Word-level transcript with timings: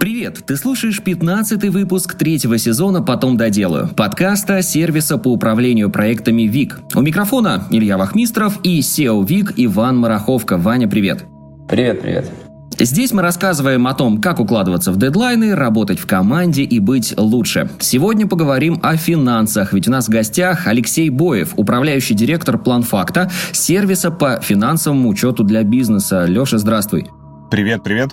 Привет! 0.00 0.44
Ты 0.46 0.56
слушаешь 0.56 1.02
15 1.02 1.64
выпуск 1.70 2.14
третьего 2.14 2.56
сезона 2.56 3.02
«Потом 3.02 3.36
доделаю» 3.36 3.88
подкаста 3.88 4.62
сервиса 4.62 5.18
по 5.18 5.32
управлению 5.32 5.90
проектами 5.90 6.42
ВИК. 6.42 6.78
У 6.94 7.00
микрофона 7.00 7.64
Илья 7.70 7.98
Вахмистров 7.98 8.60
и 8.62 8.78
SEO 8.78 9.26
ВИК 9.26 9.54
Иван 9.56 9.98
Мараховка. 9.98 10.56
Ваня, 10.56 10.86
привет! 10.86 11.24
Привет, 11.68 12.00
привет! 12.00 12.30
Здесь 12.78 13.10
мы 13.10 13.22
рассказываем 13.22 13.88
о 13.88 13.94
том, 13.94 14.20
как 14.20 14.38
укладываться 14.38 14.92
в 14.92 14.98
дедлайны, 14.98 15.56
работать 15.56 15.98
в 15.98 16.06
команде 16.06 16.62
и 16.62 16.78
быть 16.78 17.14
лучше. 17.16 17.68
Сегодня 17.80 18.28
поговорим 18.28 18.78
о 18.84 18.96
финансах, 18.96 19.72
ведь 19.72 19.88
у 19.88 19.90
нас 19.90 20.06
в 20.06 20.10
гостях 20.10 20.68
Алексей 20.68 21.10
Боев, 21.10 21.54
управляющий 21.56 22.14
директор 22.14 22.56
Планфакта, 22.56 23.32
сервиса 23.50 24.12
по 24.12 24.40
финансовому 24.40 25.08
учету 25.08 25.42
для 25.42 25.64
бизнеса. 25.64 26.24
Леша, 26.24 26.58
здравствуй. 26.58 27.08
Привет, 27.50 27.82
привет. 27.82 28.12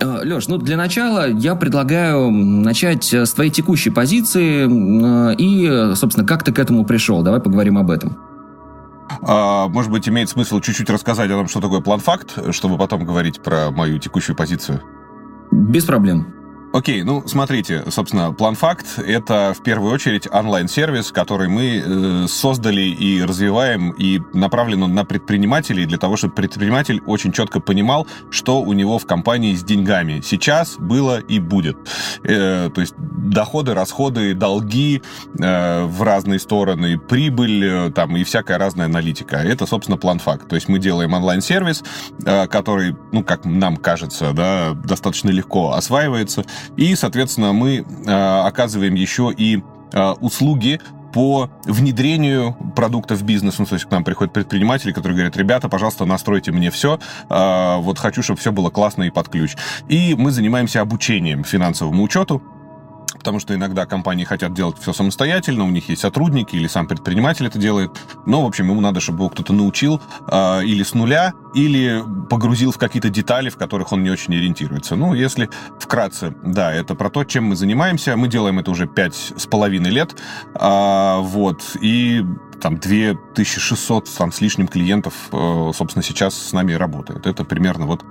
Э, 0.00 0.20
Леш, 0.24 0.48
ну 0.48 0.58
для 0.58 0.76
начала 0.76 1.28
я 1.28 1.54
предлагаю 1.54 2.30
начать 2.30 3.12
с 3.12 3.32
твоей 3.32 3.50
текущей 3.50 3.90
позиции 3.90 4.66
э, 4.66 5.34
и, 5.36 5.94
собственно, 5.94 6.26
как 6.26 6.42
ты 6.42 6.52
к 6.52 6.58
этому 6.58 6.84
пришел. 6.84 7.22
Давай 7.22 7.40
поговорим 7.40 7.78
об 7.78 7.90
этом. 7.90 8.16
А, 9.22 9.68
может 9.68 9.90
быть, 9.90 10.08
имеет 10.08 10.28
смысл 10.28 10.60
чуть-чуть 10.60 10.90
рассказать 10.90 11.30
о 11.30 11.34
том, 11.34 11.48
что 11.48 11.60
такое 11.60 11.80
план-факт, 11.80 12.38
чтобы 12.52 12.78
потом 12.78 13.04
говорить 13.04 13.40
про 13.40 13.70
мою 13.70 13.98
текущую 13.98 14.34
позицию? 14.34 14.80
Без 15.50 15.84
проблем. 15.84 16.43
Окей, 16.74 17.04
ну 17.04 17.22
смотрите, 17.24 17.84
собственно, 17.88 18.34
PlanFact— 18.36 19.00
это 19.06 19.54
в 19.56 19.62
первую 19.62 19.92
очередь 19.92 20.26
онлайн-сервис, 20.28 21.12
который 21.12 21.46
мы 21.46 21.76
э, 21.76 22.26
создали 22.26 22.80
и 22.80 23.22
развиваем, 23.22 23.90
и 23.92 24.20
направлен 24.32 24.82
он 24.82 24.92
на 24.92 25.04
предпринимателей 25.04 25.86
для 25.86 25.98
того, 25.98 26.16
чтобы 26.16 26.34
предприниматель 26.34 27.00
очень 27.06 27.30
четко 27.30 27.60
понимал, 27.60 28.08
что 28.28 28.60
у 28.60 28.72
него 28.72 28.98
в 28.98 29.06
компании 29.06 29.54
с 29.54 29.62
деньгами 29.62 30.20
сейчас, 30.20 30.74
было 30.76 31.20
и 31.20 31.38
будет. 31.38 31.76
Э, 32.24 32.68
то 32.74 32.80
есть 32.80 32.94
доходы, 32.98 33.72
расходы, 33.72 34.34
долги 34.34 35.00
э, 35.38 35.84
в 35.84 36.02
разные 36.02 36.40
стороны, 36.40 36.98
прибыль 36.98 37.64
э, 37.64 37.90
там 37.92 38.16
и 38.16 38.24
всякая 38.24 38.58
разная 38.58 38.86
аналитика. 38.86 39.36
Это, 39.36 39.66
собственно, 39.66 39.94
PlanFact. 39.94 40.48
То 40.48 40.56
есть 40.56 40.68
мы 40.68 40.80
делаем 40.80 41.12
онлайн-сервис, 41.12 41.84
э, 42.26 42.48
который, 42.48 42.96
ну, 43.12 43.22
как 43.22 43.44
нам 43.44 43.76
кажется, 43.76 44.32
да, 44.32 44.72
достаточно 44.74 45.30
легко 45.30 45.74
осваивается, 45.74 46.44
и, 46.76 46.94
соответственно, 46.94 47.52
мы 47.52 47.78
э, 47.78 48.40
оказываем 48.46 48.94
еще 48.94 49.32
и 49.36 49.62
э, 49.92 50.10
услуги 50.20 50.80
по 51.12 51.48
внедрению 51.64 52.56
продуктов 52.74 53.20
в 53.20 53.22
бизнес. 53.22 53.58
Ну, 53.60 53.66
то 53.66 53.74
есть 53.74 53.86
к 53.86 53.90
нам 53.90 54.02
приходят 54.02 54.32
предприниматели, 54.32 54.90
которые 54.90 55.14
говорят, 55.14 55.36
ребята, 55.36 55.68
пожалуйста, 55.68 56.04
настройте 56.04 56.50
мне 56.50 56.72
все, 56.72 56.98
э, 57.30 57.76
вот 57.78 57.98
хочу, 57.98 58.22
чтобы 58.22 58.40
все 58.40 58.50
было 58.50 58.70
классно 58.70 59.04
и 59.04 59.10
под 59.10 59.28
ключ. 59.28 59.56
И 59.88 60.16
мы 60.18 60.32
занимаемся 60.32 60.80
обучением 60.80 61.44
финансовому 61.44 62.02
учету, 62.02 62.42
потому 63.24 63.40
что 63.40 63.54
иногда 63.54 63.86
компании 63.86 64.24
хотят 64.24 64.52
делать 64.52 64.76
все 64.78 64.92
самостоятельно, 64.92 65.64
у 65.64 65.70
них 65.70 65.88
есть 65.88 66.02
сотрудники 66.02 66.56
или 66.56 66.66
сам 66.66 66.86
предприниматель 66.86 67.46
это 67.46 67.58
делает, 67.58 67.90
но, 68.26 68.42
в 68.42 68.46
общем, 68.46 68.68
ему 68.68 68.82
надо, 68.82 69.00
чтобы 69.00 69.20
его 69.20 69.30
кто-то 69.30 69.54
научил 69.54 70.02
э, 70.30 70.64
или 70.64 70.82
с 70.82 70.92
нуля, 70.92 71.32
или 71.54 72.04
погрузил 72.28 72.70
в 72.70 72.76
какие-то 72.76 73.08
детали, 73.08 73.48
в 73.48 73.56
которых 73.56 73.92
он 73.92 74.02
не 74.02 74.10
очень 74.10 74.34
ориентируется. 74.34 74.94
Ну, 74.94 75.14
если 75.14 75.48
вкратце, 75.78 76.34
да, 76.44 76.70
это 76.70 76.94
про 76.94 77.08
то, 77.08 77.24
чем 77.24 77.44
мы 77.44 77.56
занимаемся. 77.56 78.14
Мы 78.14 78.28
делаем 78.28 78.58
это 78.58 78.70
уже 78.70 78.86
пять 78.86 79.14
с 79.14 79.46
половиной 79.46 79.90
лет, 79.90 80.14
э, 80.54 81.16
вот, 81.20 81.62
и 81.80 82.22
там 82.60 82.76
2600 82.76 84.10
там, 84.18 84.32
с 84.32 84.42
лишним 84.42 84.68
клиентов, 84.68 85.14
э, 85.32 85.70
собственно, 85.74 86.02
сейчас 86.02 86.34
с 86.34 86.52
нами 86.52 86.74
работает. 86.74 87.26
Это 87.26 87.42
примерно 87.44 87.86
вот 87.86 88.04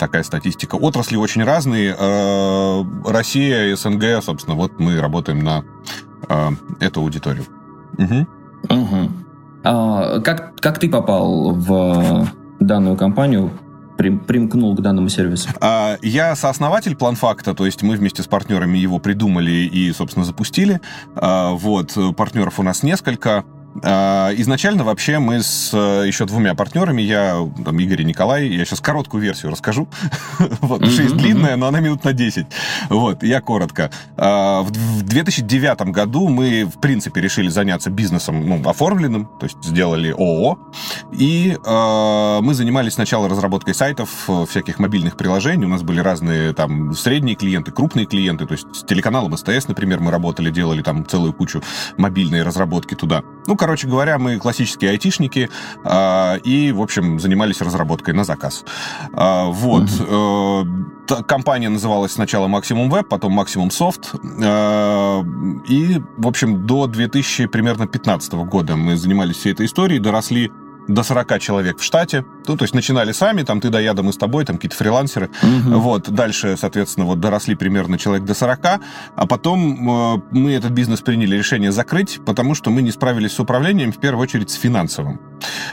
такая 0.00 0.24
статистика. 0.24 0.74
Отрасли 0.74 1.16
очень 1.16 1.44
разные. 1.44 1.94
Э, 1.96 2.84
Россия, 3.04 3.76
СНГ, 3.76 4.22
собственно, 4.22 4.56
вот 4.56 4.80
мы 4.80 4.98
работаем 5.00 5.40
на 5.40 5.62
э, 6.28 6.48
эту 6.80 7.02
аудиторию. 7.02 7.44
Угу. 7.98 8.26
Угу. 8.68 9.10
А, 9.64 10.20
как, 10.20 10.56
как 10.60 10.78
ты 10.78 10.88
попал 10.88 11.52
в 11.52 12.26
данную 12.58 12.96
компанию? 12.96 13.52
примкнул 14.26 14.74
к 14.74 14.80
данному 14.80 15.10
сервису? 15.10 15.50
А, 15.60 15.98
я 16.00 16.34
сооснователь 16.34 16.96
планфакта, 16.96 17.52
то 17.52 17.66
есть 17.66 17.82
мы 17.82 17.96
вместе 17.96 18.22
с 18.22 18.26
партнерами 18.26 18.78
его 18.78 18.98
придумали 18.98 19.50
и, 19.50 19.92
собственно, 19.92 20.24
запустили. 20.24 20.80
А, 21.14 21.50
вот, 21.50 21.98
партнеров 22.16 22.58
у 22.58 22.62
нас 22.62 22.82
несколько. 22.82 23.44
А, 23.82 24.30
изначально 24.34 24.84
вообще 24.84 25.18
мы 25.18 25.42
с 25.42 25.70
э, 25.72 26.04
еще 26.06 26.26
двумя 26.26 26.54
партнерами, 26.54 27.02
я, 27.02 27.36
там, 27.64 27.78
Игорь 27.78 28.02
и 28.02 28.04
Николай, 28.04 28.46
я 28.48 28.64
сейчас 28.64 28.80
короткую 28.80 29.22
версию 29.22 29.52
расскажу. 29.52 29.88
вот, 30.60 30.86
шесть 30.86 31.16
длинная, 31.16 31.56
но 31.56 31.66
она 31.66 31.80
минут 31.80 32.04
на 32.04 32.12
10. 32.12 32.46
Вот, 32.90 33.22
я 33.22 33.40
коротко. 33.40 33.90
А, 34.16 34.62
в 34.62 35.02
2009 35.02 35.82
году 35.92 36.28
мы, 36.28 36.64
в 36.64 36.80
принципе, 36.80 37.20
решили 37.20 37.48
заняться 37.48 37.90
бизнесом 37.90 38.46
ну, 38.46 38.68
оформленным, 38.68 39.30
то 39.38 39.46
есть 39.46 39.62
сделали 39.62 40.10
ООО, 40.10 40.58
и 41.12 41.56
а, 41.64 42.40
мы 42.40 42.54
занимались 42.54 42.94
сначала 42.94 43.28
разработкой 43.28 43.74
сайтов, 43.74 44.10
всяких 44.48 44.78
мобильных 44.78 45.16
приложений, 45.16 45.64
у 45.66 45.68
нас 45.68 45.82
были 45.82 46.00
разные 46.00 46.52
там 46.52 46.92
средние 46.94 47.36
клиенты, 47.36 47.72
крупные 47.72 48.06
клиенты, 48.06 48.46
то 48.46 48.52
есть 48.52 48.66
с 48.74 48.84
телеканалом 48.84 49.36
СТС, 49.36 49.68
например, 49.68 50.00
мы 50.00 50.10
работали, 50.10 50.50
делали 50.50 50.82
там 50.82 51.06
целую 51.06 51.32
кучу 51.32 51.62
мобильной 51.96 52.42
разработки 52.42 52.94
туда. 52.94 53.22
Ну, 53.46 53.56
короче 53.56 53.69
говоря, 53.86 54.18
мы 54.18 54.38
классические 54.38 54.90
айтишники 54.90 55.50
э, 55.84 56.38
и, 56.40 56.72
в 56.72 56.80
общем, 56.80 57.18
занимались 57.20 57.60
разработкой 57.60 58.14
на 58.14 58.24
заказ. 58.24 58.64
Э, 59.12 59.44
вот. 59.46 59.84
Угу. 59.84 60.66
Э, 61.08 61.22
компания 61.26 61.68
называлась 61.68 62.12
сначала 62.12 62.46
Maximum 62.48 62.88
Web, 62.88 63.04
потом 63.04 63.38
Maximum 63.38 63.68
Soft. 63.70 64.18
Э, 64.42 65.22
и, 65.66 66.02
в 66.16 66.26
общем, 66.26 66.66
до 66.66 66.86
2000 66.86 67.46
примерно 67.46 67.84
2015 67.84 68.32
года 68.32 68.76
мы 68.76 68.96
занимались 68.96 69.36
всей 69.36 69.52
этой 69.52 69.66
историей, 69.66 69.98
доросли 69.98 70.50
до 70.94 71.02
40 71.02 71.38
человек 71.40 71.78
в 71.78 71.82
штате. 71.82 72.24
Ну, 72.46 72.56
то 72.56 72.64
есть 72.64 72.74
начинали 72.74 73.12
сами, 73.12 73.42
там, 73.42 73.60
ты 73.60 73.70
да 73.70 73.80
я, 73.80 73.94
да 73.94 74.02
мы 74.02 74.12
с 74.12 74.16
тобой, 74.16 74.44
там 74.44 74.56
какие-то 74.56 74.76
фрилансеры. 74.76 75.30
Угу. 75.42 75.78
Вот, 75.78 76.10
дальше, 76.10 76.56
соответственно, 76.58 77.06
вот 77.06 77.20
доросли 77.20 77.54
примерно 77.54 77.98
человек 77.98 78.24
до 78.24 78.34
40, 78.34 78.60
а 79.14 79.26
потом 79.26 80.16
э, 80.16 80.22
мы 80.32 80.52
этот 80.52 80.72
бизнес 80.72 81.00
приняли 81.00 81.36
решение 81.36 81.72
закрыть, 81.72 82.20
потому 82.24 82.54
что 82.54 82.70
мы 82.70 82.82
не 82.82 82.90
справились 82.90 83.32
с 83.32 83.40
управлением, 83.40 83.92
в 83.92 83.98
первую 83.98 84.22
очередь 84.22 84.50
с 84.50 84.54
финансовым. 84.54 85.29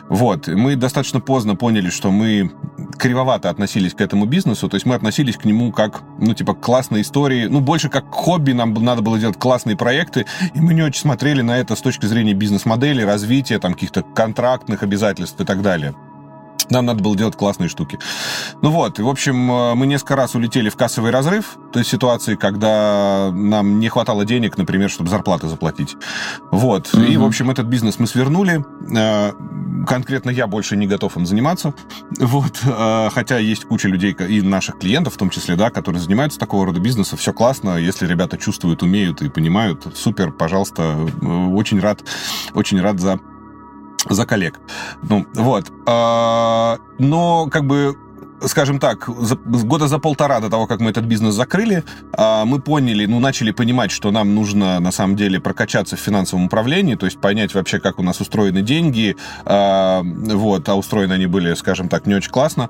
Вот, 0.10 0.48
мы 0.48 0.76
достаточно 0.76 1.20
поздно 1.20 1.56
поняли, 1.56 1.90
что 1.90 2.12
мы 2.12 2.52
кривовато 2.98 3.50
относились 3.50 3.94
к 3.94 4.02
этому 4.02 4.26
бизнесу, 4.26 4.70
то 4.70 4.76
есть 4.76 4.86
мы 4.86 4.96
относились 4.96 5.38
к 5.38 5.46
нему 5.46 5.72
как, 5.72 6.02
ну, 6.20 6.34
типа, 6.34 6.54
к 6.54 6.62
классной 6.62 7.02
истории, 7.02 7.48
ну, 7.48 7.60
больше 7.60 7.90
как 7.90 8.12
хобби, 8.12 8.52
нам 8.52 8.74
надо 8.74 9.02
было 9.02 9.20
делать 9.20 9.38
классные 9.38 9.78
проекты, 9.78 10.26
и 10.54 10.60
мы 10.60 10.74
не 10.74 10.82
очень 10.82 11.02
смотрели 11.02 11.42
на 11.42 11.58
это 11.58 11.76
с 11.76 11.82
точки 11.82 12.06
зрения 12.06 12.34
бизнес-модели, 12.34 13.02
развития, 13.02 13.60
там, 13.60 13.74
каких-то 13.74 14.04
контрактных 14.04 14.84
обязательств 14.84 15.40
и 15.40 15.46
так 15.46 15.62
далее. 15.62 15.94
Нам 16.70 16.86
надо 16.86 17.04
было 17.04 17.16
делать 17.16 17.36
классные 17.36 17.70
штуки. 17.70 18.00
Ну 18.62 18.72
вот, 18.72 19.00
и, 19.00 19.02
в 19.02 19.10
общем, 19.10 19.52
э, 19.52 19.76
мы 19.76 19.88
несколько 19.88 20.16
раз 20.16 20.36
улетели 20.36 20.70
в 20.70 20.76
кассовый 20.76 21.12
разрыв, 21.12 21.58
то 21.72 21.80
есть 21.80 21.92
ситуации, 21.92 22.36
когда 22.36 23.32
нам 23.34 23.80
не 23.80 23.90
хватало 23.90 24.26
денег, 24.26 24.58
например, 24.58 24.90
чтобы 24.90 25.10
зарплаты 25.10 25.48
заплатить. 25.48 25.96
Вот, 26.52 26.88
mm-hmm. 26.88 27.08
и, 27.08 27.18
в 27.18 27.24
общем, 27.24 27.50
этот 27.50 27.68
бизнес 27.68 28.00
мы 28.00 28.08
свернули. 28.08 28.66
Э, 28.96 29.34
конкретно 29.88 30.30
я 30.30 30.48
больше 30.48 30.76
не 30.76 30.88
готов 30.88 31.16
им 31.18 31.26
заниматься. 31.26 31.74
Вот, 32.20 32.60
э, 32.66 33.10
хотя 33.12 33.38
есть 33.38 33.66
куча 33.66 33.88
людей 33.88 34.12
и 34.12 34.42
наших 34.42 34.80
клиентов, 34.80 35.16
в 35.16 35.18
том 35.18 35.30
числе, 35.30 35.56
да, 35.56 35.70
которые 35.70 36.02
занимаются 36.02 36.40
такого 36.40 36.66
рода 36.66 36.80
бизнесом. 36.80 37.18
Все 37.18 37.34
классно, 37.34 37.78
если 37.78 38.06
ребята 38.06 38.38
чувствуют, 38.38 38.84
умеют 38.84 39.22
и 39.22 39.30
понимают, 39.30 39.88
супер, 39.96 40.32
пожалуйста, 40.32 40.98
очень 41.22 41.80
рад, 41.80 42.04
очень 42.54 42.82
рад 42.82 43.00
за 43.00 43.20
за 44.09 44.25
коллег. 44.25 44.59
Ну, 45.03 45.25
вот. 45.35 45.72
А, 45.85 46.78
но, 47.00 47.47
как 47.47 47.66
бы, 47.66 47.96
скажем 48.41 48.80
так, 48.80 49.10
года 49.10 49.88
за 49.88 50.00
полтора 50.00 50.39
до 50.39 50.50
того, 50.50 50.68
как 50.68 50.80
мы 50.80 50.92
этот 50.92 51.06
бизнес 51.06 51.33
закрыли, 51.36 51.83
а, 52.13 52.45
мы 52.45 52.60
поняли, 52.60 53.06
ну, 53.06 53.19
начали 53.19 53.51
понимать, 53.51 53.92
что 53.92 54.12
нам 54.12 54.36
нужно, 54.36 54.80
на 54.80 54.92
самом 54.92 55.16
деле, 55.16 55.39
прокачаться 55.39 55.95
в 55.95 56.00
финансовом 56.00 56.45
управлении, 56.45 56.95
то 56.95 57.06
есть 57.06 57.19
понять 57.19 57.54
вообще, 57.54 57.80
как 57.80 58.00
у 58.00 58.04
нас 58.04 58.22
устроены 58.22 58.62
деньги, 58.62 59.16
а, 59.45 60.01
вот, 60.04 60.68
а 60.69 60.75
устроены 60.75 61.13
они 61.13 61.25
были, 61.25 61.54
скажем 61.56 61.89
так, 61.89 62.06
не 62.06 62.16
очень 62.16 62.31
классно. 62.31 62.69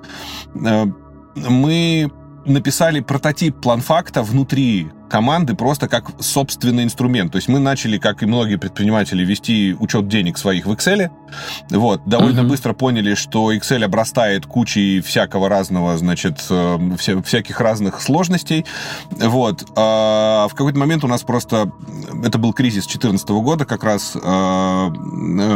Мы 0.54 2.12
написали 2.46 3.02
прототип 3.02 3.60
план 3.62 3.81
факта 3.81 4.24
внутри 4.24 4.90
команды 5.07 5.56
просто 5.56 5.88
как 5.88 6.12
собственный 6.19 6.83
инструмент. 6.83 7.31
То 7.31 7.38
есть 7.38 7.48
мы 7.48 7.59
начали, 7.59 7.98
как 7.98 8.24
и 8.24 8.25
многие 8.25 8.57
предприниматели, 8.57 9.24
вести 9.24 9.75
учет 9.80 10.07
денег 10.07 10.38
своих 10.38 10.65
в 10.65 10.71
Excel. 10.71 11.09
Вот, 11.69 12.01
довольно 12.06 12.42
uh-huh. 12.42 12.48
быстро 12.48 12.74
поняли, 12.74 13.15
что 13.15 13.54
Excel 13.54 13.83
обрастает 13.83 14.45
кучей 14.45 15.01
всякого 15.01 15.50
разного, 15.50 15.98
значит, 15.98 16.44
э, 16.50 16.95
вся, 16.98 17.21
всяких 17.21 17.59
разных 17.59 18.01
сложностей. 18.01 18.65
Вот. 19.12 19.65
А 19.75 20.48
в 20.50 20.56
какой-то 20.56 20.80
момент 20.80 21.04
у 21.04 21.07
нас 21.07 21.24
просто, 21.24 21.71
это 22.24 22.38
был 22.38 22.54
кризис 22.54 22.86
2014 22.86 23.30
года 23.30 23.65
как 23.65 23.83
раз, 23.83 24.15
а, 24.21 24.89
э, 24.89 25.54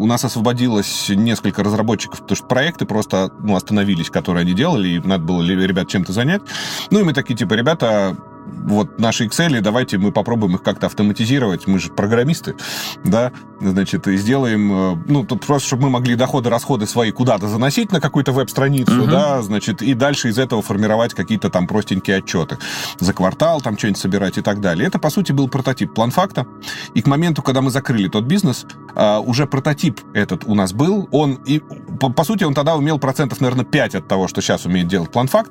у 0.00 0.06
нас 0.06 0.24
освободилось 0.24 1.08
несколько 1.10 1.62
разработчиков, 1.62 2.20
потому 2.20 2.36
что 2.36 2.46
проекты 2.46 2.86
просто 2.86 3.30
ну, 3.40 3.56
остановились, 3.56 4.10
которые 4.10 4.42
они 4.42 4.54
делали, 4.54 4.88
и 4.88 4.98
надо 5.00 5.24
было 5.24 5.42
ребят 5.42 5.88
чем-то 5.88 6.12
занять. 6.12 6.42
Ну 6.90 7.00
и 7.00 7.02
мы 7.02 7.12
такие, 7.12 7.36
типа, 7.36 7.54
ребята, 7.54 8.16
вот 8.52 8.98
наши 8.98 9.26
Excel, 9.26 9.60
давайте 9.60 9.98
мы 9.98 10.12
попробуем 10.12 10.56
их 10.56 10.62
как-то 10.62 10.86
автоматизировать. 10.86 11.66
Мы 11.66 11.78
же 11.78 11.90
программисты, 11.90 12.56
да, 13.04 13.32
значит, 13.60 14.06
и 14.08 14.16
сделаем, 14.16 14.72
э, 14.72 15.04
ну, 15.06 15.24
тут 15.24 15.46
просто, 15.46 15.68
чтобы 15.68 15.84
мы 15.84 15.90
могли 15.90 16.14
доходы, 16.14 16.50
расходы 16.50 16.86
свои 16.86 17.10
куда-то 17.10 17.48
заносить 17.48 17.92
на 17.92 18.00
какую-то 18.00 18.32
веб-страницу, 18.32 19.02
угу. 19.02 19.10
да, 19.10 19.42
значит, 19.42 19.82
и 19.82 19.94
дальше 19.94 20.28
из 20.28 20.38
этого 20.38 20.62
формировать 20.62 21.14
какие-то 21.14 21.50
там 21.50 21.66
простенькие 21.66 22.18
отчеты 22.18 22.58
за 22.98 23.12
квартал, 23.12 23.60
там 23.60 23.76
что-нибудь 23.78 24.00
собирать 24.00 24.38
и 24.38 24.42
так 24.42 24.60
далее. 24.60 24.86
Это, 24.86 24.98
по 24.98 25.10
сути, 25.10 25.32
был 25.32 25.48
прототип 25.48 25.94
план 25.94 26.10
факта. 26.10 26.46
И 26.94 27.02
к 27.02 27.06
моменту, 27.06 27.42
когда 27.42 27.60
мы 27.60 27.70
закрыли 27.70 28.08
тот 28.08 28.24
бизнес, 28.24 28.66
э, 28.94 29.18
уже 29.18 29.46
прототип 29.46 30.00
этот 30.14 30.44
у 30.44 30.54
нас 30.54 30.72
был. 30.72 31.08
Он, 31.10 31.34
и, 31.46 31.60
по, 32.00 32.10
по 32.10 32.24
сути, 32.24 32.44
он 32.44 32.54
тогда 32.54 32.76
умел 32.76 32.98
процентов, 32.98 33.40
наверное, 33.40 33.64
5 33.64 33.94
от 33.96 34.08
того, 34.08 34.28
что 34.28 34.40
сейчас 34.40 34.66
умеет 34.66 34.88
делать 34.88 35.10
план 35.10 35.26
факт. 35.26 35.50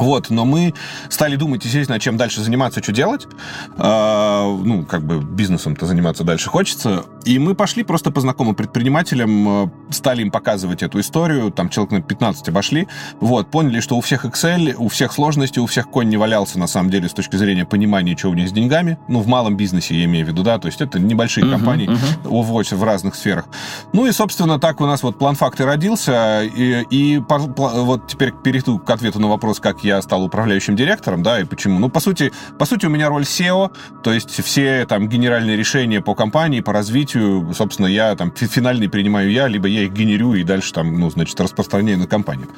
Вот, 0.00 0.30
но 0.30 0.46
мы 0.46 0.72
стали 1.10 1.36
думать, 1.36 1.64
естественно, 1.64 2.00
чем 2.00 2.16
дальше 2.16 2.40
заниматься, 2.40 2.82
что 2.82 2.92
делать. 2.92 3.28
А, 3.76 4.44
ну, 4.44 4.84
как 4.84 5.02
бы 5.02 5.20
бизнесом-то 5.20 5.86
заниматься 5.86 6.24
дальше 6.24 6.48
хочется. 6.48 7.04
И 7.24 7.38
мы 7.38 7.54
пошли 7.54 7.82
просто 7.82 8.10
по 8.10 8.20
знакомым 8.20 8.54
предпринимателям, 8.54 9.64
э, 9.64 9.70
стали 9.90 10.22
им 10.22 10.30
показывать 10.30 10.82
эту 10.82 11.00
историю, 11.00 11.50
там 11.50 11.68
человек 11.68 11.92
на 11.92 12.00
15 12.00 12.48
обошли. 12.48 12.88
Вот, 13.20 13.50
поняли, 13.50 13.80
что 13.80 13.96
у 13.96 14.00
всех 14.00 14.24
Excel, 14.24 14.74
у 14.78 14.88
всех 14.88 15.12
сложности, 15.12 15.58
у 15.58 15.66
всех 15.66 15.90
конь 15.90 16.08
не 16.08 16.16
валялся, 16.16 16.58
на 16.58 16.66
самом 16.66 16.90
деле, 16.90 17.08
с 17.08 17.12
точки 17.12 17.36
зрения 17.36 17.66
понимания, 17.66 18.16
что 18.16 18.30
у 18.30 18.34
них 18.34 18.48
с 18.48 18.52
деньгами. 18.52 18.98
Ну, 19.06 19.20
в 19.20 19.26
малом 19.26 19.56
бизнесе 19.56 19.94
я 19.94 20.04
имею 20.06 20.24
в 20.24 20.28
виду, 20.30 20.42
да, 20.42 20.58
то 20.58 20.66
есть 20.66 20.80
это 20.80 20.98
небольшие 20.98 21.44
uh-huh, 21.44 21.50
компании 21.50 21.88
uh-huh. 21.88 22.74
в 22.74 22.84
разных 22.84 23.14
сферах. 23.16 23.44
Ну 23.92 24.06
и, 24.06 24.12
собственно, 24.12 24.58
так 24.58 24.80
у 24.80 24.86
нас 24.86 25.02
вот 25.02 25.18
план 25.18 25.34
факты 25.34 25.66
родился. 25.66 26.42
И, 26.42 26.86
и 26.90 27.22
вот 27.28 28.06
теперь 28.06 28.32
перейду 28.32 28.78
к 28.78 28.88
ответу 28.88 29.20
на 29.20 29.28
вопрос, 29.28 29.60
как 29.60 29.84
я 29.84 29.89
стал 30.02 30.24
управляющим 30.24 30.76
директором, 30.76 31.22
да, 31.22 31.40
и 31.40 31.44
почему. 31.44 31.78
Ну, 31.78 31.88
по 31.88 32.00
сути, 32.00 32.32
по 32.58 32.66
сути, 32.66 32.86
у 32.86 32.90
меня 32.90 33.08
роль 33.08 33.22
SEO, 33.22 33.70
то 34.02 34.12
есть 34.12 34.42
все 34.44 34.86
там 34.86 35.08
генеральные 35.08 35.56
решения 35.56 36.00
по 36.00 36.14
компании, 36.14 36.60
по 36.60 36.72
развитию, 36.72 37.52
собственно, 37.54 37.86
я 37.86 38.14
там 38.16 38.32
финальные 38.32 38.88
принимаю 38.88 39.30
я, 39.30 39.48
либо 39.48 39.68
я 39.68 39.82
их 39.82 39.92
генерю 39.92 40.34
и 40.34 40.44
дальше 40.44 40.72
там, 40.72 40.98
ну, 40.98 41.10
значит, 41.10 41.40
распространяю 41.40 41.98
на 41.98 42.06
компанию. 42.06 42.48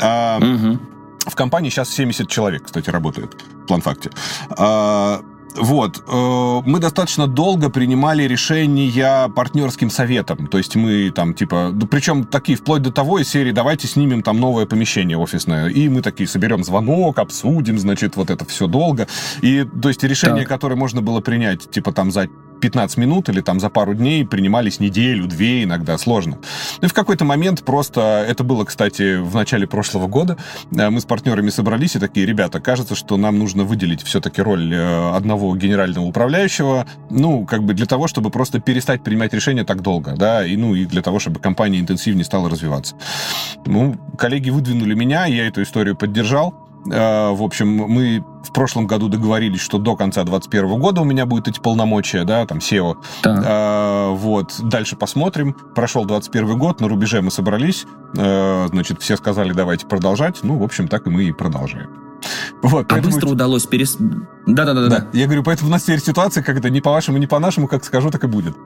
А, 0.00 0.38
угу. 0.38 0.78
В 1.26 1.34
компании 1.34 1.70
сейчас 1.70 1.90
70 1.90 2.28
человек, 2.28 2.64
кстати, 2.64 2.90
работает 2.90 3.34
в 3.64 3.66
планфакте. 3.66 4.10
А, 4.50 5.20
вот. 5.56 6.02
Э, 6.06 6.62
мы 6.64 6.78
достаточно 6.78 7.26
долго 7.26 7.70
принимали 7.70 8.24
решения 8.24 9.28
партнерским 9.28 9.90
советом. 9.90 10.46
То 10.46 10.58
есть 10.58 10.76
мы 10.76 11.10
там, 11.10 11.34
типа, 11.34 11.74
причем 11.90 12.24
такие, 12.24 12.56
вплоть 12.56 12.82
до 12.82 12.92
того 12.92 13.18
из 13.18 13.28
серии, 13.28 13.52
давайте 13.52 13.88
снимем 13.88 14.22
там 14.22 14.40
новое 14.40 14.66
помещение 14.66 15.16
офисное. 15.16 15.68
И 15.68 15.88
мы 15.88 16.02
такие 16.02 16.28
соберем 16.28 16.64
звонок, 16.64 17.18
обсудим, 17.18 17.78
значит, 17.78 18.16
вот 18.16 18.30
это 18.30 18.44
все 18.44 18.66
долго. 18.66 19.06
И, 19.42 19.64
то 19.64 19.88
есть, 19.88 20.02
решение, 20.02 20.44
так. 20.44 20.48
которое 20.48 20.76
можно 20.76 21.02
было 21.02 21.20
принять, 21.20 21.70
типа, 21.70 21.92
там, 21.92 22.10
за 22.10 22.28
15 22.60 22.96
минут 22.98 23.28
или 23.28 23.40
там 23.40 23.60
за 23.60 23.70
пару 23.70 23.94
дней 23.94 24.24
принимались 24.24 24.80
неделю, 24.80 25.26
две 25.26 25.64
иногда, 25.64 25.98
сложно. 25.98 26.38
И 26.80 26.86
в 26.86 26.92
какой-то 26.92 27.24
момент 27.24 27.64
просто, 27.64 28.24
это 28.28 28.44
было, 28.44 28.64
кстати, 28.64 29.16
в 29.16 29.34
начале 29.34 29.66
прошлого 29.66 30.06
года, 30.06 30.36
э, 30.76 30.90
мы 30.90 31.00
с 31.00 31.04
партнерами 31.04 31.50
собрались 31.50 31.96
и 31.96 31.98
такие, 31.98 32.26
ребята, 32.26 32.60
кажется, 32.60 32.94
что 32.94 33.16
нам 33.16 33.38
нужно 33.38 33.64
выделить 33.64 34.02
все-таки 34.02 34.42
роль 34.42 34.74
э, 34.74 35.10
одного 35.14 35.54
генерального 35.56 36.04
управляющего, 36.04 36.86
ну, 37.10 37.44
как 37.44 37.62
бы 37.62 37.74
для 37.74 37.86
того, 37.86 38.06
чтобы 38.08 38.30
просто 38.30 38.60
перестать 38.60 39.02
принимать 39.02 39.32
решения 39.32 39.64
так 39.64 39.82
долго, 39.82 40.14
да, 40.16 40.44
и 40.44 40.56
ну, 40.56 40.74
и 40.74 40.84
для 40.84 41.02
того, 41.02 41.18
чтобы 41.18 41.40
компания 41.40 41.78
интенсивнее 41.78 42.24
стала 42.24 42.48
развиваться. 42.50 42.96
Ну, 43.66 43.96
коллеги 44.18 44.50
выдвинули 44.50 44.94
меня, 44.94 45.26
я 45.26 45.46
эту 45.46 45.62
историю 45.62 45.96
поддержал, 45.96 46.65
в 46.86 47.42
общем, 47.42 47.68
мы 47.68 48.24
в 48.46 48.52
прошлом 48.52 48.86
году 48.86 49.08
договорились, 49.08 49.60
что 49.60 49.78
до 49.78 49.96
конца 49.96 50.22
2021 50.22 50.80
года 50.80 51.00
у 51.00 51.04
меня 51.04 51.26
будет 51.26 51.48
эти 51.48 51.60
полномочия, 51.60 52.24
да, 52.24 52.46
там, 52.46 52.58
SEO. 52.58 52.96
Да. 53.22 53.42
А, 53.44 54.10
вот, 54.10 54.54
дальше 54.62 54.96
посмотрим. 54.96 55.54
Прошел 55.74 56.04
2021 56.04 56.58
год, 56.58 56.80
на 56.80 56.88
рубеже 56.88 57.20
мы 57.22 57.30
собрались, 57.30 57.86
а, 58.16 58.68
значит, 58.68 59.02
все 59.02 59.16
сказали, 59.16 59.52
давайте 59.52 59.86
продолжать. 59.86 60.40
Ну, 60.42 60.58
в 60.58 60.62
общем, 60.62 60.88
так 60.88 61.06
и 61.06 61.10
мы 61.10 61.24
и 61.24 61.32
продолжаем. 61.32 61.88
Вот, 62.62 62.90
а 62.92 62.96
быстро 62.96 63.28
удалось 63.28 63.66
перес... 63.66 63.96
Да-да-да. 64.46 64.88
Да, 64.88 65.06
я 65.12 65.26
говорю, 65.26 65.42
поэтому 65.42 65.68
у 65.68 65.72
нас 65.72 65.82
теперь 65.82 66.00
ситуация, 66.00 66.42
как 66.42 66.56
это 66.56 66.70
не 66.70 66.80
по-вашему, 66.80 67.18
не 67.18 67.26
по-нашему, 67.26 67.68
как 67.68 67.84
скажу, 67.84 68.10
так 68.10 68.24
и 68.24 68.26
будет. 68.26 68.56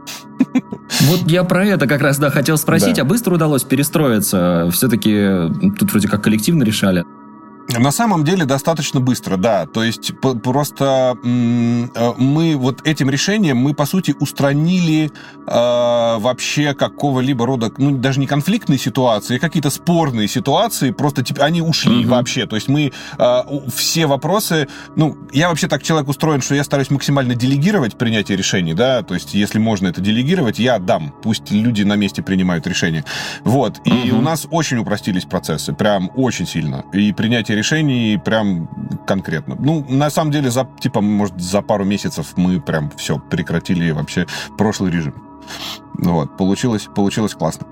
Вот 1.02 1.22
я 1.26 1.44
про 1.44 1.64
это 1.64 1.86
как 1.86 2.00
раз, 2.00 2.18
да, 2.18 2.30
хотел 2.30 2.58
спросить, 2.58 2.96
да. 2.96 3.02
а 3.02 3.04
быстро 3.04 3.34
удалось 3.34 3.62
перестроиться? 3.62 4.68
Все-таки 4.72 5.48
тут 5.78 5.90
вроде 5.90 6.08
как 6.08 6.22
коллективно 6.22 6.62
решали. 6.62 7.04
На 7.78 7.92
самом 7.92 8.24
деле 8.24 8.44
достаточно 8.44 9.00
быстро, 9.00 9.36
да. 9.36 9.66
То 9.66 9.84
есть 9.84 10.12
просто 10.20 11.16
э, 11.22 12.12
мы 12.18 12.56
вот 12.56 12.86
этим 12.86 13.10
решением 13.10 13.58
мы 13.58 13.74
по 13.74 13.86
сути 13.86 14.14
устранили 14.18 15.06
э, 15.06 15.10
вообще 15.46 16.74
какого-либо 16.74 17.46
рода, 17.46 17.72
ну 17.78 17.96
даже 17.96 18.18
не 18.20 18.26
конфликтные 18.26 18.78
ситуации, 18.78 19.36
а 19.36 19.38
какие-то 19.38 19.70
спорные 19.70 20.26
ситуации. 20.26 20.90
Просто 20.90 21.22
типа 21.22 21.44
они 21.44 21.62
ушли 21.62 22.04
угу. 22.04 22.10
вообще. 22.10 22.46
То 22.46 22.56
есть 22.56 22.68
мы 22.68 22.92
э, 23.18 23.42
все 23.74 24.06
вопросы, 24.06 24.68
ну 24.96 25.16
я 25.32 25.48
вообще 25.48 25.68
так 25.68 25.82
человек 25.82 26.08
устроен, 26.08 26.42
что 26.42 26.54
я 26.54 26.64
стараюсь 26.64 26.90
максимально 26.90 27.34
делегировать 27.34 27.96
принятие 27.96 28.36
решений, 28.36 28.74
да. 28.74 29.02
То 29.02 29.14
есть 29.14 29.34
если 29.34 29.58
можно 29.58 29.88
это 29.88 30.00
делегировать, 30.00 30.58
я 30.58 30.76
отдам. 30.76 31.14
Пусть 31.22 31.50
люди 31.50 31.82
на 31.82 31.94
месте 31.94 32.22
принимают 32.22 32.66
решения. 32.66 33.04
Вот. 33.44 33.80
И 33.84 34.10
угу. 34.10 34.18
у 34.18 34.20
нас 34.22 34.46
очень 34.50 34.78
упростились 34.78 35.24
процессы, 35.24 35.72
прям 35.72 36.10
очень 36.16 36.46
сильно. 36.46 36.84
И 36.92 37.12
принятие 37.12 37.59
решений 37.60 38.18
прям 38.24 38.68
конкретно. 39.06 39.56
Ну, 39.58 39.86
на 39.88 40.10
самом 40.10 40.30
деле, 40.32 40.50
за, 40.50 40.66
типа, 40.80 41.00
может, 41.00 41.40
за 41.40 41.62
пару 41.62 41.84
месяцев 41.84 42.32
мы 42.36 42.60
прям 42.60 42.90
все 42.96 43.18
прекратили 43.30 43.92
вообще 43.92 44.26
прошлый 44.58 44.90
режим. 44.90 45.14
Вот, 45.94 46.36
получилось, 46.36 46.88
получилось 46.94 47.34
классно. 47.34 47.66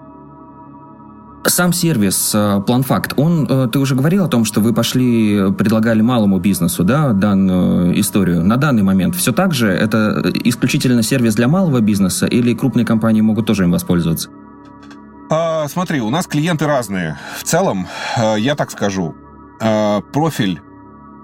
Сам 1.45 1.73
сервис 1.73 2.35
PlanFact, 2.35 3.15
э, 3.17 3.23
он, 3.23 3.47
э, 3.49 3.69
ты 3.73 3.79
уже 3.79 3.95
говорил 3.95 4.25
о 4.25 4.29
том, 4.29 4.45
что 4.45 4.61
вы 4.61 4.75
пошли, 4.75 5.53
предлагали 5.53 6.03
малому 6.03 6.39
бизнесу, 6.39 6.85
да, 6.85 7.13
данную 7.13 7.99
историю. 7.99 8.45
На 8.45 8.57
данный 8.57 8.83
момент 8.83 9.15
все 9.15 9.33
так 9.33 9.55
же? 9.55 9.69
Это 9.69 10.31
исключительно 10.45 11.03
сервис 11.03 11.35
для 11.37 11.49
малого 11.49 11.81
бизнеса 11.81 12.27
или 12.27 12.55
крупные 12.55 12.85
компании 12.85 13.23
могут 13.23 13.47
тоже 13.47 13.65
им 13.65 13.71
воспользоваться? 13.71 14.29
А, 15.31 15.69
смотри, 15.69 16.01
у 16.01 16.11
нас 16.11 16.27
клиенты 16.27 16.67
разные. 16.67 17.19
В 17.39 17.45
целом, 17.45 17.87
э, 18.17 18.37
я 18.39 18.55
так 18.55 18.71
скажу, 18.71 19.15
э, 19.61 20.01
профиль 20.13 20.61
э, 20.61 20.61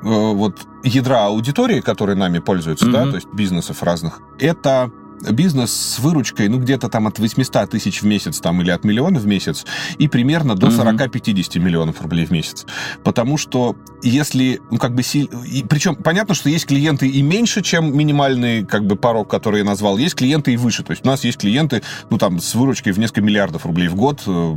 вот 0.02 0.66
ядра 0.82 1.26
аудитории, 1.26 1.80
которые 1.80 2.16
нами 2.16 2.38
пользуются, 2.38 2.87
mm-hmm. 2.87 2.92
да, 2.92 3.11
то 3.11 3.14
есть 3.16 3.28
бизнесов 3.32 3.82
разных, 3.82 4.20
это 4.38 4.90
бизнес 5.30 5.73
с 5.73 5.99
выручкой, 5.99 6.49
ну, 6.49 6.59
где-то 6.59 6.88
там 6.88 7.06
от 7.06 7.18
800 7.18 7.71
тысяч 7.71 8.02
в 8.02 8.06
месяц 8.06 8.40
там, 8.40 8.61
или 8.61 8.71
от 8.71 8.85
миллиона 8.85 9.18
в 9.18 9.26
месяц, 9.26 9.64
и 9.99 10.09
примерно 10.09 10.54
до 10.54 10.68
40-50 10.68 11.59
миллионов 11.59 12.00
рублей 12.02 12.26
в 12.26 12.30
месяц. 12.30 12.66
Потому 13.02 13.37
что 13.37 13.76
если, 14.02 14.61
ну, 14.71 14.78
как 14.78 14.94
бы, 14.94 15.02
и, 15.02 15.64
причем 15.68 15.97
понятно, 15.97 16.35
что 16.35 16.49
есть 16.49 16.66
клиенты 16.66 17.09
и 17.09 17.23
меньше, 17.23 17.62
чем 17.62 17.97
минимальный, 17.97 18.64
как 18.64 18.87
бы, 18.87 18.97
порог, 18.97 19.28
который 19.28 19.59
я 19.59 19.64
назвал, 19.64 19.97
есть 19.99 20.14
клиенты 20.14 20.52
и 20.52 20.56
выше. 20.56 20.83
То 20.83 20.92
есть 20.92 21.04
у 21.04 21.09
нас 21.09 21.25
есть 21.25 21.38
клиенты, 21.38 21.83
ну, 22.11 22.18
там, 22.18 22.40
с 22.40 22.54
выручкой 22.54 22.92
в 22.92 22.99
несколько 22.99 23.23
миллиардов 23.23 23.66
рублей 23.66 23.88
в 23.88 23.94
год, 23.94 24.23
э, 24.26 24.56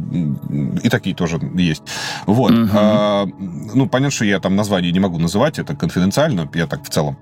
и 0.84 0.90
такие 0.90 1.16
тоже 1.16 1.40
есть. 1.56 1.84
Вот. 2.26 2.52
Угу. 2.52 2.70
А, 2.74 3.26
ну, 3.74 3.88
понятно, 3.88 4.12
что 4.12 4.26
я 4.26 4.40
там 4.40 4.56
название 4.56 4.92
не 4.92 5.00
могу 5.00 5.18
называть, 5.18 5.60
это 5.60 5.76
конфиденциально, 5.76 6.50
я 6.54 6.68
так 6.68 6.84
в 6.84 6.90
целом. 6.90 7.18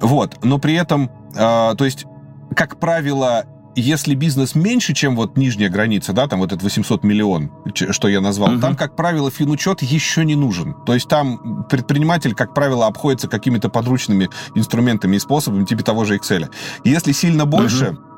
Вот. 0.00 0.44
Но 0.44 0.58
при 0.58 0.74
этом, 0.74 1.10
а, 1.36 1.74
то 1.74 1.84
есть 1.84 2.06
как 2.54 2.78
правило, 2.80 3.44
если 3.74 4.14
бизнес 4.14 4.54
меньше, 4.54 4.94
чем 4.94 5.16
вот 5.16 5.36
нижняя 5.36 5.70
граница, 5.70 6.12
да, 6.12 6.26
там 6.26 6.40
вот 6.40 6.52
этот 6.52 6.62
800 6.64 7.04
миллион, 7.04 7.50
что 7.74 8.08
я 8.08 8.20
назвал, 8.20 8.54
угу. 8.54 8.60
там, 8.60 8.76
как 8.76 8.96
правило, 8.96 9.30
финучет 9.30 9.82
еще 9.82 10.24
не 10.24 10.34
нужен. 10.34 10.74
То 10.84 10.94
есть 10.94 11.08
там 11.08 11.64
предприниматель, 11.70 12.34
как 12.34 12.54
правило, 12.54 12.86
обходится 12.86 13.28
какими-то 13.28 13.68
подручными 13.68 14.30
инструментами 14.54 15.16
и 15.16 15.18
способами, 15.18 15.64
типа 15.64 15.82
того 15.82 16.04
же 16.04 16.16
Excel. 16.16 16.50
Если 16.84 17.12
сильно 17.12 17.46
больше, 17.46 17.90
угу 17.90 18.08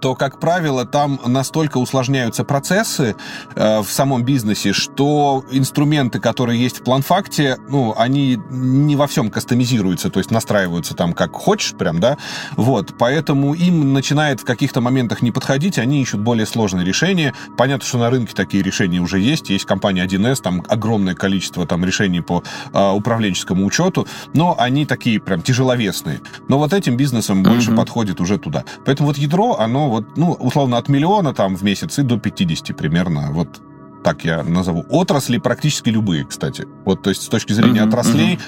то, 0.00 0.14
как 0.14 0.40
правило, 0.40 0.84
там 0.84 1.20
настолько 1.26 1.78
усложняются 1.78 2.44
процессы 2.44 3.16
э, 3.54 3.80
в 3.80 3.90
самом 3.90 4.24
бизнесе, 4.24 4.72
что 4.72 5.44
инструменты, 5.50 6.20
которые 6.20 6.60
есть 6.60 6.80
в 6.80 6.82
планфакте, 6.82 7.58
ну, 7.68 7.94
они 7.96 8.38
не 8.50 8.96
во 8.96 9.06
всем 9.06 9.30
кастомизируются, 9.30 10.10
то 10.10 10.20
есть 10.20 10.30
настраиваются 10.30 10.94
там 10.94 11.12
как 11.12 11.32
хочешь 11.32 11.74
прям, 11.74 12.00
да, 12.00 12.16
вот, 12.56 12.94
поэтому 12.98 13.54
им 13.54 13.92
начинает 13.92 14.40
в 14.40 14.44
каких-то 14.44 14.80
моментах 14.80 15.22
не 15.22 15.30
подходить, 15.30 15.78
они 15.78 16.02
ищут 16.02 16.20
более 16.20 16.46
сложные 16.46 16.84
решения. 16.84 17.34
Понятно, 17.56 17.86
что 17.86 17.98
на 17.98 18.10
рынке 18.10 18.34
такие 18.34 18.62
решения 18.62 19.00
уже 19.00 19.18
есть, 19.20 19.50
есть 19.50 19.64
компания 19.64 20.04
1С, 20.04 20.42
там 20.42 20.64
огромное 20.68 21.14
количество 21.14 21.66
там 21.66 21.84
решений 21.84 22.20
по 22.20 22.42
э, 22.72 22.90
управленческому 22.90 23.64
учету, 23.64 24.06
но 24.34 24.56
они 24.58 24.86
такие 24.86 25.20
прям 25.20 25.42
тяжеловесные. 25.42 26.20
Но 26.48 26.58
вот 26.58 26.72
этим 26.72 26.96
бизнесом 26.96 27.42
mm-hmm. 27.42 27.48
больше 27.48 27.72
подходит 27.72 28.20
уже 28.20 28.38
туда. 28.38 28.64
Поэтому 28.84 29.08
вот 29.08 29.18
ядро, 29.18 29.58
оно 29.58 29.87
вот, 29.88 30.16
ну, 30.16 30.32
условно, 30.32 30.78
от 30.78 30.88
миллиона 30.88 31.34
там 31.34 31.56
в 31.56 31.62
месяц 31.62 31.98
и 31.98 32.02
до 32.02 32.18
50 32.18 32.76
примерно. 32.76 33.28
Вот 33.32 33.60
так 34.04 34.24
я 34.24 34.42
назову. 34.42 34.84
Отрасли 34.90 35.38
практически 35.38 35.90
любые, 35.90 36.24
кстати. 36.24 36.66
Вот, 36.84 37.02
то 37.02 37.10
есть 37.10 37.22
с 37.22 37.28
точки 37.28 37.52
зрения 37.52 37.80
mm-hmm, 37.80 37.88
отраслей, 37.88 38.38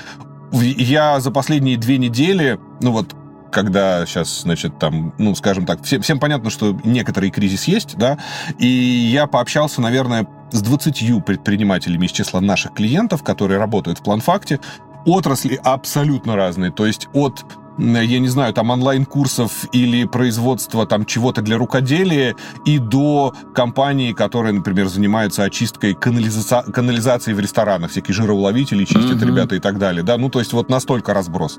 mm-hmm. 0.53 0.83
я 0.83 1.21
за 1.21 1.31
последние 1.31 1.77
две 1.77 1.99
недели, 1.99 2.59
ну 2.81 2.93
вот, 2.93 3.15
когда 3.51 4.07
сейчас, 4.07 4.43
значит, 4.43 4.79
там, 4.79 5.13
ну, 5.19 5.35
скажем 5.35 5.67
так, 5.67 5.83
всем, 5.83 6.03
всем 6.03 6.19
понятно, 6.19 6.51
что 6.51 6.79
некоторый 6.85 7.31
кризис 7.31 7.65
есть, 7.65 7.97
да, 7.97 8.19
и 8.59 8.67
я 8.67 9.27
пообщался, 9.27 9.81
наверное, 9.81 10.27
с 10.53 10.63
20 10.63 11.25
предпринимателями 11.25 12.07
из 12.07 12.13
числа 12.13 12.41
наших 12.41 12.75
клиентов, 12.75 13.23
которые 13.23 13.59
работают 13.59 13.99
в 13.99 14.03
Планфакте, 14.03 14.61
отрасли 15.05 15.61
абсолютно 15.63 16.37
разные, 16.37 16.71
то 16.71 16.87
есть 16.87 17.09
от 17.13 17.45
я 17.81 18.19
не 18.19 18.29
знаю, 18.29 18.53
там 18.53 18.71
онлайн-курсов 18.71 19.65
или 19.73 20.05
производства 20.05 20.87
там 20.87 21.05
чего-то 21.05 21.43
для 21.43 21.57
рукоделия 21.59 22.37
и 22.65 22.79
до 22.79 23.35
компании, 23.55 24.13
которая, 24.13 24.53
например, 24.53 24.89
занимается 24.89 25.45
очисткой 25.45 25.95
канализа... 25.95 26.63
канализации 26.63 27.33
в 27.33 27.41
ресторанах, 27.41 27.91
всякие 27.91 28.15
жироуловители 28.15 28.85
чистят 28.85 29.17
mm-hmm. 29.17 29.27
ребята 29.27 29.55
и 29.57 29.61
так 29.61 29.79
далее, 29.79 30.03
да, 30.03 30.17
ну 30.19 30.29
то 30.29 30.39
есть 30.39 30.53
вот 30.53 30.69
настолько 30.69 31.15
разброс. 31.15 31.59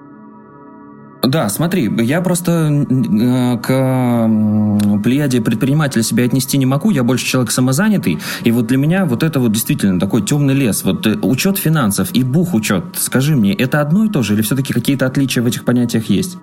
Да, 1.21 1.49
смотри, 1.49 1.89
я 2.03 2.21
просто 2.21 2.51
э, 2.51 3.57
к 3.57 4.99
плеяде 5.03 5.41
предпринимателя 5.41 6.01
себя 6.01 6.23
отнести 6.23 6.57
не 6.57 6.65
могу, 6.65 6.89
я 6.89 7.03
больше 7.03 7.25
человек 7.25 7.51
самозанятый, 7.51 8.19
и 8.43 8.51
вот 8.51 8.67
для 8.67 8.77
меня 8.77 9.05
вот 9.05 9.21
это 9.21 9.39
вот 9.39 9.51
действительно 9.51 9.99
такой 9.99 10.23
темный 10.23 10.55
лес. 10.55 10.83
Вот 10.83 11.05
э, 11.05 11.17
учет 11.21 11.57
финансов 11.57 12.11
и 12.13 12.23
бух 12.23 12.53
учет, 12.53 12.85
скажи 12.95 13.35
мне, 13.35 13.53
это 13.53 13.81
одно 13.81 14.05
и 14.05 14.09
то 14.09 14.23
же 14.23 14.33
или 14.33 14.41
все-таки 14.41 14.73
какие-то 14.73 15.05
отличия 15.05 15.43
в 15.43 15.45
этих 15.45 15.63
понятиях 15.63 16.09
есть? 16.09 16.37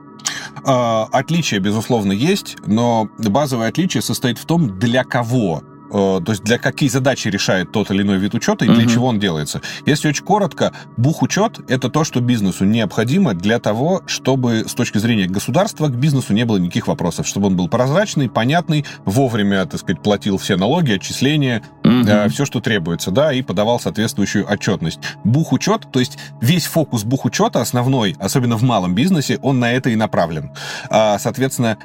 А, 0.64 1.08
отличия, 1.10 1.58
безусловно, 1.58 2.12
есть, 2.12 2.56
но 2.66 3.08
базовое 3.18 3.68
отличие 3.68 4.02
состоит 4.02 4.38
в 4.38 4.44
том, 4.44 4.78
для 4.78 5.02
кого 5.04 5.62
то 5.90 6.24
есть 6.28 6.42
для 6.42 6.58
какие 6.58 6.88
задачи 6.88 7.28
решает 7.28 7.72
тот 7.72 7.90
или 7.90 8.02
иной 8.02 8.18
вид 8.18 8.34
учета 8.34 8.64
и 8.64 8.68
для 8.68 8.84
угу. 8.84 8.90
чего 8.90 9.06
он 9.08 9.18
делается. 9.18 9.60
Если 9.86 10.08
очень 10.08 10.24
коротко, 10.24 10.72
бухучет— 10.96 11.60
это 11.68 11.88
то, 11.88 12.04
что 12.04 12.20
бизнесу 12.20 12.64
необходимо 12.64 13.34
для 13.34 13.58
того, 13.58 14.02
чтобы 14.06 14.64
с 14.68 14.74
точки 14.74 14.98
зрения 14.98 15.26
государства 15.26 15.88
к 15.88 15.96
бизнесу 15.96 16.32
не 16.32 16.44
было 16.44 16.58
никаких 16.58 16.88
вопросов, 16.88 17.26
чтобы 17.26 17.48
он 17.48 17.56
был 17.56 17.68
прозрачный, 17.68 18.28
понятный, 18.28 18.84
вовремя, 19.04 19.64
так 19.66 19.80
сказать, 19.80 20.02
платил 20.02 20.38
все 20.38 20.56
налоги, 20.56 20.92
отчисления, 20.92 21.62
угу. 21.84 22.06
э, 22.06 22.28
все, 22.28 22.44
что 22.44 22.60
требуется, 22.60 23.10
да, 23.10 23.32
и 23.32 23.42
подавал 23.42 23.80
соответствующую 23.80 24.46
отчетность. 24.50 25.00
Бухучет, 25.24 25.90
то 25.92 26.00
есть 26.00 26.18
весь 26.40 26.66
фокус 26.66 27.04
бухучета 27.04 27.60
основной, 27.60 28.16
особенно 28.18 28.56
в 28.56 28.62
малом 28.62 28.94
бизнесе, 28.94 29.38
он 29.42 29.58
на 29.58 29.72
это 29.72 29.90
и 29.90 29.96
направлен. 29.96 30.50
А, 30.90 31.18
соответственно, 31.18 31.78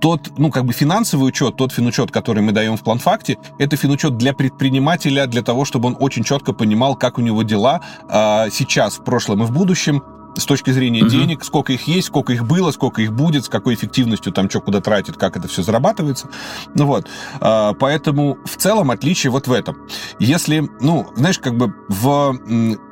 тот, 0.00 0.32
ну, 0.38 0.50
как 0.50 0.64
бы 0.64 0.72
финансовый 0.72 1.28
учет, 1.28 1.56
тот 1.56 1.72
финучет, 1.72 2.10
который 2.10 2.42
мы 2.42 2.52
даем 2.52 2.76
в 2.76 2.82
планфакте, 2.82 3.38
это 3.58 3.76
финучет 3.76 4.16
для 4.16 4.32
предпринимателя, 4.32 5.26
для 5.26 5.42
того, 5.42 5.64
чтобы 5.64 5.88
он 5.88 5.96
очень 6.00 6.24
четко 6.24 6.52
понимал, 6.52 6.96
как 6.96 7.18
у 7.18 7.20
него 7.20 7.42
дела 7.42 7.80
э, 8.08 8.50
сейчас, 8.50 8.98
в 8.98 9.04
прошлом 9.04 9.42
и 9.42 9.46
в 9.46 9.52
будущем, 9.52 10.02
с 10.36 10.44
точки 10.44 10.70
зрения 10.70 11.02
угу. 11.02 11.10
денег, 11.10 11.44
сколько 11.44 11.72
их 11.72 11.86
есть, 11.88 12.08
сколько 12.08 12.32
их 12.32 12.44
было, 12.44 12.70
сколько 12.70 13.02
их 13.02 13.12
будет, 13.12 13.44
с 13.44 13.48
какой 13.48 13.74
эффективностью 13.74 14.32
там 14.32 14.48
что 14.48 14.60
куда 14.60 14.80
тратит, 14.80 15.16
как 15.16 15.36
это 15.36 15.48
все 15.48 15.62
зарабатывается. 15.62 16.28
Ну 16.74 16.86
вот. 16.86 17.06
А, 17.40 17.74
поэтому 17.74 18.38
в 18.44 18.56
целом 18.56 18.90
отличие 18.90 19.30
вот 19.30 19.46
в 19.46 19.52
этом. 19.52 19.76
Если, 20.18 20.68
ну, 20.80 21.08
знаешь, 21.16 21.38
как 21.38 21.56
бы 21.56 21.74
в 21.88 22.38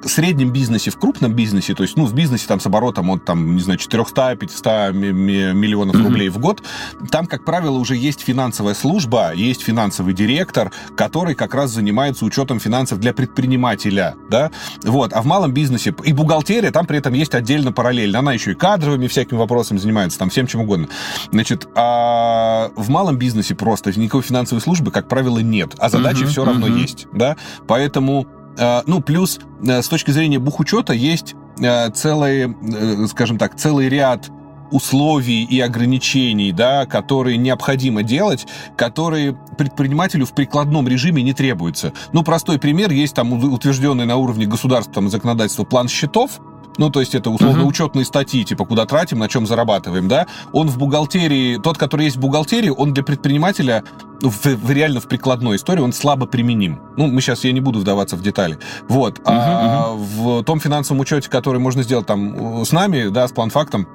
среднем 0.05 0.53
бизнесе, 0.53 0.91
в 0.91 0.99
крупном 0.99 1.35
бизнесе, 1.35 1.75
то 1.75 1.83
есть, 1.83 1.97
ну, 1.97 2.05
в 2.05 2.15
бизнесе 2.15 2.47
там 2.47 2.61
с 2.61 2.67
оборотом 2.67 3.11
от, 3.11 3.25
там, 3.25 3.55
не 3.55 3.61
знаю, 3.61 3.79
400-500 3.79 4.93
миллионов 4.93 5.97
угу. 5.97 6.05
рублей 6.05 6.29
в 6.29 6.39
год, 6.39 6.63
там, 7.11 7.27
как 7.27 7.45
правило, 7.45 7.79
уже 7.79 7.97
есть 7.97 8.21
финансовая 8.21 8.75
служба, 8.75 9.33
есть 9.35 9.63
финансовый 9.63 10.15
директор, 10.15 10.73
который 10.97 11.35
как 11.35 11.55
раз 11.55 11.71
занимается 11.71 12.25
учетом 12.25 12.61
финансов 12.61 13.01
для 13.01 13.13
предпринимателя, 13.13 14.17
да, 14.29 14.51
вот. 14.85 15.13
А 15.13 15.23
в 15.23 15.27
малом 15.27 15.53
бизнесе 15.53 15.95
и 16.05 16.13
бухгалтерия, 16.13 16.71
там 16.71 16.87
при 16.87 16.99
этом 16.99 17.13
есть 17.15 17.35
отдельно 17.39 17.73
параллельно. 17.73 18.19
Она 18.19 18.33
еще 18.33 18.53
и 18.53 18.55
кадровыми 18.55 19.07
всякими 19.07 19.39
вопросами 19.39 19.79
занимается, 19.79 20.19
там 20.19 20.31
всем 20.31 20.47
чем 20.47 20.61
угодно. 20.63 20.89
Значит, 21.33 21.69
а 21.75 22.71
в 22.77 22.89
малом 22.91 23.17
бизнесе 23.17 23.55
просто 23.55 23.99
никакой 23.99 24.23
финансовой 24.23 24.61
службы, 24.61 24.91
как 24.91 25.09
правило, 25.09 25.39
нет, 25.39 25.75
а 25.79 25.89
задачи 25.89 26.23
uh-huh, 26.23 26.27
все 26.27 26.45
равно 26.45 26.69
uh-huh. 26.69 26.81
есть, 26.81 27.07
да, 27.13 27.37
поэтому, 27.67 28.27
э, 28.57 28.83
ну, 28.87 29.01
плюс 29.01 29.41
э, 29.63 29.83
с 29.83 29.89
точки 29.89 30.11
зрения 30.11 30.39
бухучета 30.39 30.93
есть 30.93 31.35
э, 31.61 31.91
целый, 31.91 32.55
скажем 33.09 33.39
так, 33.39 33.57
целый 33.57 33.89
ряд 33.89 34.31
условий 34.71 35.45
и 35.45 35.61
ограничений, 35.61 36.53
да, 36.53 36.87
которые 36.87 37.37
необходимо 37.37 38.03
делать, 38.03 38.47
которые 38.77 39.39
предпринимателю 39.57 40.27
в 40.27 40.33
прикладном 40.33 40.87
режиме 40.89 41.23
не 41.23 41.33
требуются. 41.33 41.93
Ну, 42.13 42.23
простой 42.23 42.59
пример, 42.59 42.91
есть 42.91 43.15
там 43.15 43.33
утвержденный 43.33 44.05
на 44.05 44.17
уровне 44.17 44.47
государства 44.47 44.93
там, 44.93 45.09
законодательства 45.09 45.65
план 45.65 45.89
счетов, 45.89 46.41
ну, 46.79 46.91
то 46.91 47.01
есть 47.01 47.15
это 47.15 47.31
условно 47.31 47.63
uh-huh. 47.63 47.67
учетные 47.67 48.05
статьи, 48.05 48.45
типа 48.45 48.65
куда 48.65 48.87
тратим, 48.87 49.19
на 49.19 49.29
чем 49.29 49.47
зарабатываем, 49.47 50.09
да, 50.09 50.27
он 50.53 50.69
в 50.69 50.79
бухгалтерии, 50.79 51.59
тот, 51.59 51.77
который 51.77 52.07
есть 52.07 52.17
в 52.17 52.21
бухгалтерии, 52.21 52.71
он 52.71 52.95
для 52.95 53.03
предпринимателя 53.03 53.85
ну, 54.23 54.31
в, 54.31 54.45
в 54.45 54.71
реально 54.71 55.01
в 55.01 55.09
прикладной 55.09 55.57
истории 55.57 55.81
он 55.81 55.93
слабо 55.93 56.27
применим. 56.27 56.81
Ну, 56.97 57.09
мы 57.09 57.21
сейчас, 57.21 57.45
я 57.45 57.53
не 57.53 57.61
буду 57.61 57.81
вдаваться 57.81 58.17
в 58.17 58.23
детали. 58.23 58.59
Вот. 58.89 59.19
Uh-huh, 59.19 59.23
а 59.27 59.89
uh-huh. 59.91 60.41
в 60.41 60.45
том 60.45 60.61
финансовом 60.61 61.01
учете, 61.01 61.29
который 61.29 61.61
можно 61.61 61.83
сделать 61.83 62.07
там 62.07 62.65
с 62.65 62.73
нами, 62.73 63.09
да, 63.09 63.29
с 63.29 63.33
планфактом, 63.33 63.87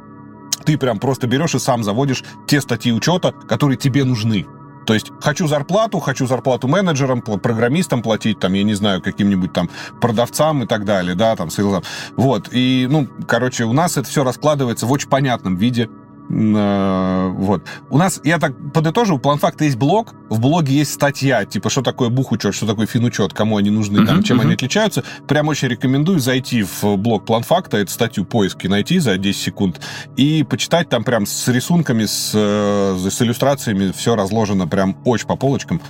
ты 0.66 0.78
прям 0.78 1.00
просто 1.00 1.28
берешь 1.28 1.56
и 1.56 1.60
сам 1.60 1.84
заводишь 1.84 2.24
те 2.48 2.62
статьи 2.62 2.92
учета, 2.92 3.34
которые 3.48 3.78
тебе 3.78 4.04
нужны. 4.04 4.46
То 4.86 4.94
есть 4.94 5.12
хочу 5.20 5.48
зарплату, 5.48 6.00
хочу 6.00 6.28
зарплату 6.28 6.68
менеджерам, 6.68 7.22
программистам 7.22 8.02
платить, 8.02 8.40
там, 8.40 8.54
я 8.54 8.63
не 8.63 8.74
знаю, 8.74 9.02
каким-нибудь 9.02 9.54
там 9.54 9.70
продавцам 10.02 10.63
и 10.63 10.66
так 10.66 10.86
далее, 10.86 11.16
да, 11.16 11.36
там, 11.36 11.50
сейлзам. 11.50 11.84
Вот, 12.16 12.50
и, 12.52 12.88
ну, 12.90 13.08
короче, 13.28 13.66
у 13.66 13.74
нас 13.74 13.98
это 13.98 14.08
все 14.08 14.24
раскладывается 14.24 14.86
в 14.86 14.92
очень 14.92 15.10
понятном 15.10 15.56
виде. 15.56 15.90
Э, 16.30 17.30
вот. 17.30 17.63
У 17.89 17.98
нас, 17.98 18.22
я 18.24 18.39
так 18.39 18.53
подытожу, 18.74 19.15
у 19.15 19.20
планфакта 19.20 19.65
есть 19.65 19.77
блог, 19.77 20.13
в 20.30 20.39
блоге 20.39 20.74
есть 20.75 20.94
статья, 20.94 21.46
типа, 21.46 21.70
что 21.70 21.82
такое 21.82 22.10
бухучет, 22.10 22.56
что 22.56 22.65
такое 22.65 22.88
финучет, 22.88 23.34
кому 23.34 23.58
они 23.58 23.70
нужны, 23.70 24.00
uh-huh, 24.00 24.06
там, 24.06 24.24
чем 24.24 24.39
uh-huh. 24.39 24.44
они 24.44 24.53
отличаются. 24.53 25.03
Прям 25.27 25.48
очень 25.48 25.68
рекомендую 25.68 26.20
зайти 26.20 26.63
в 26.63 26.96
блог 26.98 27.25
планфакта, 27.25 27.77
эту 27.77 27.92
статью 27.92 28.25
поиски 28.25 28.68
найти 28.68 29.00
за 29.00 29.18
10 29.18 29.42
секунд 29.42 29.82
и 30.15 30.44
почитать 30.44 30.89
там 30.89 31.03
прям 31.03 31.25
с 31.25 31.48
рисунками, 31.48 32.06
с, 32.06 32.32
э, 32.34 33.10
с 33.10 33.22
иллюстрациями, 33.22 33.92
все 33.92 34.15
разложено 34.15 34.68
прям 34.68 34.98
очень 35.06 35.27
по 35.27 35.36
полочкам. 35.36 35.82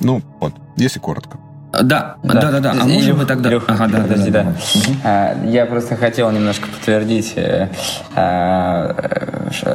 Ну, 0.00 0.22
вот, 0.40 0.54
если 0.76 1.00
коротко. 1.00 1.38
Да, 1.72 2.16
да, 2.22 2.34
да, 2.40 2.50
да. 2.50 2.60
да. 2.60 2.70
А 2.80 2.84
можем 2.86 3.18
мы 3.18 3.26
тогда... 3.26 3.50
Лех, 3.50 3.64
ага, 3.68 3.86
да, 3.88 3.98
подожди, 4.00 4.30
да. 4.30 4.42
да. 4.42 4.52
да. 4.52 4.94
А, 5.04 5.46
я 5.46 5.66
просто 5.66 5.96
хотел 5.96 6.30
немножко 6.30 6.66
подтвердить 6.68 7.34
э, 7.36 7.68
э, 8.16 8.92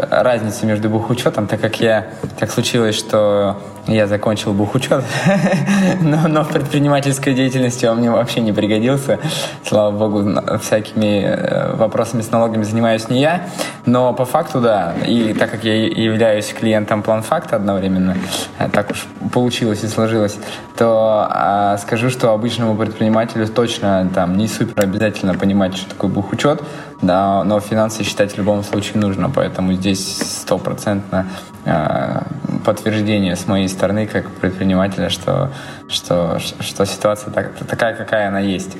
разницу 0.09 0.65
между 0.65 0.89
бухучетом, 0.89 1.47
так 1.47 1.61
как 1.61 1.79
я 1.79 2.07
так 2.39 2.51
случилось, 2.51 2.95
что 2.95 3.57
я 3.87 4.07
закончил 4.07 4.53
бухучет, 4.53 5.03
но, 6.01 6.27
но 6.27 6.43
в 6.43 6.49
предпринимательской 6.49 7.33
деятельности 7.33 7.85
он 7.85 7.97
мне 7.97 8.09
вообще 8.09 8.39
не 8.39 8.53
пригодился. 8.53 9.19
Слава 9.65 9.91
богу, 9.91 10.41
всякими 10.61 11.23
э, 11.25 11.75
вопросами 11.75 12.21
с 12.21 12.31
налогами 12.31 12.63
занимаюсь 12.63 13.09
не 13.09 13.21
я. 13.21 13.41
Но 13.85 14.13
по 14.13 14.23
факту, 14.23 14.61
да, 14.61 14.93
и 15.05 15.33
так 15.33 15.51
как 15.51 15.65
я 15.65 15.85
являюсь 15.85 16.53
клиентом 16.53 17.03
планфакта 17.03 17.57
одновременно, 17.57 18.15
э, 18.57 18.69
так 18.71 18.91
уж 18.91 19.05
получилось 19.33 19.83
и 19.83 19.87
сложилось, 19.87 20.37
то 20.77 21.27
а, 21.29 21.77
скажу, 21.83 22.09
что 22.09 22.31
обычному 22.31 22.75
предпринимателю 22.75 23.47
точно 23.47 24.09
там 24.13 24.37
не 24.37 24.47
супер 24.47 24.83
обязательно 24.83 25.35
понимать, 25.35 25.75
что 25.75 25.89
такое 25.89 26.09
бухучет, 26.09 26.63
да, 27.01 27.43
но 27.43 27.59
финансы 27.59 28.03
считать 28.03 28.33
в 28.33 28.37
любом 28.37 28.63
случае 28.63 28.99
нужно, 28.99 29.29
поэтому 29.29 29.73
здесь 29.73 30.17
стопроцентно 30.17 31.27
э, 31.65 32.21
подтверждение 32.65 33.35
с 33.35 33.47
моей 33.47 33.67
стороны 33.67 34.07
как 34.07 34.29
предпринимателя, 34.31 35.09
что, 35.09 35.51
что, 35.87 36.39
что 36.39 36.85
ситуация 36.85 37.31
так, 37.31 37.53
такая, 37.67 37.95
какая 37.95 38.29
она 38.29 38.39
есть. 38.39 38.75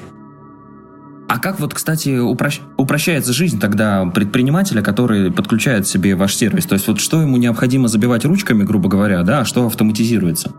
А 1.28 1.40
как 1.40 1.60
вот, 1.60 1.74
кстати, 1.74 2.18
упрощ... 2.18 2.60
упрощается 2.78 3.34
жизнь 3.34 3.60
тогда 3.60 4.06
предпринимателя, 4.06 4.82
который 4.82 5.32
подключает 5.32 5.88
себе 5.88 6.16
ваш 6.16 6.36
сервис? 6.36 6.66
То 6.66 6.76
есть 6.76 6.88
вот 6.88 7.00
что 7.00 7.22
ему 7.22 7.38
необходимо 7.38 7.88
забивать 7.88 8.26
ручками, 8.26 8.64
грубо 8.64 8.90
говоря, 8.90 9.24
да, 9.24 9.40
а 9.40 9.46
что 9.46 9.66
автоматизируется? 9.66 10.52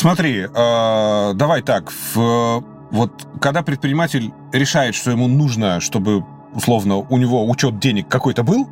Смотри, 0.00 0.46
э, 0.46 1.32
давай 1.34 1.60
так, 1.60 1.92
в, 2.14 2.64
вот 2.90 3.28
когда 3.38 3.62
предприниматель 3.62 4.32
решает, 4.50 4.94
что 4.94 5.10
ему 5.10 5.28
нужно, 5.28 5.78
чтобы 5.80 6.24
условно 6.54 6.96
у 6.96 7.18
него 7.18 7.46
учет 7.46 7.78
денег 7.78 8.08
какой-то 8.08 8.42
был, 8.42 8.66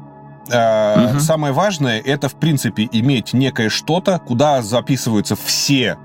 э, 0.50 1.11
угу. 1.11 1.20
самое 1.20 1.52
важное 1.52 2.00
это 2.00 2.30
в 2.30 2.37
принципе 2.37 2.88
иметь 2.92 3.35
некое 3.35 3.68
что-то, 3.68 4.20
куда 4.20 4.62
записываются 4.62 5.37
все 5.37 5.99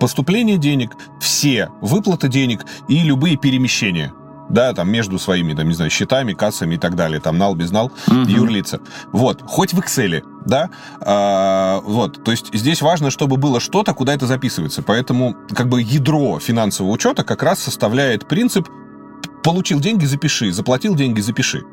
поступления 0.00 0.56
денег, 0.56 0.96
все 1.20 1.68
выплаты 1.80 2.26
денег 2.26 2.66
и 2.88 3.04
любые 3.04 3.36
перемещения 3.36 4.12
да, 4.48 4.72
там 4.72 4.90
между 4.90 5.18
своими, 5.18 5.54
там, 5.54 5.68
не 5.68 5.74
знаю, 5.74 5.90
счетами, 5.90 6.32
кассами 6.32 6.74
и 6.74 6.78
так 6.78 6.94
далее, 6.94 7.20
там, 7.20 7.38
нал, 7.38 7.54
безнал, 7.54 7.92
угу. 8.06 8.20
юрлица. 8.28 8.80
Вот, 9.12 9.42
хоть 9.46 9.72
в 9.72 9.80
Excel, 9.80 10.22
да, 10.44 10.70
а, 11.00 11.80
вот, 11.80 12.22
то 12.24 12.30
есть 12.30 12.54
здесь 12.54 12.82
важно, 12.82 13.10
чтобы 13.10 13.36
было 13.36 13.60
что-то, 13.60 13.94
куда 13.94 14.14
это 14.14 14.26
записывается, 14.26 14.82
поэтому 14.82 15.36
как 15.54 15.68
бы 15.68 15.82
ядро 15.82 16.38
финансового 16.38 16.92
учета 16.92 17.24
как 17.24 17.42
раз 17.42 17.60
составляет 17.60 18.28
принцип 18.28 18.68
получил 19.42 19.80
деньги, 19.80 20.04
запиши, 20.04 20.52
заплатил 20.52 20.94
деньги, 20.94 21.20
запиши. 21.20 21.64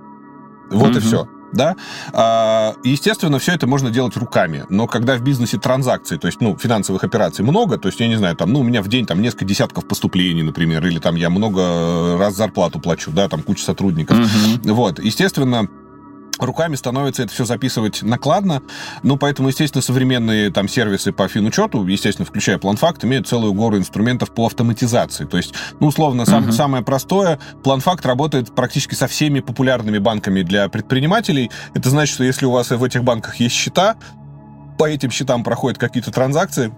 Вот 0.69 0.91
угу. 0.91 0.97
и 0.97 1.01
все 1.01 1.27
да, 1.53 1.75
а, 2.11 2.75
естественно, 2.83 3.39
все 3.39 3.53
это 3.53 3.67
можно 3.67 3.89
делать 3.89 4.17
руками, 4.17 4.65
но 4.69 4.87
когда 4.87 5.15
в 5.15 5.21
бизнесе 5.21 5.57
транзакции, 5.57 6.17
то 6.17 6.27
есть, 6.27 6.41
ну, 6.41 6.57
финансовых 6.57 7.03
операций 7.03 7.45
много, 7.45 7.77
то 7.77 7.87
есть, 7.87 7.99
я 7.99 8.07
не 8.07 8.15
знаю, 8.15 8.35
там, 8.35 8.51
ну, 8.51 8.59
у 8.59 8.63
меня 8.63 8.81
в 8.81 8.87
день 8.87 9.05
там 9.05 9.21
несколько 9.21 9.45
десятков 9.45 9.85
поступлений, 9.85 10.43
например, 10.43 10.85
или 10.85 10.99
там 10.99 11.15
я 11.15 11.29
много 11.29 12.17
раз 12.17 12.35
зарплату 12.35 12.79
плачу, 12.79 13.11
да, 13.11 13.29
там 13.29 13.41
куча 13.41 13.63
сотрудников, 13.63 14.17
угу. 14.17 14.73
вот, 14.73 14.99
естественно, 14.99 15.67
руками 16.39 16.75
становится 16.75 17.23
это 17.23 17.33
все 17.33 17.45
записывать 17.45 18.01
накладно. 18.01 18.61
Ну, 19.03 19.17
поэтому, 19.17 19.49
естественно, 19.49 19.81
современные 19.81 20.51
там 20.51 20.67
сервисы 20.67 21.11
по 21.11 21.27
финучету, 21.27 21.85
естественно, 21.85 22.25
включая 22.25 22.57
PlanFact, 22.57 23.05
имеют 23.05 23.27
целую 23.27 23.53
гору 23.53 23.77
инструментов 23.77 24.33
по 24.33 24.45
автоматизации. 24.45 25.25
То 25.25 25.37
есть, 25.37 25.53
ну, 25.79 25.87
условно, 25.87 26.25
сам, 26.25 26.45
uh-huh. 26.45 26.51
самое 26.51 26.83
простое, 26.83 27.39
PlanFact 27.63 28.05
работает 28.05 28.55
практически 28.55 28.95
со 28.95 29.07
всеми 29.07 29.39
популярными 29.39 29.99
банками 29.99 30.41
для 30.41 30.67
предпринимателей. 30.69 31.51
Это 31.73 31.89
значит, 31.89 32.15
что 32.15 32.23
если 32.23 32.45
у 32.45 32.51
вас 32.51 32.69
в 32.69 32.83
этих 32.83 33.03
банках 33.03 33.35
есть 33.35 33.55
счета, 33.55 33.95
по 34.77 34.85
этим 34.85 35.11
счетам 35.11 35.43
проходят 35.43 35.77
какие-то 35.77 36.11
транзакции, 36.11 36.73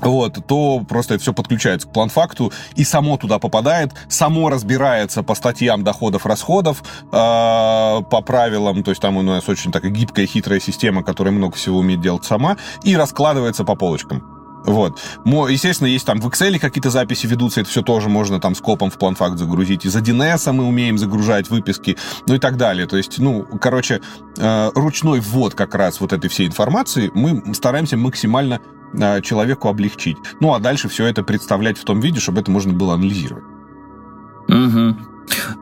вот, 0.00 0.46
то 0.46 0.82
просто 0.88 1.14
это 1.14 1.22
все 1.22 1.32
подключается 1.32 1.88
к 1.88 1.92
план-факту 1.92 2.52
и 2.76 2.84
само 2.84 3.16
туда 3.16 3.38
попадает, 3.38 3.92
само 4.08 4.48
разбирается 4.48 5.22
по 5.22 5.34
статьям 5.34 5.84
доходов-расходов, 5.84 6.82
э, 6.82 7.10
по 7.12 8.22
правилам, 8.24 8.82
то 8.82 8.90
есть 8.90 9.02
там 9.02 9.16
у 9.16 9.22
нас 9.22 9.48
очень 9.48 9.72
такая 9.72 9.90
гибкая, 9.90 10.26
хитрая 10.26 10.60
система, 10.60 11.02
которая 11.02 11.32
много 11.32 11.56
всего 11.56 11.78
умеет 11.78 12.00
делать 12.00 12.24
сама, 12.24 12.56
и 12.82 12.96
раскладывается 12.96 13.64
по 13.64 13.74
полочкам. 13.74 14.40
Вот. 14.64 15.00
Естественно, 15.24 15.88
есть 15.88 16.06
там 16.06 16.20
в 16.20 16.26
Excel 16.28 16.58
какие-то 16.58 16.90
записи 16.90 17.26
ведутся, 17.26 17.60
это 17.60 17.70
все 17.70 17.82
тоже 17.82 18.08
можно 18.08 18.40
там 18.40 18.54
скопом 18.54 18.90
в 18.90 18.98
план-факт 18.98 19.38
загрузить. 19.38 19.84
Из 19.86 19.96
1С 19.96 20.52
мы 20.52 20.64
умеем 20.64 20.98
загружать 20.98 21.48
выписки, 21.48 21.96
ну 22.26 22.34
и 22.34 22.38
так 22.38 22.56
далее. 22.56 22.86
То 22.86 22.96
есть, 22.96 23.18
ну, 23.18 23.46
короче, 23.60 24.00
э, 24.36 24.70
ручной 24.74 25.20
ввод 25.20 25.54
как 25.54 25.74
раз 25.74 26.00
вот 26.00 26.12
этой 26.12 26.28
всей 26.28 26.46
информации 26.46 27.10
мы 27.14 27.54
стараемся 27.54 27.96
максимально 27.96 28.60
человеку 29.22 29.68
облегчить. 29.68 30.16
Ну, 30.40 30.54
а 30.54 30.58
дальше 30.58 30.88
все 30.88 31.06
это 31.06 31.22
представлять 31.22 31.78
в 31.78 31.84
том 31.84 32.00
виде, 32.00 32.20
чтобы 32.20 32.40
это 32.40 32.50
можно 32.50 32.72
было 32.72 32.94
анализировать. 32.94 33.44
Угу. 34.48 34.96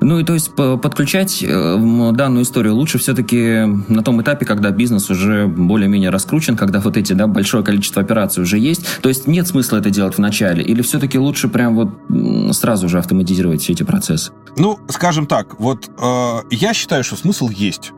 Ну 0.00 0.18
и 0.18 0.24
то 0.24 0.34
есть 0.34 0.54
подключать 0.54 1.42
э, 1.42 2.12
данную 2.12 2.44
историю 2.44 2.74
лучше 2.74 2.98
все-таки 2.98 3.64
на 3.88 4.02
том 4.02 4.22
этапе, 4.22 4.46
когда 4.46 4.70
бизнес 4.70 5.10
уже 5.10 5.46
более-менее 5.46 6.10
раскручен, 6.10 6.56
когда 6.56 6.80
вот 6.80 6.96
эти, 6.96 7.12
да, 7.12 7.26
большое 7.26 7.64
количество 7.64 8.02
операций 8.02 8.42
уже 8.42 8.58
есть. 8.58 8.86
То 9.02 9.08
есть 9.08 9.26
нет 9.26 9.46
смысла 9.46 9.78
это 9.78 9.90
делать 9.90 10.14
в 10.14 10.18
начале, 10.18 10.62
или 10.62 10.82
все-таки 10.82 11.18
лучше 11.18 11.48
прям 11.48 11.74
вот 11.74 12.56
сразу 12.56 12.88
же 12.88 12.98
автоматизировать 12.98 13.60
все 13.60 13.72
эти 13.72 13.82
процессы? 13.82 14.32
Ну, 14.56 14.78
скажем 14.88 15.26
так, 15.26 15.58
вот 15.60 15.90
э, 15.98 16.36
я 16.50 16.72
считаю, 16.72 17.04
что 17.04 17.16
смысл 17.16 17.48
есть. 17.48 17.92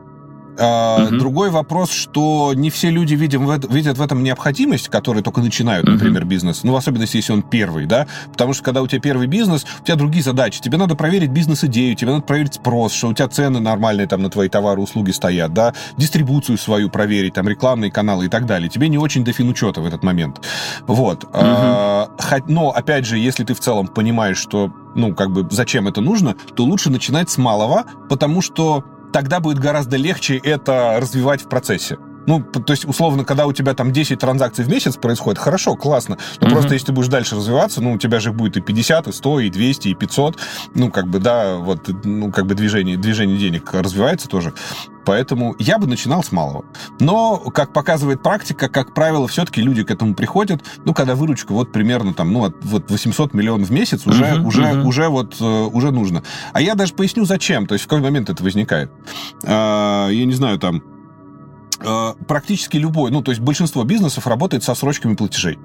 Угу. 0.61 1.17
Другой 1.17 1.49
вопрос, 1.49 1.91
что 1.91 2.53
не 2.53 2.69
все 2.69 2.89
люди 2.89 3.15
видят 3.15 3.41
в, 3.41 3.73
видят 3.73 3.97
в 3.97 4.01
этом 4.01 4.23
необходимость, 4.23 4.89
которые 4.89 5.23
только 5.23 5.41
начинают, 5.41 5.87
например, 5.87 6.21
угу. 6.21 6.29
бизнес. 6.29 6.63
Ну, 6.63 6.73
в 6.73 6.75
особенности, 6.75 7.17
если 7.17 7.33
он 7.33 7.41
первый, 7.41 7.85
да. 7.85 8.07
Потому 8.31 8.53
что, 8.53 8.63
когда 8.63 8.81
у 8.81 8.87
тебя 8.87 9.01
первый 9.01 9.27
бизнес, 9.27 9.65
у 9.81 9.83
тебя 9.83 9.95
другие 9.95 10.23
задачи. 10.23 10.61
Тебе 10.61 10.77
надо 10.77 10.95
проверить 10.95 11.31
бизнес-идею, 11.31 11.95
тебе 11.95 12.11
надо 12.11 12.23
проверить 12.23 12.55
спрос, 12.55 12.93
что 12.93 13.09
у 13.09 13.13
тебя 13.13 13.27
цены 13.27 13.59
нормальные 13.59 14.07
там 14.07 14.21
на 14.21 14.29
твои 14.29 14.49
товары, 14.49 14.81
услуги 14.81 15.11
стоят, 15.11 15.53
да. 15.53 15.73
Дистрибуцию 15.97 16.57
свою 16.57 16.89
проверить, 16.89 17.33
там, 17.33 17.47
рекламные 17.47 17.91
каналы 17.91 18.25
и 18.25 18.29
так 18.29 18.45
далее. 18.45 18.69
Тебе 18.69 18.87
не 18.89 18.97
очень 18.97 19.23
до 19.23 19.33
финучета 19.33 19.81
в 19.81 19.85
этот 19.85 20.03
момент. 20.03 20.41
Вот. 20.87 21.23
Угу. 21.23 22.51
Но, 22.51 22.69
опять 22.69 23.05
же, 23.05 23.17
если 23.17 23.43
ты 23.43 23.53
в 23.53 23.59
целом 23.59 23.87
понимаешь, 23.87 24.37
что, 24.37 24.71
ну, 24.95 25.15
как 25.15 25.31
бы, 25.31 25.47
зачем 25.49 25.87
это 25.87 26.01
нужно, 26.01 26.35
то 26.55 26.63
лучше 26.63 26.89
начинать 26.89 27.29
с 27.29 27.37
малого, 27.37 27.85
потому 28.09 28.41
что 28.41 28.83
тогда 29.11 29.39
будет 29.39 29.59
гораздо 29.59 29.97
легче 29.97 30.37
это 30.37 30.97
развивать 30.99 31.43
в 31.43 31.49
процессе. 31.49 31.97
Ну, 32.27 32.41
то 32.41 32.71
есть, 32.71 32.85
условно, 32.85 33.23
когда 33.23 33.45
у 33.45 33.53
тебя 33.53 33.73
там 33.73 33.91
10 33.91 34.19
транзакций 34.19 34.63
в 34.63 34.69
месяц 34.69 34.95
происходит, 34.95 35.39
хорошо, 35.39 35.75
классно. 35.75 36.17
Но 36.39 36.47
mm-hmm. 36.47 36.51
просто 36.51 36.73
если 36.73 36.87
ты 36.87 36.91
будешь 36.93 37.07
дальше 37.07 37.35
развиваться, 37.35 37.81
ну, 37.81 37.93
у 37.93 37.97
тебя 37.97 38.19
же 38.19 38.31
будет 38.31 38.57
и 38.57 38.61
50, 38.61 39.07
и 39.07 39.11
100, 39.11 39.39
и 39.39 39.49
200, 39.49 39.87
и 39.87 39.93
500. 39.93 40.37
Ну, 40.75 40.91
как 40.91 41.07
бы, 41.07 41.19
да, 41.19 41.55
вот, 41.57 41.89
ну, 42.03 42.31
как 42.31 42.45
бы 42.45 42.55
движение, 42.55 42.97
движение 42.97 43.37
денег 43.37 43.73
развивается 43.73 44.27
тоже. 44.27 44.53
Поэтому 45.03 45.55
я 45.57 45.79
бы 45.79 45.87
начинал 45.87 46.23
с 46.23 46.31
малого. 46.31 46.63
Но, 46.99 47.37
как 47.37 47.73
показывает 47.73 48.21
практика, 48.21 48.69
как 48.69 48.93
правило, 48.93 49.27
все-таки 49.27 49.61
люди 49.61 49.83
к 49.83 49.89
этому 49.89 50.13
приходят, 50.13 50.63
ну, 50.85 50.93
когда 50.93 51.15
выручка 51.15 51.53
вот 51.53 51.71
примерно 51.71 52.13
там, 52.13 52.31
ну, 52.31 52.53
вот 52.61 52.91
800 52.91 53.33
миллионов 53.33 53.69
в 53.69 53.71
месяц 53.71 54.05
уже, 54.05 54.25
uh-huh, 54.25 54.45
уже, 54.45 54.61
uh-huh. 54.61 54.83
уже 54.83 55.09
вот, 55.09 55.37
э, 55.41 55.43
уже 55.43 55.91
нужно. 55.91 56.21
А 56.53 56.61
я 56.61 56.75
даже 56.75 56.93
поясню, 56.93 57.25
зачем, 57.25 57.65
то 57.65 57.73
есть 57.73 57.85
в 57.85 57.87
какой 57.87 58.03
момент 58.03 58.29
это 58.29 58.43
возникает. 58.43 58.91
А, 59.43 60.09
я 60.09 60.25
не 60.25 60.33
знаю, 60.33 60.59
там, 60.59 60.83
Э, 60.83 61.00
практически 62.27 62.77
любой, 62.77 63.11
ну, 63.11 63.21
то 63.21 63.31
есть 63.31 63.41
большинство 63.41 63.83
бизнесов 63.83 64.27
работает 64.27 64.63
со 64.63 64.75
срочками 64.75 65.15
платежей. 65.15 65.57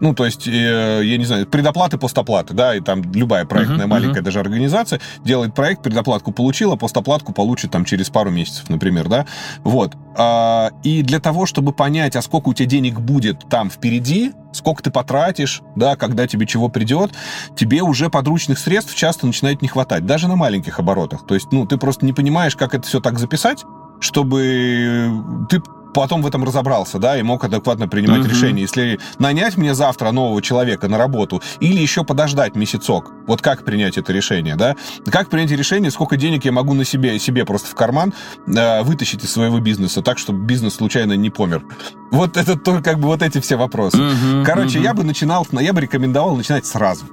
Ну, 0.00 0.14
то 0.14 0.24
есть, 0.24 0.48
э, 0.48 1.02
я 1.04 1.18
не 1.18 1.24
знаю, 1.24 1.46
предоплаты, 1.46 1.98
постоплаты, 1.98 2.54
да, 2.54 2.74
и 2.74 2.80
там 2.80 3.02
любая 3.12 3.44
проектная 3.44 3.84
uh-huh, 3.84 3.86
маленькая 3.86 4.20
uh-huh. 4.20 4.24
даже 4.24 4.40
организация 4.40 5.00
делает 5.24 5.54
проект, 5.54 5.82
предоплатку 5.82 6.32
получила, 6.32 6.76
постоплатку 6.76 7.32
получит 7.32 7.70
там 7.70 7.84
через 7.84 8.08
пару 8.08 8.30
месяцев, 8.30 8.68
например, 8.70 9.08
да, 9.08 9.26
вот. 9.62 9.94
А, 10.16 10.70
и 10.82 11.02
для 11.02 11.20
того, 11.20 11.46
чтобы 11.46 11.72
понять, 11.72 12.16
а 12.16 12.22
сколько 12.22 12.48
у 12.48 12.54
тебя 12.54 12.66
денег 12.66 12.98
будет 12.98 13.48
там 13.50 13.70
впереди, 13.70 14.32
сколько 14.52 14.82
ты 14.82 14.90
потратишь, 14.90 15.60
да, 15.76 15.96
когда 15.96 16.26
тебе 16.26 16.46
чего 16.46 16.68
придет, 16.68 17.12
тебе 17.54 17.82
уже 17.82 18.08
подручных 18.08 18.58
средств 18.58 18.94
часто 18.94 19.26
начинает 19.26 19.60
не 19.60 19.68
хватать, 19.68 20.06
даже 20.06 20.28
на 20.28 20.36
маленьких 20.36 20.78
оборотах. 20.78 21.26
То 21.26 21.34
есть, 21.34 21.52
ну, 21.52 21.66
ты 21.66 21.76
просто 21.76 22.06
не 22.06 22.12
понимаешь, 22.12 22.56
как 22.56 22.74
это 22.74 22.86
все 22.86 23.00
так 23.00 23.18
записать, 23.18 23.64
чтобы 24.00 25.10
ты 25.48 25.62
потом 25.92 26.22
в 26.22 26.26
этом 26.26 26.44
разобрался, 26.44 26.98
да, 26.98 27.18
и 27.18 27.22
мог 27.22 27.44
адекватно 27.44 27.88
принимать 27.88 28.20
uh-huh. 28.20 28.30
решение. 28.30 28.62
Если 28.62 29.00
нанять 29.18 29.56
мне 29.56 29.74
завтра 29.74 30.10
нового 30.10 30.40
человека 30.42 30.88
на 30.88 30.98
работу 30.98 31.42
или 31.60 31.80
еще 31.80 32.04
подождать 32.04 32.54
месяцок, 32.54 33.12
вот 33.26 33.42
как 33.42 33.64
принять 33.64 33.98
это 33.98 34.12
решение, 34.12 34.56
да? 34.56 34.76
Как 35.06 35.28
принять 35.28 35.50
решение, 35.50 35.90
сколько 35.90 36.16
денег 36.16 36.44
я 36.44 36.52
могу 36.52 36.74
на 36.74 36.84
себе, 36.84 37.18
себе 37.18 37.44
просто 37.44 37.68
в 37.68 37.74
карман 37.74 38.14
э, 38.46 38.82
вытащить 38.82 39.24
из 39.24 39.32
своего 39.32 39.60
бизнеса, 39.60 40.02
так, 40.02 40.18
чтобы 40.18 40.44
бизнес 40.44 40.74
случайно 40.74 41.14
не 41.14 41.30
помер? 41.30 41.64
Вот 42.10 42.36
это 42.36 42.56
только 42.56 42.82
как 42.82 42.98
бы 42.98 43.08
вот 43.08 43.22
эти 43.22 43.40
все 43.40 43.56
вопросы. 43.56 43.98
Uh-huh, 43.98 44.44
Короче, 44.44 44.78
uh-huh. 44.78 44.84
я 44.84 44.94
бы 44.94 45.04
начинал, 45.04 45.46
я 45.52 45.72
бы 45.72 45.80
рекомендовал 45.80 46.36
начинать 46.36 46.66
сразу. 46.66 47.06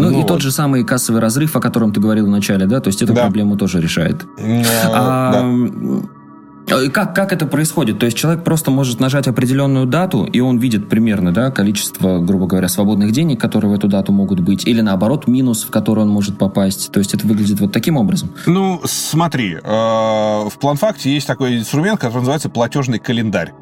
Ну, 0.00 0.10
ну 0.10 0.20
и 0.22 0.26
тот 0.26 0.40
же 0.40 0.50
самый 0.50 0.84
кассовый 0.84 1.20
разрыв, 1.20 1.56
о 1.56 1.60
котором 1.60 1.92
ты 1.92 2.00
говорил 2.00 2.26
в 2.26 2.30
начале, 2.30 2.66
да, 2.66 2.80
то 2.80 2.88
есть 2.88 3.02
эту 3.02 3.12
да. 3.12 3.22
проблему 3.22 3.56
тоже 3.56 3.80
решает. 3.80 4.24
Ну, 4.38 4.62
а, 4.92 5.32
да. 5.32 6.90
Как, 6.92 7.14
как 7.14 7.32
это 7.32 7.46
происходит? 7.46 7.98
То 7.98 8.06
есть 8.06 8.16
человек 8.16 8.44
просто 8.44 8.70
может 8.70 9.00
нажать 9.00 9.26
определенную 9.26 9.86
дату, 9.86 10.24
и 10.24 10.40
он 10.40 10.58
видит 10.58 10.88
примерно 10.88 11.32
да, 11.32 11.50
количество, 11.50 12.20
грубо 12.20 12.46
говоря, 12.46 12.68
свободных 12.68 13.10
денег, 13.10 13.40
которые 13.40 13.72
в 13.72 13.74
эту 13.74 13.88
дату 13.88 14.12
могут 14.12 14.40
быть, 14.40 14.66
или 14.66 14.80
наоборот, 14.80 15.26
минус, 15.26 15.64
в 15.64 15.70
который 15.70 16.00
он 16.00 16.10
может 16.10 16.38
попасть. 16.38 16.92
То 16.92 16.98
есть 16.98 17.12
это 17.12 17.26
выглядит 17.26 17.60
вот 17.60 17.72
таким 17.72 17.96
образом? 17.96 18.30
Ну, 18.46 18.80
смотри, 18.84 19.54
э, 19.54 19.58
в 19.62 20.52
планфакте 20.60 21.12
есть 21.12 21.26
такой 21.26 21.58
инструмент, 21.58 21.98
который 21.98 22.20
называется 22.20 22.48
платежный 22.48 22.98
календарь. 22.98 23.52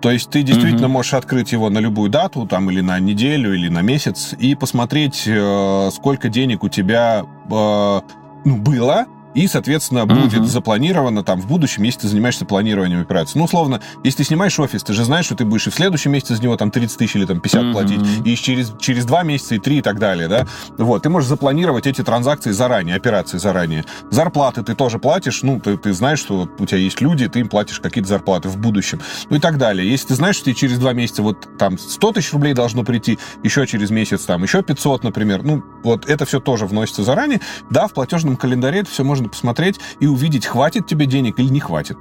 То 0.00 0.10
есть 0.10 0.30
ты 0.30 0.42
действительно 0.42 0.86
mm 0.86 0.88
можешь 0.98 1.14
открыть 1.14 1.52
его 1.52 1.70
на 1.70 1.78
любую 1.78 2.10
дату, 2.10 2.46
там 2.46 2.70
или 2.70 2.80
на 2.80 2.98
неделю, 2.98 3.54
или 3.54 3.68
на 3.68 3.82
месяц, 3.82 4.34
и 4.38 4.54
посмотреть, 4.54 5.24
э, 5.26 5.90
сколько 5.92 6.28
денег 6.28 6.62
у 6.62 6.68
тебя 6.68 7.24
э, 7.50 8.00
ну, 8.44 8.56
было, 8.56 9.06
и, 9.38 9.46
соответственно, 9.46 10.04
будет 10.04 10.32
uh-huh. 10.32 10.46
запланировано 10.46 11.22
там 11.22 11.40
в 11.40 11.46
будущем, 11.46 11.84
если 11.84 12.00
ты 12.00 12.08
занимаешься 12.08 12.44
планированием 12.44 13.00
операций. 13.00 13.38
Ну, 13.38 13.44
условно, 13.44 13.80
если 14.02 14.18
ты 14.18 14.24
снимаешь 14.24 14.58
офис, 14.58 14.82
ты 14.82 14.92
же 14.92 15.04
знаешь, 15.04 15.26
что 15.26 15.36
ты 15.36 15.44
будешь 15.44 15.68
и 15.68 15.70
в 15.70 15.74
следующем 15.74 16.10
месяце 16.10 16.34
за 16.34 16.42
него 16.42 16.56
там 16.56 16.72
30 16.72 16.98
тысяч 16.98 17.14
или 17.14 17.24
там 17.24 17.40
50 17.40 17.62
uh-huh. 17.62 17.72
платить, 17.72 18.00
и 18.24 18.34
через, 18.34 18.72
через 18.80 19.04
2 19.04 19.22
месяца, 19.22 19.54
и 19.54 19.58
3, 19.60 19.78
и 19.78 19.82
так 19.82 20.00
далее, 20.00 20.26
да? 20.26 20.46
Вот, 20.76 21.04
ты 21.04 21.08
можешь 21.08 21.28
запланировать 21.28 21.86
эти 21.86 22.02
транзакции 22.02 22.50
заранее, 22.50 22.96
операции 22.96 23.38
заранее. 23.38 23.84
Зарплаты 24.10 24.64
ты 24.64 24.74
тоже 24.74 24.98
платишь, 24.98 25.44
ну, 25.44 25.60
ты, 25.60 25.76
ты 25.76 25.92
знаешь, 25.92 26.18
что 26.18 26.48
у 26.58 26.66
тебя 26.66 26.78
есть 26.78 27.00
люди, 27.00 27.28
ты 27.28 27.38
им 27.38 27.48
платишь 27.48 27.78
какие-то 27.78 28.08
зарплаты 28.08 28.48
в 28.48 28.56
будущем, 28.56 29.00
ну 29.30 29.36
и 29.36 29.40
так 29.40 29.56
далее. 29.56 29.88
Если 29.88 30.08
ты 30.08 30.14
знаешь, 30.16 30.34
что 30.34 30.46
тебе 30.46 30.56
через 30.56 30.78
2 30.80 30.92
месяца 30.94 31.22
вот 31.22 31.46
там 31.58 31.78
100 31.78 32.12
тысяч 32.12 32.32
рублей 32.32 32.54
должно 32.54 32.82
прийти, 32.82 33.20
еще 33.44 33.68
через 33.68 33.90
месяц 33.90 34.22
там 34.22 34.42
еще 34.42 34.64
500, 34.64 35.04
например, 35.04 35.44
ну, 35.44 35.62
вот 35.84 36.08
это 36.08 36.24
все 36.26 36.40
тоже 36.40 36.66
вносится 36.66 37.04
заранее. 37.04 37.40
Да, 37.70 37.86
в 37.86 37.92
платежном 37.92 38.36
календаре 38.36 38.80
это 38.80 38.90
все 38.90 39.04
можно 39.04 39.27
посмотреть 39.28 39.78
и 40.00 40.06
увидеть, 40.06 40.46
хватит 40.46 40.86
тебе 40.86 41.06
денег 41.06 41.38
или 41.38 41.48
не 41.48 41.60
хватит. 41.60 41.96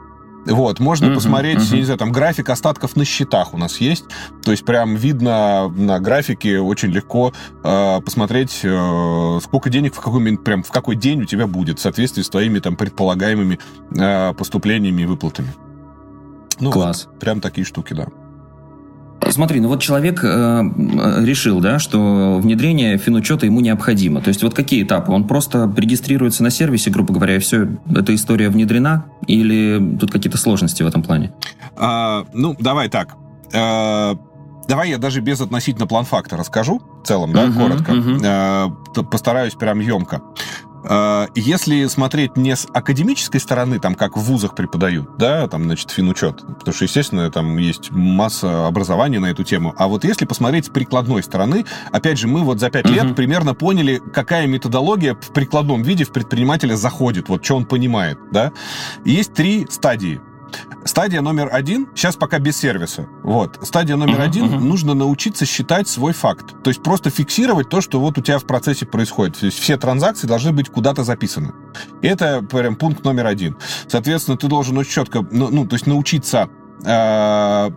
Вот, 0.46 0.80
можно 0.80 1.08
uh-huh, 1.08 1.16
посмотреть, 1.16 1.60
uh-huh. 1.60 1.72
я 1.72 1.78
не 1.78 1.84
знаю, 1.84 1.98
там 1.98 2.12
график 2.12 2.50
остатков 2.50 2.96
на 2.96 3.04
счетах 3.04 3.54
у 3.54 3.58
нас 3.58 3.82
есть. 3.82 4.06
То 4.44 4.52
есть 4.52 4.64
прям 4.64 4.96
видно 4.96 5.68
на 5.68 6.00
графике 6.00 6.60
очень 6.60 6.90
легко 6.90 7.34
э, 7.64 8.02
посмотреть, 8.02 8.62
э, 8.64 9.40
сколько 9.44 9.70
денег 9.70 9.94
в 9.94 10.00
какой 10.00 10.38
прям 10.38 10.64
в 10.64 10.72
какой 10.72 10.96
день 10.96 11.22
у 11.24 11.26
тебя 11.26 11.48
будет 11.48 11.80
в 11.80 11.82
соответствии 11.82 12.22
с 12.22 12.30
твоими 12.30 12.60
там 12.60 12.78
предполагаемыми 12.78 13.60
э, 13.92 14.34
поступлениями 14.34 15.02
и 15.02 15.06
выплатами. 15.06 15.54
Ну, 16.60 16.72
Класс. 16.72 17.08
Вот, 17.12 17.20
прям 17.20 17.42
такие 17.42 17.66
штуки, 17.66 17.94
да. 17.94 18.08
Смотри, 19.30 19.60
ну 19.60 19.68
вот 19.68 19.82
человек 19.82 20.24
э, 20.24 20.62
решил, 21.24 21.60
да, 21.60 21.80
что 21.80 22.40
внедрение 22.42 22.98
финучета 22.98 23.46
ему 23.46 23.60
необходимо. 23.60 24.22
То 24.22 24.30
есть 24.30 24.44
вот 24.44 24.54
какие 24.54 24.84
этапы? 24.84 25.12
Он 25.12 25.28
просто 25.28 25.72
регистрируется 25.76 26.44
на 26.44 26.50
сервисе, 26.50 26.90
грубо 26.92 27.14
говоря, 27.14 27.36
и 27.36 27.40
все, 27.40 27.68
эта 27.94 28.14
история 28.16 28.50
внедрена? 28.50 29.06
Или 29.26 29.98
тут 30.00 30.12
какие-то 30.12 30.38
сложности 30.38 30.84
в 30.84 30.88
этом 30.88 31.04
плане? 31.04 31.34
А, 31.76 32.26
ну, 32.34 32.56
давай 32.60 32.90
так. 32.90 33.16
А, 33.54 34.16
давай 34.68 34.90
я 34.92 34.98
даже 34.98 35.22
без 35.22 35.42
относительно 35.42 35.88
план 35.88 36.06
факта 36.06 36.38
расскажу 36.38 36.82
в 37.04 37.08
целом, 37.08 37.34
да, 37.34 37.46
uh-huh, 37.46 37.58
коротко. 37.58 37.92
Uh-huh. 37.92 38.22
А, 38.24 38.70
постараюсь 39.04 39.54
прям 39.54 39.80
емко. 39.80 40.22
Э, 40.88 41.28
если 41.36 41.86
смотреть 41.88 42.38
не 42.38 42.56
с 42.56 42.68
академической 42.74 43.40
стороны, 43.40 43.80
там, 43.80 43.96
как 43.96 44.18
в 44.18 44.22
вузах 44.22 44.56
преподают, 44.56 45.18
да, 45.18 45.48
там, 45.48 45.66
значит, 45.66 45.92
финучет, 45.92 46.42
потому 46.60 46.74
что, 46.74 46.86
естественно, 46.86 47.30
там 47.32 47.58
есть 47.58 47.92
масса 47.92 48.68
образования 48.68 49.20
на 49.20 49.28
эту 49.28 49.44
тему, 49.44 49.74
а 49.78 49.88
вот 49.88 50.04
если 50.04 50.26
посмотреть 50.26 50.66
с 50.66 50.70
прикладной 50.70 51.24
стороны, 51.24 51.66
опять 51.92 52.18
же, 52.18 52.28
мы 52.28 52.42
вот 52.42 52.60
за 52.60 52.70
пять 52.70 52.86
uh-huh. 52.86 53.08
лет 53.08 53.16
примерно 53.16 53.54
поняли, 53.54 54.02
какая 54.14 54.48
методология 54.48 55.16
в 55.16 55.34
прикладном 55.34 55.84
виде 55.84 56.04
в 56.04 56.12
предпринимателя 56.12 56.76
заходит, 56.76 57.30
вот 57.30 57.44
что 57.44 57.56
он 57.56 57.66
понимает, 57.66 58.18
да. 58.32 58.52
Есть 59.04 59.34
три 59.34 59.68
стадии. 59.70 60.22
Стадия 60.86 61.22
номер 61.22 61.50
один, 61.52 61.90
сейчас 61.96 62.16
пока 62.16 62.40
без 62.40 62.58
сервиса. 62.58 63.08
Вот. 63.24 63.60
Стадия 63.62 63.96
номер 63.96 64.20
uh-huh, 64.20 64.24
один, 64.24 64.46
uh-huh. 64.46 64.60
нужно 64.60 64.94
научиться 64.94 65.46
считать 65.46 65.88
свой 65.88 66.14
факт. 66.14 66.64
То 66.64 66.70
есть 66.70 66.82
просто 66.82 67.10
фиксировать 67.10 67.70
то, 67.70 67.82
что 67.82 68.00
вот 68.00 68.18
у 68.18 68.22
тебя 68.22 68.40
в 68.40 68.46
процессе 68.46 68.86
происходит. 68.86 69.38
То 69.38 69.46
есть 69.46 69.60
все 69.60 69.78
транзакции 69.78 70.28
должны 70.28 70.54
быть 70.54 70.70
куда-то 70.70 71.04
записаны. 71.04 71.54
Это 72.02 72.42
прям 72.42 72.76
пункт 72.76 73.04
номер 73.04 73.28
один. 73.28 73.58
Соответственно, 73.88 74.38
ты 74.38 74.48
должен 74.48 74.78
очень 74.78 74.92
четко, 74.92 75.26
ну, 75.30 75.50
ну 75.50 75.68
то 75.68 75.76
есть 75.76 75.88
научиться 75.88 76.50
э, 76.84 77.70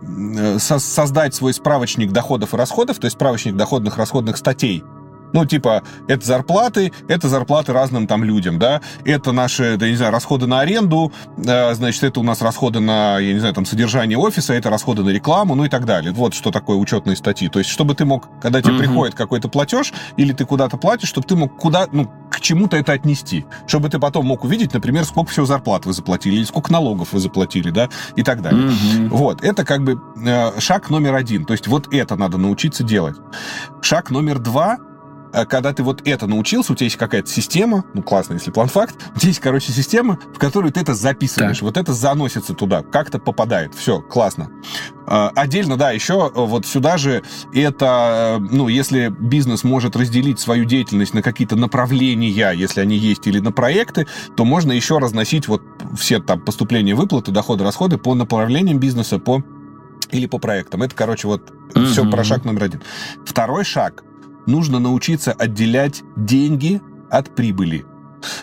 создать 0.59 1.35
свой 1.35 1.53
справочник 1.53 2.11
доходов 2.11 2.53
и 2.53 2.57
расходов, 2.57 2.99
то 2.99 3.05
есть 3.05 3.17
справочник 3.17 3.55
доходных 3.55 3.97
расходных 3.97 4.37
статей, 4.37 4.83
ну, 5.33 5.45
типа, 5.45 5.83
это 6.07 6.25
зарплаты, 6.25 6.91
это 7.07 7.29
зарплаты 7.29 7.73
разным 7.73 8.07
там 8.07 8.23
людям, 8.23 8.59
да, 8.59 8.81
это 9.05 9.31
наши, 9.31 9.77
да, 9.77 9.87
не 9.87 9.95
знаю, 9.95 10.11
расходы 10.11 10.47
на 10.47 10.59
аренду, 10.59 11.11
э, 11.37 11.73
значит, 11.73 12.03
это 12.03 12.19
у 12.19 12.23
нас 12.23 12.41
расходы 12.41 12.79
на, 12.79 13.19
я 13.19 13.33
не 13.33 13.39
знаю, 13.39 13.53
там, 13.53 13.65
содержание 13.65 14.17
офиса, 14.17 14.53
это 14.53 14.69
расходы 14.69 15.03
на 15.03 15.09
рекламу, 15.09 15.55
ну 15.55 15.65
и 15.65 15.69
так 15.69 15.85
далее. 15.85 16.11
Вот 16.11 16.33
что 16.33 16.51
такое 16.51 16.77
учетные 16.77 17.15
статьи. 17.15 17.49
То 17.49 17.59
есть, 17.59 17.71
чтобы 17.71 17.95
ты 17.95 18.05
мог, 18.05 18.27
когда 18.41 18.61
тебе 18.61 18.73
mm-hmm. 18.73 18.79
приходит 18.79 19.15
какой-то 19.15 19.49
платеж, 19.49 19.93
или 20.17 20.33
ты 20.33 20.45
куда-то 20.45 20.77
платишь, 20.77 21.09
чтобы 21.09 21.27
ты 21.27 21.35
мог 21.35 21.57
куда, 21.57 21.87
ну, 21.91 22.11
к 22.29 22.39
чему-то 22.39 22.77
это 22.77 22.93
отнести. 22.93 23.45
Чтобы 23.67 23.89
ты 23.89 23.99
потом 23.99 24.25
мог 24.25 24.43
увидеть, 24.43 24.73
например, 24.73 25.05
сколько 25.05 25.31
всего 25.31 25.45
зарплат 25.45 25.85
вы 25.85 25.93
заплатили, 25.93 26.35
или 26.35 26.43
сколько 26.43 26.71
налогов 26.71 27.13
вы 27.13 27.19
заплатили, 27.19 27.71
да, 27.71 27.89
и 28.15 28.23
так 28.23 28.41
далее. 28.41 28.69
Mm-hmm. 28.69 29.09
Вот, 29.09 29.43
это 29.43 29.65
как 29.65 29.83
бы 29.83 30.01
э, 30.25 30.59
шаг 30.59 30.89
номер 30.89 31.15
один. 31.15 31.45
То 31.45 31.53
есть, 31.53 31.67
вот 31.67 31.93
это 31.93 32.15
надо 32.15 32.37
научиться 32.37 32.83
делать. 32.83 33.15
Шаг 33.81 34.09
номер 34.11 34.39
два— 34.39 34.77
а 35.33 35.45
когда 35.45 35.73
ты 35.73 35.83
вот 35.83 36.01
это 36.05 36.27
научился, 36.27 36.73
у 36.73 36.75
тебя 36.75 36.85
есть 36.85 36.97
какая-то 36.97 37.29
система, 37.29 37.85
ну, 37.93 38.01
классно, 38.01 38.33
если 38.33 38.51
план-факт, 38.51 38.95
у 39.15 39.19
тебя 39.19 39.29
есть, 39.29 39.39
короче, 39.39 39.71
система, 39.71 40.19
в 40.33 40.39
которую 40.39 40.71
ты 40.71 40.81
это 40.81 40.93
записываешь, 40.93 41.57
так. 41.57 41.63
вот 41.63 41.77
это 41.77 41.93
заносится 41.93 42.53
туда, 42.53 42.83
как-то 42.83 43.19
попадает, 43.19 43.73
все, 43.73 44.01
классно. 44.01 44.49
А, 45.07 45.31
отдельно, 45.35 45.77
да, 45.77 45.91
еще 45.91 46.31
вот 46.33 46.65
сюда 46.65 46.97
же 46.97 47.23
это, 47.53 48.39
э, 48.39 48.47
ну, 48.51 48.67
если 48.67 49.09
бизнес 49.09 49.63
может 49.63 49.95
разделить 49.95 50.39
свою 50.39 50.65
деятельность 50.65 51.13
на 51.13 51.21
какие-то 51.21 51.55
направления, 51.55 52.29
если 52.53 52.81
они 52.81 52.97
есть, 52.97 53.27
или 53.27 53.39
на 53.39 53.51
проекты, 53.51 54.07
то 54.35 54.45
можно 54.45 54.71
еще 54.71 54.97
разносить 54.97 55.47
вот 55.47 55.61
все 55.97 56.19
там 56.19 56.41
поступления, 56.41 56.95
выплаты, 56.95 57.31
доходы, 57.31 57.63
расходы 57.63 57.97
по 57.97 58.15
направлениям 58.15 58.79
бизнеса, 58.79 59.19
по 59.19 59.43
или 60.11 60.25
по 60.27 60.39
проектам. 60.39 60.83
Это, 60.83 60.95
короче, 60.95 61.27
вот 61.27 61.51
mm-hmm. 61.73 61.85
все 61.85 62.09
про 62.09 62.23
шаг 62.23 62.45
номер 62.45 62.65
один. 62.65 62.81
Второй 63.25 63.63
шаг 63.63 64.03
нужно 64.47 64.79
научиться 64.79 65.31
отделять 65.31 66.03
деньги 66.15 66.81
от 67.09 67.35
прибыли. 67.35 67.85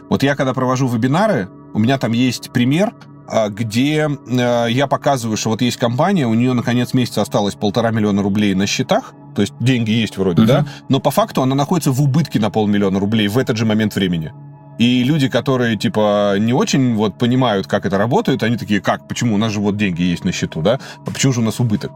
Вот 0.09 0.23
я 0.23 0.35
когда 0.35 0.55
провожу 0.55 0.89
вебинары, 0.89 1.49
у 1.73 1.79
меня 1.79 1.99
там 1.99 2.13
есть 2.13 2.51
пример, 2.51 2.95
а, 3.31 3.49
где 3.49 4.09
э, 4.09 4.67
я 4.71 4.87
показываю, 4.87 5.37
что 5.37 5.51
вот 5.51 5.61
есть 5.61 5.77
компания, 5.77 6.27
у 6.27 6.35
нее 6.35 6.55
на 6.55 6.63
конец 6.63 6.95
месяца 6.95 7.23
осталось 7.23 7.55
полтора 7.55 7.91
миллиона 7.91 8.23
рублей 8.23 8.55
на 8.55 8.67
счетах, 8.67 9.13
то 9.35 9.43
есть 9.43 9.53
деньги 9.61 9.91
есть 9.91 10.17
вроде, 10.17 10.43
uh-huh. 10.43 10.47
да, 10.47 10.67
но 10.89 10.99
по 10.99 11.11
факту 11.11 11.43
она 11.43 11.55
находится 11.55 11.93
в 11.93 12.01
убытке 12.01 12.41
на 12.41 12.51
полмиллиона 12.51 12.99
рублей 12.99 13.29
в 13.29 13.37
этот 13.37 13.57
же 13.57 13.67
момент 13.67 13.95
времени. 13.95 14.33
И 14.79 15.03
люди, 15.03 15.29
которые, 15.29 15.77
типа, 15.77 16.37
не 16.39 16.53
очень 16.53 16.95
вот 16.95 17.19
понимают, 17.19 17.67
как 17.67 17.85
это 17.85 17.99
работает, 17.99 18.45
они 18.45 18.57
такие, 18.57 18.81
как, 18.81 19.09
почему, 19.09 19.35
у 19.35 19.39
нас 19.39 19.53
же 19.53 19.61
вот 19.61 19.77
деньги 19.77 20.03
есть 20.03 20.25
на 20.25 20.33
счету, 20.33 20.63
да, 20.63 20.79
а 21.05 21.11
почему 21.11 21.33
же 21.33 21.41
у 21.41 21.45
нас 21.45 21.59
убыток? 21.61 21.91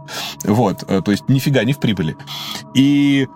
Вот, 0.45 0.85
э, 0.88 1.01
то 1.01 1.12
есть 1.12 1.29
нифига 1.29 1.65
не 1.65 1.73
в 1.73 1.79
прибыли. 1.79 2.17
И 2.75 3.29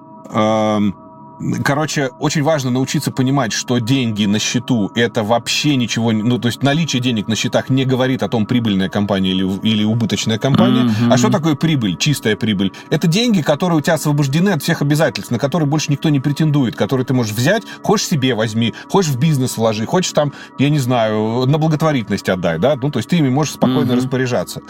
Короче, 1.65 2.09
очень 2.19 2.43
важно 2.43 2.71
научиться 2.71 3.11
понимать, 3.11 3.53
что 3.53 3.79
деньги 3.79 4.25
на 4.25 4.39
счету 4.39 4.91
это 4.95 5.23
вообще 5.23 5.77
ничего, 5.77 6.11
ну 6.12 6.39
то 6.39 6.49
есть 6.49 6.62
наличие 6.62 7.03
денег 7.03 7.29
на 7.29 7.37
счетах 7.37 7.69
не 7.69 7.85
говорит 7.85 8.23
о 8.23 8.29
том 8.29 8.47
прибыльная 8.47 8.89
компания 8.89 9.33
или, 9.33 9.45
или 9.61 9.85
убыточная 9.85 10.39
компания. 10.39 10.85
Mm-hmm. 10.85 11.12
А 11.12 11.17
что 11.19 11.29
такое 11.29 11.55
прибыль, 11.55 11.97
чистая 11.99 12.37
прибыль? 12.37 12.73
Это 12.89 13.07
деньги, 13.07 13.43
которые 13.43 13.79
у 13.79 13.81
тебя 13.83 13.95
освобождены 13.95 14.51
от 14.51 14.62
всех 14.62 14.81
обязательств, 14.81 15.31
на 15.31 15.39
которые 15.39 15.69
больше 15.69 15.93
никто 15.93 16.09
не 16.09 16.21
претендует, 16.21 16.75
которые 16.75 17.05
ты 17.05 17.12
можешь 17.12 17.35
взять, 17.35 17.65
хочешь 17.83 18.09
себе 18.09 18.35
возьми, 18.35 18.73
хочешь 18.89 19.11
в 19.11 19.19
бизнес 19.19 19.59
вложи, 19.59 19.85
хочешь 19.85 20.12
там, 20.12 20.33
я 20.59 20.71
не 20.71 20.79
знаю, 20.79 21.45
на 21.47 21.59
благотворительность 21.59 22.31
отдай, 22.31 22.59
да, 22.59 22.77
ну 22.81 22.91
то 22.91 22.99
есть 22.99 23.11
ты 23.11 23.17
ими 23.17 23.29
можешь 23.29 23.55
спокойно 23.55 23.93
mm-hmm. 23.93 23.97
распоряжаться. 23.97 24.62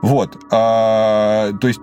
Вот, 0.00 0.38
а, 0.50 1.52
то 1.60 1.68
есть 1.68 1.82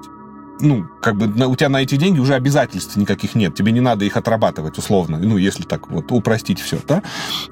ну, 0.62 0.86
как 1.02 1.16
бы 1.16 1.28
у 1.46 1.56
тебя 1.56 1.70
на 1.70 1.82
эти 1.82 1.96
деньги 1.96 2.20
уже 2.20 2.36
обязательств 2.36 2.96
никаких 2.96 3.36
нет, 3.36 3.56
тебе 3.56 3.72
не 3.72 3.82
надо 3.82 4.06
их 4.06 4.18
отрабатывать 4.18 4.78
условно, 4.78 5.18
ну, 5.18 5.38
если 5.38 5.64
так 5.64 5.90
вот 5.90 6.12
упростить 6.12 6.60
все, 6.60 6.80
да? 6.88 7.04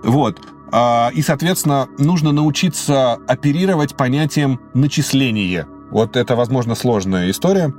Вот. 0.04 0.39
А, 0.72 1.12
и, 1.13 1.22
соответственно, 1.22 1.88
нужно 1.98 2.32
научиться 2.32 3.15
оперировать 3.28 3.95
понятием 3.95 4.60
начисления. 4.74 5.67
Вот 5.89 6.15
это, 6.15 6.36
возможно, 6.36 6.76
сложная 6.76 7.32
история 7.32 7.74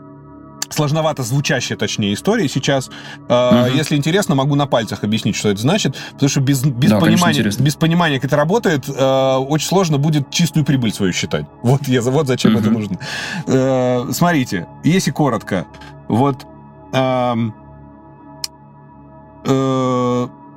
сложновато 0.71 1.23
звучащая, 1.23 1.77
точнее, 1.77 2.15
история 2.15 2.49
сейчас. 2.49 2.89
Угу. 3.29 3.75
Если 3.75 3.97
интересно, 3.97 4.35
могу 4.35 4.55
на 4.55 4.67
пальцах 4.67 5.05
объяснить, 5.05 5.37
что 5.37 5.49
это 5.49 5.61
значит, 5.61 5.97
потому 6.13 6.29
что 6.29 6.41
без, 6.41 6.65
без, 6.65 6.91
да, 6.91 7.01
понимания, 7.01 7.43
без 7.43 7.75
понимания, 7.77 8.17
как 8.17 8.27
это 8.27 8.37
работает, 8.37 8.89
э, 8.89 9.37
очень 9.37 9.67
сложно 9.67 9.99
будет 9.99 10.31
чистую 10.31 10.65
прибыль 10.65 10.93
свою 10.93 11.13
считать. 11.13 11.47
Вот, 11.63 11.89
я, 11.89 12.03
вот 12.03 12.27
зачем 12.27 12.55
угу. 12.55 12.61
это 12.61 12.71
нужно. 12.71 12.99
Э, 13.47 14.09
смотрите, 14.13 14.67
если 14.85 15.11
коротко, 15.11 15.67
вот... 16.09 16.47
Эм, 16.93 17.55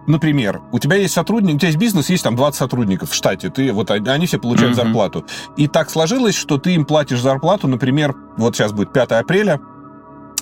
например, 0.08 0.62
у 0.72 0.80
тебя 0.80 0.98
есть 0.98 1.14
сотрудник, 1.14 1.56
у 1.56 1.58
тебя 1.58 1.68
есть 1.70 1.80
бизнес, 1.80 2.10
есть 2.10 2.24
там 2.24 2.36
20 2.36 2.58
сотрудников 2.58 3.12
в 3.12 3.14
штате, 3.14 3.50
ты, 3.50 3.72
вот 3.72 3.92
они 3.92 4.26
все 4.26 4.40
получают 4.40 4.74
uh-huh. 4.74 4.84
зарплату. 4.84 5.26
И 5.58 5.68
так 5.68 5.90
сложилось, 5.90 6.36
что 6.36 6.58
ты 6.58 6.74
им 6.74 6.86
платишь 6.86 7.22
зарплату, 7.22 7.68
например, 7.68 8.16
вот 8.38 8.56
сейчас 8.56 8.72
будет 8.72 8.92
5 8.94 9.12
апреля, 9.12 9.60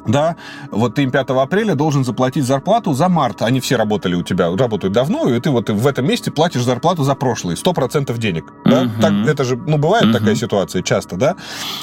да, 0.05 0.35
вот 0.71 0.95
ты 0.95 1.03
им 1.03 1.11
5 1.11 1.29
апреля 1.29 1.75
должен 1.75 2.03
заплатить 2.03 2.45
зарплату 2.45 2.93
за 2.93 3.09
март. 3.09 3.41
Они 3.41 3.59
все 3.59 3.75
работали 3.75 4.15
у 4.15 4.23
тебя, 4.23 4.55
работают 4.55 4.93
давно, 4.93 5.29
и 5.29 5.39
ты 5.39 5.49
вот 5.49 5.69
в 5.69 5.87
этом 5.87 6.07
месте 6.07 6.31
платишь 6.31 6.63
зарплату 6.63 7.03
за 7.03 7.15
прошлый, 7.15 7.55
100% 7.55 8.17
денег. 8.17 8.51
Да? 8.65 8.83
Угу. 8.83 9.01
Так, 9.01 9.13
это 9.27 9.43
же, 9.43 9.55
ну, 9.55 9.77
бывает 9.77 10.05
угу. 10.05 10.13
такая 10.13 10.35
ситуация 10.35 10.81
часто, 10.81 11.15
да? 11.17 11.35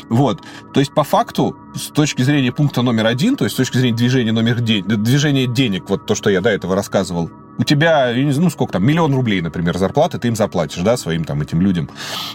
Вот. 0.08 0.42
То 0.72 0.80
есть, 0.80 0.92
по 0.92 1.04
факту, 1.04 1.56
с 1.74 1.88
точки 1.88 2.22
зрения 2.22 2.52
пункта 2.52 2.82
номер 2.82 3.06
один, 3.06 3.36
то 3.36 3.44
есть 3.44 3.54
с 3.54 3.56
точки 3.56 3.78
зрения 3.78 3.96
движения 3.96 4.32
номер 4.32 4.60
де... 4.60 4.82
движения 4.82 5.46
денег, 5.46 5.88
вот 5.88 6.06
то, 6.06 6.14
что 6.14 6.30
я 6.30 6.40
до 6.40 6.50
этого 6.50 6.74
рассказывал, 6.74 7.30
у 7.58 7.64
тебя, 7.64 8.10
я 8.10 8.24
не 8.24 8.30
знаю, 8.30 8.44
ну 8.44 8.50
сколько 8.50 8.74
там, 8.74 8.86
миллион 8.86 9.14
рублей, 9.14 9.40
например, 9.40 9.76
зарплаты, 9.76 10.18
ты 10.18 10.28
им 10.28 10.36
заплатишь, 10.36 10.82
да, 10.82 10.96
своим 10.96 11.24
там 11.24 11.42
этим 11.42 11.60
людям. 11.60 11.90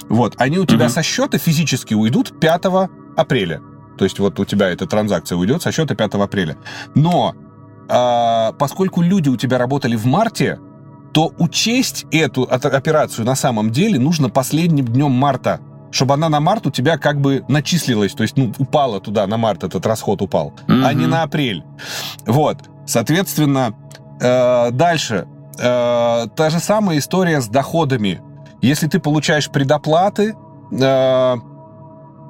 Вот, 0.10 0.36
они 0.38 0.60
у 0.60 0.66
тебя 0.66 0.88
uh-huh. 0.88 0.90
со 0.90 1.04
счета 1.04 1.38
физически 1.38 1.94
уйдут 1.94 2.38
5 2.40 2.66
апреля. 3.16 3.62
То 3.98 4.06
есть 4.06 4.20
вот 4.20 4.40
у 4.40 4.46
тебя 4.46 4.70
эта 4.70 4.86
транзакция 4.86 5.38
уйдет 5.38 5.62
со 5.62 5.72
счета 5.72 5.96
5 5.96 6.14
апреля. 6.16 6.58
Но 6.96 7.36
э, 7.90 8.54
поскольку 8.58 9.02
люди 9.02 9.30
у 9.30 9.38
тебя 9.38 9.58
работали 9.58 9.96
в 9.96 10.06
марте, 10.06 10.60
то 11.14 11.32
учесть 11.38 12.06
эту 12.12 12.44
операцию 12.44 13.26
на 13.26 13.36
самом 13.36 13.70
деле 13.72 14.00
нужно 14.00 14.30
последним 14.30 14.86
днем 14.86 15.12
марта 15.12 15.60
чтобы 15.94 16.16
она 16.16 16.28
на 16.28 16.40
март 16.40 16.66
у 16.66 16.72
тебя 16.72 16.98
как 16.98 17.22
бы 17.22 17.46
начислилась, 17.48 18.14
то 18.14 18.24
есть, 18.24 18.36
ну, 18.36 18.52
упала 18.58 19.00
туда, 19.00 19.28
на 19.28 19.38
март 19.38 19.64
этот 19.64 19.86
расход 19.86 20.22
упал, 20.22 20.54
mm-hmm. 20.68 20.84
а 20.84 20.94
не 20.94 21.06
на 21.06 21.22
апрель. 21.22 21.64
Вот, 22.26 22.58
соответственно, 22.88 23.76
э, 24.20 24.72
дальше. 24.72 25.28
Э, 25.60 26.26
та 26.36 26.50
же 26.50 26.60
самая 26.60 26.98
история 26.98 27.42
с 27.42 27.48
доходами. 27.48 28.22
Если 28.62 28.88
ты 28.88 29.00
получаешь 29.00 29.50
предоплаты, 29.52 30.36
э, 30.72 31.36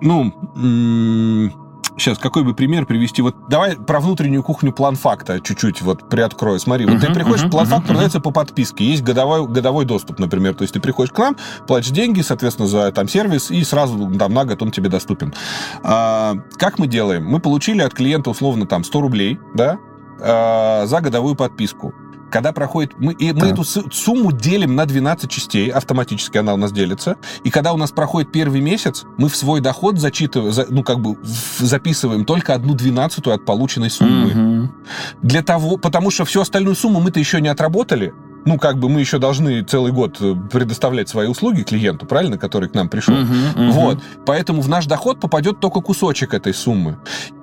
ну, 0.03 1.51
Сейчас, 1.97 2.17
какой 2.17 2.43
бы 2.43 2.53
пример 2.55 2.85
привести? 2.85 3.21
Вот 3.21 3.35
давай 3.49 3.75
про 3.75 3.99
внутреннюю 3.99 4.41
кухню 4.41 4.71
план 4.71 4.95
факта 4.95 5.39
чуть-чуть 5.39 5.81
вот 5.83 6.09
приоткрою. 6.09 6.59
Смотри, 6.59 6.85
вот 6.85 6.95
uh-huh, 6.95 7.07
ты 7.07 7.13
приходишь, 7.13 7.45
uh-huh, 7.45 7.51
план 7.51 7.67
факт 7.67 7.85
uh-huh, 7.85 7.89
продается 7.89 8.19
по 8.19 8.31
подписке. 8.31 8.83
Есть 8.83 9.03
годовой, 9.03 9.47
годовой 9.47 9.85
доступ, 9.85 10.17
например. 10.17 10.55
То 10.55 10.63
есть 10.63 10.73
ты 10.73 10.79
приходишь 10.79 11.11
к 11.11 11.17
нам, 11.19 11.37
платишь 11.67 11.91
деньги, 11.91 12.21
соответственно, 12.21 12.67
за 12.67 12.91
там 12.91 13.07
сервис, 13.07 13.51
и 13.51 13.63
сразу 13.63 14.11
там 14.17 14.33
на 14.33 14.43
год 14.45 14.61
он 14.63 14.71
тебе 14.71 14.89
доступен. 14.89 15.33
А, 15.83 16.33
как 16.57 16.79
мы 16.79 16.87
делаем? 16.87 17.25
Мы 17.25 17.39
получили 17.39 17.81
от 17.81 17.93
клиента 17.93 18.31
условно 18.31 18.65
там 18.65 18.83
100 18.83 19.01
рублей, 19.01 19.39
да, 19.53 19.77
а, 20.19 20.85
за 20.87 20.99
годовую 20.99 21.35
подписку. 21.35 21.93
Когда 22.33 22.51
проходит... 22.51 22.93
Мы, 22.97 23.13
и 23.13 23.31
мы 23.31 23.49
эту 23.49 23.63
сумму 23.63 24.31
делим 24.31 24.73
на 24.73 24.87
12 24.87 25.29
частей, 25.29 25.69
автоматически 25.69 26.39
она 26.39 26.55
у 26.55 26.57
нас 26.57 26.71
делится. 26.71 27.17
И 27.43 27.51
когда 27.51 27.73
у 27.73 27.77
нас 27.77 27.91
проходит 27.91 28.31
первый 28.31 28.59
месяц, 28.59 29.05
мы 29.19 29.29
в 29.29 29.35
свой 29.35 29.61
доход 29.61 29.99
зачитываем, 29.99 30.51
ну, 30.69 30.81
как 30.81 30.99
бы 30.99 31.15
записываем 31.59 32.25
только 32.25 32.55
одну 32.55 32.73
двенадцатую 32.73 33.35
от 33.35 33.45
полученной 33.45 33.91
суммы. 33.91 34.63
Угу. 34.63 34.71
Для 35.21 35.43
того... 35.43 35.77
Потому 35.77 36.09
что 36.09 36.25
всю 36.25 36.41
остальную 36.41 36.75
сумму 36.75 36.99
мы-то 37.01 37.19
еще 37.19 37.39
не 37.39 37.49
отработали. 37.49 38.15
Ну, 38.45 38.57
как 38.57 38.79
бы 38.79 38.89
мы 38.89 38.99
еще 38.99 39.19
должны 39.19 39.61
целый 39.61 39.91
год 39.91 40.17
э, 40.19 40.33
предоставлять 40.51 41.09
свои 41.09 41.27
услуги 41.27 41.61
клиенту, 41.61 42.07
правильно, 42.07 42.39
который 42.39 42.67
к 42.67 42.73
нам 42.73 42.89
пришел. 42.89 43.13
Угу. 43.13 43.71
Вот. 43.73 43.99
Поэтому 44.25 44.63
в 44.63 44.67
наш 44.67 44.87
доход 44.87 45.19
попадет 45.19 45.59
только 45.59 45.81
кусочек 45.81 46.33
этой 46.33 46.55
суммы. 46.55 46.97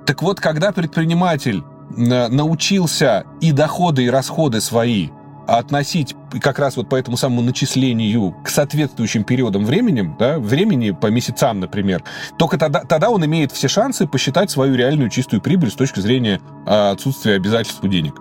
Так 0.04 0.20
вот, 0.20 0.40
когда 0.40 0.72
предприниматель 0.72 1.62
научился 1.96 3.24
и 3.40 3.52
доходы, 3.52 4.04
и 4.04 4.10
расходы 4.10 4.60
свои 4.60 5.08
относить 5.46 6.14
как 6.40 6.58
раз 6.58 6.76
вот 6.76 6.88
по 6.88 6.94
этому 6.94 7.16
самому 7.16 7.42
начислению 7.42 8.36
к 8.44 8.48
соответствующим 8.48 9.24
периодам 9.24 9.64
времени, 9.64 10.14
да, 10.18 10.38
времени 10.38 10.92
по 10.92 11.08
месяцам, 11.08 11.60
например, 11.60 12.04
только 12.38 12.56
тогда, 12.56 12.80
тогда 12.80 13.10
он 13.10 13.24
имеет 13.24 13.50
все 13.50 13.66
шансы 13.66 14.06
посчитать 14.06 14.50
свою 14.50 14.76
реальную 14.76 15.10
чистую 15.10 15.42
прибыль 15.42 15.70
с 15.70 15.74
точки 15.74 16.00
зрения 16.00 16.40
а, 16.66 16.92
отсутствия 16.92 17.34
обязательств 17.34 17.82
у 17.82 17.88
денег. 17.88 18.14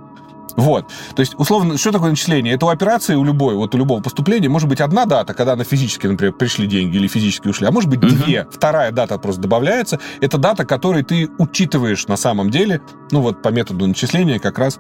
Вот. 0.60 0.88
То 1.16 1.22
есть, 1.22 1.36
условно, 1.38 1.78
что 1.78 1.92
такое 1.92 2.10
начисление? 2.10 2.54
Это 2.54 2.66
у 2.66 2.70
операции, 2.70 3.16
у 3.16 3.24
любой, 3.24 3.56
вот 3.56 3.74
у 3.74 3.78
любого 3.78 4.02
поступления 4.02 4.50
может 4.50 4.68
быть 4.68 4.82
одна 4.82 5.06
дата, 5.06 5.34
когда 5.34 5.56
на 5.56 5.64
физически, 5.64 6.08
например, 6.08 6.34
пришли 6.34 6.68
деньги 6.68 6.98
или 6.98 7.08
физически 7.08 7.48
ушли, 7.48 7.66
а 7.66 7.72
может 7.72 7.90
быть 7.90 8.00
uh-huh. 8.02 8.24
две. 8.24 8.48
Вторая 8.52 8.92
дата 8.92 9.18
просто 9.18 9.42
добавляется. 9.42 10.00
Это 10.20 10.38
дата, 10.38 10.66
которой 10.66 11.04
ты 11.04 11.30
учитываешь 11.38 12.08
на 12.08 12.18
самом 12.18 12.50
деле, 12.50 12.82
ну 13.12 13.22
вот 13.22 13.42
по 13.42 13.50
методу 13.50 13.88
начисления 13.88 14.38
как 14.38 14.60
раз 14.60 14.80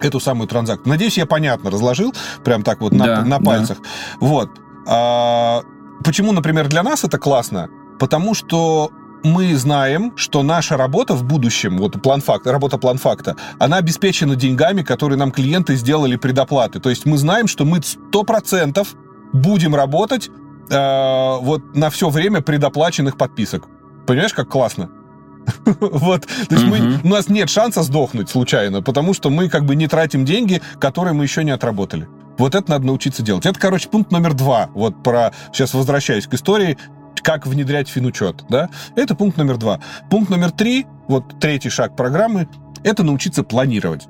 эту 0.00 0.20
самую 0.20 0.46
транзакцию. 0.46 0.88
Надеюсь, 0.88 1.18
я 1.18 1.26
понятно 1.26 1.70
разложил, 1.70 2.14
прям 2.44 2.62
так 2.62 2.80
вот 2.80 2.92
на, 2.92 3.06
да, 3.06 3.24
на 3.24 3.40
пальцах. 3.40 3.78
Да. 3.78 3.88
Вот. 4.20 4.50
А, 4.86 5.62
почему, 6.04 6.32
например, 6.32 6.68
для 6.68 6.84
нас 6.84 7.02
это 7.02 7.18
классно? 7.18 7.68
Потому 7.98 8.34
что 8.34 8.90
мы 9.24 9.56
знаем, 9.56 10.12
что 10.16 10.42
наша 10.42 10.76
работа 10.76 11.14
в 11.14 11.24
будущем, 11.24 11.78
вот 11.78 12.00
план 12.02 12.20
факта, 12.20 12.52
работа 12.52 12.78
план 12.78 12.98
факта, 12.98 13.36
она 13.58 13.78
обеспечена 13.78 14.36
деньгами, 14.36 14.82
которые 14.82 15.18
нам 15.18 15.32
клиенты 15.32 15.76
сделали 15.76 16.16
предоплаты. 16.16 16.78
То 16.78 16.90
есть 16.90 17.06
мы 17.06 17.16
знаем, 17.16 17.48
что 17.48 17.64
мы 17.64 17.78
100% 17.78 18.86
будем 19.32 19.74
работать 19.74 20.30
э, 20.70 21.36
вот 21.40 21.74
на 21.74 21.90
все 21.90 22.10
время 22.10 22.42
предоплаченных 22.42 23.16
подписок. 23.16 23.66
Понимаешь, 24.06 24.34
как 24.34 24.48
классно? 24.48 24.90
Вот, 25.80 26.26
то 26.48 26.54
есть 26.54 26.64
мы, 26.64 27.00
у 27.02 27.08
нас 27.08 27.28
нет 27.28 27.50
шанса 27.50 27.82
сдохнуть 27.82 28.30
случайно, 28.30 28.82
потому 28.82 29.14
что 29.14 29.30
мы 29.30 29.48
как 29.48 29.64
бы 29.64 29.76
не 29.76 29.88
тратим 29.88 30.24
деньги, 30.24 30.62
которые 30.78 31.14
мы 31.14 31.24
еще 31.24 31.44
не 31.44 31.50
отработали. 31.50 32.08
Вот 32.38 32.54
это 32.54 32.70
надо 32.70 32.86
научиться 32.86 33.22
делать. 33.22 33.46
Это, 33.46 33.58
короче, 33.58 33.88
пункт 33.88 34.10
номер 34.10 34.34
два. 34.34 34.70
Вот 34.74 35.02
про, 35.02 35.32
сейчас 35.52 35.74
возвращаюсь 35.74 36.26
к 36.26 36.34
истории, 36.34 36.78
как 37.24 37.46
внедрять 37.46 37.88
финучет, 37.88 38.44
да? 38.48 38.68
Это 38.94 39.16
пункт 39.16 39.38
номер 39.38 39.56
два. 39.56 39.80
Пункт 40.10 40.30
номер 40.30 40.52
три, 40.52 40.86
вот 41.08 41.40
третий 41.40 41.70
шаг 41.70 41.96
программы, 41.96 42.46
это 42.84 43.02
научиться 43.02 43.42
планировать. 43.42 44.06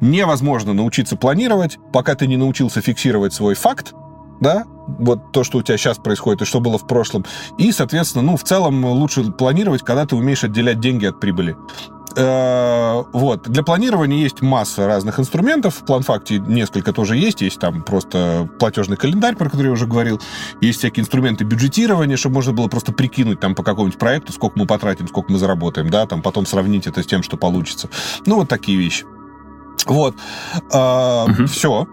Невозможно 0.00 0.72
научиться 0.72 1.16
планировать, 1.16 1.78
пока 1.92 2.14
ты 2.14 2.26
не 2.26 2.38
научился 2.38 2.80
фиксировать 2.80 3.34
свой 3.34 3.54
факт, 3.54 3.92
да, 4.40 4.64
вот 4.86 5.32
то, 5.32 5.44
что 5.44 5.58
у 5.58 5.62
тебя 5.62 5.76
сейчас 5.76 5.98
происходит 5.98 6.42
и 6.42 6.44
что 6.46 6.60
было 6.60 6.78
в 6.78 6.86
прошлом. 6.86 7.26
И, 7.58 7.70
соответственно, 7.72 8.24
ну, 8.24 8.36
в 8.38 8.44
целом 8.44 8.82
лучше 8.86 9.24
планировать, 9.24 9.82
когда 9.82 10.06
ты 10.06 10.16
умеешь 10.16 10.42
отделять 10.42 10.80
деньги 10.80 11.04
от 11.04 11.20
прибыли. 11.20 11.56
Э, 12.16 13.02
вот. 13.12 13.48
Для 13.48 13.62
планирования 13.62 14.18
есть 14.18 14.42
масса 14.42 14.86
разных 14.86 15.20
инструментов. 15.20 15.76
В 15.76 15.84
планфакте 15.84 16.38
несколько 16.38 16.92
тоже 16.92 17.16
есть. 17.16 17.40
Есть 17.40 17.60
там 17.60 17.82
просто 17.82 18.48
платежный 18.58 18.96
календарь, 18.96 19.36
про 19.36 19.48
который 19.48 19.66
я 19.66 19.72
уже 19.72 19.86
говорил. 19.86 20.20
Есть 20.60 20.80
всякие 20.80 21.02
инструменты 21.02 21.44
бюджетирования, 21.44 22.16
чтобы 22.16 22.36
можно 22.36 22.52
было 22.52 22.68
просто 22.68 22.92
прикинуть 22.92 23.40
там 23.40 23.54
по 23.54 23.62
какому-нибудь 23.62 23.98
проекту, 23.98 24.32
сколько 24.32 24.58
мы 24.58 24.66
потратим, 24.66 25.08
сколько 25.08 25.32
мы 25.32 25.38
заработаем, 25.38 25.90
да, 25.90 26.06
там 26.06 26.22
потом 26.22 26.46
сравнить 26.46 26.86
это 26.86 27.02
с 27.02 27.06
тем, 27.06 27.22
что 27.22 27.36
получится. 27.36 27.88
Ну, 28.26 28.36
вот 28.36 28.48
такие 28.48 28.78
вещи. 28.78 29.04
Вот. 29.86 30.14
Угу. 30.72 31.46
Все. 31.46 31.86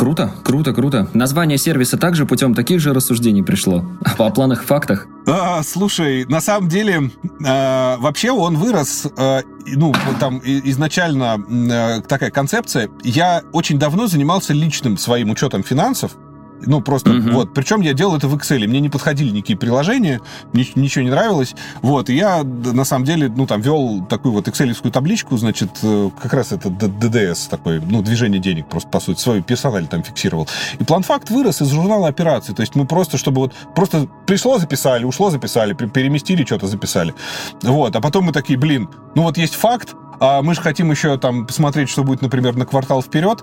Круто, 0.00 0.30
круто, 0.42 0.72
круто. 0.72 1.08
Название 1.12 1.58
сервиса 1.58 1.98
также 1.98 2.24
путем 2.24 2.54
таких 2.54 2.80
же 2.80 2.94
рассуждений 2.94 3.42
пришло. 3.42 3.84
По 4.16 4.30
планах 4.30 4.64
фактах. 4.64 5.06
А, 5.26 5.62
слушай, 5.62 6.24
на 6.24 6.40
самом 6.40 6.70
деле, 6.70 7.10
э, 7.22 7.96
вообще 7.98 8.30
он 8.30 8.56
вырос, 8.56 9.06
э, 9.14 9.42
ну, 9.66 9.92
там 10.18 10.40
изначально 10.42 11.38
э, 11.46 12.00
такая 12.08 12.30
концепция. 12.30 12.88
Я 13.04 13.42
очень 13.52 13.78
давно 13.78 14.06
занимался 14.06 14.54
личным 14.54 14.96
своим 14.96 15.28
учетом 15.28 15.62
финансов, 15.62 16.12
ну, 16.66 16.80
просто 16.80 17.10
угу. 17.10 17.30
вот. 17.30 17.54
Причем 17.54 17.80
я 17.80 17.92
делал 17.92 18.16
это 18.16 18.28
в 18.28 18.34
Excel. 18.34 18.66
Мне 18.66 18.80
не 18.80 18.88
подходили 18.88 19.30
никакие 19.30 19.58
приложения, 19.58 20.20
ничего 20.52 21.04
не 21.04 21.10
нравилось. 21.10 21.54
Вот. 21.82 22.10
И 22.10 22.14
я, 22.14 22.42
на 22.42 22.84
самом 22.84 23.04
деле, 23.04 23.28
ну, 23.28 23.46
там, 23.46 23.60
вел 23.60 24.04
такую 24.08 24.32
вот 24.32 24.48
экселевскую 24.48 24.92
табличку, 24.92 25.36
значит, 25.36 25.70
э, 25.82 26.10
как 26.20 26.32
раз 26.34 26.52
это 26.52 26.68
DDS 26.68 27.48
такой, 27.48 27.80
ну, 27.80 28.02
движение 28.02 28.40
денег 28.40 28.68
просто, 28.68 28.88
по 28.88 29.00
сути, 29.00 29.20
свой 29.20 29.42
персональ 29.42 29.86
там 29.86 30.02
фиксировал. 30.02 30.48
И 30.78 30.84
план 30.84 31.02
факт 31.02 31.30
вырос 31.30 31.62
из 31.62 31.68
журнала 31.68 32.08
операций. 32.08 32.54
То 32.54 32.62
есть 32.62 32.74
мы 32.74 32.86
просто, 32.86 33.18
чтобы 33.18 33.42
вот, 33.42 33.54
просто 33.74 34.08
пришло, 34.26 34.58
записали, 34.58 35.04
ушло, 35.04 35.30
записали, 35.30 35.74
переместили, 35.74 36.44
что-то 36.44 36.66
записали. 36.66 37.14
Вот. 37.62 37.94
А 37.96 38.00
потом 38.00 38.24
мы 38.24 38.32
такие, 38.32 38.58
блин, 38.58 38.88
ну 39.14 39.22
вот 39.22 39.36
есть 39.36 39.54
факт, 39.54 39.94
а 40.20 40.42
мы 40.42 40.54
же 40.54 40.60
хотим 40.60 40.90
еще 40.90 41.16
там 41.16 41.46
посмотреть, 41.46 41.88
что 41.88 42.04
будет, 42.04 42.20
например, 42.20 42.54
на 42.54 42.66
квартал 42.66 43.02
вперед. 43.02 43.42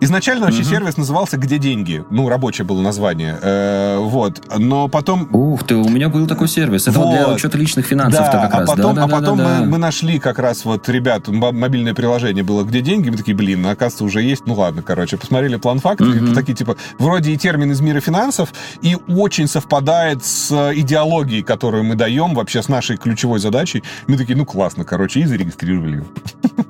Изначально 0.00 0.46
вообще 0.46 0.62
угу. 0.62 0.70
сервис 0.70 0.96
назывался 0.96 1.36
«Где 1.36 1.58
деньги?». 1.58 2.04
Ну, 2.08 2.30
рабочее 2.30 2.64
было 2.64 2.80
название. 2.80 3.38
Э, 3.42 3.98
вот. 3.98 4.40
Но 4.56 4.88
потом... 4.88 5.28
Ух 5.30 5.64
ты, 5.64 5.74
у 5.74 5.88
меня 5.90 6.08
был 6.08 6.26
такой 6.26 6.48
сервис. 6.48 6.88
Это 6.88 6.98
вот, 6.98 7.08
вот 7.08 7.14
для 7.14 7.28
учета 7.28 7.58
личных 7.58 7.84
финансов 7.84 8.24
да, 8.32 8.40
как 8.40 8.54
а 8.54 8.60
раз. 8.60 8.70
Потом, 8.70 8.94
да, 8.94 9.04
а 9.04 9.06
да, 9.06 9.14
потом 9.14 9.38
да, 9.38 9.44
мы, 9.44 9.50
да. 9.60 9.64
мы 9.66 9.78
нашли 9.78 10.18
как 10.18 10.38
раз 10.38 10.64
вот, 10.64 10.88
ребят, 10.88 11.28
мобильное 11.28 11.92
приложение 11.92 12.42
было 12.42 12.64
«Где 12.64 12.80
деньги?». 12.80 13.10
Мы 13.10 13.18
такие, 13.18 13.36
блин, 13.36 13.66
оказывается, 13.66 14.04
уже 14.04 14.22
есть. 14.22 14.46
Ну 14.46 14.54
ладно, 14.54 14.80
короче. 14.80 15.18
Посмотрели 15.18 15.56
план 15.56 15.80
фактов. 15.80 16.08
Угу. 16.08 16.34
такие, 16.34 16.54
типа, 16.54 16.76
вроде 16.98 17.32
и 17.32 17.36
термин 17.36 17.72
из 17.72 17.82
мира 17.82 18.00
финансов, 18.00 18.54
и 18.80 18.96
очень 19.06 19.48
совпадает 19.48 20.24
с 20.24 20.50
идеологией, 20.74 21.42
которую 21.42 21.84
мы 21.84 21.94
даем 21.94 22.34
вообще 22.34 22.62
с 22.62 22.68
нашей 22.68 22.96
ключевой 22.96 23.38
задачей. 23.38 23.82
Мы 24.06 24.16
такие, 24.16 24.34
ну 24.34 24.46
классно, 24.46 24.84
короче, 24.84 24.95
и 25.20 25.24
зарегистрировали. 25.24 26.04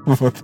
Вот. 0.05 0.35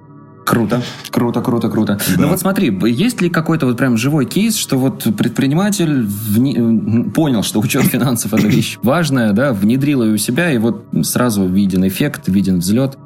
Круто, 0.44 0.82
круто, 1.10 1.40
круто, 1.40 1.68
круто. 1.68 1.98
Да. 2.16 2.22
Ну 2.22 2.28
вот 2.28 2.40
смотри, 2.40 2.76
есть 2.90 3.22
ли 3.22 3.30
какой-то 3.30 3.66
вот 3.66 3.76
прям 3.76 3.96
живой 3.96 4.26
кейс, 4.26 4.56
что 4.56 4.76
вот 4.76 5.04
предприниматель 5.16 6.02
вне... 6.04 7.10
понял, 7.10 7.42
что 7.42 7.60
учет 7.60 7.84
финансов 7.84 8.34
это 8.34 8.48
вещь 8.48 8.78
важная, 8.82 9.32
да, 9.32 9.52
внедрил 9.52 10.02
ее 10.02 10.14
у 10.14 10.16
себя, 10.16 10.50
и 10.50 10.58
вот 10.58 10.84
сразу 11.02 11.46
виден 11.46 11.86
эффект, 11.86 12.28
виден 12.28 12.58
взлет? 12.58 12.98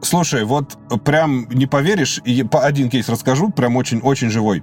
Слушай, 0.00 0.44
вот 0.44 0.78
прям 1.04 1.48
не 1.50 1.66
поверишь, 1.66 2.20
один 2.52 2.90
кейс 2.90 3.08
расскажу, 3.08 3.50
прям 3.50 3.76
очень-очень 3.76 4.30
живой. 4.30 4.62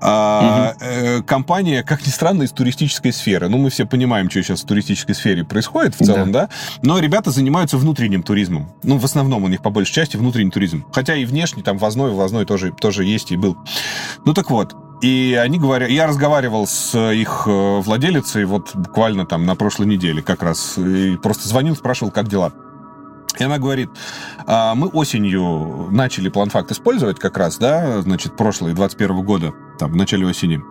Э, 0.00 1.22
компания, 1.26 1.82
как 1.82 2.04
ни 2.06 2.10
странно, 2.10 2.42
из 2.42 2.52
туристической 2.52 3.12
сферы. 3.12 3.48
Ну, 3.48 3.58
мы 3.58 3.70
все 3.70 3.86
понимаем, 3.86 4.28
что 4.30 4.42
сейчас 4.42 4.62
в 4.62 4.66
туристической 4.66 5.14
сфере 5.14 5.44
происходит 5.44 5.94
в 5.94 6.04
целом, 6.04 6.32
да. 6.32 6.46
да? 6.46 6.48
Но 6.82 6.98
ребята 6.98 7.30
занимаются 7.30 7.78
внутренним 7.78 8.22
туризмом. 8.22 8.72
Ну, 8.82 8.98
в 8.98 9.04
основном 9.04 9.44
у 9.44 9.48
них 9.48 9.62
по 9.62 9.70
большей 9.70 9.92
части 9.92 10.16
внутренний 10.16 10.50
туризм. 10.50 10.84
Хотя 10.92 11.14
и 11.14 11.24
внешний, 11.24 11.62
там 11.62 11.78
ввозной, 11.78 12.10
ввозной 12.10 12.44
тоже, 12.44 12.72
тоже 12.72 13.04
есть 13.04 13.30
и 13.30 13.36
был. 13.36 13.56
Ну, 14.24 14.34
так 14.34 14.50
вот, 14.50 14.74
и 15.02 15.38
они 15.40 15.58
говорят, 15.58 15.90
я 15.90 16.06
разговаривал 16.06 16.66
с 16.66 16.98
их 17.12 17.44
э, 17.46 17.80
владелицей 17.80 18.44
вот 18.44 18.74
буквально 18.74 19.26
там 19.26 19.44
на 19.44 19.54
прошлой 19.54 19.86
неделе 19.86 20.22
как 20.22 20.42
раз, 20.42 20.78
и 20.78 21.16
просто 21.16 21.48
звонил, 21.48 21.76
спрашивал, 21.76 22.10
как 22.10 22.28
дела. 22.28 22.52
И 23.38 23.44
она 23.44 23.58
говорит, 23.58 23.90
а, 24.46 24.74
мы 24.74 24.88
осенью 24.88 25.88
начали 25.90 26.28
план-факт 26.28 26.70
использовать 26.70 27.18
как 27.18 27.36
раз, 27.36 27.58
да, 27.58 28.00
значит, 28.02 28.36
прошлые, 28.36 28.74
21 28.74 29.22
года, 29.24 29.52
там, 29.78 29.92
в 29.92 29.96
начале 29.96 30.26
осени. 30.26 30.62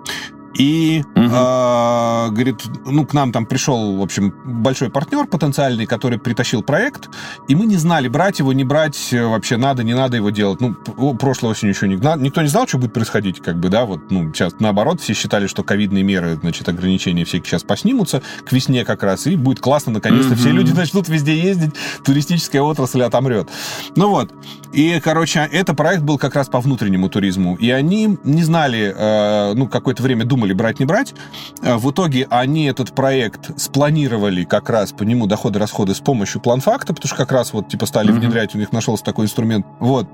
И, 0.53 1.03
угу. 1.15 1.25
э, 1.25 2.29
говорит, 2.29 2.63
ну, 2.85 3.05
к 3.05 3.13
нам 3.13 3.31
там 3.31 3.45
пришел, 3.45 3.97
в 3.97 4.01
общем, 4.01 4.33
большой 4.45 4.89
партнер 4.89 5.25
потенциальный, 5.25 5.85
который 5.85 6.19
притащил 6.19 6.61
проект, 6.61 7.09
и 7.47 7.55
мы 7.55 7.65
не 7.65 7.77
знали, 7.77 8.07
брать 8.07 8.39
его, 8.39 8.53
не 8.53 8.63
брать, 8.63 9.11
э, 9.11 9.25
вообще 9.25 9.57
надо, 9.57 9.83
не 9.83 9.95
надо 9.95 10.17
его 10.17 10.29
делать. 10.29 10.59
Ну, 10.61 10.75
прошлой 11.15 11.51
осенью 11.51 11.73
еще 11.73 11.87
не, 11.87 11.95
никто 11.95 12.41
не 12.41 12.47
знал, 12.47 12.67
что 12.67 12.77
будет 12.77 12.93
происходить, 12.93 13.41
как 13.41 13.59
бы, 13.59 13.69
да, 13.69 13.85
вот, 13.85 14.11
ну, 14.11 14.31
сейчас 14.33 14.53
наоборот, 14.59 15.01
все 15.01 15.13
считали, 15.13 15.47
что 15.47 15.63
ковидные 15.63 16.03
меры, 16.03 16.37
значит, 16.41 16.69
ограничения 16.69 17.25
все 17.25 17.39
сейчас 17.39 17.63
поснимутся 17.63 18.21
к 18.45 18.51
весне 18.51 18.85
как 18.85 19.01
раз, 19.03 19.25
и 19.25 19.35
будет 19.35 19.59
классно, 19.59 19.93
наконец-то, 19.93 20.33
угу. 20.33 20.39
все 20.39 20.51
люди 20.51 20.71
начнут 20.71 21.07
везде 21.07 21.37
ездить, 21.37 21.73
туристическая 22.03 22.61
отрасль 22.61 23.01
отомрет. 23.01 23.49
Ну 23.95 24.09
вот, 24.09 24.31
и, 24.71 24.99
короче, 25.03 25.47
это 25.51 25.73
проект 25.73 26.03
был 26.03 26.17
как 26.17 26.35
раз 26.35 26.47
по 26.47 26.59
внутреннему 26.59 27.09
туризму, 27.09 27.55
и 27.55 27.69
они 27.69 28.17
не 28.23 28.43
знали, 28.43 28.93
э, 28.95 29.53
ну, 29.53 29.67
какое-то 29.67 30.03
время 30.03 30.25
думали, 30.25 30.42
думали 30.43 30.53
брать, 30.53 30.79
не 30.79 30.85
брать. 30.85 31.13
Э, 31.61 31.77
в 31.77 31.89
итоге 31.91 32.27
они 32.29 32.65
этот 32.65 32.93
проект 32.93 33.59
спланировали 33.59 34.43
как 34.43 34.69
раз 34.69 34.91
по 34.91 35.03
нему 35.03 35.25
доходы-расходы 35.25 35.93
с 35.93 35.99
помощью 35.99 36.41
план-факта, 36.41 36.93
потому 36.93 37.07
что 37.07 37.17
как 37.17 37.31
раз 37.31 37.53
вот 37.53 37.69
типа 37.69 37.85
стали 37.85 38.09
mm-hmm. 38.09 38.19
внедрять, 38.19 38.55
у 38.55 38.57
них 38.57 38.71
нашелся 38.71 39.03
такой 39.03 39.25
инструмент. 39.25 39.65
Вот. 39.79 40.07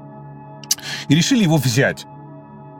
И 1.07 1.15
решили 1.15 1.43
его 1.43 1.57
взять. 1.57 2.05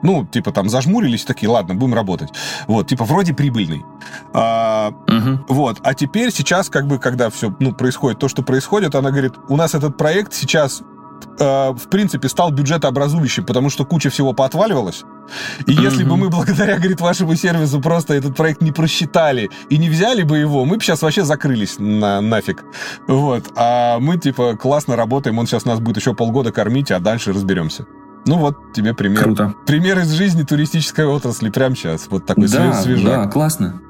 Ну, 0.02 0.24
типа 0.24 0.52
там 0.52 0.70
зажмурились, 0.70 1.24
такие, 1.24 1.50
ладно, 1.50 1.74
будем 1.74 1.94
работать. 1.94 2.30
Вот, 2.66 2.88
типа 2.88 3.04
вроде 3.04 3.34
прибыльный. 3.34 3.84
А, 4.32 4.92
угу. 5.06 5.44
Вот, 5.48 5.80
а 5.82 5.92
теперь 5.92 6.32
сейчас, 6.32 6.70
как 6.70 6.86
бы, 6.86 6.98
когда 6.98 7.28
все, 7.28 7.54
ну, 7.58 7.74
происходит 7.74 8.18
то, 8.18 8.28
что 8.28 8.42
происходит, 8.42 8.94
она 8.94 9.10
говорит, 9.10 9.34
у 9.48 9.56
нас 9.56 9.74
этот 9.74 9.98
проект 9.98 10.32
сейчас 10.32 10.82
Э, 11.40 11.72
в 11.72 11.88
принципе, 11.88 12.28
стал 12.28 12.50
бюджетообразующим, 12.50 13.44
потому 13.44 13.70
что 13.70 13.86
куча 13.86 14.10
всего 14.10 14.34
поотваливалась. 14.34 15.04
И 15.66 15.72
если 15.72 16.04
бы 16.04 16.16
мы 16.16 16.28
благодаря, 16.28 16.76
говорит, 16.76 17.00
вашему 17.00 17.34
сервису 17.34 17.80
просто 17.80 18.14
этот 18.14 18.36
проект 18.36 18.60
не 18.60 18.72
просчитали 18.72 19.50
и 19.70 19.78
не 19.78 19.88
взяли 19.88 20.22
бы 20.22 20.36
его, 20.36 20.66
мы 20.66 20.76
бы 20.76 20.82
сейчас 20.82 21.00
вообще 21.00 21.24
закрылись 21.24 21.78
на 21.78 22.20
нафиг. 22.20 22.64
Вот. 23.06 23.44
А 23.56 23.98
мы, 24.00 24.18
типа, 24.18 24.56
классно 24.56 24.96
работаем, 24.96 25.38
он 25.38 25.46
сейчас 25.46 25.64
нас 25.64 25.80
будет 25.80 25.96
еще 25.96 26.14
полгода 26.14 26.52
кормить, 26.52 26.90
а 26.90 27.00
дальше 27.00 27.32
разберемся. 27.32 27.86
Ну 28.26 28.36
вот 28.36 28.74
тебе 28.74 28.92
пример. 28.92 29.22
Круто. 29.22 29.54
Пример 29.66 29.98
из 30.00 30.10
жизни 30.10 30.42
туристической 30.42 31.06
отрасли 31.06 31.48
прямо 31.48 31.74
сейчас. 31.74 32.08
Вот 32.10 32.26
такой 32.26 32.48
да, 32.48 32.74
свежак. 32.74 33.04
Да, 33.04 33.26
классно. 33.28 33.80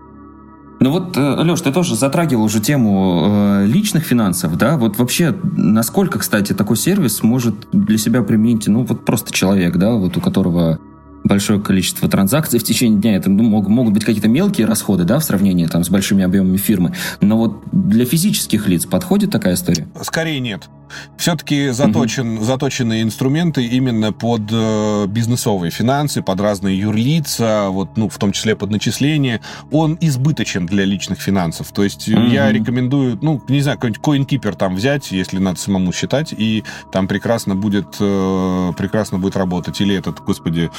Ну 0.81 0.91
вот, 0.91 1.17
э, 1.17 1.21
Леш, 1.21 1.61
ты 1.61 1.73
тоже 1.73 1.95
затрагивал 1.95 2.45
уже 2.45 2.59
тему 2.59 3.27
э, 3.29 3.67
личных 3.67 4.03
финансов, 4.03 4.57
да? 4.57 4.79
Вот 4.79 4.99
вообще, 4.99 5.37
насколько, 5.43 6.19
кстати, 6.19 6.55
такой 6.55 6.79
сервис 6.79 7.23
может 7.23 7.55
для 7.71 7.99
себя 7.99 8.23
применить, 8.23 8.67
ну 8.67 8.85
вот 8.85 9.05
просто 9.05 9.31
человек, 9.31 9.77
да, 9.77 9.93
вот 9.93 10.17
у 10.17 10.23
которого 10.23 10.81
большое 11.23 11.61
количество 11.61 12.09
транзакций 12.09 12.59
в 12.59 12.65
течение 12.65 12.99
дня. 12.99 13.17
Это 13.17 13.29
ну, 13.29 13.43
могут, 13.43 13.69
могут 13.69 13.93
быть 13.93 14.05
какие-то 14.05 14.29
мелкие 14.29 14.67
расходы, 14.67 15.05
да, 15.05 15.19
в 15.19 15.25
сравнении 15.25 15.67
там, 15.67 15.85
с 15.85 15.91
большими 15.91 16.25
объемами 16.25 16.57
фирмы. 16.57 16.95
Но 17.21 17.37
вот 17.37 17.63
для 17.73 18.07
физических 18.07 18.67
лиц 18.67 18.87
подходит 18.87 19.31
такая 19.31 19.55
история? 19.55 19.87
Скорее 20.03 20.41
нет 20.41 20.71
все-таки 21.17 21.71
заточен, 21.71 22.39
угу. 22.39 22.45
заточены 22.45 23.03
инструменты 23.03 23.67
именно 23.67 24.13
под 24.13 24.43
э, 24.51 25.07
бизнесовые 25.07 25.71
финансы, 25.71 26.23
под 26.23 26.41
разные 26.41 26.79
юрлица, 26.79 27.69
вот, 27.69 27.97
ну, 27.97 28.09
в 28.09 28.19
том 28.19 28.33
числе 28.33 28.57
под 28.57 28.71
начисления. 28.71 29.41
Он 29.71 29.97
избыточен 30.01 30.67
для 30.67 30.85
личных 30.85 31.21
финансов. 31.21 31.73
То 31.73 31.85
есть 31.85 32.09
угу. 32.09 32.21
я 32.23 32.51
рекомендую, 32.53 33.19
ну, 33.23 33.43
не 33.49 33.61
знаю, 33.61 33.79
какой-нибудь 33.79 34.03
CoinKeeper 34.03 34.57
там 34.57 34.77
взять, 34.77 35.13
если 35.13 35.39
надо 35.39 35.59
самому 35.59 35.93
считать, 35.93 36.33
и 36.33 36.65
там 36.93 37.09
прекрасно 37.09 37.55
будет, 37.55 37.97
э, 38.01 38.73
прекрасно 38.77 39.19
будет 39.19 39.37
работать. 39.37 39.81
Или 39.81 39.95
этот, 39.95 40.21
господи, 40.21 40.71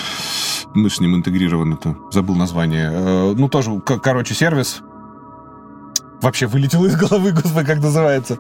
мы 0.74 0.89
с 0.89 1.00
ним 1.00 1.15
интегрированы-то, 1.15 1.97
забыл 2.12 2.36
название. 2.36 2.89
Э, 2.91 3.34
ну, 3.36 3.50
тоже, 3.50 3.80
короче, 3.82 4.34
сервис, 4.34 4.82
вообще 6.21 6.47
вылетело 6.47 6.86
из 6.86 6.95
головы, 6.95 7.32
господи, 7.43 7.65
как 7.65 7.82
называется. 7.82 8.38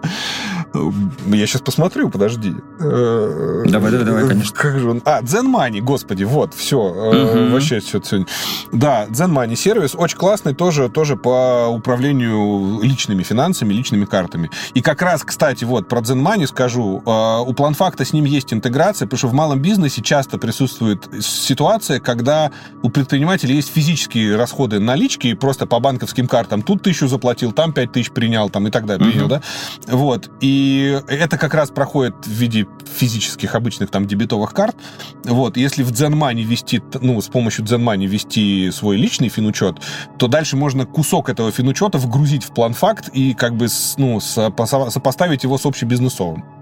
Я 0.73 1.47
сейчас 1.47 1.61
посмотрю, 1.61 2.09
подожди. 2.09 2.55
Давай, 2.79 3.91
давай, 3.91 4.03
давай, 4.05 4.27
конечно. 4.27 4.55
Как 4.55 4.79
же 4.79 4.89
он? 4.89 5.01
А, 5.05 5.21
Zen 5.21 5.45
Money, 5.53 5.81
господи, 5.81 6.23
вот, 6.23 6.53
все. 6.53 6.79
Угу. 6.79 7.51
Вообще 7.51 7.79
все 7.79 8.01
сегодня. 8.01 8.27
Да, 8.71 9.05
Zen 9.09 9.31
Money 9.31 9.55
сервис 9.55 9.95
очень 9.95 10.17
классный, 10.17 10.53
тоже, 10.53 10.89
тоже 10.89 11.17
по 11.17 11.67
управлению 11.67 12.81
личными 12.81 13.23
финансами, 13.23 13.73
личными 13.73 14.05
картами. 14.05 14.49
И 14.73 14.81
как 14.81 15.01
раз, 15.01 15.23
кстати, 15.23 15.63
вот 15.65 15.87
про 15.87 15.99
Zen 15.99 16.21
Money 16.21 16.47
скажу. 16.47 17.01
У 17.05 17.53
PlanFact 17.53 18.03
с 18.03 18.13
ним 18.13 18.25
есть 18.25 18.53
интеграция, 18.53 19.07
потому 19.07 19.17
что 19.17 19.27
в 19.27 19.33
малом 19.33 19.59
бизнесе 19.61 20.01
часто 20.01 20.37
присутствует 20.37 21.07
ситуация, 21.21 21.99
когда 21.99 22.51
у 22.81 22.89
предпринимателя 22.89 23.53
есть 23.53 23.73
физические 23.73 24.35
расходы 24.37 24.79
налички 24.79 25.33
просто 25.33 25.65
по 25.65 25.79
банковским 25.79 26.27
картам. 26.27 26.61
Тут 26.61 26.81
тысячу 26.83 27.07
заплатил, 27.07 27.51
там 27.51 27.73
пять 27.73 27.91
тысяч 27.91 28.11
принял, 28.11 28.49
там 28.49 28.67
и 28.67 28.71
так 28.71 28.85
далее, 28.85 29.11
принял, 29.11 29.27
да? 29.27 29.41
Вот. 29.87 30.29
И 30.39 30.60
и 30.61 31.01
это 31.07 31.37
как 31.37 31.55
раз 31.55 31.71
проходит 31.71 32.13
в 32.23 32.29
виде 32.29 32.67
физических 32.85 33.55
обычных 33.55 33.89
там 33.89 34.05
дебетовых 34.05 34.53
карт. 34.53 34.75
Вот, 35.23 35.57
если 35.57 35.81
в 35.81 35.91
ZenMoney 35.91 36.43
ввести, 36.43 36.81
ну, 37.01 37.19
с 37.19 37.27
помощью 37.27 37.65
ZenMoney 37.65 38.05
ввести 38.05 38.69
свой 38.71 38.97
личный 38.97 39.29
финучет, 39.29 39.77
то 40.17 40.27
дальше 40.27 40.57
можно 40.57 40.85
кусок 40.85 41.29
этого 41.29 41.51
финучета 41.51 41.97
вгрузить 41.97 42.43
в 42.43 42.53
план 42.53 42.73
факт 42.73 43.09
и 43.13 43.33
как 43.33 43.55
бы, 43.55 43.67
ну, 43.97 44.19
сопоставить 44.19 45.43
его 45.43 45.57
с 45.57 45.65
общебизнесовым. 45.65 46.60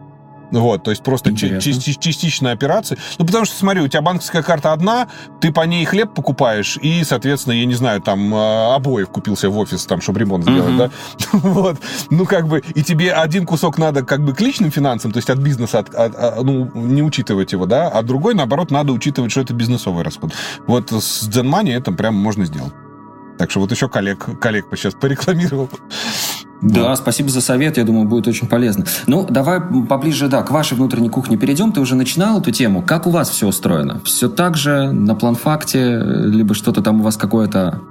Вот, 0.52 0.84
то 0.84 0.92
есть 0.92 1.04
просто 1.04 1.36
части, 1.36 1.94
частичная 1.94 2.54
операция. 2.54 2.98
Ну, 3.18 3.26
потому 3.26 3.46
что, 3.46 3.56
смотри, 3.56 3.82
у 3.82 3.88
тебя 3.88 4.02
банковская 4.02 4.42
карта 4.42 4.74
одна, 4.74 5.08
ты 5.42 5.52
по 5.52 5.62
ней 5.62 5.86
хлеб 5.86 6.14
покупаешь, 6.14 6.78
и, 6.82 7.04
соответственно, 7.04 7.54
я 7.54 7.66
не 7.66 7.76
знаю, 7.76 8.02
там, 8.02 8.34
а, 8.34 8.76
обоев 8.76 9.10
купился 9.10 9.50
в 9.50 9.58
офис, 9.58 9.86
там, 9.86 10.02
чтобы 10.02 10.20
ремонт 10.20 10.44
сделать, 10.44 10.74
uh-huh. 10.74 10.92
да? 11.32 11.40
Вот. 11.50 11.78
Ну, 12.10 12.26
как 12.26 12.48
бы, 12.48 12.62
и 12.74 12.84
тебе 12.84 13.14
один 13.14 13.46
кусок 13.46 13.78
надо 13.78 14.04
как 14.04 14.24
бы 14.24 14.34
к 14.34 14.42
личным 14.42 14.72
финансам, 14.72 15.12
то 15.12 15.18
есть 15.18 15.30
от 15.30 15.38
бизнеса, 15.40 15.80
от, 15.80 15.94
от, 15.94 16.16
от, 16.16 16.44
ну, 16.44 16.72
не 16.74 17.04
учитывать 17.04 17.52
его, 17.52 17.66
да, 17.66 17.90
а 17.90 18.02
другой, 18.02 18.34
наоборот, 18.34 18.72
надо 18.72 18.92
учитывать, 18.92 19.32
что 19.32 19.42
это 19.42 19.54
бизнесовый 19.54 20.04
расход. 20.04 20.34
Вот 20.68 20.92
с 20.92 21.28
ZenMoney 21.30 21.76
это 21.76 21.92
прям 21.92 22.16
можно 22.16 22.46
сделать. 22.46 22.74
Так 23.38 23.52
что 23.52 23.62
вот 23.62 23.72
еще 23.72 23.88
коллег, 23.88 24.28
коллег 24.42 24.66
сейчас 24.76 24.94
порекламировал. 24.96 25.70
Да, 26.62 26.96
спасибо 26.96 27.30
за 27.30 27.42
совет, 27.42 27.78
я 27.78 27.84
думаю, 27.84 28.08
будет 28.08 28.28
очень 28.28 28.48
полезно. 28.48 28.86
Ну, 29.08 29.26
давай 29.30 29.62
поближе, 29.62 30.28
да, 30.28 30.42
к 30.44 30.52
вашей 30.52 30.76
внутренней 30.76 31.10
кухне 31.10 31.38
перейдем. 31.38 31.72
Ты 31.72 31.80
уже 31.80 31.96
начинал 31.96 32.40
эту 32.40 32.52
тему. 32.52 32.82
Как 32.82 33.08
у 33.08 33.12
вас 33.12 33.30
все 33.30 33.48
устроено? 33.48 34.02
Все 34.04 34.28
так 34.28 34.58
же 34.58 34.92
на 34.92 35.16
план-факте, 35.16 36.02
либо 36.04 36.54
что-то 36.54 36.82
там 36.82 37.00
у 37.00 37.04
вас 37.04 37.18
какое-то 37.18 37.82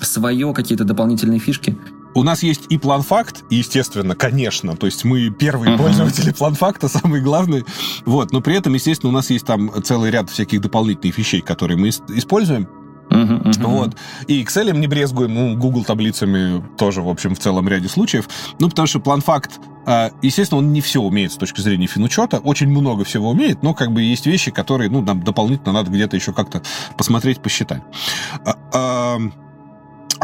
свое, 0.00 0.52
какие-то 0.52 0.84
дополнительные 0.84 1.40
фишки? 1.40 1.76
У 2.14 2.22
нас 2.22 2.42
есть 2.42 2.66
и 2.68 2.76
план-факт, 2.76 3.44
естественно, 3.48 4.14
конечно. 4.14 4.76
То 4.76 4.86
есть 4.86 5.04
мы 5.04 5.30
первые 5.30 5.74
uh-huh. 5.74 5.78
пользователи 5.78 6.32
план-факта, 6.32 6.88
самые 6.88 7.22
главные. 7.22 7.64
Вот, 8.04 8.32
но 8.32 8.40
при 8.40 8.54
этом, 8.54 8.74
естественно, 8.74 9.10
у 9.10 9.14
нас 9.14 9.30
есть 9.30 9.46
там 9.46 9.70
целый 9.82 10.10
ряд 10.10 10.28
всяких 10.28 10.60
дополнительных 10.60 11.16
вещей, 11.16 11.40
которые 11.40 11.78
мы 11.78 11.88
используем. 11.88 12.68
Вот. 13.12 13.96
И 14.26 14.42
Excel 14.42 14.76
не 14.76 14.86
брезгуем, 14.86 15.34
ну, 15.34 15.56
Google 15.56 15.84
таблицами 15.84 16.62
тоже, 16.78 17.02
в 17.02 17.08
общем, 17.08 17.34
в 17.34 17.38
целом 17.38 17.68
ряде 17.68 17.88
случаев. 17.88 18.28
Ну, 18.58 18.68
потому 18.68 18.86
что 18.86 19.00
план-факт, 19.00 19.60
а, 19.86 20.10
естественно, 20.22 20.58
он 20.58 20.72
не 20.72 20.80
все 20.80 21.00
умеет 21.00 21.32
с 21.32 21.36
точки 21.36 21.60
зрения 21.60 21.86
финучета, 21.86 22.38
очень 22.38 22.68
много 22.68 23.04
всего 23.04 23.30
умеет, 23.30 23.62
но 23.62 23.74
как 23.74 23.92
бы 23.92 24.02
есть 24.02 24.26
вещи, 24.26 24.50
которые, 24.50 24.90
ну, 24.90 25.02
нам 25.02 25.22
дополнительно 25.22 25.72
надо 25.72 25.90
где-то 25.90 26.16
еще 26.16 26.32
как-то 26.32 26.62
посмотреть, 26.96 27.40
посчитать. 27.40 27.82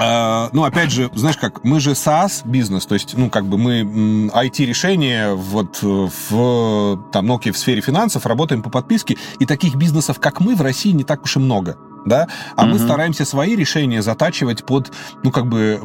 А, 0.01 0.49
ну, 0.53 0.63
опять 0.63 0.93
же, 0.93 1.11
знаешь 1.15 1.37
как, 1.37 1.65
мы 1.65 1.81
же 1.81 1.91
SaaS 1.91 2.43
бизнес, 2.45 2.87
то 2.87 2.95
есть, 2.95 3.17
ну, 3.17 3.31
как 3.31 3.47
бы 3.47 3.59
мы 3.59 3.81
IT-решения 4.33 5.35
вот 5.35 5.81
в, 5.83 7.03
там, 7.13 7.31
Nokia 7.31 7.51
в 7.51 7.59
сфере 7.59 7.81
финансов 7.81 8.25
работаем 8.25 8.63
по 8.63 8.71
подписке, 8.71 9.17
и 9.41 9.47
таких 9.47 9.75
бизнесов, 9.75 10.21
как 10.21 10.41
мы, 10.41 10.55
в 10.55 10.63
России 10.63 10.93
не 10.93 11.03
так 11.03 11.25
уж 11.25 11.37
и 11.37 11.41
много. 11.41 11.77
Да, 12.05 12.29
а 12.57 12.65
угу. 12.65 12.73
мы 12.73 12.79
стараемся 12.79 13.25
свои 13.25 13.57
решения 13.57 14.03
затачивать 14.03 14.65
под, 14.65 14.93
ну, 15.23 15.31
как 15.31 15.47
бы, 15.47 15.81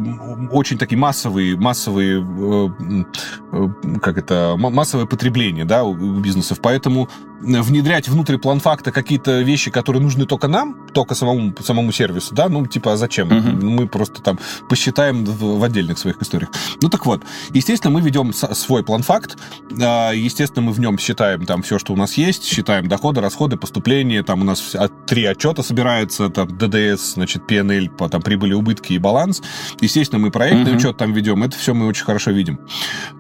очень 0.51 0.77
такие 0.77 0.97
массовые, 0.97 1.55
массовые, 1.57 2.21
э, 2.21 3.03
э, 3.51 3.97
как 4.01 4.17
это, 4.17 4.55
массовое 4.57 5.05
потребление, 5.05 5.65
да, 5.65 5.83
у 5.83 5.95
бизнесов, 6.19 6.59
поэтому 6.61 7.09
внедрять 7.43 8.07
внутрь 8.07 8.37
план 8.37 8.59
факта 8.59 8.91
какие-то 8.91 9.41
вещи, 9.41 9.71
которые 9.71 10.01
нужны 10.01 10.25
только 10.25 10.47
нам, 10.47 10.87
только 10.93 11.15
самому, 11.15 11.53
самому 11.61 11.91
сервису, 11.91 12.33
да, 12.33 12.49
ну, 12.49 12.65
типа, 12.65 12.93
а 12.93 12.97
зачем? 12.97 13.29
Uh-huh. 13.29 13.63
Мы 13.63 13.87
просто 13.87 14.21
там 14.21 14.39
посчитаем 14.69 15.25
в, 15.25 15.59
в 15.59 15.63
отдельных 15.63 15.97
своих 15.97 16.21
историях. 16.21 16.51
Ну, 16.81 16.89
так 16.89 17.05
вот, 17.05 17.23
естественно, 17.53 17.93
мы 17.93 18.01
ведем 18.01 18.33
свой 18.33 18.83
план 18.83 19.03
факт, 19.03 19.37
а, 19.81 20.11
естественно, 20.11 20.67
мы 20.67 20.71
в 20.71 20.79
нем 20.79 20.97
считаем 20.97 21.45
там 21.45 21.61
все, 21.61 21.79
что 21.79 21.93
у 21.93 21.95
нас 21.95 22.13
есть, 22.15 22.45
считаем 22.45 22.87
доходы, 22.87 23.21
расходы, 23.21 23.57
поступления, 23.57 24.23
там 24.23 24.41
у 24.41 24.45
нас 24.45 24.75
три 25.07 25.25
отчета 25.25 25.63
собирается, 25.63 26.29
там 26.29 26.47
ДДС, 26.57 27.13
значит, 27.13 27.43
PNL, 27.49 28.09
там 28.09 28.21
прибыли, 28.21 28.53
убытки 28.53 28.93
и 28.93 28.97
баланс. 28.97 29.41
Естественно, 29.81 30.19
мы 30.19 30.31
проектный 30.31 30.73
uh-huh. 30.73 30.77
учет 30.77 30.97
там 30.97 31.13
ведем, 31.13 31.43
это 31.43 31.57
все 31.57 31.73
мы 31.73 31.87
очень 31.87 32.05
хорошо 32.05 32.31
видим. 32.31 32.59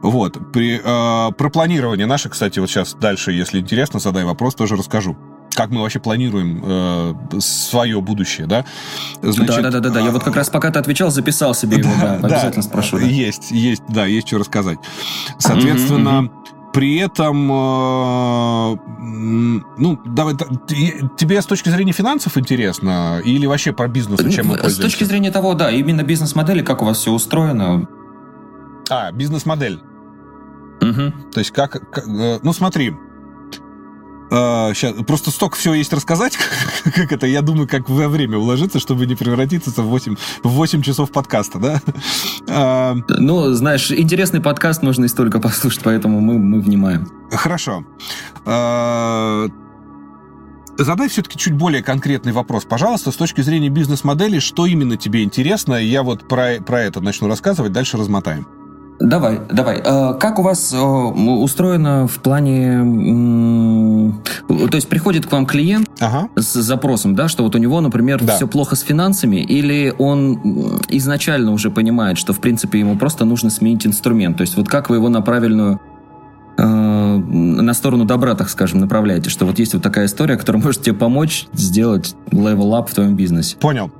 Вот. 0.01 0.37
При, 0.51 0.79
э, 0.83 1.31
про 1.31 1.49
планирование 1.49 2.05
наше, 2.05 2.29
кстати, 2.29 2.59
вот 2.59 2.69
сейчас 2.69 2.95
дальше, 2.95 3.31
если 3.31 3.59
интересно, 3.59 3.99
задай 4.13 4.25
вопрос, 4.25 4.55
тоже 4.55 4.75
расскажу 4.75 5.17
как 5.55 5.69
мы 5.69 5.81
вообще 5.81 5.99
планируем 5.99 6.63
э, 6.65 7.13
свое 7.39 8.01
будущее, 8.01 8.47
да? 8.47 8.65
Значит, 9.21 9.61
да, 9.61 9.69
да, 9.69 9.79
да, 9.81 9.89
да, 9.91 9.99
Я 9.99 10.09
вот 10.09 10.23
как 10.23 10.35
раз 10.35 10.49
пока 10.49 10.71
ты 10.71 10.79
отвечал, 10.79 11.11
записал 11.11 11.53
себе 11.53 11.77
его, 11.77 11.91
да, 12.01 12.17
да 12.17 12.27
обязательно 12.27 12.63
спрошу. 12.63 12.97
Да. 12.97 13.05
Есть, 13.05 13.51
есть, 13.51 13.83
да, 13.87 14.07
есть 14.07 14.27
что 14.27 14.39
рассказать. 14.39 14.79
Соответственно, 15.37 16.31
при 16.73 16.97
этом, 16.97 17.51
э, 17.51 18.77
ну, 19.77 19.99
давай, 20.07 20.35
тебе 21.17 21.39
с 21.39 21.45
точки 21.45 21.69
зрения 21.69 21.91
финансов 21.91 22.35
интересно 22.35 23.21
или 23.23 23.45
вообще 23.45 23.73
по 23.73 23.87
бизнесу, 23.87 24.27
чем 24.31 24.47
мы? 24.47 24.57
С 24.57 24.77
точки 24.77 25.03
зрения 25.03 25.29
того, 25.29 25.53
да, 25.53 25.69
именно 25.69 26.01
бизнес-модели, 26.01 26.63
как 26.63 26.81
у 26.81 26.85
вас 26.85 26.97
все 26.97 27.11
устроено. 27.11 27.87
А, 28.89 29.11
бизнес-модель. 29.11 29.81
Угу. 30.81 31.31
То 31.31 31.39
есть 31.39 31.51
как, 31.51 31.71
как 31.71 32.07
э, 32.07 32.39
ну 32.41 32.53
смотри, 32.53 32.93
сейчас, 34.33 34.93
просто 35.05 35.29
столько 35.29 35.57
всего 35.57 35.75
есть 35.75 35.93
рассказать, 35.93 36.35
как, 36.37 36.93
как 36.95 37.11
это, 37.11 37.27
я 37.27 37.41
думаю, 37.41 37.67
как 37.67 37.87
во 37.89 38.07
время 38.07 38.37
уложиться, 38.37 38.79
чтобы 38.79 39.05
не 39.05 39.15
превратиться 39.15 39.69
в 39.69 39.85
8, 39.85 40.15
в 40.43 40.49
8 40.49 40.81
часов 40.81 41.11
подкаста, 41.11 41.59
да? 41.59 41.81
А, 42.49 42.95
ну, 43.07 43.53
знаешь, 43.53 43.91
интересный 43.91 44.41
подкаст 44.41 44.81
можно 44.81 45.05
и 45.05 45.07
столько 45.07 45.39
послушать, 45.41 45.81
поэтому 45.83 46.19
мы, 46.19 46.39
мы 46.39 46.61
внимаем. 46.61 47.07
Хорошо. 47.31 47.85
А, 48.45 49.47
задай 50.77 51.09
все-таки 51.09 51.37
чуть 51.37 51.53
более 51.53 51.83
конкретный 51.83 52.31
вопрос, 52.31 52.65
пожалуйста, 52.65 53.11
с 53.11 53.15
точки 53.15 53.41
зрения 53.41 53.69
бизнес-модели, 53.69 54.39
что 54.39 54.65
именно 54.65 54.97
тебе 54.97 55.23
интересно? 55.23 55.75
Я 55.75 56.01
вот 56.01 56.27
про, 56.27 56.59
про 56.59 56.81
это 56.81 57.01
начну 57.01 57.27
рассказывать, 57.27 57.71
дальше 57.71 57.97
размотаем. 57.97 58.47
Давай, 58.99 59.39
давай. 59.51 59.81
Э, 59.83 60.13
как 60.19 60.39
у 60.39 60.41
вас 60.41 60.73
э, 60.73 60.77
устроено 60.77 62.07
в 62.07 62.19
плане... 62.19 64.13
То 64.47 64.75
есть 64.75 64.87
приходит 64.87 65.25
к 65.25 65.31
вам 65.31 65.45
клиент 65.45 65.89
ага. 65.99 66.29
с 66.35 66.53
запросом, 66.53 67.15
да, 67.15 67.27
что 67.27 67.43
вот 67.43 67.55
у 67.55 67.57
него, 67.57 67.81
например, 67.81 68.23
да. 68.23 68.35
все 68.35 68.47
плохо 68.47 68.75
с 68.75 68.81
финансами, 68.81 69.37
или 69.37 69.93
он 69.97 70.79
изначально 70.89 71.51
уже 71.51 71.69
понимает, 71.69 72.17
что, 72.17 72.33
в 72.33 72.39
принципе, 72.39 72.79
ему 72.79 72.97
просто 72.97 73.25
нужно 73.25 73.49
сменить 73.49 73.85
инструмент. 73.85 74.37
То 74.37 74.41
есть 74.41 74.55
вот 74.57 74.67
как 74.67 74.89
вы 74.89 74.97
его 74.97 75.09
на 75.09 75.21
правильную 75.21 75.79
на 76.57 77.73
сторону 77.73 78.05
добра, 78.05 78.35
так 78.35 78.49
скажем, 78.49 78.79
направляете, 78.79 79.29
что 79.29 79.45
вот 79.45 79.59
есть 79.59 79.73
вот 79.73 79.81
такая 79.81 80.05
история, 80.05 80.37
которая 80.37 80.61
может 80.61 80.83
тебе 80.83 80.95
помочь 80.95 81.47
сделать 81.53 82.15
up 82.31 82.87
в 82.87 82.93
твоем 82.93 83.15
бизнесе. 83.15 83.57
Понял. 83.57 83.91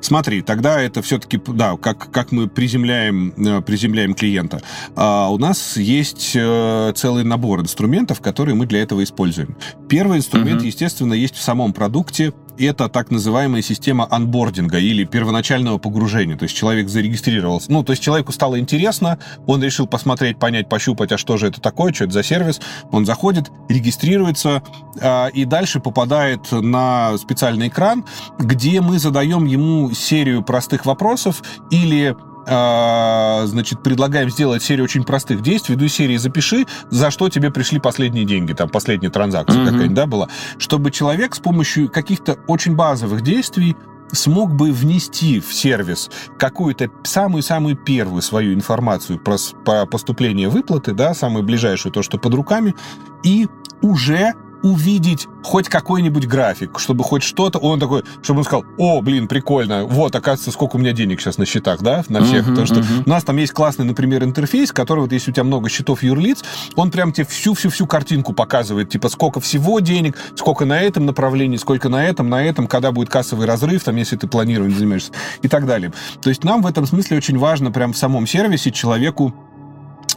Смотри, 0.00 0.42
тогда 0.42 0.80
это 0.80 1.00
все-таки, 1.00 1.40
да, 1.48 1.76
как, 1.76 2.10
как 2.10 2.32
мы 2.32 2.48
приземляем, 2.48 3.32
э, 3.36 3.62
приземляем 3.62 4.14
клиента. 4.14 4.60
А 4.96 5.28
у 5.30 5.38
нас 5.38 5.76
есть 5.76 6.32
э, 6.34 6.92
целый 6.94 7.24
набор 7.24 7.60
инструментов, 7.60 8.20
которые 8.20 8.54
мы 8.54 8.66
для 8.66 8.82
этого 8.82 9.02
используем. 9.02 9.56
Первый 9.88 10.18
инструмент, 10.18 10.62
uh-huh. 10.62 10.66
естественно, 10.66 11.14
есть 11.14 11.36
в 11.36 11.42
самом 11.42 11.72
продукте 11.72 12.32
это 12.64 12.88
так 12.88 13.10
называемая 13.10 13.62
система 13.62 14.06
анбординга 14.10 14.78
или 14.78 15.04
первоначального 15.04 15.78
погружения. 15.78 16.36
То 16.36 16.44
есть 16.44 16.56
человек 16.56 16.88
зарегистрировался. 16.88 17.70
Ну, 17.70 17.82
то 17.82 17.92
есть 17.92 18.02
человеку 18.02 18.32
стало 18.32 18.58
интересно, 18.58 19.18
он 19.46 19.62
решил 19.62 19.86
посмотреть, 19.86 20.38
понять, 20.38 20.68
пощупать, 20.68 21.12
а 21.12 21.18
что 21.18 21.36
же 21.36 21.48
это 21.48 21.60
такое, 21.60 21.92
что 21.92 22.04
это 22.04 22.12
за 22.12 22.22
сервис. 22.22 22.60
Он 22.90 23.06
заходит, 23.06 23.50
регистрируется 23.68 24.62
э, 25.00 25.30
и 25.30 25.44
дальше 25.44 25.80
попадает 25.80 26.50
на 26.50 27.16
специальный 27.18 27.68
экран, 27.68 28.04
где 28.38 28.80
мы 28.80 28.98
задаем 28.98 29.46
ему 29.46 29.92
серию 29.92 30.42
простых 30.42 30.86
вопросов 30.86 31.42
или 31.70 32.14
значит, 32.44 33.82
предлагаем 33.82 34.30
сделать 34.30 34.62
серию 34.62 34.84
очень 34.84 35.04
простых 35.04 35.42
действий, 35.42 35.76
ну, 35.76 35.88
серии 35.88 36.16
«Запиши, 36.16 36.66
за 36.90 37.10
что 37.10 37.28
тебе 37.28 37.50
пришли 37.50 37.78
последние 37.78 38.24
деньги», 38.24 38.52
там, 38.52 38.68
последняя 38.68 39.10
транзакция 39.10 39.62
mm-hmm. 39.62 39.66
какая-нибудь, 39.66 39.94
да, 39.94 40.06
была, 40.06 40.28
чтобы 40.58 40.90
человек 40.90 41.34
с 41.34 41.38
помощью 41.38 41.90
каких-то 41.90 42.38
очень 42.46 42.74
базовых 42.74 43.22
действий 43.22 43.76
смог 44.12 44.54
бы 44.54 44.72
внести 44.72 45.40
в 45.40 45.52
сервис 45.52 46.10
какую-то 46.38 46.90
самую-самую 47.02 47.76
первую 47.76 48.22
свою 48.22 48.54
информацию 48.54 49.18
про, 49.18 49.36
про 49.64 49.86
поступление 49.86 50.48
выплаты, 50.48 50.92
да, 50.92 51.14
самую 51.14 51.42
ближайшую, 51.44 51.92
то, 51.92 52.02
что 52.02 52.18
под 52.18 52.34
руками, 52.34 52.74
и 53.22 53.48
уже 53.80 54.34
увидеть 54.62 55.28
хоть 55.42 55.68
какой-нибудь 55.68 56.26
график, 56.26 56.78
чтобы 56.78 57.04
хоть 57.04 57.22
что-то, 57.22 57.58
он 57.58 57.80
такой, 57.80 58.04
чтобы 58.22 58.40
он 58.40 58.44
сказал, 58.44 58.64
о, 58.78 59.00
блин, 59.00 59.28
прикольно, 59.28 59.84
вот, 59.84 60.14
оказывается, 60.14 60.52
сколько 60.52 60.76
у 60.76 60.78
меня 60.78 60.92
денег 60.92 61.20
сейчас 61.20 61.38
на 61.38 61.46
счетах, 61.46 61.82
да, 61.82 62.04
на 62.08 62.22
всех, 62.22 62.46
uh-huh, 62.46 62.50
потому 62.50 62.66
что 62.66 62.76
uh-huh. 62.76 63.02
у 63.06 63.10
нас 63.10 63.24
там 63.24 63.36
есть 63.36 63.52
классный, 63.52 63.84
например, 63.84 64.22
интерфейс, 64.24 64.72
который 64.72 65.00
вот, 65.00 65.12
если 65.12 65.30
у 65.30 65.34
тебя 65.34 65.44
много 65.44 65.68
счетов 65.68 66.02
юрлиц, 66.02 66.44
он 66.76 66.90
прям 66.90 67.12
тебе 67.12 67.26
всю-всю-всю 67.26 67.86
картинку 67.86 68.32
показывает, 68.32 68.88
типа, 68.88 69.08
сколько 69.08 69.40
всего 69.40 69.80
денег, 69.80 70.16
сколько 70.36 70.64
на 70.64 70.80
этом 70.80 71.06
направлении, 71.06 71.56
сколько 71.56 71.88
на 71.88 72.06
этом, 72.06 72.28
на 72.28 72.44
этом, 72.44 72.66
когда 72.66 72.92
будет 72.92 73.08
кассовый 73.08 73.46
разрыв, 73.46 73.82
там, 73.82 73.96
если 73.96 74.16
ты 74.16 74.26
планированием 74.28 74.78
занимаешься, 74.78 75.12
и 75.42 75.48
так 75.48 75.66
далее. 75.66 75.92
То 76.20 76.28
есть 76.28 76.44
нам 76.44 76.62
в 76.62 76.66
этом 76.66 76.86
смысле 76.86 77.16
очень 77.16 77.38
важно 77.38 77.70
прям 77.70 77.92
в 77.92 77.96
самом 77.96 78.26
сервисе 78.26 78.70
человеку 78.70 79.34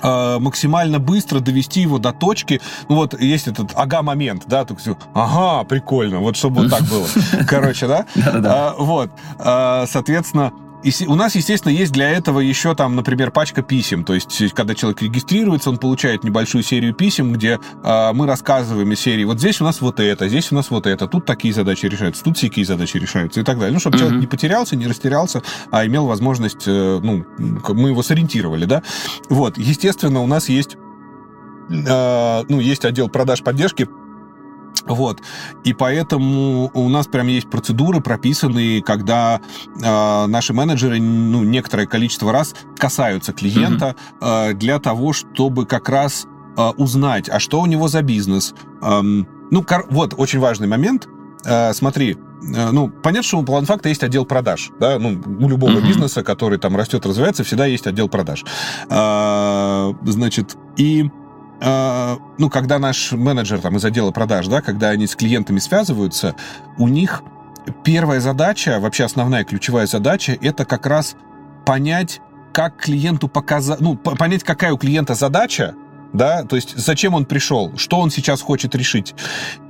максимально 0.02 1.00
быстро 1.00 1.40
довести 1.40 1.82
его 1.82 1.98
до 1.98 2.12
точки. 2.12 2.62
Ну 2.90 2.96
вот 2.96 3.20
есть 3.20 3.48
этот 3.48 3.72
ага-момент, 3.76 4.44
да, 4.48 4.66
так 4.66 4.80
все, 4.80 4.98
ага, 5.14 5.64
прикольно, 5.64 6.20
вот 6.20 6.36
чтобы 6.36 6.64
вот 6.64 6.72
так 6.72 6.84
было. 6.84 7.08
Короче, 7.48 7.88
да? 7.88 8.06
А, 8.16 8.76
вот. 8.78 9.12
А, 9.40 9.86
соответственно, 9.88 10.52
и 10.86 11.08
у 11.08 11.16
нас, 11.16 11.34
естественно, 11.34 11.72
есть 11.72 11.92
для 11.92 12.12
этого 12.12 12.40
еще 12.40 12.76
там, 12.76 12.96
например, 12.96 13.32
пачка 13.32 13.64
писем. 13.64 14.04
То 14.04 14.14
есть, 14.14 14.54
когда 14.54 14.76
человек 14.76 15.02
регистрируется, 15.02 15.72
он 15.72 15.78
получает 15.80 16.24
небольшую 16.24 16.64
серию 16.64 16.94
писем, 16.94 17.34
где 17.34 17.60
э, 17.84 18.14
мы 18.14 18.28
рассказываем 18.28 18.92
из 18.92 19.00
серии, 19.00 19.24
вот 19.24 19.40
здесь 19.40 19.60
у 19.62 19.64
нас 19.64 19.82
вот 19.82 20.00
это, 20.00 20.30
здесь 20.30 20.52
у 20.52 20.56
нас 20.56 20.70
вот 20.70 20.86
это, 20.86 21.08
тут 21.08 21.26
такие 21.26 21.56
задачи 21.56 21.88
решаются, 21.88 22.24
тут 22.24 22.38
всякие 22.38 22.66
задачи 22.66 22.98
решаются 22.98 23.40
и 23.40 23.44
так 23.44 23.58
далее. 23.58 23.74
Ну, 23.74 23.80
чтобы 23.80 23.98
mm-hmm. 23.98 24.00
человек 24.00 24.20
не 24.22 24.28
потерялся, 24.28 24.76
не 24.76 24.86
растерялся, 24.86 25.42
а 25.72 25.88
имел 25.88 26.06
возможность, 26.06 26.68
э, 26.68 27.00
ну, 27.02 27.26
мы 27.40 27.90
его 27.90 28.04
сориентировали, 28.04 28.66
да. 28.66 28.84
Вот, 29.28 29.58
естественно, 29.58 30.22
у 30.22 30.28
нас 30.28 30.50
есть, 30.50 30.78
э, 31.72 32.44
ну, 32.48 32.60
есть 32.60 32.86
отдел 32.86 33.10
продаж 33.10 33.42
поддержки, 33.42 33.90
вот. 34.88 35.22
И 35.64 35.74
поэтому 35.74 36.70
у 36.74 36.90
нас 36.90 37.08
прям 37.08 37.28
есть 37.28 37.50
процедуры 37.50 38.02
прописанные, 38.02 38.84
когда 38.84 39.42
э, 39.82 40.26
наши 40.28 40.54
менеджеры 40.54 41.00
ну, 41.00 41.44
некоторое 41.44 41.88
количество 41.88 42.32
раз 42.32 42.56
касаются 42.78 43.34
клиента 43.34 43.96
mm-hmm. 44.20 44.52
э, 44.52 44.54
для 44.54 44.80
того, 44.80 45.14
чтобы 45.14 45.66
как 45.66 45.90
раз 45.90 46.28
э, 46.58 46.70
узнать, 46.78 47.30
а 47.30 47.40
что 47.40 47.62
у 47.62 47.66
него 47.66 47.88
за 47.88 48.02
бизнес. 48.02 48.54
Эм, 48.82 49.28
ну, 49.52 49.64
кор- 49.64 49.88
вот 49.90 50.14
очень 50.18 50.40
важный 50.40 50.68
момент. 50.68 51.08
Э, 51.46 51.74
смотри, 51.74 52.18
ну, 52.42 52.90
понятно, 52.90 53.24
что 53.24 53.40
у 53.40 53.44
планфакта 53.44 53.90
есть 53.90 54.04
отдел 54.04 54.26
продаж, 54.26 54.70
да, 54.80 55.00
ну, 55.00 55.20
у 55.40 55.50
любого 55.50 55.72
mm-hmm. 55.72 55.88
бизнеса, 55.88 56.24
который 56.24 56.60
там 56.60 56.76
растет, 56.76 57.06
развивается, 57.06 57.44
всегда 57.44 57.66
есть 57.66 57.88
отдел 57.88 58.08
продаж. 58.08 58.46
Э, 58.90 59.94
значит, 60.06 60.56
и 60.78 61.10
э, 61.62 62.18
ну, 62.38 62.50
когда 62.50 62.80
наш 62.80 63.12
менеджер 63.12 63.60
там 63.60 63.78
из 63.78 63.86
отдела 63.86 64.12
продаж, 64.12 64.48
да, 64.48 64.62
когда 64.62 64.90
они 64.90 65.08
с 65.08 65.16
клиентами 65.16 65.60
связываются, 65.60 66.36
у 66.78 66.88
них 66.88 67.24
первая 67.84 68.20
задача, 68.20 68.80
вообще 68.80 69.06
основная 69.06 69.44
ключевая 69.44 69.88
задача, 69.88 70.38
это 70.42 70.66
как 70.66 70.86
раз 70.86 71.16
понять, 71.66 72.22
как 72.54 72.78
клиенту 72.78 73.28
показать, 73.28 73.82
ну, 73.82 73.96
понять, 73.96 74.44
какая 74.44 74.74
у 74.74 74.78
клиента 74.78 75.14
задача, 75.16 75.76
да, 76.16 76.44
то 76.44 76.56
есть 76.56 76.78
зачем 76.78 77.14
он 77.14 77.26
пришел, 77.26 77.74
что 77.78 78.00
он 78.00 78.10
сейчас 78.10 78.42
хочет 78.42 78.76
решить, 78.76 79.14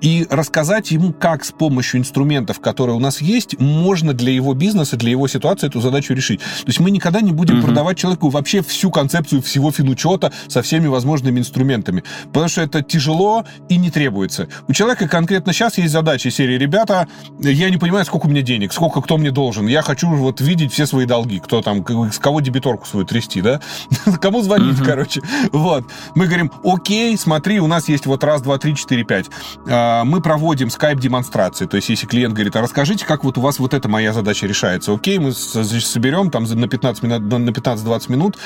и 0.02 0.28
рассказать 0.30 0.92
ему, 0.92 1.14
как 1.14 1.44
с 1.44 1.52
помощью 1.52 2.00
инструментов, 2.00 2.60
которые 2.60 2.96
у 2.96 3.00
нас 3.00 3.22
есть, 3.22 3.60
можно 3.60 4.14
для 4.14 4.32
его 4.32 4.54
бизнеса, 4.54 4.98
для 4.98 5.12
его 5.12 5.28
ситуации 5.28 5.68
эту 5.68 5.82
задачу 5.82 6.14
решить. 6.14 6.40
То 6.40 6.68
есть 6.68 6.80
мы 6.80 6.92
никогда 6.92 7.22
не 7.22 7.32
будем 7.32 7.60
угу. 7.60 7.68
продавать 7.68 7.98
человеку 7.98 8.30
вообще 8.30 8.62
всю 8.62 8.92
концепцию 8.92 9.42
всего 9.42 9.72
финучета 9.72 10.32
со 10.48 10.62
всеми 10.62 10.88
возможными 10.88 11.40
инструментами, 11.40 12.04
потому 12.28 12.48
что 12.48 12.62
это 12.62 12.82
тяжело 12.82 13.46
и 13.70 13.78
не 13.78 13.90
требуется. 13.90 14.48
У 14.68 14.74
человека 14.74 15.08
конкретно 15.08 15.54
сейчас 15.54 15.78
есть 15.78 15.92
задача 15.92 16.30
серии 16.30 16.58
«Ребята, 16.58 17.08
я 17.40 17.70
не 17.70 17.78
понимаю, 17.78 18.06
сколько 18.06 18.28
у 18.28 18.30
меня 18.30 18.42
денег, 18.42 18.74
сколько 18.74 19.02
кто 19.02 19.18
мне 19.18 19.32
должен, 19.32 19.68
я 19.68 19.82
хочу 19.82 20.08
вот 20.10 20.42
видеть 20.42 20.72
все 20.72 20.86
свои 20.86 21.06
долги, 21.06 21.40
кто 21.40 21.62
там, 21.62 21.86
с 22.12 22.20
кого 22.20 22.42
дебиторку 22.42 22.86
свою 22.86 23.06
трясти, 23.06 23.42
да, 23.42 23.62
кому 24.22 24.42
звонить, 24.42 24.80
угу. 24.80 24.86
короче. 24.86 25.22
Вот. 25.52 25.86
Мы 26.14 26.28
говорим, 26.38 26.52
окей, 26.64 27.18
смотри, 27.18 27.60
у 27.60 27.68
нас 27.68 27.88
есть 27.88 28.06
вот 28.06 28.24
раз, 28.24 28.42
два, 28.42 28.58
три, 28.58 28.76
четыре, 28.76 29.04
пять. 29.04 29.30
А, 29.68 30.04
мы 30.04 30.22
проводим 30.22 30.70
скайп-демонстрации. 30.70 31.66
То 31.66 31.78
есть, 31.78 31.90
если 31.90 32.08
клиент 32.08 32.34
говорит, 32.34 32.56
а 32.56 32.62
расскажите, 32.62 33.06
как 33.06 33.24
вот 33.24 33.38
у 33.38 33.42
вас 33.42 33.60
вот 33.60 33.74
эта 33.74 33.88
моя 33.88 34.14
задача 34.14 34.48
решается. 34.48 34.94
Окей, 34.94 35.20
мы 35.20 35.32
соберем 35.34 36.32
там 36.32 36.44
на 36.44 36.68
15 36.68 37.04
минут, 37.04 37.22
на 37.22 37.50
15-20 37.50 38.12
минут. 38.12 38.38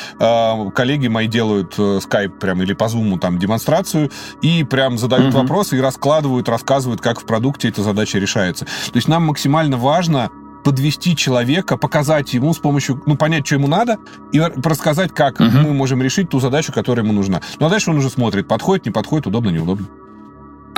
Коллеги 0.73 1.07
мои 1.07 1.27
делают 1.27 1.75
э, 1.77 1.99
скайп 2.01 2.39
прям 2.39 2.61
или 2.61 2.73
по 2.73 2.87
зуму 2.87 3.17
там 3.17 3.37
демонстрацию 3.39 4.11
и 4.41 4.63
прям 4.63 4.97
задают 4.97 5.33
угу. 5.33 5.41
вопросы 5.41 5.77
и 5.77 5.81
раскладывают, 5.81 6.49
рассказывают, 6.49 7.01
как 7.01 7.19
в 7.19 7.25
продукте 7.25 7.69
эта 7.69 7.83
задача 7.83 8.19
решается. 8.19 8.65
То 8.65 8.95
есть, 8.95 9.07
нам 9.07 9.25
максимально 9.25 9.77
важно 9.77 10.29
подвести 10.63 11.15
человека, 11.15 11.77
показать 11.77 12.33
ему 12.33 12.53
с 12.53 12.57
помощью, 12.57 13.01
ну, 13.05 13.15
понять, 13.15 13.45
что 13.45 13.55
ему 13.55 13.67
надо, 13.67 13.97
и 14.31 14.39
рассказать, 14.39 15.13
как 15.13 15.39
uh-huh. 15.39 15.63
мы 15.63 15.73
можем 15.73 16.01
решить 16.01 16.29
ту 16.29 16.39
задачу, 16.39 16.71
которая 16.73 17.05
ему 17.05 17.13
нужна. 17.13 17.41
Ну, 17.59 17.67
а 17.67 17.69
дальше 17.69 17.91
он 17.91 17.97
уже 17.97 18.09
смотрит, 18.09 18.47
подходит, 18.47 18.85
не 18.85 18.91
подходит, 18.91 19.27
удобно, 19.27 19.49
неудобно. 19.49 19.87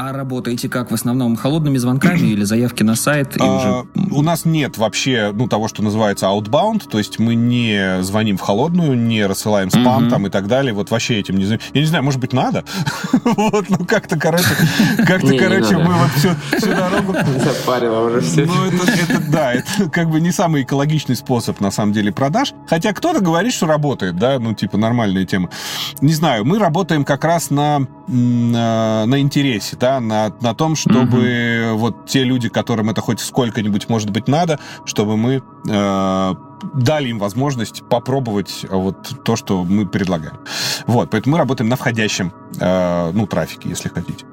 А 0.04 0.14
работаете 0.14 0.68
как 0.68 0.90
в 0.90 0.96
основном 0.96 1.36
холодными 1.36 1.78
звонками 1.78 2.18
или 2.30 2.44
заявки 2.44 2.82
на 2.82 2.96
сайт? 2.96 3.38
И 3.38 3.40
а, 3.40 3.84
уже... 3.94 4.12
У 4.12 4.24
нас 4.24 4.46
нет 4.46 4.80
вообще 4.80 5.32
ну, 5.32 5.48
того, 5.48 5.68
что 5.68 5.84
называется 5.84 6.26
outbound, 6.26 6.90
то 6.90 6.98
есть 6.98 7.20
мы 7.20 7.36
не 7.36 8.02
звоним 8.02 8.38
в 8.38 8.42
холодную, 8.42 8.98
не 8.98 9.24
рассылаем 9.24 9.70
спам 9.70 10.06
mm-hmm. 10.06 10.10
там 10.10 10.26
и 10.26 10.32
так 10.32 10.48
далее. 10.48 10.74
Вот 10.74 10.90
вообще 10.90 11.20
этим 11.20 11.38
не 11.38 11.44
занимаемся. 11.44 11.70
Я 11.76 11.82
не 11.82 11.86
знаю, 11.86 12.04
может 12.04 12.20
быть, 12.20 12.34
надо? 12.34 12.66
вот, 13.26 13.70
ну 13.70 13.86
как-то, 13.86 14.18
короче, 14.18 14.48
как-то, 15.06 15.38
короче, 15.38 15.78
мы 15.78 15.94
вот 15.94 16.10
всю, 16.16 16.30
всю 16.58 16.72
дорогу... 16.72 17.14
Запарило 17.38 18.08
уже 18.08 18.22
все. 18.22 18.46
Ну, 18.48 18.66
это, 18.66 18.92
это, 18.92 19.32
да, 19.32 19.54
это 19.54 19.88
как 19.92 20.10
бы 20.10 20.20
не 20.20 20.32
самый 20.32 20.64
экологичный 20.64 21.16
способ, 21.16 21.60
на 21.60 21.70
самом 21.70 21.94
деле, 21.94 22.12
продаж. 22.12 22.56
Хотя 22.68 22.92
кто-то 22.94 23.22
говорит, 23.22 23.54
что 23.54 23.68
работает, 23.68 24.16
да, 24.18 24.40
ну, 24.40 24.56
типа, 24.56 24.80
нормальная 24.80 25.26
тема. 25.26 25.52
Не 26.02 26.14
знаю, 26.14 26.44
мы 26.44 26.58
работаем 26.58 27.06
как 27.06 27.24
раз 27.24 27.52
на, 27.52 27.86
на, 28.08 29.06
на 29.06 29.22
интересе, 29.22 29.78
да, 29.80 29.91
на, 30.00 30.34
на 30.42 30.54
том, 30.54 30.76
чтобы 30.76 31.72
угу. 31.72 31.80
вот 31.80 32.06
те 32.06 32.24
люди, 32.24 32.50
которым 32.50 32.90
это 32.90 33.02
хоть 33.02 33.20
сколько-нибудь, 33.20 33.90
может 33.90 34.10
быть, 34.10 34.28
надо, 34.28 34.60
чтобы 34.86 35.18
мы 35.18 35.44
э, 35.68 36.36
дали 36.74 37.10
им 37.10 37.20
возможность 37.20 37.84
попробовать 37.90 38.66
вот 38.70 39.24
то, 39.24 39.36
что 39.36 39.64
мы 39.64 39.86
предлагаем. 39.86 40.40
Вот, 40.88 41.10
поэтому 41.12 41.34
мы 41.34 41.40
работаем 41.40 41.70
на 41.70 41.76
входящем, 41.76 42.32
э, 42.60 43.12
ну, 43.14 43.28
трафике, 43.28 43.70
если 43.70 43.90
хотите. 43.90 44.26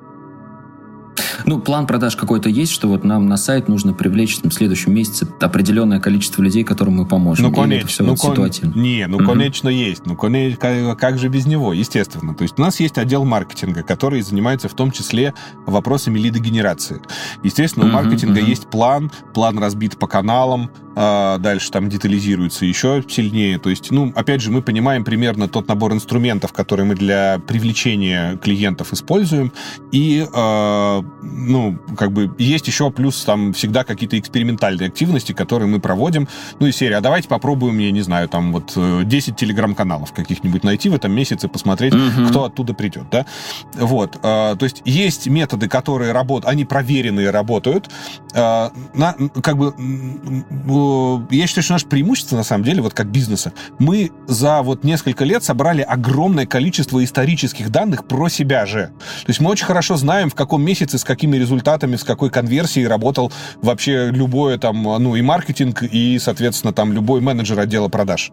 Ну, 1.49 1.59
план 1.59 1.87
продаж 1.87 2.15
какой-то 2.15 2.51
есть, 2.51 2.73
что 2.73 2.89
вот 2.89 3.05
нам 3.05 3.27
на 3.27 3.39
сайт 3.39 3.69
нужно 3.69 3.95
привлечь 3.95 4.39
в 4.43 4.51
следующем 4.51 4.93
месяце 4.93 5.27
определенное 5.41 5.99
количество 5.99 6.43
людей, 6.43 6.63
которым 6.63 6.97
мы 6.97 7.07
поможем. 7.07 7.47
Ну, 7.47 7.53
конечно. 7.55 7.79
это 7.79 7.87
все 7.87 8.03
ну, 8.05 8.11
вот 8.11 8.21
кон... 8.21 8.33
ситуативно? 8.33 8.79
Не, 8.79 9.07
ну, 9.07 9.17
угу. 9.17 9.25
конечно, 9.25 9.71
есть. 9.71 10.05
Ну, 10.05 10.15
конечно, 10.15 10.95
как 10.95 11.19
же 11.19 11.29
без 11.29 11.47
него, 11.47 11.73
естественно. 11.73 12.35
То 12.35 12.43
есть 12.43 12.59
у 12.59 12.61
нас 12.61 12.81
есть 12.81 12.99
отдел 12.99 13.25
маркетинга, 13.25 13.83
который 13.83 14.21
занимается 14.21 14.69
в 14.69 14.75
том 14.75 14.91
числе 14.91 15.33
вопросами 15.65 16.19
лидогенерации. 16.19 17.01
Естественно, 17.43 17.87
у 17.87 17.89
маркетинга 17.89 18.41
угу. 18.41 18.47
есть 18.47 18.69
план, 18.69 19.11
план 19.33 19.59
разбит 19.59 19.97
по 19.97 20.07
каналам, 20.07 20.71
а, 21.01 21.39
дальше 21.39 21.71
там 21.71 21.89
детализируется 21.89 22.67
еще 22.67 23.05
сильнее. 23.09 23.61
То 23.61 23.71
есть, 23.71 23.93
ну, 23.93 24.13
опять 24.17 24.43
же, 24.43 24.51
мы 24.51 24.63
понимаем 24.63 25.05
примерно 25.05 25.47
тот 25.47 25.69
набор 25.69 25.93
инструментов, 25.93 26.53
которые 26.53 26.87
мы 26.87 26.97
для 26.97 27.41
привлечения 27.47 28.37
клиентов 28.39 28.93
используем, 28.93 29.53
и 29.93 30.27
э, 30.27 31.03
ну, 31.47 31.79
как 31.97 32.13
бы 32.13 32.35
есть 32.39 32.67
еще 32.67 32.91
плюс 32.91 33.25
там 33.25 33.53
всегда 33.53 33.85
какие-то 33.85 34.19
экспериментальные 34.19 34.89
активности, 34.89 35.33
которые 35.33 35.69
мы 35.69 35.81
проводим. 35.81 36.29
Ну 36.59 36.67
и 36.67 36.73
серия, 36.73 36.97
а 36.97 37.01
давайте 37.01 37.29
попробуем, 37.29 37.79
я 37.79 37.91
не 37.91 38.03
знаю, 38.03 38.29
там 38.29 38.53
вот 38.53 38.73
10 38.77 39.29
э, 39.29 39.35
телеграм-каналов 39.35 40.13
каких-нибудь 40.13 40.65
найти 40.65 40.89
в 40.89 40.95
этом 40.95 41.13
месяце, 41.13 41.49
посмотреть, 41.49 41.95
угу. 41.95 42.29
кто 42.29 42.45
оттуда 42.45 42.75
придет, 42.75 43.05
да. 43.11 43.27
Вот, 43.75 44.17
э, 44.17 44.19
то 44.21 44.65
есть 44.65 44.83
есть 44.85 45.27
методы, 45.29 45.69
которые 45.69 46.13
работают, 46.13 46.53
они 46.53 46.65
проверенные, 46.65 47.31
работают. 47.31 47.89
Э, 48.35 48.71
на, 48.95 49.15
как 49.43 49.57
бы, 49.57 49.75
э, 49.79 51.35
я 51.35 51.47
считаю, 51.47 51.63
что 51.63 51.73
наше 51.75 51.87
преимущество, 51.87 52.37
на 52.37 52.45
самом 52.45 52.65
деле, 52.65 52.83
вот 52.83 52.95
как 52.95 53.09
бизнеса, 53.09 53.53
мы 53.79 54.11
за 54.27 54.63
вот 54.63 54.85
несколько 54.85 55.25
лет 55.25 55.45
собрали 55.45 55.83
огромное 55.83 56.47
количество 56.47 57.03
исторических 57.03 57.71
данных 57.71 58.07
про 58.07 58.29
себя 58.29 58.67
же. 58.67 58.91
То 58.99 59.29
есть 59.29 59.41
мы 59.41 59.51
очень 59.51 59.67
хорошо 59.67 59.97
знаем, 59.97 60.31
в 60.31 60.35
каком 60.35 60.63
месяце, 60.63 60.99
с 60.99 61.05
каким 61.05 61.28
какими 61.29 61.37
результатами, 61.37 61.97
с 61.97 62.05
какой 62.05 62.31
конверсией 62.31 62.87
работал 62.87 63.31
вообще 63.63 64.11
любое 64.11 64.59
там, 64.59 64.83
ну, 64.83 65.15
и 65.15 65.23
маркетинг, 65.23 65.83
и, 65.83 66.19
соответственно, 66.19 66.73
там 66.73 66.93
любой 66.93 67.21
менеджер 67.21 67.61
отдела 67.61 67.89
продаж. 67.89 68.33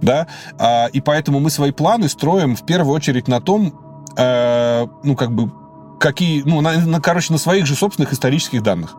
Да? 0.00 0.26
А, 0.58 0.86
и 0.92 1.00
поэтому 1.00 1.40
мы 1.40 1.50
свои 1.50 1.72
планы 1.72 2.08
строим 2.08 2.54
в 2.54 2.64
первую 2.64 2.94
очередь 2.94 3.28
на 3.28 3.40
том, 3.40 3.72
э, 4.16 4.86
ну, 5.02 5.16
как 5.16 5.32
бы, 5.32 5.50
какие, 5.98 6.42
ну, 6.42 6.60
на, 6.60 6.78
на, 6.78 7.00
короче, 7.00 7.32
на 7.32 7.38
своих 7.38 7.66
же 7.66 7.74
собственных 7.74 8.12
исторических 8.12 8.62
данных. 8.62 8.94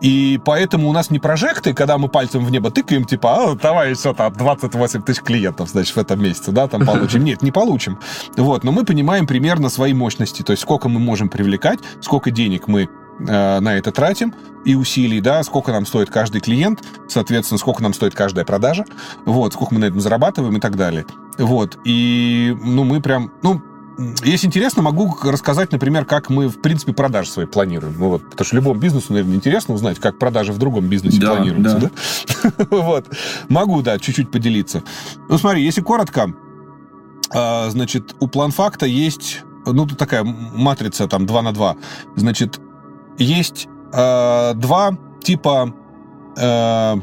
И 0.00 0.40
поэтому 0.44 0.88
у 0.88 0.92
нас 0.92 1.10
не 1.10 1.18
прожекты, 1.18 1.74
когда 1.74 1.98
мы 1.98 2.08
пальцем 2.08 2.44
в 2.44 2.50
небо 2.50 2.70
тыкаем, 2.70 3.04
типа, 3.04 3.52
а, 3.52 3.54
давай 3.54 3.94
все 3.94 4.14
там 4.14 4.32
28 4.32 5.02
тысяч 5.02 5.22
клиентов, 5.22 5.68
значит, 5.70 5.94
в 5.94 5.98
этом 5.98 6.22
месяце, 6.22 6.52
да, 6.52 6.68
там 6.68 6.86
получим. 6.86 7.24
Нет, 7.24 7.42
не 7.42 7.50
получим. 7.50 7.98
Вот, 8.36 8.64
но 8.64 8.72
мы 8.72 8.84
понимаем 8.84 9.26
примерно 9.26 9.68
свои 9.68 9.92
мощности, 9.92 10.42
то 10.42 10.52
есть 10.52 10.62
сколько 10.62 10.88
мы 10.88 11.00
можем 11.00 11.28
привлекать, 11.28 11.80
сколько 12.00 12.30
денег 12.30 12.68
мы 12.68 12.88
э, 13.18 13.60
на 13.60 13.76
это 13.76 13.90
тратим 13.90 14.34
и 14.64 14.74
усилий, 14.74 15.20
да, 15.20 15.42
сколько 15.42 15.72
нам 15.72 15.86
стоит 15.86 16.10
каждый 16.10 16.40
клиент, 16.40 16.82
соответственно, 17.08 17.58
сколько 17.58 17.82
нам 17.82 17.92
стоит 17.92 18.14
каждая 18.14 18.44
продажа, 18.44 18.84
вот, 19.24 19.54
сколько 19.54 19.74
мы 19.74 19.80
на 19.80 19.86
этом 19.86 20.00
зарабатываем 20.00 20.56
и 20.56 20.60
так 20.60 20.76
далее. 20.76 21.06
Вот, 21.38 21.78
и, 21.84 22.56
ну, 22.62 22.84
мы 22.84 23.00
прям, 23.00 23.32
ну, 23.42 23.62
если 24.22 24.46
интересно, 24.46 24.82
могу 24.82 25.16
рассказать, 25.22 25.72
например, 25.72 26.04
как 26.04 26.30
мы, 26.30 26.48
в 26.48 26.60
принципе, 26.60 26.92
продажи 26.92 27.30
свои 27.30 27.46
планируем. 27.46 27.94
Ну, 27.98 28.08
вот, 28.10 28.30
потому 28.30 28.46
что 28.46 28.56
любому 28.56 28.78
бизнесу, 28.78 29.12
наверное, 29.12 29.34
интересно 29.36 29.74
узнать, 29.74 29.98
как 29.98 30.18
продажи 30.18 30.52
в 30.52 30.58
другом 30.58 30.86
бизнесе 30.86 31.20
да, 31.20 31.34
планируются. 31.34 31.78
Да. 31.78 31.90
Да? 32.42 32.66
вот. 32.70 33.06
Могу, 33.48 33.82
да, 33.82 33.98
чуть-чуть 33.98 34.30
поделиться. 34.30 34.82
Ну, 35.28 35.36
смотри, 35.38 35.64
если 35.64 35.80
коротко, 35.80 36.32
а, 37.30 37.70
значит, 37.70 38.14
у 38.20 38.28
план-факта 38.28 38.86
есть, 38.86 39.42
ну, 39.66 39.86
тут 39.86 39.98
такая 39.98 40.22
матрица, 40.22 41.08
там, 41.08 41.26
2 41.26 41.42
на 41.42 41.52
2. 41.52 41.76
Значит, 42.16 42.60
есть 43.18 43.68
э, 43.92 44.52
два 44.54 44.96
типа 45.22 45.74
э, 46.36 46.96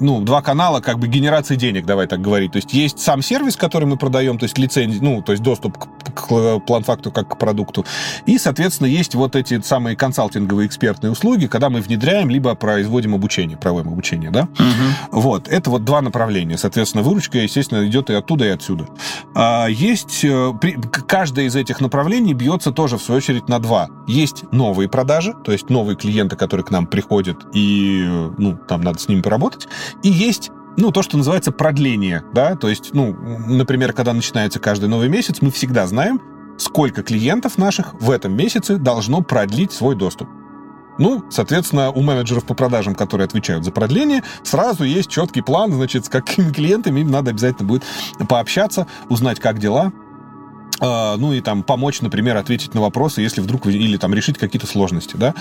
ну, 0.00 0.20
два 0.20 0.42
канала 0.42 0.80
как 0.80 0.98
бы 0.98 1.08
генерации 1.08 1.56
денег, 1.56 1.86
давай 1.86 2.06
так 2.06 2.20
говорить. 2.20 2.52
То 2.52 2.56
есть 2.56 2.72
есть 2.72 2.98
сам 2.98 3.22
сервис, 3.22 3.56
который 3.56 3.86
мы 3.86 3.96
продаем, 3.96 4.38
то 4.38 4.44
есть 4.44 4.58
лицензия, 4.58 5.00
ну, 5.02 5.22
то 5.22 5.32
есть 5.32 5.42
доступ 5.42 5.78
к, 5.78 5.88
к 6.14 6.58
план-факту 6.60 7.12
как 7.12 7.28
к 7.28 7.38
продукту. 7.38 7.84
И, 8.26 8.38
соответственно, 8.38 8.86
есть 8.88 9.14
вот 9.14 9.36
эти 9.36 9.60
самые 9.60 9.96
консалтинговые 9.96 10.66
экспертные 10.66 11.12
услуги, 11.12 11.46
когда 11.46 11.70
мы 11.70 11.80
внедряем, 11.80 12.30
либо 12.30 12.54
производим 12.54 13.14
обучение, 13.14 13.56
проводим 13.56 13.92
обучение, 13.92 14.30
да? 14.30 14.42
Угу. 14.42 15.20
Вот, 15.20 15.48
это 15.48 15.70
вот 15.70 15.84
два 15.84 16.00
направления. 16.00 16.56
Соответственно, 16.56 17.02
выручка, 17.02 17.38
естественно, 17.38 17.86
идет 17.86 18.10
и 18.10 18.14
оттуда, 18.14 18.46
и 18.46 18.48
отсюда. 18.48 18.86
А 19.34 19.66
есть, 19.66 20.24
э, 20.24 20.52
каждое 21.06 21.46
из 21.46 21.56
этих 21.56 21.80
направлений 21.80 22.34
бьется 22.34 22.72
тоже, 22.72 22.96
в 22.96 23.02
свою 23.02 23.18
очередь, 23.18 23.48
на 23.48 23.58
два. 23.58 23.88
Есть 24.06 24.44
новые 24.52 24.88
продажи, 24.88 25.34
то 25.44 25.52
есть 25.52 25.70
новые 25.70 25.96
клиенты, 25.96 26.36
которые 26.36 26.64
к 26.64 26.70
нам 26.70 26.86
приходят, 26.86 27.36
и, 27.52 28.04
ну, 28.38 28.56
там 28.68 28.80
надо 28.80 28.98
с 28.98 29.08
ними 29.08 29.20
поработать. 29.20 29.68
И 30.02 30.08
есть 30.08 30.50
ну, 30.76 30.92
то, 30.92 31.02
что 31.02 31.16
называется 31.16 31.52
продление, 31.52 32.24
да, 32.32 32.54
то 32.54 32.68
есть, 32.68 32.94
ну, 32.94 33.12
например, 33.46 33.92
когда 33.92 34.12
начинается 34.12 34.60
каждый 34.60 34.88
новый 34.88 35.08
месяц, 35.08 35.38
мы 35.40 35.50
всегда 35.50 35.86
знаем, 35.86 36.20
сколько 36.58 37.02
клиентов 37.02 37.58
наших 37.58 37.94
в 37.94 38.10
этом 38.10 38.36
месяце 38.36 38.76
должно 38.76 39.22
продлить 39.22 39.72
свой 39.72 39.94
доступ. 39.94 40.28
Ну, 40.98 41.24
соответственно, 41.30 41.90
у 41.90 42.02
менеджеров 42.02 42.44
по 42.44 42.54
продажам, 42.54 42.94
которые 42.94 43.24
отвечают 43.24 43.64
за 43.64 43.72
продление, 43.72 44.22
сразу 44.42 44.84
есть 44.84 45.08
четкий 45.08 45.40
план, 45.40 45.72
значит, 45.72 46.04
с 46.04 46.08
какими 46.08 46.52
клиентами 46.52 47.00
им 47.00 47.10
надо 47.10 47.30
обязательно 47.30 47.66
будет 47.66 47.84
пообщаться, 48.28 48.86
узнать, 49.08 49.40
как 49.40 49.58
дела, 49.58 49.92
ну 50.80 51.32
и 51.32 51.40
там 51.40 51.62
помочь, 51.62 52.00
например, 52.00 52.36
ответить 52.36 52.74
на 52.74 52.80
вопросы, 52.80 53.20
если 53.20 53.40
вдруг 53.40 53.66
или 53.66 53.96
там 53.96 54.14
решить 54.14 54.38
какие-то 54.38 54.66
сложности, 54.66 55.16
да. 55.16 55.34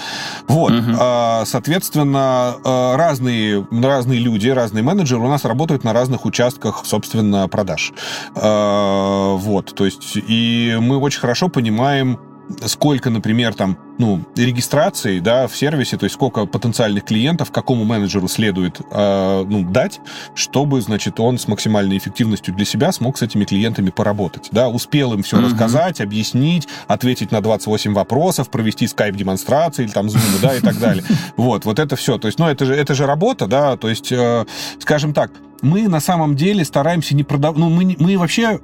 Вот, 0.48 0.72
uh-huh. 0.72 0.98
uh, 0.98 1.46
соответственно, 1.46 2.56
uh, 2.64 2.96
разные 2.96 3.66
разные 3.72 4.20
люди, 4.20 4.50
разные 4.50 4.84
менеджеры 4.84 5.22
у 5.22 5.28
нас 5.28 5.46
работают 5.46 5.84
на 5.84 5.94
разных 5.94 6.26
участках, 6.26 6.84
собственно, 6.86 7.48
продаж. 7.48 7.94
Вот, 8.36 9.74
то 9.76 9.86
есть 9.86 10.14
и 10.16 10.78
мы 10.80 10.98
очень 10.98 11.20
хорошо 11.20 11.50
понимаем 11.50 12.20
сколько, 12.66 13.10
например, 13.10 13.54
там, 13.54 13.78
ну, 13.98 14.24
регистрации, 14.36 15.20
да, 15.20 15.48
в 15.48 15.56
сервисе, 15.56 15.98
то 15.98 16.06
есть 16.06 16.16
сколько 16.16 16.46
потенциальных 16.46 17.06
клиентов 17.06 17.52
какому 17.52 17.84
менеджеру 17.86 18.28
следует, 18.28 18.80
э, 18.92 19.46
ну, 19.48 19.64
дать, 19.70 20.00
чтобы, 20.36 20.82
значит, 20.82 21.20
он 21.20 21.38
с 21.38 21.48
максимальной 21.48 21.98
эффективностью 21.98 22.54
для 22.54 22.66
себя 22.66 22.92
смог 22.92 23.18
с 23.18 23.22
этими 23.22 23.46
клиентами 23.46 23.90
поработать, 23.90 24.50
да, 24.52 24.70
успел 24.70 25.14
им 25.14 25.24
все 25.24 25.38
mm-hmm. 25.38 25.46
рассказать, 25.46 26.02
объяснить, 26.02 26.68
ответить 26.88 27.32
на 27.32 27.42
28 27.42 27.94
вопросов, 27.94 28.50
провести 28.50 28.88
скайп-демонстрации 28.88 29.84
или 29.84 29.92
там 29.92 30.08
Zoom, 30.08 30.42
да, 30.42 30.56
и 30.56 30.60
так 30.60 30.80
далее. 30.80 31.04
Вот, 31.36 31.66
вот 31.66 31.80
это 31.80 31.96
все. 31.96 32.18
То 32.18 32.28
есть, 32.28 32.40
ну, 32.40 32.48
это 32.48 32.66
же, 32.66 32.76
это 32.76 32.94
же 32.94 33.06
работа, 33.06 33.48
да, 33.48 33.78
то 33.78 33.90
есть, 33.90 34.12
э, 34.12 34.46
скажем 34.80 35.14
так, 35.14 35.32
мы 35.62 35.88
на 35.88 36.00
самом 36.00 36.36
деле 36.36 36.64
стараемся 36.66 37.16
не 37.16 37.24
продавать... 37.24 37.58
Ну, 37.58 37.70
мы, 37.70 37.96
мы 38.00 38.18
вообще... 38.18 38.60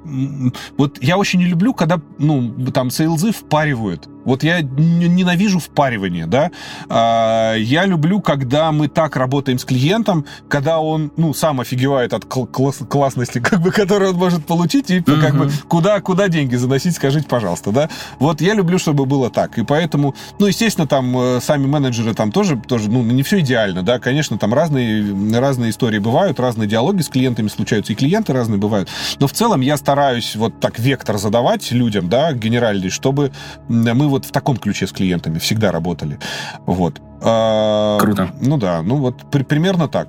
Вот 0.76 1.02
я 1.02 1.18
очень 1.18 1.38
не 1.38 1.46
люблю, 1.46 1.74
когда, 1.74 2.00
ну, 2.18 2.52
там, 2.72 2.90
сейлзы 2.90 3.32
впаривают. 3.32 4.08
Вот 4.26 4.42
я 4.42 4.60
ненавижу 4.60 5.60
впаривание, 5.60 6.26
да. 6.26 6.50
А, 6.88 7.54
я 7.54 7.86
люблю, 7.86 8.20
когда 8.20 8.72
мы 8.72 8.88
так 8.88 9.14
работаем 9.14 9.58
с 9.58 9.64
клиентом, 9.64 10.26
когда 10.48 10.80
он, 10.80 11.12
ну, 11.16 11.32
сам 11.32 11.60
офигевает 11.60 12.12
от 12.12 12.24
класс 12.24 12.80
классности, 12.88 13.38
как 13.38 13.60
бы, 13.60 13.70
которую 13.70 14.10
он 14.10 14.16
может 14.16 14.44
получить, 14.44 14.90
и 14.90 14.98
uh-huh. 14.98 15.20
как 15.20 15.36
бы 15.38 15.50
куда, 15.68 16.00
куда 16.00 16.28
деньги 16.28 16.56
заносить, 16.56 16.96
скажите, 16.96 17.28
пожалуйста, 17.28 17.70
да. 17.70 17.88
Вот 18.18 18.40
я 18.40 18.54
люблю, 18.54 18.78
чтобы 18.78 19.06
было 19.06 19.30
так. 19.30 19.58
И 19.58 19.64
поэтому, 19.64 20.16
ну, 20.40 20.46
естественно, 20.46 20.88
там 20.88 21.16
э, 21.16 21.40
сами 21.40 21.66
менеджеры 21.66 22.12
там 22.12 22.32
тоже, 22.32 22.56
тоже 22.56 22.90
ну, 22.90 23.04
не 23.04 23.22
все 23.22 23.38
идеально, 23.38 23.84
да. 23.84 24.00
Конечно, 24.00 24.38
там 24.38 24.52
разные, 24.52 25.38
разные 25.38 25.70
истории 25.70 26.00
бывают, 26.00 26.40
разные 26.40 26.66
диалоги 26.66 26.85
с 27.02 27.08
клиентами 27.08 27.48
случаются, 27.48 27.92
и 27.92 27.96
клиенты 27.96 28.32
разные 28.32 28.58
бывают. 28.58 28.88
Но 29.20 29.26
в 29.26 29.32
целом 29.32 29.60
я 29.60 29.76
стараюсь 29.76 30.36
вот 30.36 30.60
так 30.60 30.78
вектор 30.78 31.18
задавать 31.18 31.70
людям, 31.72 32.08
да, 32.08 32.32
генеральный, 32.32 32.90
чтобы 32.90 33.32
мы 33.68 34.08
вот 34.08 34.24
в 34.24 34.32
таком 34.32 34.56
ключе 34.56 34.86
с 34.86 34.92
клиентами 34.92 35.38
всегда 35.38 35.72
работали. 35.72 36.18
Вот. 36.66 37.00
А, 37.22 37.98
Круто. 37.98 38.30
Ну 38.40 38.56
да, 38.56 38.82
ну 38.82 38.96
вот 38.96 39.30
при, 39.30 39.42
примерно 39.42 39.88
так. 39.88 40.08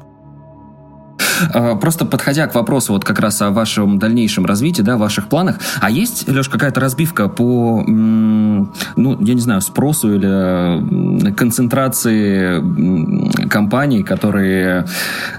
А, 1.54 1.76
просто 1.76 2.06
подходя 2.06 2.48
к 2.48 2.56
вопросу 2.56 2.94
вот 2.94 3.04
как 3.04 3.20
раз 3.20 3.42
о 3.42 3.52
вашем 3.52 4.00
дальнейшем 4.00 4.46
развитии, 4.46 4.82
да, 4.82 4.98
ваших 4.98 5.28
планах, 5.28 5.58
а 5.82 5.90
есть, 5.90 6.28
Леш, 6.28 6.50
какая-то 6.50 6.80
разбивка 6.80 7.28
по, 7.28 7.84
ну, 7.88 8.68
я 8.96 9.34
не 9.34 9.42
знаю, 9.42 9.62
спросу 9.62 10.16
или 10.16 11.32
концентрации 11.32 12.62
компаний, 13.50 14.04
которые 14.04 14.86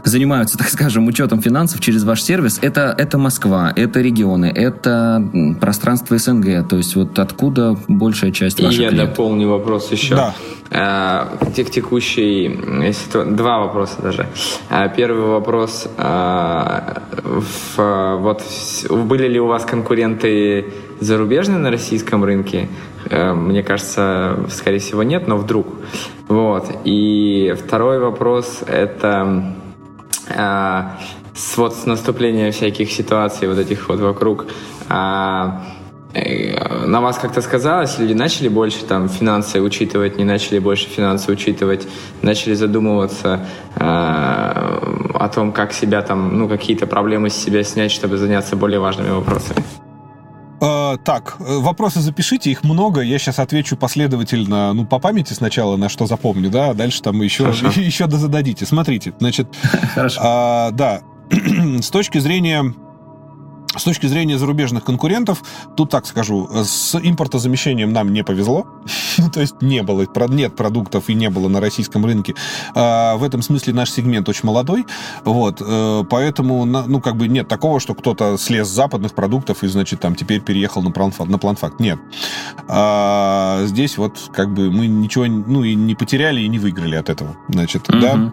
занимаются, 0.04 0.58
так 0.58 0.68
скажем, 0.68 1.06
учетом 1.06 1.40
финансов 1.40 1.80
через 1.80 2.04
ваш 2.04 2.22
сервис? 2.22 2.58
Это, 2.62 2.94
это 2.96 3.18
Москва, 3.18 3.72
это 3.74 4.00
регионы, 4.00 4.46
это 4.46 5.24
пространство 5.60 6.18
СНГ, 6.18 6.68
то 6.68 6.76
есть 6.76 6.96
вот 6.96 7.18
откуда 7.18 7.76
большая 7.88 8.32
часть 8.32 8.60
ваших 8.60 8.78
И 8.78 8.82
я 8.82 8.88
клиентов? 8.90 9.16
дополню 9.16 9.48
вопрос 9.48 9.90
еще. 9.92 10.14
Да. 10.14 10.34
А, 10.70 11.38
текущий, 11.54 12.92
два 13.26 13.60
вопроса 13.60 14.02
даже. 14.02 14.26
А, 14.68 14.88
первый 14.88 15.24
вопрос 15.24 15.88
а, 15.96 17.02
в, 17.22 18.16
вот, 18.18 18.42
были 18.90 19.28
ли 19.28 19.40
у 19.40 19.46
вас 19.46 19.64
конкуренты 19.64 20.72
зарубежные 21.00 21.58
на 21.58 21.70
российском 21.70 22.24
рынке? 22.24 22.68
Э, 23.08 23.32
мне 23.32 23.62
кажется, 23.62 24.40
скорее 24.50 24.78
всего, 24.78 25.02
нет, 25.02 25.26
но 25.26 25.36
вдруг. 25.36 25.68
Вот. 26.28 26.70
И 26.84 27.54
второй 27.58 27.98
вопрос— 27.98 28.62
это 28.66 29.54
с, 30.28 31.56
вот, 31.56 31.74
с 31.74 31.86
наступлением 31.86 32.52
всяких 32.52 32.92
ситуаций 32.92 33.48
вот 33.48 33.58
этих 33.58 33.88
вот 33.88 34.00
вокруг 34.00 34.46
Э, 34.88 35.50
на 36.14 37.00
вас 37.00 37.18
как-то 37.18 37.42
сказалось, 37.42 37.98
люди 37.98 38.14
начали 38.14 38.48
больше 38.48 38.84
там 38.84 39.08
финансы 39.08 39.60
учитывать, 39.60 40.16
не 40.16 40.24
начали 40.24 40.58
больше 40.58 40.88
финансы 40.88 41.30
учитывать, 41.30 41.86
начали 42.22 42.54
задумываться 42.54 43.46
э, 43.76 43.80
о 43.80 45.30
том, 45.34 45.52
как 45.52 45.72
себя 45.72 46.02
там, 46.02 46.38
ну, 46.38 46.48
какие-то 46.48 46.86
проблемы 46.86 47.28
с 47.28 47.34
себя 47.34 47.62
снять, 47.62 47.90
чтобы 47.90 48.16
заняться 48.16 48.56
более 48.56 48.80
важными 48.80 49.10
вопросами. 49.10 49.62
Э, 50.60 50.96
так, 51.04 51.36
вопросы 51.38 52.00
запишите, 52.00 52.50
их 52.50 52.64
много. 52.64 53.02
Я 53.02 53.18
сейчас 53.18 53.38
отвечу 53.38 53.76
последовательно, 53.76 54.72
ну, 54.72 54.86
по 54.86 54.98
памяти 54.98 55.34
сначала, 55.34 55.76
на 55.76 55.88
что 55.88 56.06
запомню, 56.06 56.50
да, 56.50 56.70
а 56.70 56.74
дальше 56.74 57.02
там 57.02 57.20
еще, 57.20 57.44
еще 57.76 58.08
зададите. 58.08 58.64
Смотрите, 58.64 59.12
значит, 59.18 59.48
Хорошо. 59.94 60.20
А, 60.22 60.70
да, 60.70 61.02
с 61.82 61.90
точки 61.90 62.18
зрения 62.18 62.74
с 63.76 63.84
точки 63.84 64.06
зрения 64.06 64.38
зарубежных 64.38 64.84
конкурентов, 64.84 65.42
тут 65.76 65.90
так 65.90 66.06
скажу, 66.06 66.48
с 66.64 66.98
импортозамещением 67.00 67.92
нам 67.92 68.12
не 68.12 68.24
повезло. 68.24 68.66
ну, 69.18 69.30
то 69.30 69.40
есть 69.40 69.60
не 69.60 69.82
было, 69.82 70.06
нет 70.28 70.56
продуктов 70.56 71.08
и 71.08 71.14
не 71.14 71.28
было 71.28 71.48
на 71.48 71.60
российском 71.60 72.04
рынке. 72.04 72.34
А, 72.74 73.16
в 73.16 73.22
этом 73.22 73.42
смысле 73.42 73.74
наш 73.74 73.90
сегмент 73.90 74.28
очень 74.28 74.46
молодой. 74.46 74.86
Вот, 75.24 75.60
э, 75.64 76.04
поэтому, 76.08 76.64
ну, 76.64 77.00
как 77.00 77.16
бы 77.16 77.28
нет 77.28 77.48
такого, 77.48 77.78
что 77.78 77.94
кто-то 77.94 78.38
слез 78.38 78.68
с 78.68 78.70
западных 78.70 79.14
продуктов 79.14 79.62
и, 79.62 79.66
значит, 79.68 80.00
там 80.00 80.14
теперь 80.14 80.40
переехал 80.40 80.82
на 80.82 80.90
планфакт. 80.90 81.80
Нет. 81.80 81.98
А, 82.68 83.64
здесь 83.66 83.98
вот 83.98 84.30
как 84.32 84.52
бы 84.52 84.70
мы 84.70 84.86
ничего, 84.86 85.26
ну, 85.26 85.62
и 85.62 85.74
не 85.74 85.94
потеряли, 85.94 86.40
и 86.40 86.48
не 86.48 86.58
выиграли 86.58 86.96
от 86.96 87.10
этого. 87.10 87.36
Значит, 87.48 87.84
да 87.88 88.32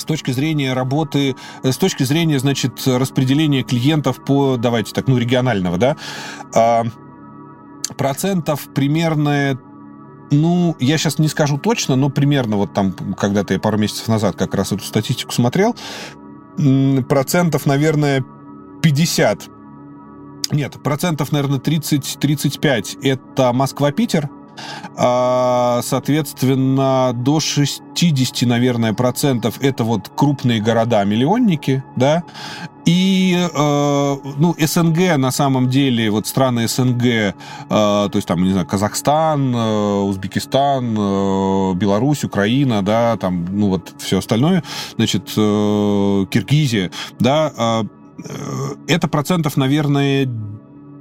с 0.00 0.04
точки 0.04 0.30
зрения 0.30 0.72
работы, 0.72 1.36
с 1.62 1.76
точки 1.76 2.02
зрения, 2.02 2.38
значит, 2.38 2.86
распределения 2.86 3.62
клиентов 3.62 4.24
по, 4.24 4.56
давайте 4.56 4.92
так, 4.92 5.06
ну, 5.06 5.18
регионального, 5.18 5.78
да, 5.78 5.96
а, 6.54 6.84
процентов 7.96 8.68
примерно 8.74 9.58
ну, 10.32 10.76
я 10.78 10.96
сейчас 10.96 11.18
не 11.18 11.28
скажу 11.28 11.58
точно, 11.58 11.96
но 11.96 12.08
примерно 12.08 12.56
вот 12.56 12.72
там, 12.72 12.92
когда-то 12.92 13.52
я 13.52 13.60
пару 13.60 13.78
месяцев 13.78 14.06
назад 14.08 14.36
как 14.36 14.54
раз 14.54 14.70
эту 14.70 14.84
статистику 14.84 15.32
смотрел, 15.32 15.74
процентов, 17.08 17.66
наверное, 17.66 18.24
50. 18.82 19.48
Нет, 20.52 20.82
процентов, 20.82 21.32
наверное, 21.32 21.58
30-35 21.58 22.98
это 23.02 23.52
Москва-Питер, 23.52 24.28
соответственно, 24.96 27.12
до 27.14 27.40
60, 27.40 28.48
наверное, 28.48 28.92
процентов 28.92 29.58
это 29.60 29.84
вот 29.84 30.10
крупные 30.14 30.60
города-миллионники, 30.60 31.82
да, 31.96 32.24
и, 32.86 33.36
э, 33.36 34.16
ну, 34.38 34.54
СНГ, 34.58 35.16
на 35.16 35.30
самом 35.30 35.68
деле, 35.68 36.10
вот 36.10 36.26
страны 36.26 36.66
СНГ, 36.66 37.04
э, 37.04 37.32
то 37.68 38.10
есть 38.14 38.26
там, 38.26 38.42
не 38.42 38.50
знаю, 38.50 38.66
Казахстан, 38.66 39.54
э, 39.54 40.00
Узбекистан, 40.00 40.96
э, 40.98 41.74
Беларусь, 41.74 42.24
Украина, 42.24 42.82
да, 42.82 43.16
там, 43.16 43.46
ну, 43.50 43.68
вот 43.68 43.94
все 43.98 44.18
остальное, 44.18 44.62
значит, 44.96 45.32
э, 45.36 46.26
Киргизия, 46.30 46.90
да, 47.18 47.52
э, 47.56 47.84
э 48.24 48.74
это 48.88 49.08
процентов, 49.08 49.56
наверное, 49.56 50.28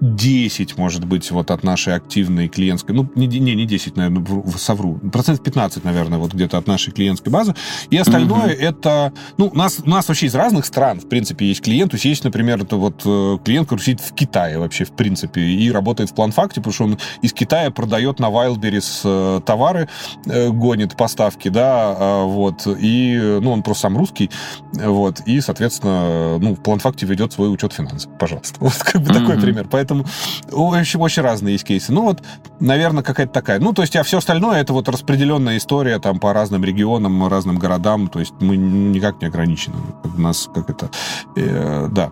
10, 0.02 0.78
может 0.78 1.06
быть, 1.06 1.30
вот 1.32 1.52
от 1.52 1.64
нашей 1.64 1.95
активной 1.95 2.47
клиентской, 2.47 2.95
ну, 2.95 3.10
не, 3.16 3.28
не, 3.28 3.56
не 3.56 3.66
10, 3.66 3.97
наверное, 3.97 4.26
совру, 4.58 4.95
процент 5.12 5.43
15, 5.43 5.84
наверное, 5.84 6.20
вот 6.20 6.34
где-то 6.34 6.58
от 6.58 6.68
нашей 6.68 6.91
клиентской 6.91 7.32
базы. 7.32 7.56
И 7.89 7.97
остальное 7.97 8.54
угу. 8.54 8.62
это, 8.62 9.14
ну, 9.38 9.50
у 9.54 9.58
нас, 9.58 9.80
у 9.86 9.89
нас 9.89 10.08
вообще 10.08 10.28
из 10.28 10.36
разных 10.36 10.66
стран, 10.66 11.00
в 11.00 11.10
принципе, 11.10 11.47
есть 11.47 11.62
клиент. 11.62 11.91
То 11.91 11.95
есть 11.95 12.06
есть, 12.06 12.24
например, 12.24 12.62
это 12.62 12.76
вот 12.76 13.02
э, 13.06 13.38
клиент, 13.43 13.68
который 13.68 13.82
сидит 13.82 14.02
в 14.02 14.14
Китае 14.14 14.58
вообще, 14.58 14.86
в 14.86 14.91
принципе, 14.91 15.41
и 15.41 15.72
работает 15.72 16.10
в 16.12 16.16
планфакте, 16.16 16.62
потому 16.62 16.74
что 16.74 16.84
он 16.86 16.97
из 17.22 17.34
Китая 17.34 17.72
продает 17.72 18.20
на 18.20 18.26
Wildberries 18.26 19.02
э, 19.04 19.41
товары, 19.45 19.89
э, 20.26 20.50
гонит 20.50 20.95
поставки, 20.95 21.50
да, 21.50 21.95
а, 21.97 22.26
вот, 22.26 22.68
и, 22.68 23.39
ну, 23.41 23.52
он 23.52 23.64
просто 23.64 23.84
сам 23.84 23.97
русский, 23.97 24.30
вот, 24.74 25.22
и, 25.26 25.41
соответственно, 25.41 26.38
ну, 26.39 26.56
в 26.56 26.62
планфакте 26.62 27.06
ведет 27.06 27.34
свой 27.34 27.52
учет 27.54 27.74
финансов, 27.74 28.12
пожалуйста. 28.18 28.60
Вот 28.70 28.78
как 28.78 29.02
бы 29.02 29.14
такой 29.14 29.39
пример. 29.39 29.68
Поэтому 29.70 29.89
Поэтому 29.90 30.06
очень, 30.52 31.00
очень 31.00 31.24
разные 31.24 31.54
есть 31.54 31.66
кейсы. 31.66 31.92
Ну 31.92 32.04
вот, 32.04 32.22
наверное, 32.60 33.04
какая-то 33.04 33.34
такая. 33.34 33.60
Ну, 33.60 33.74
то 33.74 33.82
есть, 33.82 33.96
а 33.96 34.04
все 34.04 34.20
остальное 34.20 34.62
это 34.62 34.74
вот 34.74 34.88
распределенная 34.90 35.58
история 35.58 36.00
там 36.00 36.20
по 36.20 36.34
разным 36.34 36.64
регионам, 36.64 37.28
разным 37.28 37.58
городам. 37.58 38.08
То 38.08 38.20
есть 38.20 38.34
мы 38.40 38.58
никак 38.58 39.22
не 39.22 39.28
ограничены. 39.28 39.78
У 40.04 40.22
нас 40.22 40.50
как 40.54 40.70
это... 40.70 40.90
Э, 41.36 41.88
да. 41.92 42.12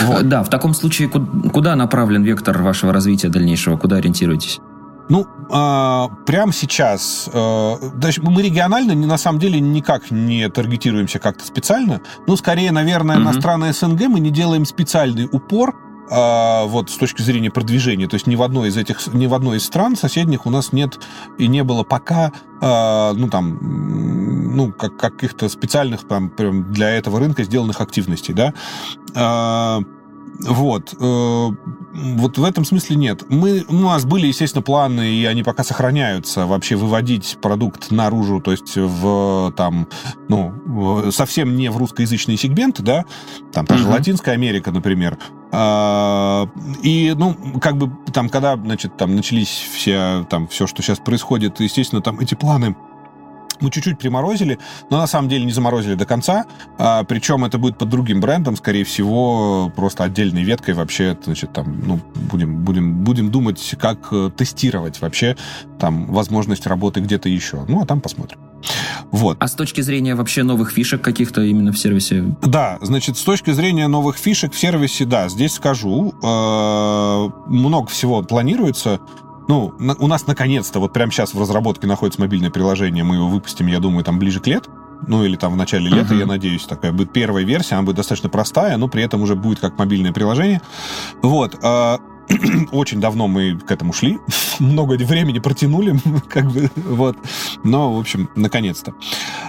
Вот. 0.00 0.28
Да, 0.28 0.42
в 0.42 0.50
таком 0.50 0.74
случае 0.74 1.08
куда 1.08 1.74
направлен 1.74 2.22
вектор 2.22 2.60
вашего 2.62 2.92
развития 2.92 3.28
дальнейшего? 3.28 3.76
Куда 3.76 3.96
ориентируетесь? 3.96 4.60
Ну, 5.08 5.24
а, 5.50 6.08
прямо 6.26 6.52
сейчас, 6.52 7.30
а, 7.32 7.76
мы 8.22 8.42
регионально 8.42 8.94
на 8.94 9.16
самом 9.16 9.38
деле 9.38 9.60
никак 9.60 10.10
не 10.10 10.48
таргетируемся 10.48 11.20
как-то 11.20 11.46
специально. 11.46 12.00
Ну, 12.26 12.36
скорее, 12.36 12.72
наверное, 12.72 13.16
угу. 13.16 13.26
на 13.26 13.32
страны 13.32 13.72
СНГ 13.72 14.08
мы 14.08 14.20
не 14.20 14.30
делаем 14.30 14.64
специальный 14.64 15.28
упор 15.30 15.76
вот 16.08 16.90
с 16.90 16.96
точки 16.96 17.22
зрения 17.22 17.50
продвижения. 17.50 18.06
То 18.06 18.14
есть 18.14 18.26
ни 18.26 18.36
в 18.36 18.42
одной 18.42 18.68
из 18.68 18.76
этих, 18.76 19.06
ни 19.12 19.26
в 19.26 19.34
одной 19.34 19.58
из 19.58 19.64
стран 19.64 19.96
соседних 19.96 20.46
у 20.46 20.50
нас 20.50 20.72
нет 20.72 20.98
и 21.38 21.48
не 21.48 21.64
было 21.64 21.82
пока, 21.82 22.32
а, 22.60 23.12
ну 23.14 23.28
там, 23.28 23.58
ну 24.56 24.72
как 24.72 24.96
каких-то 24.96 25.48
специальных 25.48 26.06
там 26.06 26.30
прям 26.30 26.72
для 26.72 26.90
этого 26.90 27.18
рынка 27.18 27.44
сделанных 27.44 27.80
активностей, 27.80 28.34
да. 28.34 28.54
Вот. 30.40 30.94
Э, 31.00 31.50
вот 31.92 32.38
в 32.38 32.44
этом 32.44 32.64
смысле 32.64 32.96
нет. 32.96 33.24
Мы, 33.28 33.64
у 33.68 33.74
нас 33.74 34.04
были, 34.04 34.26
естественно, 34.26 34.62
планы, 34.62 35.08
и 35.08 35.24
они 35.24 35.42
пока 35.42 35.64
сохраняются, 35.64 36.46
вообще 36.46 36.76
выводить 36.76 37.38
продукт 37.40 37.90
наружу, 37.90 38.40
то 38.40 38.50
есть 38.50 38.76
в 38.76 39.52
там, 39.56 39.88
ну, 40.28 41.10
совсем 41.10 41.56
не 41.56 41.70
в 41.70 41.76
русскоязычные 41.76 42.36
сегменты, 42.36 42.82
да, 42.82 43.04
там 43.52 43.66
та 43.66 43.76
же 43.76 43.86
uh-huh. 43.86 43.92
Латинская 43.92 44.32
Америка, 44.32 44.72
например. 44.72 45.18
А, 45.52 46.48
и, 46.82 47.14
ну, 47.16 47.34
как 47.60 47.76
бы 47.76 47.90
там, 48.12 48.28
когда, 48.28 48.56
значит, 48.56 48.96
там 48.96 49.16
начались 49.16 49.48
все, 49.48 50.26
там, 50.28 50.48
все, 50.48 50.66
что 50.66 50.82
сейчас 50.82 50.98
происходит, 50.98 51.60
естественно, 51.60 52.02
там 52.02 52.20
эти 52.20 52.34
планы 52.34 52.76
мы 53.60 53.70
чуть-чуть 53.70 53.98
приморозили, 53.98 54.58
но 54.90 54.98
на 54.98 55.06
самом 55.06 55.28
деле 55.28 55.44
не 55.44 55.52
заморозили 55.52 55.94
до 55.94 56.06
конца. 56.06 56.46
А, 56.78 57.04
причем 57.04 57.44
это 57.44 57.58
будет 57.58 57.78
под 57.78 57.88
другим 57.88 58.20
брендом, 58.20 58.56
скорее 58.56 58.84
всего, 58.84 59.72
просто 59.74 60.04
отдельной 60.04 60.42
веткой 60.42 60.74
вообще, 60.74 61.16
значит, 61.24 61.52
там, 61.52 61.80
ну, 61.86 62.00
будем, 62.30 62.64
будем, 62.64 63.04
будем 63.04 63.30
думать, 63.30 63.74
как 63.78 64.08
э, 64.12 64.30
тестировать 64.36 65.00
вообще 65.00 65.36
там 65.78 66.06
возможность 66.06 66.66
работы 66.66 67.00
где-то 67.00 67.28
еще. 67.28 67.64
Ну, 67.68 67.82
а 67.82 67.86
там 67.86 68.00
посмотрим. 68.00 68.38
Вот. 69.10 69.36
А 69.40 69.48
с 69.48 69.54
точки 69.54 69.80
зрения 69.80 70.14
вообще 70.14 70.42
новых 70.42 70.72
фишек 70.72 71.00
каких-то 71.02 71.42
именно 71.42 71.72
в 71.72 71.78
сервисе? 71.78 72.36
Да, 72.42 72.78
значит, 72.80 73.16
с 73.16 73.22
точки 73.22 73.52
зрения 73.52 73.86
новых 73.88 74.16
фишек 74.16 74.52
в 74.52 74.58
сервисе, 74.58 75.04
да, 75.04 75.28
здесь 75.28 75.54
скажу, 75.54 76.14
э, 76.22 77.30
много 77.46 77.88
всего 77.88 78.22
планируется. 78.22 79.00
Ну, 79.48 79.74
на, 79.78 79.94
у 79.94 80.06
нас 80.06 80.26
наконец-то, 80.26 80.80
вот 80.80 80.92
прямо 80.92 81.12
сейчас 81.12 81.34
в 81.34 81.40
разработке 81.40 81.86
находится 81.86 82.20
мобильное 82.20 82.50
приложение, 82.50 83.04
мы 83.04 83.16
его 83.16 83.28
выпустим, 83.28 83.66
я 83.66 83.78
думаю, 83.78 84.04
там 84.04 84.18
ближе 84.18 84.40
к 84.40 84.46
лету. 84.46 84.70
Ну, 85.06 85.24
или 85.24 85.36
там 85.36 85.52
в 85.52 85.56
начале 85.56 85.90
лета, 85.90 86.14
uh-huh. 86.14 86.20
я 86.20 86.26
надеюсь, 86.26 86.64
такая 86.64 86.90
будет 86.90 87.12
первая 87.12 87.44
версия, 87.44 87.74
она 87.74 87.84
будет 87.84 87.96
достаточно 87.96 88.30
простая, 88.30 88.78
но 88.78 88.88
при 88.88 89.02
этом 89.02 89.20
уже 89.20 89.36
будет 89.36 89.60
как 89.60 89.78
мобильное 89.78 90.12
приложение. 90.12 90.62
Вот. 91.20 91.58
Э, 91.62 91.98
очень 92.72 93.00
давно 93.00 93.28
мы 93.28 93.58
к 93.58 93.70
этому 93.70 93.92
шли, 93.92 94.18
много 94.58 94.94
времени 94.94 95.38
протянули, 95.38 96.00
как 96.28 96.50
бы, 96.50 96.70
вот. 96.76 97.16
Но, 97.62 97.94
в 97.94 98.00
общем, 98.00 98.30
наконец-то. 98.34 98.94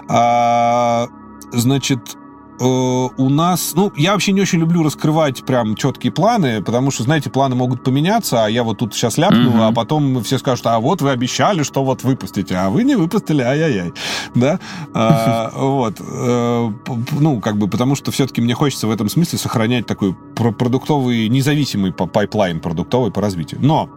А, 0.10 1.08
значит, 1.54 2.18
Э, 2.60 2.64
у 2.64 3.30
нас, 3.30 3.74
ну, 3.76 3.92
я 3.96 4.14
вообще 4.14 4.32
не 4.32 4.42
очень 4.42 4.60
люблю 4.60 4.84
раскрывать 4.84 5.44
прям 5.44 5.76
четкие 5.76 6.12
планы, 6.12 6.64
потому 6.64 6.90
что, 6.92 7.04
знаете, 7.04 7.30
планы 7.30 7.56
могут 7.56 7.84
поменяться, 7.84 8.46
а 8.46 8.50
я 8.50 8.64
вот 8.64 8.80
тут 8.80 8.94
сейчас 8.94 9.18
ляпну, 9.18 9.52
mm-hmm. 9.52 9.68
а 9.68 9.72
потом 9.72 10.24
все 10.24 10.40
скажут, 10.40 10.66
а 10.66 10.80
вот 10.80 11.02
вы 11.02 11.12
обещали, 11.12 11.64
что 11.64 11.84
вот 11.84 12.04
выпустите, 12.04 12.56
а 12.56 12.70
вы 12.70 12.84
не 12.84 12.96
выпустили, 12.96 13.42
ай-яй-яй, 13.44 13.94
да, 14.34 14.60
а, 14.94 15.52
вот, 15.56 16.00
э, 16.00 16.72
ну, 17.20 17.42
как 17.42 17.58
бы, 17.58 17.68
потому 17.68 17.96
что 17.96 18.12
все-таки 18.12 18.42
мне 18.42 18.56
хочется 18.56 18.88
в 18.88 18.92
этом 18.92 19.08
смысле 19.10 19.38
сохранять 19.38 19.86
такой 19.86 20.16
продуктовый, 20.36 21.30
независимый 21.30 21.94
pipeline 21.94 22.60
продуктовый 22.60 23.12
по 23.12 23.22
развитию, 23.22 23.60
но 23.62 23.90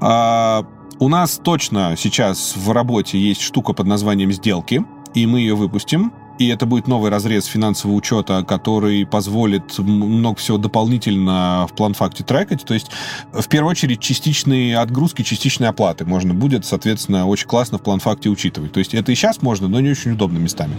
а, 0.00 0.64
у 1.00 1.08
нас 1.08 1.40
точно 1.42 1.96
сейчас 1.98 2.54
в 2.56 2.70
работе 2.70 3.18
есть 3.18 3.40
штука 3.40 3.72
под 3.72 3.86
названием 3.86 4.30
«Сделки», 4.30 4.84
и 5.14 5.26
мы 5.26 5.40
ее 5.40 5.54
выпустим 5.54 6.12
и 6.38 6.48
это 6.48 6.66
будет 6.66 6.88
новый 6.88 7.10
разрез 7.10 7.44
финансового 7.46 7.96
учета, 7.96 8.44
который 8.44 9.06
позволит 9.06 9.78
много 9.78 10.36
всего 10.36 10.58
дополнительно 10.58 11.66
в 11.70 11.74
план-факте 11.74 12.24
трекать. 12.24 12.64
То 12.64 12.74
есть, 12.74 12.90
в 13.32 13.46
первую 13.48 13.70
очередь, 13.70 14.00
частичные 14.00 14.78
отгрузки, 14.78 15.22
частичные 15.22 15.68
оплаты 15.68 16.04
можно 16.04 16.34
будет, 16.34 16.64
соответственно, 16.64 17.26
очень 17.26 17.46
классно 17.46 17.78
в 17.78 17.82
план-факте 17.82 18.28
учитывать. 18.28 18.72
То 18.72 18.78
есть, 18.78 18.94
это 18.94 19.12
и 19.12 19.14
сейчас 19.14 19.42
можно, 19.42 19.68
но 19.68 19.80
не 19.80 19.90
очень 19.90 20.12
удобно 20.12 20.38
местами. 20.38 20.74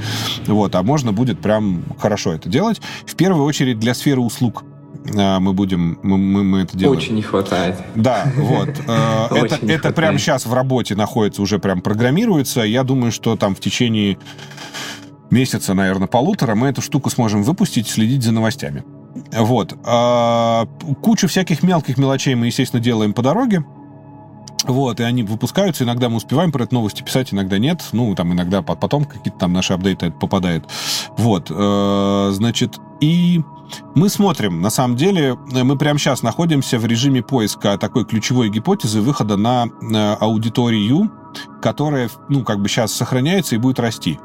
Вот, 0.47 0.76
а 0.76 0.84
можно 0.84 1.14
будет 1.14 1.39
прям 1.39 1.84
хорошо 1.99 2.34
это 2.34 2.49
делать. 2.49 2.82
В 3.06 3.16
первую 3.16 3.45
очередь, 3.45 3.80
для 3.80 3.93
сферы 3.93 4.22
услуг 4.22 4.64
а, 5.16 5.39
мы 5.39 5.53
будем, 5.53 5.99
мы, 6.03 6.18
мы, 6.18 6.43
мы 6.43 6.60
это 6.62 6.78
делаем. 6.78 6.97
Очень 6.97 7.16
не 7.16 7.22
хватает. 7.22 7.76
Да, 7.95 8.32
вот. 8.36 8.70
Э, 8.88 9.28
это, 9.36 9.66
это 9.66 9.91
прямо 9.91 10.18
сейчас 10.18 10.45
в 10.45 10.53
работе 10.53 10.95
находится, 10.95 11.41
уже 11.41 11.60
прям 11.60 11.82
программируется. 11.82 12.62
Я 12.62 12.84
думаю, 12.84 13.12
что 13.12 13.36
там 13.36 13.56
в 13.56 13.60
течение 13.60 14.18
месяца, 15.32 15.73
наверное, 15.73 16.07
полутора, 16.07 16.55
мы 16.55 16.67
эту 16.67 16.82
штуку 16.82 17.09
сможем 17.09 17.43
выпустить, 17.43 17.88
следить 17.88 18.23
за 18.23 18.32
новостями. 18.32 18.84
Вот. 19.32 19.78
А, 19.86 20.67
кучу 21.01 21.28
всяких 21.28 21.63
мелких 21.63 21.97
мелочей 21.97 22.36
мы, 22.36 22.47
естественно, 22.47 22.82
делаем 22.82 23.13
по 23.13 23.21
дороге. 23.21 23.63
Вот, 24.67 24.99
и 24.99 25.03
они 25.03 25.21
выпускаются, 25.21 25.84
иногда 25.84 26.09
мы 26.09 26.17
успеваем 26.17 26.51
про 26.51 26.63
это 26.63 26.73
новости 26.73 27.03
писать, 27.03 27.32
иногда 27.32 27.59
нет. 27.59 27.84
Ну, 27.91 28.15
там 28.15 28.34
иногда 28.34 28.63
потом 28.63 29.05
какие-то 29.05 29.38
там 29.38 29.53
наши 29.53 29.73
апдейты 29.73 30.11
попадают. 30.11 30.67
Вот, 31.17 31.51
э, 31.51 32.30
значит, 32.32 32.80
и 32.99 33.41
мы 33.93 34.09
смотрим, 34.09 34.61
на 34.61 34.69
самом 34.69 34.95
деле, 34.95 35.36
мы 35.36 35.78
прямо 35.78 35.99
сейчас 35.99 36.23
находимся 36.23 36.80
в 36.80 36.86
режиме 36.86 37.21
поиска 37.21 37.78
такой 37.78 38.05
ключевой 38.05 38.49
гипотезы 38.49 39.01
выхода 39.01 39.38
на 39.38 39.65
э, 39.65 40.13
аудиторию, 40.19 41.11
которая, 41.61 42.09
ну, 42.29 42.43
как 42.43 42.61
бы 42.61 42.69
сейчас 42.69 42.93
сохраняется 42.93 43.55
и 43.55 43.57
будет 43.57 43.79
расти. 43.79 44.19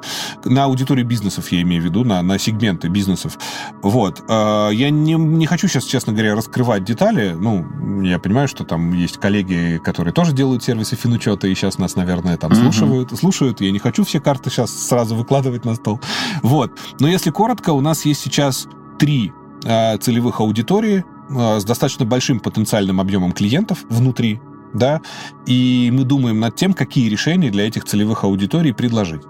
На 0.45 0.65
аудиторию 0.65 1.07
бизнесов, 1.07 1.51
я 1.53 1.63
имею 1.63 1.83
в 1.83 1.85
виду, 1.85 2.05
на, 2.05 2.23
на 2.23 2.39
сегменты 2.39 2.89
бизнесов. 2.89 3.39
Вот. 3.83 4.23
Э, 4.29 4.71
я 4.73 4.91
не, 4.91 5.15
не 5.15 5.47
хочу 5.47 5.69
сейчас, 5.69 5.85
честно 5.85 6.13
говоря, 6.13 6.35
раскрывать 6.35 6.85
детали. 6.85 7.37
Ну, 7.39 8.03
я 8.03 8.19
понимаю, 8.19 8.49
что 8.49 8.65
там 8.65 8.93
есть 8.93 9.19
коллеги, 9.19 9.81
которые 9.83 10.13
тоже 10.13 10.33
делают 10.33 10.63
сервисы 10.63 10.97
финучета, 10.97 11.47
и 11.47 11.55
сейчас 11.55 11.79
нас, 11.79 11.97
наверное, 11.97 12.37
там 12.37 12.53
mm-hmm. 12.53 12.63
слушают, 12.63 13.19
слушают. 13.19 13.61
Я 13.61 13.71
не 13.71 13.79
хочу 13.79 14.05
все 14.05 14.21
карты 14.21 14.51
сейчас 14.51 14.71
сразу 14.71 15.15
выкладывать 15.17 15.65
на 15.65 15.75
стол. 15.75 16.01
Вот. 16.43 16.73
Но 16.99 17.09
если 17.09 17.31
коротко, 17.31 17.71
у 17.71 17.81
нас 17.81 18.05
есть 18.05 18.21
сейчас 18.21 18.69
три 18.99 19.33
э, 19.65 19.97
целевых 19.99 20.41
аудитории 20.41 21.05
э, 21.31 21.61
с 21.61 21.65
достаточно 21.65 22.05
большим 22.05 22.41
потенциальным 22.41 23.01
объемом 23.01 23.33
клиентов 23.33 23.85
внутри 23.89 24.41
да, 24.75 25.01
и 25.47 25.91
мы 25.93 26.05
думаем 26.05 26.41
над 26.41 26.57
тем, 26.57 26.75
какие 26.75 27.09
решения 27.09 27.51
для 27.51 27.67
этих 27.67 27.85
целевых 27.85 28.25
аудиторий 28.25 28.73
предложить. 28.73 29.23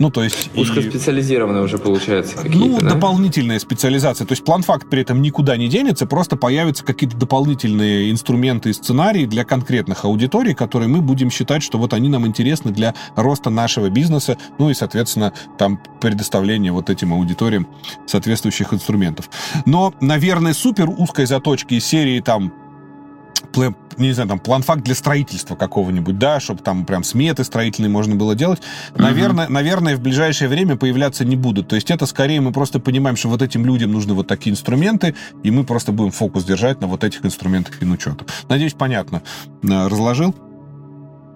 Ну, 0.00 0.10
то 0.10 0.24
есть... 0.24 0.50
Узкоспециализированные 0.56 1.60
и... 1.60 1.64
уже 1.66 1.76
получается 1.76 2.38
Ну, 2.42 2.80
да? 2.80 2.94
дополнительная 2.94 3.58
специализация. 3.58 4.26
То 4.26 4.32
есть 4.32 4.42
план-факт 4.42 4.88
при 4.88 5.02
этом 5.02 5.20
никуда 5.20 5.58
не 5.58 5.68
денется, 5.68 6.06
просто 6.06 6.36
появятся 6.36 6.84
какие-то 6.84 7.18
дополнительные 7.18 8.10
инструменты 8.10 8.70
и 8.70 8.72
сценарии 8.72 9.26
для 9.26 9.44
конкретных 9.44 10.06
аудиторий, 10.06 10.54
которые 10.54 10.88
мы 10.88 11.02
будем 11.02 11.30
считать, 11.30 11.62
что 11.62 11.76
вот 11.76 11.92
они 11.92 12.08
нам 12.08 12.26
интересны 12.26 12.72
для 12.72 12.94
роста 13.14 13.50
нашего 13.50 13.90
бизнеса, 13.90 14.38
ну 14.58 14.70
и, 14.70 14.74
соответственно, 14.74 15.34
там 15.58 15.78
предоставления 16.00 16.72
вот 16.72 16.88
этим 16.88 17.12
аудиториям 17.12 17.68
соответствующих 18.06 18.72
инструментов. 18.72 19.28
Но, 19.66 19.92
наверное, 20.00 20.54
супер 20.54 20.88
узкой 20.88 21.26
заточки 21.26 21.78
серии 21.78 22.20
там 22.20 22.54
не 23.96 24.12
знаю, 24.12 24.28
там, 24.28 24.38
план-факт 24.38 24.82
для 24.82 24.94
строительства 24.94 25.56
какого-нибудь, 25.56 26.18
да, 26.18 26.40
чтобы 26.40 26.62
там 26.62 26.84
прям 26.84 27.04
сметы 27.04 27.44
строительные 27.44 27.90
можно 27.90 28.14
было 28.14 28.34
делать, 28.34 28.60
uh-huh. 28.60 29.02
наверное, 29.02 29.48
наверное, 29.48 29.96
в 29.96 30.00
ближайшее 30.00 30.48
время 30.48 30.76
появляться 30.76 31.24
не 31.24 31.36
будут. 31.36 31.68
То 31.68 31.76
есть 31.76 31.90
это 31.90 32.06
скорее 32.06 32.40
мы 32.40 32.52
просто 32.52 32.80
понимаем, 32.80 33.16
что 33.16 33.28
вот 33.28 33.42
этим 33.42 33.64
людям 33.66 33.92
нужны 33.92 34.14
вот 34.14 34.26
такие 34.26 34.52
инструменты, 34.52 35.14
и 35.42 35.50
мы 35.50 35.64
просто 35.64 35.92
будем 35.92 36.10
фокус 36.10 36.44
держать 36.44 36.80
на 36.80 36.86
вот 36.86 37.04
этих 37.04 37.24
инструментах 37.24 37.74
финучета. 37.74 38.24
Надеюсь, 38.48 38.74
понятно. 38.74 39.22
Э, 39.62 39.86
разложил? 39.86 40.34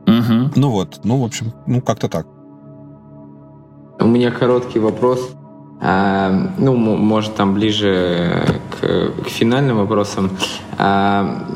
Uh-huh. 0.07 0.53
Ну 0.55 0.71
вот, 0.71 1.01
ну, 1.05 1.21
в 1.21 1.25
общем, 1.25 1.53
ну, 1.67 1.81
как-то 1.81 2.09
так. 2.09 2.27
У 4.01 4.07
меня 4.07 4.31
короткий 4.31 4.79
вопрос. 4.79 5.35
А, 5.81 6.31
ну, 6.59 6.75
может, 6.75 7.35
там 7.35 7.55
ближе 7.55 8.61
к, 8.71 9.25
к 9.25 9.29
финальным 9.29 9.79
вопросам. 9.79 10.31
А, 10.79 11.47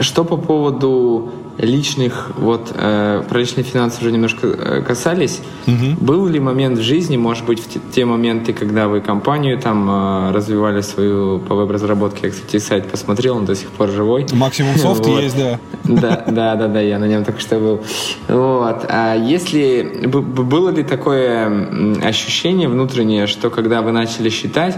что 0.00 0.24
по 0.24 0.36
поводу 0.36 1.30
личных, 1.58 2.32
вот 2.36 2.72
э, 2.74 3.22
про 3.28 3.38
личные 3.38 3.64
финансы 3.64 4.00
уже 4.00 4.10
немножко 4.10 4.46
э, 4.46 4.82
касались. 4.82 5.40
Угу. 5.66 6.04
Был 6.04 6.26
ли 6.26 6.40
момент 6.40 6.78
в 6.78 6.82
жизни, 6.82 7.16
может 7.16 7.44
быть, 7.44 7.60
в 7.60 7.68
те, 7.68 7.80
те 7.92 8.04
моменты, 8.04 8.52
когда 8.52 8.88
вы 8.88 9.00
компанию 9.00 9.58
там 9.58 9.88
э, 9.88 10.32
развивали 10.32 10.80
свою 10.80 11.38
по 11.38 11.54
веб-разработке, 11.54 12.26
я, 12.26 12.30
кстати, 12.30 12.58
сайт 12.58 12.88
посмотрел, 12.88 13.36
он 13.36 13.44
до 13.44 13.54
сих 13.54 13.68
пор 13.70 13.90
живой. 13.90 14.26
Максимум 14.32 14.76
софт 14.76 15.06
вот. 15.06 15.20
есть, 15.20 15.36
да. 15.36 15.58
Да, 15.84 16.24
да, 16.26 16.56
да, 16.56 16.68
да, 16.68 16.80
я 16.80 16.98
на 16.98 17.06
нем 17.06 17.24
только 17.24 17.40
что 17.40 17.58
был. 17.58 17.80
Вот. 18.28 18.86
А 18.88 19.14
если 19.14 20.06
было 20.06 20.70
ли 20.70 20.82
такое 20.82 22.02
ощущение 22.02 22.68
внутреннее, 22.68 23.26
что 23.26 23.50
когда 23.50 23.82
вы 23.82 23.92
начали 23.92 24.28
считать, 24.28 24.76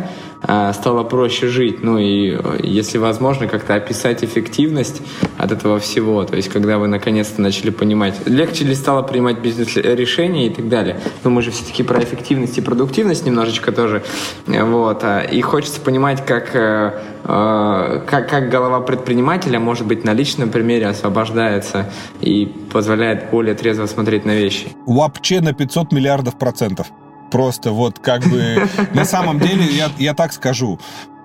стало 0.73 1.03
проще 1.03 1.49
жить. 1.49 1.83
Ну 1.83 1.99
и 1.99 2.39
если 2.63 2.99
возможно, 2.99 3.49
как-то 3.49 3.75
описать 3.75 4.23
эффективность 4.25 5.03
от 5.39 5.53
этого 5.53 5.79
всего. 5.79 6.25
То 6.25 6.37
есть, 6.37 6.49
когда 6.49 6.79
вы 6.79 6.89
наконец-то 6.89 7.41
начали 7.41 7.71
понимать, 7.71 8.15
легче 8.27 8.65
ли 8.65 8.75
стало 8.75 9.03
принимать 9.03 9.41
бизнес-решения 9.41 10.47
и 10.47 10.51
так 10.51 10.69
далее. 10.69 11.01
Но 11.25 11.31
мы 11.31 11.43
же 11.43 11.51
все-таки 11.51 11.83
про 11.83 12.03
эффективность 12.03 12.59
и 12.59 12.61
продуктивность 12.61 13.27
немножечко 13.27 13.73
тоже. 13.73 14.03
Вот. 14.47 15.05
А, 15.05 15.21
и 15.21 15.41
хочется 15.41 15.81
понимать, 15.81 16.25
как, 16.25 16.55
э, 16.55 16.93
э, 17.25 18.01
как, 18.07 18.29
как 18.29 18.51
голова 18.51 18.81
предпринимателя, 18.81 19.59
может 19.59 19.87
быть, 19.87 20.05
на 20.05 20.13
личном 20.13 20.51
примере 20.51 20.87
освобождается 20.87 21.91
и 22.21 22.47
позволяет 22.73 23.31
более 23.31 23.55
трезво 23.55 23.87
смотреть 23.87 24.25
на 24.25 24.35
вещи. 24.35 24.69
Вообще 24.87 25.41
на 25.41 25.53
500 25.53 25.93
миллиардов 25.93 26.39
процентов. 26.39 26.87
Просто 27.31 27.73
вот 27.73 27.99
как 27.99 28.23
бы 28.25 28.69
на 28.95 29.05
самом 29.05 29.39
деле, 29.39 29.65
я, 29.65 29.91
я 29.99 30.15
так 30.15 30.33
скажу, 30.33 30.79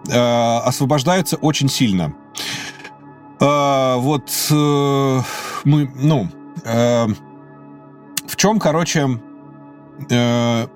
э, 0.09 0.57
освобождается 0.65 1.37
очень 1.37 1.69
сильно. 1.69 2.13
Э, 3.39 3.95
вот 3.97 4.29
э, 4.49 5.21
мы, 5.63 5.91
ну, 5.95 6.27
э, 6.63 7.07
в 8.27 8.35
чем, 8.35 8.59
короче, 8.59 9.19
э, 10.09 10.67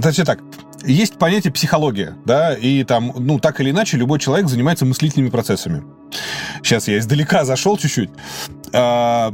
Точнее 0.00 0.24
так, 0.24 0.40
есть 0.84 1.16
понятие 1.18 1.52
психология, 1.52 2.16
да, 2.24 2.54
и 2.54 2.84
там, 2.84 3.12
ну, 3.16 3.38
так 3.38 3.60
или 3.60 3.70
иначе, 3.70 3.96
любой 3.96 4.18
человек 4.18 4.48
занимается 4.48 4.84
мыслительными 4.84 5.30
процессами. 5.30 5.82
Сейчас 6.62 6.86
я 6.88 6.98
издалека 6.98 7.44
зашел 7.44 7.78
чуть-чуть. 7.78 8.10
Э, 8.72 9.30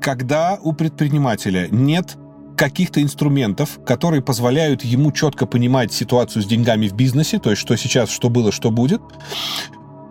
когда 0.00 0.58
у 0.62 0.72
предпринимателя 0.72 1.68
нет 1.70 2.16
каких-то 2.56 3.02
инструментов, 3.02 3.78
которые 3.84 4.22
позволяют 4.22 4.84
ему 4.84 5.12
четко 5.12 5.46
понимать 5.46 5.92
ситуацию 5.92 6.42
с 6.42 6.46
деньгами 6.46 6.88
в 6.88 6.94
бизнесе, 6.94 7.38
то 7.38 7.50
есть 7.50 7.60
что 7.60 7.76
сейчас, 7.76 8.10
что 8.10 8.28
было, 8.28 8.52
что 8.52 8.70
будет, 8.70 9.02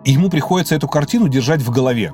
ему 0.04 0.30
приходится 0.30 0.74
эту 0.74 0.88
картину 0.88 1.28
держать 1.28 1.62
в 1.62 1.70
голове. 1.70 2.12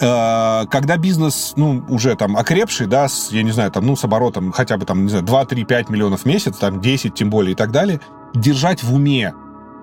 Э, 0.00 0.66
когда 0.70 0.96
бизнес, 0.96 1.54
ну, 1.56 1.84
уже 1.88 2.14
там 2.16 2.36
окрепший, 2.36 2.86
да, 2.86 3.08
с, 3.08 3.32
я 3.32 3.42
не 3.42 3.50
знаю, 3.50 3.70
там, 3.70 3.86
ну, 3.86 3.96
с 3.96 4.04
оборотом 4.04 4.52
хотя 4.52 4.76
бы 4.76 4.86
там, 4.86 5.04
не 5.04 5.10
знаю, 5.10 5.24
2, 5.24 5.44
3, 5.44 5.64
5 5.64 5.90
миллионов 5.90 6.22
в 6.22 6.24
месяц, 6.24 6.56
там, 6.56 6.80
10 6.80 7.14
тем 7.14 7.30
более 7.30 7.52
и 7.52 7.56
так 7.56 7.72
далее, 7.72 8.00
держать 8.34 8.82
в 8.82 8.94
уме 8.94 9.34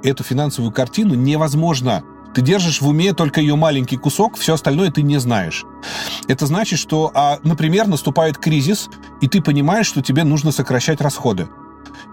эту 0.04 0.24
финансовую 0.24 0.72
картину 0.72 1.16
невозможно 1.16 2.04
ты 2.38 2.44
держишь 2.44 2.82
в 2.82 2.88
уме 2.88 3.14
только 3.14 3.42
ее 3.42 3.56
маленький 3.56 3.98
кусок, 3.98 4.38
все 4.38 4.54
остальное 4.54 4.92
ты 4.92 5.02
не 5.02 5.18
знаешь. 5.18 5.66
Это 6.28 6.46
значит, 6.46 6.78
что, 6.78 7.10
а, 7.16 7.40
например, 7.42 7.88
наступает 7.88 8.38
кризис, 8.38 8.92
и 9.22 9.28
ты 9.28 9.42
понимаешь, 9.42 9.88
что 9.88 10.04
тебе 10.04 10.24
нужно 10.24 10.52
сокращать 10.52 11.02
расходы. 11.02 11.48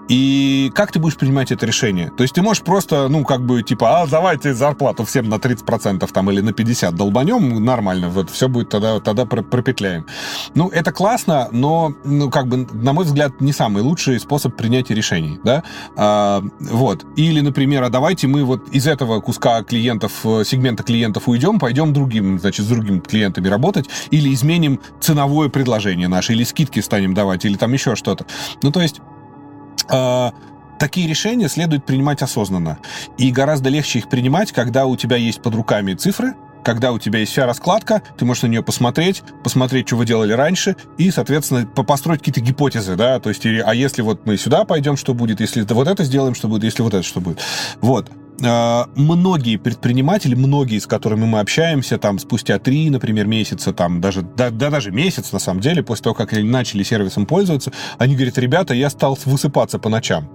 И 0.08 0.70
как 0.74 0.92
ты 0.92 0.98
будешь 0.98 1.16
принимать 1.16 1.50
это 1.52 1.66
решение? 1.66 2.10
То 2.16 2.22
есть 2.22 2.34
ты 2.34 2.42
можешь 2.42 2.62
просто, 2.62 3.08
ну, 3.08 3.24
как 3.24 3.44
бы, 3.44 3.62
типа, 3.62 4.02
а, 4.02 4.06
давайте 4.06 4.54
зарплату 4.54 5.04
всем 5.04 5.28
на 5.28 5.36
30% 5.36 6.10
там 6.12 6.30
или 6.30 6.40
на 6.40 6.50
50% 6.50 6.92
долбанем, 6.92 7.64
нормально, 7.64 8.08
вот 8.08 8.30
все 8.30 8.48
будет 8.48 8.68
тогда, 8.68 9.00
тогда 9.00 9.24
пропетляем. 9.24 10.06
Ну, 10.54 10.68
это 10.68 10.92
классно, 10.92 11.48
но, 11.52 11.94
ну, 12.04 12.30
как 12.30 12.48
бы, 12.48 12.66
на 12.72 12.92
мой 12.92 13.04
взгляд, 13.04 13.40
не 13.40 13.52
самый 13.52 13.82
лучший 13.82 14.20
способ 14.20 14.56
принятия 14.56 14.94
решений, 14.94 15.40
да? 15.42 15.62
А, 15.96 16.42
вот. 16.60 17.04
Или, 17.16 17.40
например, 17.40 17.82
а 17.82 17.88
давайте 17.88 18.26
мы 18.26 18.44
вот 18.44 18.68
из 18.70 18.86
этого 18.86 19.20
куска 19.20 19.62
клиентов, 19.62 20.12
сегмента 20.22 20.82
клиентов 20.82 21.28
уйдем, 21.28 21.58
пойдем 21.58 21.92
другим, 21.92 22.38
значит, 22.38 22.66
с 22.66 22.68
другими 22.68 23.00
клиентами 23.00 23.48
работать, 23.48 23.88
или 24.10 24.32
изменим 24.34 24.80
ценовое 25.00 25.48
предложение 25.48 26.08
наше, 26.08 26.34
или 26.34 26.44
скидки 26.44 26.80
станем 26.80 27.14
давать, 27.14 27.44
или 27.44 27.56
там 27.56 27.72
еще 27.72 27.96
что-то. 27.96 28.26
Ну, 28.62 28.70
то 28.70 28.80
есть 28.80 29.00
э, 29.88 30.30
такие 30.78 31.08
решения 31.08 31.48
следует 31.48 31.84
принимать 31.84 32.22
осознанно. 32.22 32.78
И 33.18 33.30
гораздо 33.30 33.68
легче 33.68 34.00
их 34.00 34.08
принимать, 34.08 34.52
когда 34.52 34.86
у 34.86 34.96
тебя 34.96 35.16
есть 35.16 35.42
под 35.42 35.54
руками 35.54 35.94
цифры, 35.94 36.34
когда 36.64 36.92
у 36.92 36.98
тебя 36.98 37.20
есть 37.20 37.32
вся 37.32 37.46
раскладка, 37.46 38.02
ты 38.16 38.24
можешь 38.24 38.42
на 38.42 38.46
нее 38.48 38.62
посмотреть, 38.62 39.22
посмотреть, 39.42 39.86
что 39.86 39.96
вы 39.96 40.06
делали 40.06 40.32
раньше, 40.32 40.76
и, 40.96 41.10
соответственно, 41.10 41.66
построить 41.66 42.20
какие-то 42.20 42.40
гипотезы, 42.40 42.96
да, 42.96 43.20
то 43.20 43.28
есть, 43.28 43.44
а 43.44 43.74
если 43.74 44.02
вот 44.02 44.26
мы 44.26 44.38
сюда 44.38 44.64
пойдем, 44.64 44.96
что 44.96 45.14
будет, 45.14 45.40
если 45.40 45.62
вот 45.62 45.86
это 45.86 46.04
сделаем, 46.04 46.34
что 46.34 46.48
будет, 46.48 46.64
если 46.64 46.82
вот 46.82 46.94
это, 46.94 47.02
что 47.02 47.20
будет. 47.20 47.40
Вот. 47.80 48.10
А, 48.42 48.88
многие 48.96 49.56
предприниматели, 49.56 50.34
многие, 50.34 50.78
с 50.78 50.86
которыми 50.86 51.24
мы 51.24 51.40
общаемся, 51.40 51.98
там, 51.98 52.18
спустя 52.18 52.58
три, 52.58 52.90
например, 52.90 53.26
месяца, 53.26 53.72
там, 53.72 54.00
даже, 54.00 54.22
да, 54.22 54.50
да, 54.50 54.70
даже 54.70 54.90
месяц, 54.90 55.32
на 55.32 55.38
самом 55.38 55.60
деле, 55.60 55.82
после 55.82 56.04
того, 56.04 56.14
как 56.14 56.32
они 56.32 56.48
начали 56.48 56.82
сервисом 56.82 57.26
пользоваться, 57.26 57.72
они 57.98 58.14
говорят, 58.14 58.38
ребята, 58.38 58.74
я 58.74 58.90
стал 58.90 59.18
высыпаться 59.24 59.78
по 59.78 59.88
ночам 59.88 60.28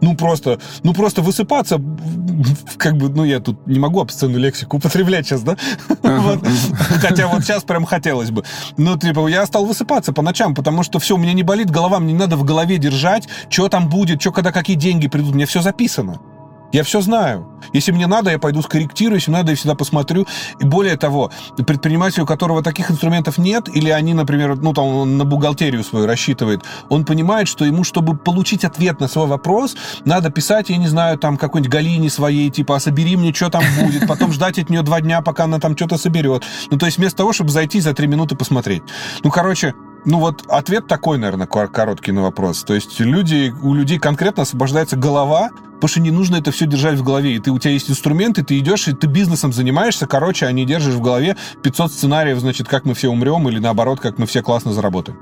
ну 0.00 0.16
просто, 0.16 0.58
ну 0.82 0.94
просто 0.94 1.22
высыпаться, 1.22 1.80
как 2.76 2.96
бы, 2.96 3.08
ну 3.08 3.24
я 3.24 3.40
тут 3.40 3.66
не 3.66 3.78
могу 3.78 4.00
обсценную 4.00 4.40
лексику 4.40 4.78
употреблять 4.78 5.26
сейчас, 5.26 5.42
да? 5.42 5.56
Хотя 7.00 7.28
вот 7.28 7.42
сейчас 7.42 7.64
прям 7.64 7.84
хотелось 7.84 8.30
бы. 8.30 8.44
Ну, 8.76 8.98
типа, 8.98 9.26
я 9.28 9.44
стал 9.46 9.66
высыпаться 9.66 10.12
по 10.12 10.22
ночам, 10.22 10.54
потому 10.54 10.82
что 10.82 10.98
все, 10.98 11.16
у 11.16 11.18
меня 11.18 11.32
не 11.32 11.42
болит 11.42 11.70
голова, 11.70 12.00
мне 12.00 12.12
не 12.12 12.18
надо 12.18 12.36
в 12.36 12.44
голове 12.44 12.78
держать, 12.78 13.28
что 13.48 13.68
там 13.68 13.88
будет, 13.88 14.20
что 14.20 14.32
когда 14.32 14.52
какие 14.52 14.76
деньги 14.76 15.08
придут, 15.08 15.34
мне 15.34 15.46
все 15.46 15.62
записано. 15.62 16.20
Я 16.72 16.84
все 16.84 17.00
знаю. 17.00 17.46
Если 17.72 17.92
мне 17.92 18.06
надо, 18.06 18.30
я 18.30 18.38
пойду 18.38 18.62
скорректирую, 18.62 19.16
если 19.16 19.30
надо, 19.30 19.50
я 19.50 19.56
всегда 19.56 19.74
посмотрю. 19.74 20.26
И 20.60 20.64
более 20.64 20.96
того, 20.96 21.30
предприниматель, 21.66 22.22
у 22.22 22.26
которого 22.26 22.62
таких 22.62 22.90
инструментов 22.90 23.38
нет, 23.38 23.68
или 23.74 23.90
они, 23.90 24.14
например, 24.14 24.56
ну, 24.56 24.72
там, 24.72 25.18
на 25.18 25.24
бухгалтерию 25.24 25.84
свою 25.84 26.06
рассчитывает, 26.06 26.62
он 26.88 27.04
понимает, 27.04 27.48
что 27.48 27.64
ему, 27.64 27.84
чтобы 27.84 28.16
получить 28.16 28.64
ответ 28.64 29.00
на 29.00 29.08
свой 29.08 29.26
вопрос, 29.26 29.76
надо 30.04 30.30
писать, 30.30 30.70
я 30.70 30.76
не 30.76 30.88
знаю, 30.88 31.18
там, 31.18 31.36
какой-нибудь 31.36 31.72
Галине 31.72 32.10
своей, 32.10 32.50
типа, 32.50 32.76
а 32.76 32.80
собери 32.80 33.16
мне, 33.16 33.34
что 33.34 33.50
там 33.50 33.64
будет, 33.80 34.06
потом 34.06 34.32
ждать 34.32 34.58
от 34.58 34.70
нее 34.70 34.82
два 34.82 35.00
дня, 35.00 35.20
пока 35.20 35.44
она 35.44 35.58
там 35.58 35.76
что-то 35.76 35.98
соберет. 35.98 36.44
Ну, 36.70 36.78
то 36.78 36.86
есть 36.86 36.98
вместо 36.98 37.18
того, 37.18 37.32
чтобы 37.32 37.50
зайти 37.50 37.80
за 37.80 37.94
три 37.94 38.06
минуты 38.06 38.36
посмотреть. 38.36 38.82
Ну, 39.22 39.30
короче, 39.30 39.74
ну 40.04 40.18
вот 40.18 40.44
ответ 40.48 40.86
такой, 40.86 41.18
наверное, 41.18 41.46
короткий 41.46 42.12
на 42.12 42.22
вопрос. 42.22 42.64
То 42.64 42.74
есть 42.74 43.00
люди, 43.00 43.54
у 43.62 43.74
людей 43.74 43.98
конкретно 43.98 44.42
освобождается 44.42 44.96
голова, 44.96 45.50
потому 45.74 45.88
что 45.88 46.00
не 46.00 46.10
нужно 46.10 46.36
это 46.36 46.50
все 46.50 46.66
держать 46.66 46.98
в 46.98 47.04
голове. 47.04 47.34
И 47.36 47.38
ты, 47.38 47.50
у 47.50 47.58
тебя 47.58 47.72
есть 47.72 47.90
инструменты, 47.90 48.42
ты 48.42 48.58
идешь, 48.58 48.88
и 48.88 48.92
ты 48.92 49.06
бизнесом 49.06 49.52
занимаешься, 49.52 50.06
короче, 50.06 50.46
а 50.46 50.52
не 50.52 50.64
держишь 50.64 50.94
в 50.94 51.00
голове 51.00 51.36
500 51.62 51.92
сценариев, 51.92 52.38
значит, 52.38 52.68
как 52.68 52.84
мы 52.84 52.94
все 52.94 53.08
умрем, 53.08 53.48
или 53.48 53.58
наоборот, 53.58 54.00
как 54.00 54.18
мы 54.18 54.26
все 54.26 54.42
классно 54.42 54.72
заработаем. 54.72 55.18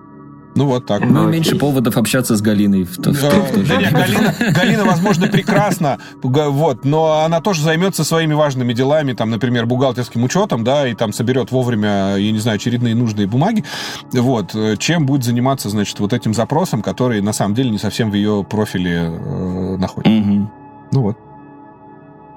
Ну, 0.58 0.66
вот 0.66 0.86
так. 0.86 1.02
Ну, 1.02 1.12
ну 1.12 1.28
меньше 1.28 1.54
поводов 1.54 1.96
общаться 1.96 2.36
с 2.36 2.42
Галиной. 2.42 2.82
В, 2.82 2.98
в, 2.98 2.98
в, 2.98 3.68
да, 3.68 3.76
нет, 3.76 3.92
Галина, 3.92 4.34
Галина, 4.52 4.84
возможно, 4.84 5.28
прекрасна, 5.28 5.98
вот, 6.22 6.84
но 6.84 7.22
она 7.24 7.40
тоже 7.40 7.62
займется 7.62 8.02
своими 8.02 8.34
важными 8.34 8.72
делами, 8.72 9.12
там, 9.12 9.30
например, 9.30 9.66
бухгалтерским 9.66 10.24
учетом, 10.24 10.64
да, 10.64 10.88
и 10.88 10.94
там 10.94 11.12
соберет 11.12 11.52
вовремя, 11.52 12.16
я 12.16 12.32
не 12.32 12.40
знаю, 12.40 12.56
очередные 12.56 12.96
нужные 12.96 13.28
бумаги, 13.28 13.64
вот, 14.12 14.54
чем 14.78 15.06
будет 15.06 15.22
заниматься, 15.22 15.68
значит, 15.68 16.00
вот 16.00 16.12
этим 16.12 16.34
запросом, 16.34 16.82
который, 16.82 17.20
на 17.20 17.32
самом 17.32 17.54
деле, 17.54 17.70
не 17.70 17.78
совсем 17.78 18.10
в 18.10 18.14
ее 18.14 18.44
профиле 18.48 18.96
э, 18.96 19.76
находится. 19.76 20.18
Угу. 20.18 20.50
Ну 20.90 21.02
вот. 21.02 21.18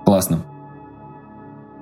Классно. 0.05 0.43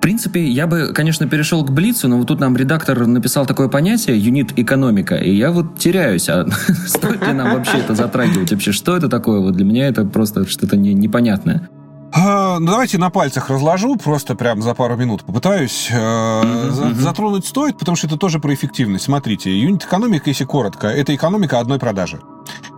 В 0.00 0.02
принципе, 0.02 0.42
я 0.48 0.66
бы, 0.66 0.94
конечно, 0.94 1.28
перешел 1.28 1.62
к 1.62 1.70
Блицу, 1.72 2.08
но 2.08 2.16
вот 2.16 2.26
тут 2.26 2.40
нам 2.40 2.56
редактор 2.56 3.06
написал 3.06 3.44
такое 3.44 3.68
понятие 3.68 4.16
«юнит 4.18 4.58
экономика», 4.58 5.16
и 5.16 5.30
я 5.36 5.52
вот 5.52 5.78
теряюсь, 5.78 6.26
а 6.30 6.46
стоит 6.86 7.26
ли 7.26 7.34
нам 7.34 7.52
вообще 7.52 7.76
это 7.76 7.94
затрагивать? 7.94 8.50
Вообще, 8.50 8.72
что 8.72 8.96
это 8.96 9.10
такое? 9.10 9.40
Вот 9.40 9.56
для 9.56 9.66
меня 9.66 9.88
это 9.88 10.06
просто 10.06 10.48
что-то 10.48 10.78
не, 10.78 10.94
непонятное. 10.94 11.68
А, 12.14 12.58
ну, 12.60 12.66
давайте 12.68 12.96
на 12.96 13.10
пальцах 13.10 13.50
разложу, 13.50 13.96
просто 13.96 14.34
прям 14.34 14.62
за 14.62 14.72
пару 14.72 14.96
минут 14.96 15.22
попытаюсь. 15.22 15.90
Mm-hmm. 15.92 16.70
За, 16.70 16.94
затронуть 16.94 17.44
стоит, 17.44 17.76
потому 17.76 17.94
что 17.94 18.06
это 18.06 18.16
тоже 18.16 18.40
про 18.40 18.54
эффективность. 18.54 19.04
Смотрите, 19.04 19.54
юнит 19.54 19.84
экономика, 19.84 20.30
если 20.30 20.44
коротко, 20.44 20.86
это 20.86 21.14
экономика 21.14 21.60
одной 21.60 21.78
продажи. 21.78 22.22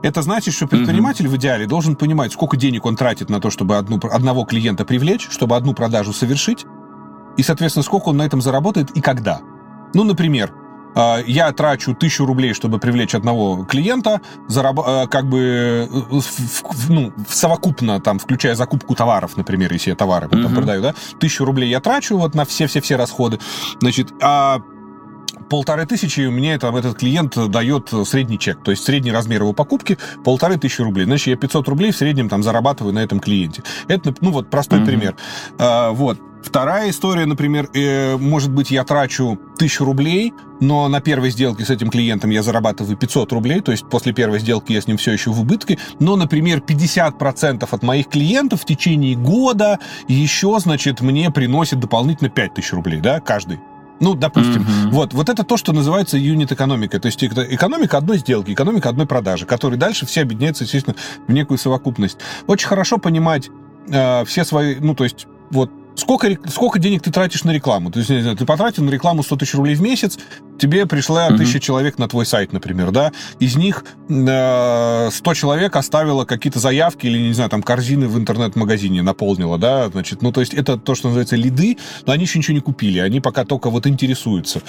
Это 0.03 0.23
значит, 0.23 0.55
что 0.55 0.67
предприниматель 0.67 1.27
mm-hmm. 1.27 1.29
в 1.29 1.37
идеале 1.37 1.67
должен 1.69 1.95
понимать, 1.95 2.33
сколько 2.33 2.57
денег 2.57 2.85
он 2.85 2.97
тратит 2.97 3.31
на 3.31 3.41
то, 3.41 3.49
чтобы 3.49 3.77
одну, 3.77 4.01
одного 4.11 4.45
клиента 4.45 4.85
привлечь, 4.85 5.29
чтобы 5.31 5.55
одну 5.55 5.73
продажу 5.73 6.13
совершить, 6.13 6.67
и, 7.37 7.43
соответственно, 7.43 7.83
сколько 7.83 8.09
он 8.09 8.17
на 8.17 8.23
этом 8.23 8.41
заработает 8.41 8.91
и 8.93 9.01
когда. 9.01 9.41
Ну, 9.95 10.05
например, 10.05 10.53
а, 10.95 11.21
я 11.27 11.53
трачу 11.53 11.95
тысячу 11.95 12.27
рублей, 12.27 12.53
чтобы 12.53 12.79
привлечь 12.79 13.15
одного 13.15 13.65
клиента, 13.65 14.21
зараб... 14.49 14.81
А, 14.85 15.07
как 15.07 15.29
бы 15.29 15.89
э, 15.91 16.21
ну, 16.89 17.13
совокупно, 17.29 18.01
там, 18.01 18.19
включая 18.19 18.55
закупку 18.55 18.95
товаров, 18.95 19.37
например, 19.37 19.73
если 19.73 19.91
я 19.91 19.97
товары 19.97 20.27
uh-huh. 20.27 20.43
там 20.43 20.55
продаю, 20.55 20.83
да, 20.83 20.95
тысячу 21.19 21.45
рублей 21.45 21.71
я 21.71 21.81
трачу 21.81 22.19
вот 22.19 22.35
на 22.35 22.45
все-все-все 22.45 22.97
расходы, 22.97 23.39
значит, 23.81 24.13
а 24.21 24.61
полторы 25.49 25.87
тысячи 25.87 26.21
мне 26.21 26.59
там 26.59 26.77
этот 26.77 26.99
клиент 26.99 27.37
дает 27.51 27.91
средний 28.07 28.39
чек, 28.39 28.63
то 28.63 28.71
есть 28.71 28.85
средний 28.85 29.13
размер 29.13 29.43
его 29.43 29.53
покупки 29.53 29.99
полторы 30.25 30.59
тысячи 30.59 30.83
рублей. 30.83 31.05
Значит, 31.05 31.27
я 31.29 31.37
500 31.37 31.69
рублей 31.69 31.93
в 31.93 31.97
среднем 31.97 32.29
там 32.29 32.43
зарабатываю 32.43 32.95
на 32.95 33.01
этом 33.01 33.21
клиенте. 33.21 33.63
Это, 33.89 34.15
ну 34.21 34.31
вот, 34.31 34.51
простой 34.51 34.81
uh-huh. 34.81 34.87
пример. 34.87 35.17
А, 35.59 35.91
вот. 35.91 36.19
Вторая 36.43 36.91
история, 36.91 37.25
например, 37.25 37.69
э, 37.73 38.17
может 38.17 38.51
быть, 38.51 38.71
я 38.71 38.85
трачу 38.85 39.39
тысячу 39.57 39.85
рублей, 39.85 40.35
но 40.61 40.89
на 40.89 41.01
первой 41.01 41.31
сделке 41.31 41.65
с 41.65 41.71
этим 41.71 41.89
клиентом 41.89 42.31
я 42.31 42.43
зарабатываю 42.43 42.97
500 42.97 43.33
рублей, 43.33 43.61
то 43.61 43.73
есть 43.73 43.89
после 43.89 44.13
первой 44.13 44.41
сделки 44.41 44.73
я 44.73 44.81
с 44.81 44.87
ним 44.87 44.97
все 44.97 45.13
еще 45.13 45.31
в 45.31 45.41
убытке, 45.41 45.79
но, 46.01 46.17
например, 46.17 46.59
50% 46.59 47.67
от 47.71 47.83
моих 47.83 48.09
клиентов 48.09 48.63
в 48.63 48.65
течение 48.65 49.17
года 49.17 49.79
еще, 50.09 50.59
значит, 50.59 51.01
мне 51.01 51.31
приносит 51.31 51.81
дополнительно 51.81 52.29
5000 52.29 52.73
рублей, 52.73 53.01
да, 53.01 53.21
каждый. 53.21 53.61
Ну, 54.01 54.15
допустим, 54.15 54.63
mm-hmm. 54.63 54.91
вот, 54.91 55.15
вот 55.15 55.29
это 55.29 55.45
то, 55.45 55.57
что 55.57 55.73
называется 55.73 56.19
юнит-экономика. 56.19 56.99
То 56.99 57.07
есть 57.07 57.23
экономика 57.23 57.99
одной 57.99 58.19
сделки, 58.19 58.51
экономика 58.51 58.89
одной 58.89 59.07
продажи, 59.07 59.47
которые 59.47 59.79
дальше 59.79 60.07
все 60.07 60.23
объединяются, 60.23 60.65
естественно, 60.65 60.97
в 61.29 61.33
некую 61.33 61.57
совокупность. 61.57 62.19
Очень 62.49 62.67
хорошо 62.67 62.99
понимать 62.99 63.49
э, 63.89 64.25
все 64.25 64.45
свои, 64.45 64.75
ну, 64.81 64.97
то 64.97 65.05
есть 65.05 65.29
вот 65.53 65.71
Сколько, 65.95 66.37
сколько 66.49 66.79
денег 66.79 67.03
ты 67.03 67.11
тратишь 67.11 67.45
на 67.45 67.51
рекламу? 67.51 67.91
То 67.91 68.01
есть, 68.01 68.39
ты 68.39 68.47
потратил 68.47 68.85
на 68.85 68.91
рекламу 68.91 69.23
100 69.23 69.37
тысяч 69.37 69.55
рублей 69.55 69.75
в 69.75 69.83
месяц, 69.83 70.19
тебе 70.59 70.87
пришла 70.87 71.29
mm-hmm. 71.29 71.37
тысяча 71.37 71.61
человек 71.61 71.99
на 71.99 72.09
твой 72.09 72.25
сайт, 72.25 72.53
например, 72.53 72.91
да? 72.91 73.13
Из 73.41 73.57
них 73.57 73.85
э, 74.09 75.09
100 75.13 75.35
человек 75.35 75.77
оставило 75.77 76.25
какие-то 76.25 76.59
заявки 76.59 77.07
или, 77.07 77.19
не 77.19 77.33
знаю, 77.35 77.51
там, 77.51 77.63
корзины 77.63 78.09
в 78.09 78.19
интернет-магазине 78.19 79.03
наполнила, 79.03 79.59
да? 79.59 79.89
Значит, 79.89 80.23
ну, 80.23 80.33
то 80.33 80.41
есть 80.41 80.55
это 80.55 80.79
то, 80.79 80.95
что 80.95 81.09
называется 81.09 81.37
лиды, 81.37 81.79
но 82.07 82.13
они 82.13 82.25
еще 82.25 82.39
ничего 82.39 82.55
не 82.55 82.61
купили, 82.61 82.99
они 82.99 83.21
пока 83.21 83.45
только 83.45 83.71
вот 83.71 83.87
интересуются. 83.87 84.63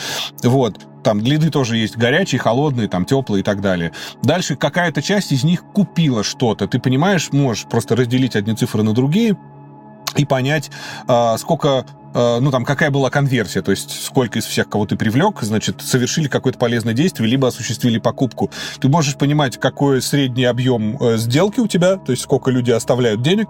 Вот. 0.43 0.79
Там 1.03 1.19
лиды 1.19 1.49
тоже 1.49 1.77
есть 1.77 1.97
горячие, 1.97 2.39
холодные, 2.39 2.87
там, 2.87 3.05
теплые 3.05 3.41
и 3.41 3.43
так 3.43 3.61
далее. 3.61 3.91
Дальше 4.23 4.55
какая-то 4.55 5.01
часть 5.01 5.31
из 5.31 5.43
них 5.43 5.63
купила 5.73 6.23
что-то. 6.23 6.67
Ты 6.67 6.79
понимаешь, 6.79 7.31
можешь 7.31 7.65
просто 7.65 7.95
разделить 7.95 8.35
одни 8.35 8.55
цифры 8.55 8.83
на 8.83 8.93
другие, 8.93 9.37
и 10.15 10.25
понять, 10.25 10.71
а, 11.07 11.37
сколько 11.37 11.85
а, 12.13 12.39
ну, 12.39 12.51
там, 12.51 12.65
какая 12.65 12.91
была 12.91 13.09
конверсия, 13.09 13.61
то 13.61 13.71
есть 13.71 14.05
сколько 14.05 14.39
из 14.39 14.45
всех, 14.45 14.69
кого 14.69 14.85
ты 14.85 14.95
привлек, 14.95 15.41
значит, 15.41 15.81
совершили 15.81 16.27
какое-то 16.27 16.59
полезное 16.59 16.93
действие, 16.93 17.29
либо 17.29 17.47
осуществили 17.47 17.97
покупку. 17.97 18.51
Ты 18.79 18.87
можешь 18.87 19.15
понимать, 19.15 19.59
какой 19.59 20.01
средний 20.01 20.45
объем 20.45 20.97
э, 21.01 21.17
сделки 21.17 21.59
у 21.59 21.67
тебя, 21.67 21.97
то 21.97 22.11
есть 22.11 22.23
сколько 22.23 22.51
люди 22.51 22.71
оставляют 22.71 23.21
денег, 23.21 23.47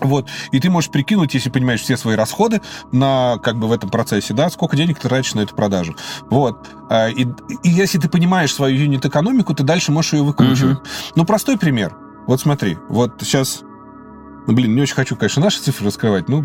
вот, 0.00 0.28
и 0.52 0.60
ты 0.60 0.68
можешь 0.68 0.90
прикинуть, 0.90 1.32
если 1.34 1.48
понимаешь 1.48 1.80
все 1.80 1.96
свои 1.96 2.16
расходы 2.16 2.60
на, 2.92 3.38
как 3.42 3.58
бы, 3.58 3.66
в 3.66 3.72
этом 3.72 3.88
процессе, 3.88 4.34
да, 4.34 4.50
сколько 4.50 4.76
денег 4.76 4.98
ты 4.98 5.08
тратишь 5.08 5.34
на 5.34 5.40
эту 5.40 5.54
продажу. 5.54 5.96
Вот. 6.28 6.66
А, 6.90 7.08
и, 7.08 7.26
и 7.62 7.68
если 7.68 7.98
ты 7.98 8.08
понимаешь 8.08 8.52
свою 8.52 8.76
юнит-экономику, 8.76 9.54
ты 9.54 9.62
дальше 9.62 9.92
можешь 9.92 10.12
ее 10.12 10.22
выкручивать. 10.22 10.78
Mm-hmm. 10.78 11.12
Ну, 11.16 11.24
простой 11.24 11.56
пример. 11.56 11.96
Вот 12.26 12.40
смотри, 12.40 12.76
вот 12.90 13.14
сейчас 13.22 13.62
ну, 14.46 14.54
блин, 14.54 14.74
не 14.74 14.82
очень 14.82 14.94
хочу, 14.94 15.16
конечно, 15.16 15.42
наши 15.42 15.60
цифры 15.60 15.86
раскрывать. 15.86 16.28
Ну, 16.28 16.44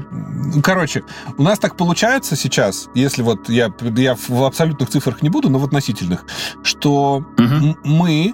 короче, 0.64 1.04
у 1.38 1.43
нас 1.43 1.60
так 1.60 1.76
получается 1.76 2.36
сейчас, 2.36 2.89
если 2.95 3.22
вот 3.22 3.49
я, 3.49 3.72
я 3.97 4.16
в 4.16 4.43
абсолютных 4.43 4.89
цифрах 4.89 5.22
не 5.22 5.30
буду, 5.30 5.49
но 5.49 5.60
в 5.60 5.66
относительных, 5.66 6.26
что 6.64 7.24
угу. 7.38 7.78
мы 7.84 8.34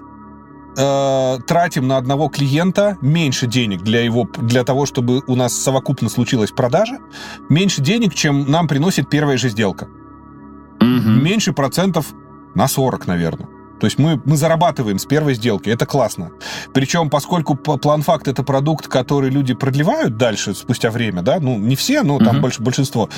э, 0.77 1.37
тратим 1.45 1.87
на 1.87 1.97
одного 1.97 2.29
клиента 2.29 2.97
меньше 3.01 3.47
денег 3.47 3.81
для 3.81 4.01
его 4.01 4.27
для 4.37 4.63
того, 4.63 4.85
чтобы 4.85 5.21
у 5.27 5.35
нас 5.35 5.53
совокупно 5.53 6.09
случилась 6.09 6.51
продажа, 6.51 6.99
меньше 7.49 7.81
денег, 7.81 8.13
чем 8.13 8.49
нам 8.49 8.67
приносит 8.67 9.09
первая 9.09 9.37
же 9.37 9.49
сделка. 9.49 9.89
Угу. 10.79 11.09
Меньше 11.09 11.51
процентов 11.51 12.13
на 12.55 12.67
40, 12.67 13.07
наверное. 13.07 13.56
То 13.79 13.85
есть 13.85 13.99
мы, 13.99 14.19
мы 14.25 14.37
зарабатываем 14.37 14.97
с 14.97 15.05
первой 15.05 15.35
сделки, 15.35 15.69
это 15.69 15.85
классно. 15.85 16.31
Причем, 16.73 17.09
поскольку 17.09 17.55
план-факт 17.55 18.27
это 18.27 18.43
продукт, 18.43 18.87
который 18.87 19.29
люди 19.29 19.53
продлевают 19.53 20.17
дальше, 20.17 20.53
спустя 20.55 20.89
время, 20.89 21.21
да, 21.21 21.39
ну, 21.39 21.57
не 21.57 21.75
все, 21.75 22.03
но 22.03 22.17
там 22.19 22.37
mm-hmm. 22.37 22.41
больше 22.41 22.61
большинство, 22.61 23.09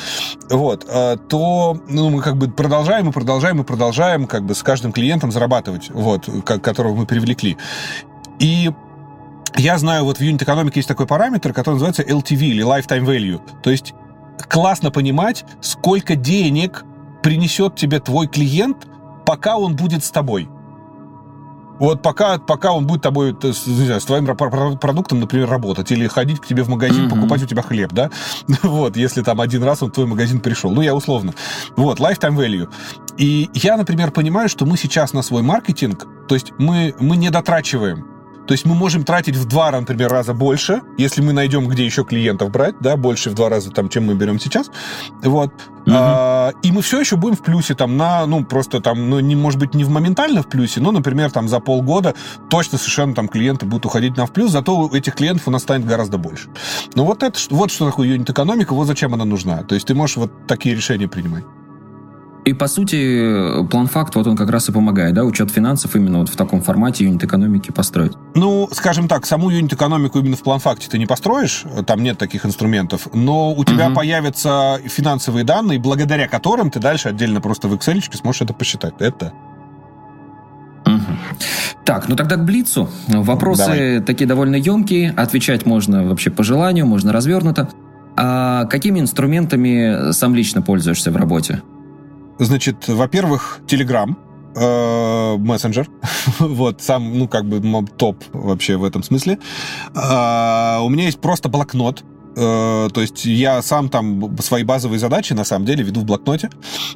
вот, 0.49 0.85
э, 0.87 1.17
то 1.29 1.79
ну, 1.87 2.09
мы 2.09 2.21
как 2.21 2.37
бы 2.37 2.49
продолжаем 2.49 3.09
и 3.09 3.11
продолжаем 3.11 3.61
и 3.61 3.63
продолжаем 3.63 4.27
как 4.27 4.43
бы 4.43 4.53
с 4.53 4.63
каждым 4.63 4.91
клиентом 4.91 5.31
зарабатывать, 5.31 5.89
вот, 5.91 6.29
которого 6.43 6.95
мы 6.95 7.05
привлекли. 7.05 7.57
И 8.39 8.71
я 9.55 9.77
знаю, 9.77 10.03
вот 10.03 10.17
в 10.17 10.21
юнит-экономике 10.21 10.79
есть 10.79 10.87
такой 10.87 11.07
параметр, 11.07 11.53
который 11.53 11.75
называется 11.75 12.03
LTV 12.03 12.41
или 12.41 12.63
Lifetime 12.63 13.05
Value. 13.05 13.41
То 13.61 13.71
есть 13.71 13.93
классно 14.49 14.91
понимать, 14.91 15.45
сколько 15.61 16.15
денег 16.15 16.83
принесет 17.21 17.75
тебе 17.75 17.99
твой 17.99 18.27
клиент– 18.27 18.87
пока 19.29 19.57
он 19.57 19.75
будет 19.75 20.03
с 20.03 20.09
тобой. 20.09 20.49
Вот 21.77 22.01
пока, 22.01 22.39
пока 22.39 22.71
он 22.71 22.87
будет 22.87 23.03
тобой, 23.03 23.37
не 23.43 23.85
знаю, 23.85 24.01
с 24.01 24.05
твоим 24.05 24.25
продуктом, 24.25 25.19
например, 25.19 25.47
работать, 25.47 25.91
или 25.91 26.07
ходить 26.07 26.39
к 26.39 26.47
тебе 26.47 26.63
в 26.63 26.67
магазин, 26.67 27.05
mm-hmm. 27.05 27.09
покупать 27.15 27.43
у 27.43 27.45
тебя 27.45 27.61
хлеб, 27.61 27.91
да, 27.91 28.09
вот, 28.63 28.97
если 28.97 29.21
там 29.21 29.39
один 29.39 29.61
раз 29.63 29.83
он 29.83 29.91
в 29.91 29.93
твой 29.93 30.07
магазин 30.07 30.39
пришел, 30.39 30.71
ну, 30.71 30.81
я 30.81 30.95
условно. 30.95 31.35
Вот, 31.77 31.99
lifetime 31.99 32.35
value. 32.35 32.67
И 33.17 33.51
я, 33.53 33.77
например, 33.77 34.09
понимаю, 34.09 34.49
что 34.49 34.65
мы 34.65 34.77
сейчас 34.77 35.13
на 35.13 35.21
свой 35.21 35.43
маркетинг, 35.43 36.07
то 36.27 36.33
есть 36.33 36.51
мы, 36.57 36.95
мы 36.99 37.15
не 37.15 37.29
дотрачиваем 37.29 38.18
то 38.49 38.53
есть 38.53 38.65
мы 38.65 38.73
можем 38.73 39.03
тратить 39.03 39.35
в 39.35 39.45
два, 39.45 39.69
например, 39.69 40.09
раза 40.09 40.33
больше, 40.33 40.81
если 40.97 41.21
мы 41.21 41.33
найдем, 41.33 41.67
где 41.67 41.85
еще 41.85 42.03
клиентов 42.03 42.49
брать, 42.49 42.73
да, 42.79 42.97
больше 42.97 43.29
в 43.29 43.35
два 43.35 43.47
раза, 43.47 43.69
там, 43.69 43.89
чем 43.89 44.07
мы 44.07 44.15
берем 44.15 44.39
сейчас. 44.39 44.71
Вот. 45.21 45.53
Угу. 45.53 45.91
А, 45.95 46.53
и 46.63 46.71
мы 46.71 46.81
все 46.81 46.99
еще 46.99 47.15
будем 47.15 47.35
в 47.35 47.43
плюсе, 47.43 47.75
там, 47.75 47.95
на, 47.95 48.25
ну, 48.25 48.43
просто 48.43 48.81
там, 48.81 49.07
ну, 49.07 49.19
не, 49.19 49.35
может 49.35 49.59
быть, 49.59 49.75
не 49.75 49.83
в 49.83 49.91
моментально 49.91 50.41
в 50.41 50.47
плюсе, 50.47 50.81
но, 50.81 50.89
например, 50.91 51.29
там, 51.29 51.47
за 51.47 51.59
полгода 51.59 52.15
точно 52.49 52.79
совершенно 52.79 53.13
там 53.13 53.27
клиенты 53.27 53.67
будут 53.67 53.85
уходить 53.85 54.17
нам 54.17 54.25
в 54.25 54.31
плюс, 54.31 54.49
зато 54.49 54.75
у 54.75 54.95
этих 54.95 55.13
клиентов 55.13 55.47
у 55.47 55.51
нас 55.51 55.61
станет 55.61 55.85
гораздо 55.85 56.17
больше. 56.17 56.49
Ну, 56.95 57.03
вот 57.03 57.21
это, 57.21 57.37
вот 57.51 57.69
что 57.69 57.85
такое 57.85 58.07
юнит-экономика, 58.07 58.73
вот 58.73 58.87
зачем 58.87 59.13
она 59.13 59.25
нужна. 59.25 59.57
То 59.61 59.75
есть 59.75 59.85
ты 59.85 59.93
можешь 59.93 60.17
вот 60.17 60.47
такие 60.47 60.73
решения 60.73 61.07
принимать. 61.07 61.43
И, 62.49 62.53
по 62.53 62.67
сути, 62.67 63.63
план-факт, 63.69 64.15
вот 64.15 64.25
он 64.25 64.35
как 64.35 64.49
раз 64.49 64.69
и 64.69 64.71
помогает, 64.71 65.13
да, 65.13 65.23
учет 65.23 65.51
финансов 65.51 65.95
именно 65.95 66.17
вот 66.17 66.29
в 66.29 66.35
таком 66.35 66.61
формате 66.61 67.05
юнит-экономики 67.05 67.69
построить. 67.69 68.13
Ну, 68.33 68.67
скажем 68.71 69.07
так, 69.07 69.27
саму 69.27 69.51
юнит-экономику 69.51 70.17
именно 70.17 70.35
в 70.35 70.41
план-факте 70.41 70.87
ты 70.89 70.97
не 70.97 71.05
построишь, 71.05 71.63
там 71.85 72.01
нет 72.01 72.17
таких 72.17 72.47
инструментов, 72.47 73.07
но 73.13 73.53
у 73.53 73.63
тебя 73.63 73.87
угу. 73.87 73.97
появятся 73.97 74.79
финансовые 74.83 75.43
данные, 75.43 75.77
благодаря 75.77 76.27
которым 76.27 76.71
ты 76.71 76.79
дальше 76.79 77.09
отдельно 77.09 77.39
просто 77.39 77.67
в 77.67 77.75
Excel 77.75 78.01
сможешь 78.15 78.41
это 78.41 78.53
посчитать. 78.53 78.95
Это 78.97 79.31
так, 81.85 82.07
ну 82.07 82.15
тогда 82.15 82.35
к 82.35 82.45
Блицу. 82.45 82.89
Вопросы 83.07 83.63
Давай. 83.63 83.99
такие 84.01 84.25
довольно 84.25 84.55
емкие, 84.55 85.11
отвечать 85.11 85.67
можно 85.67 86.03
вообще 86.03 86.31
по 86.31 86.43
желанию, 86.43 86.87
можно 86.87 87.13
развернуто. 87.13 87.69
А 88.15 88.65
какими 88.65 88.99
инструментами 88.99 90.11
сам 90.13 90.33
лично 90.33 90.63
пользуешься 90.63 91.11
в 91.11 91.15
работе? 91.15 91.61
Значит, 92.39 92.87
во-первых, 92.87 93.59
Telegram, 93.67 94.15
э, 94.55 95.37
мессенджер, 95.37 95.89
вот, 96.39 96.81
сам, 96.81 97.17
ну, 97.17 97.27
как 97.27 97.45
бы 97.45 97.61
топ 97.97 98.23
вообще 98.33 98.77
в 98.77 98.83
этом 98.83 99.03
смысле. 99.03 99.39
А, 99.93 100.79
у 100.81 100.89
меня 100.89 101.05
есть 101.05 101.19
просто 101.19 101.49
блокнот, 101.49 102.03
э, 102.37 102.89
то 102.93 103.01
есть 103.01 103.25
я 103.25 103.61
сам 103.61 103.89
там 103.89 104.37
свои 104.39 104.63
базовые 104.63 104.99
задачи 104.99 105.33
на 105.33 105.43
самом 105.43 105.65
деле 105.65 105.83
веду 105.83 106.01
в 106.01 106.05
блокноте. 106.05 106.49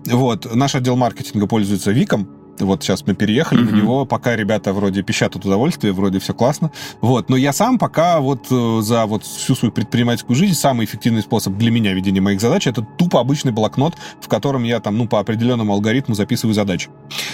Вот. 0.05 0.53
Наш 0.55 0.75
отдел 0.75 0.95
маркетинга 0.95 1.45
пользуется 1.45 1.91
Виком. 1.91 2.29
Вот 2.59 2.83
сейчас 2.83 3.05
мы 3.05 3.15
переехали 3.15 3.61
mm-hmm. 3.61 3.71
на 3.71 3.75
него, 3.75 4.05
пока 4.05 4.35
ребята 4.35 4.73
вроде 4.73 5.01
пищат 5.01 5.35
удовольствие, 5.35 5.93
вроде 5.93 6.19
все 6.19 6.33
классно. 6.33 6.71
Вот, 7.01 7.29
но 7.29 7.35
я 7.35 7.53
сам 7.53 7.79
пока 7.79 8.19
вот 8.19 8.47
э, 8.51 8.79
за 8.81 9.05
вот 9.05 9.23
всю 9.23 9.55
свою 9.55 9.71
предпринимательскую 9.71 10.35
жизнь 10.35 10.53
самый 10.53 10.85
эффективный 10.85 11.21
способ 11.21 11.55
для 11.57 11.71
меня 11.71 11.93
ведения 11.93 12.21
моих 12.21 12.41
задач 12.41 12.67
это 12.67 12.81
тупо 12.81 13.19
обычный 13.19 13.51
блокнот, 13.51 13.95
в 14.21 14.27
котором 14.27 14.63
я 14.63 14.79
там, 14.79 14.97
ну, 14.97 15.07
по 15.07 15.19
определенному 15.19 15.73
алгоритму 15.73 16.15
записываю 16.15 16.53
задачи 16.53 16.89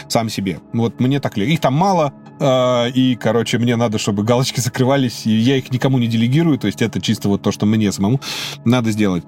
сам 0.07 0.29
себе. 0.29 0.59
Вот 0.73 0.99
мне 0.99 1.19
так 1.19 1.37
легко. 1.37 1.51
Их 1.51 1.59
там 1.59 1.73
мало, 1.73 2.13
э, 2.39 2.89
и, 2.91 3.15
короче, 3.15 3.57
мне 3.57 3.75
надо, 3.75 3.97
чтобы 3.97 4.23
галочки 4.23 4.59
закрывались, 4.59 5.25
и 5.25 5.31
я 5.31 5.57
их 5.57 5.71
никому 5.71 5.99
не 5.99 6.07
делегирую, 6.07 6.57
то 6.57 6.67
есть 6.67 6.81
это 6.81 7.01
чисто 7.01 7.29
вот 7.29 7.41
то, 7.41 7.51
что 7.51 7.65
мне 7.65 7.91
самому 7.91 8.21
надо 8.65 8.91
сделать. 8.91 9.23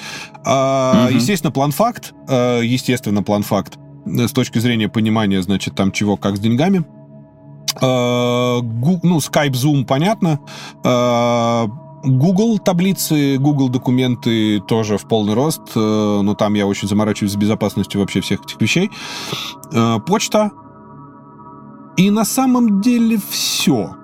А, 0.45 1.07
mm-hmm. 1.09 1.15
Естественно, 1.15 1.51
план-факт, 1.51 2.13
э, 2.27 2.61
естественно, 2.63 3.23
план-факт 3.23 3.77
Э, 3.81 3.90
с 4.05 4.31
точки 4.31 4.59
зрения 4.59 4.89
понимания, 4.89 5.41
значит, 5.41 5.75
там 5.75 5.91
чего, 5.91 6.17
как 6.17 6.37
с 6.37 6.39
деньгами. 6.39 6.85
Э, 7.81 8.59
ну, 8.61 9.17
Skype, 9.17 9.51
Zoom, 9.51 9.85
понятно. 9.85 10.39
Э, 10.83 11.67
Google 12.03 12.57
таблицы, 12.57 13.37
Google 13.37 13.69
документы 13.69 14.59
тоже 14.61 14.97
в 14.97 15.07
полный 15.07 15.35
рост, 15.35 15.61
но 15.75 16.33
там 16.33 16.55
я 16.55 16.65
очень 16.65 16.87
заморачиваюсь 16.87 17.33
с 17.33 17.35
безопасностью 17.35 18.01
вообще 18.01 18.21
всех 18.21 18.43
этих 18.43 18.59
вещей. 18.59 18.89
Почта. 20.07 20.49
И 21.97 22.09
на 22.09 22.25
самом 22.25 22.81
деле 22.81 23.19
все. 23.29 24.00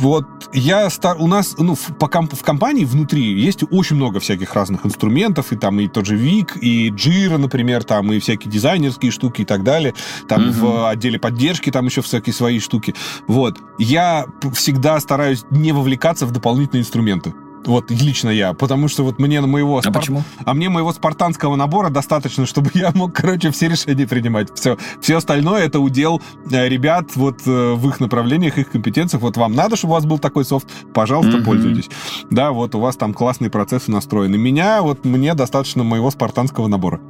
Вот 0.00 0.24
я 0.54 0.88
у 1.18 1.26
нас 1.26 1.56
ну, 1.58 1.74
в, 1.74 1.94
по, 1.98 2.06
в 2.08 2.42
компании 2.42 2.86
внутри 2.86 3.38
есть 3.38 3.64
очень 3.70 3.96
много 3.96 4.18
всяких 4.18 4.54
разных 4.54 4.86
инструментов, 4.86 5.52
и 5.52 5.56
там 5.56 5.78
и 5.78 5.88
тот 5.88 6.06
же 6.06 6.16
Вик, 6.16 6.56
и 6.56 6.90
Jira, 6.90 7.36
например, 7.36 7.84
там 7.84 8.10
и 8.10 8.18
всякие 8.18 8.50
дизайнерские 8.50 9.12
штуки 9.12 9.42
и 9.42 9.44
так 9.44 9.62
далее. 9.62 9.94
Там 10.26 10.48
угу. 10.48 10.52
в 10.52 10.88
отделе 10.88 11.18
поддержки 11.18 11.70
там 11.70 11.84
еще 11.84 12.00
всякие 12.00 12.32
свои 12.32 12.60
штуки. 12.60 12.94
Вот. 13.26 13.58
Я 13.78 14.24
всегда 14.54 14.98
стараюсь 15.00 15.44
не 15.50 15.72
вовлекаться 15.72 16.24
в 16.24 16.30
дополнительные 16.30 16.80
инструменты. 16.80 17.34
Вот 17.66 17.90
лично 17.90 18.30
я, 18.30 18.52
потому 18.52 18.88
что 18.88 19.04
вот 19.04 19.18
мне 19.18 19.40
на 19.40 19.46
моего... 19.46 19.78
А 19.78 19.82
спар... 19.82 19.94
почему? 19.94 20.22
А 20.44 20.54
мне 20.54 20.68
моего 20.68 20.92
спартанского 20.92 21.56
набора 21.56 21.90
достаточно, 21.90 22.46
чтобы 22.46 22.70
я 22.74 22.90
мог, 22.94 23.14
короче, 23.14 23.50
все 23.50 23.68
решения 23.68 24.06
принимать. 24.06 24.48
Все, 24.54 24.78
все 25.00 25.16
остальное 25.16 25.62
это 25.62 25.80
удел 25.80 26.22
э, 26.50 26.68
ребят 26.68 27.16
вот 27.16 27.40
э, 27.46 27.74
в 27.74 27.88
их 27.88 28.00
направлениях, 28.00 28.58
их 28.58 28.70
компетенциях. 28.70 29.22
Вот 29.22 29.36
вам 29.36 29.54
надо, 29.54 29.76
чтобы 29.76 29.92
у 29.92 29.94
вас 29.94 30.06
был 30.06 30.18
такой 30.18 30.44
софт, 30.44 30.68
пожалуйста, 30.94 31.38
mm-hmm. 31.38 31.44
пользуйтесь. 31.44 31.90
Да, 32.30 32.52
вот 32.52 32.74
у 32.74 32.80
вас 32.80 32.96
там 32.96 33.12
классные 33.12 33.50
процессы 33.50 33.90
настроены. 33.90 34.38
Меня, 34.38 34.82
вот 34.82 35.04
мне 35.04 35.34
достаточно 35.34 35.84
моего 35.84 36.10
спартанского 36.10 36.68
набора. 36.68 37.00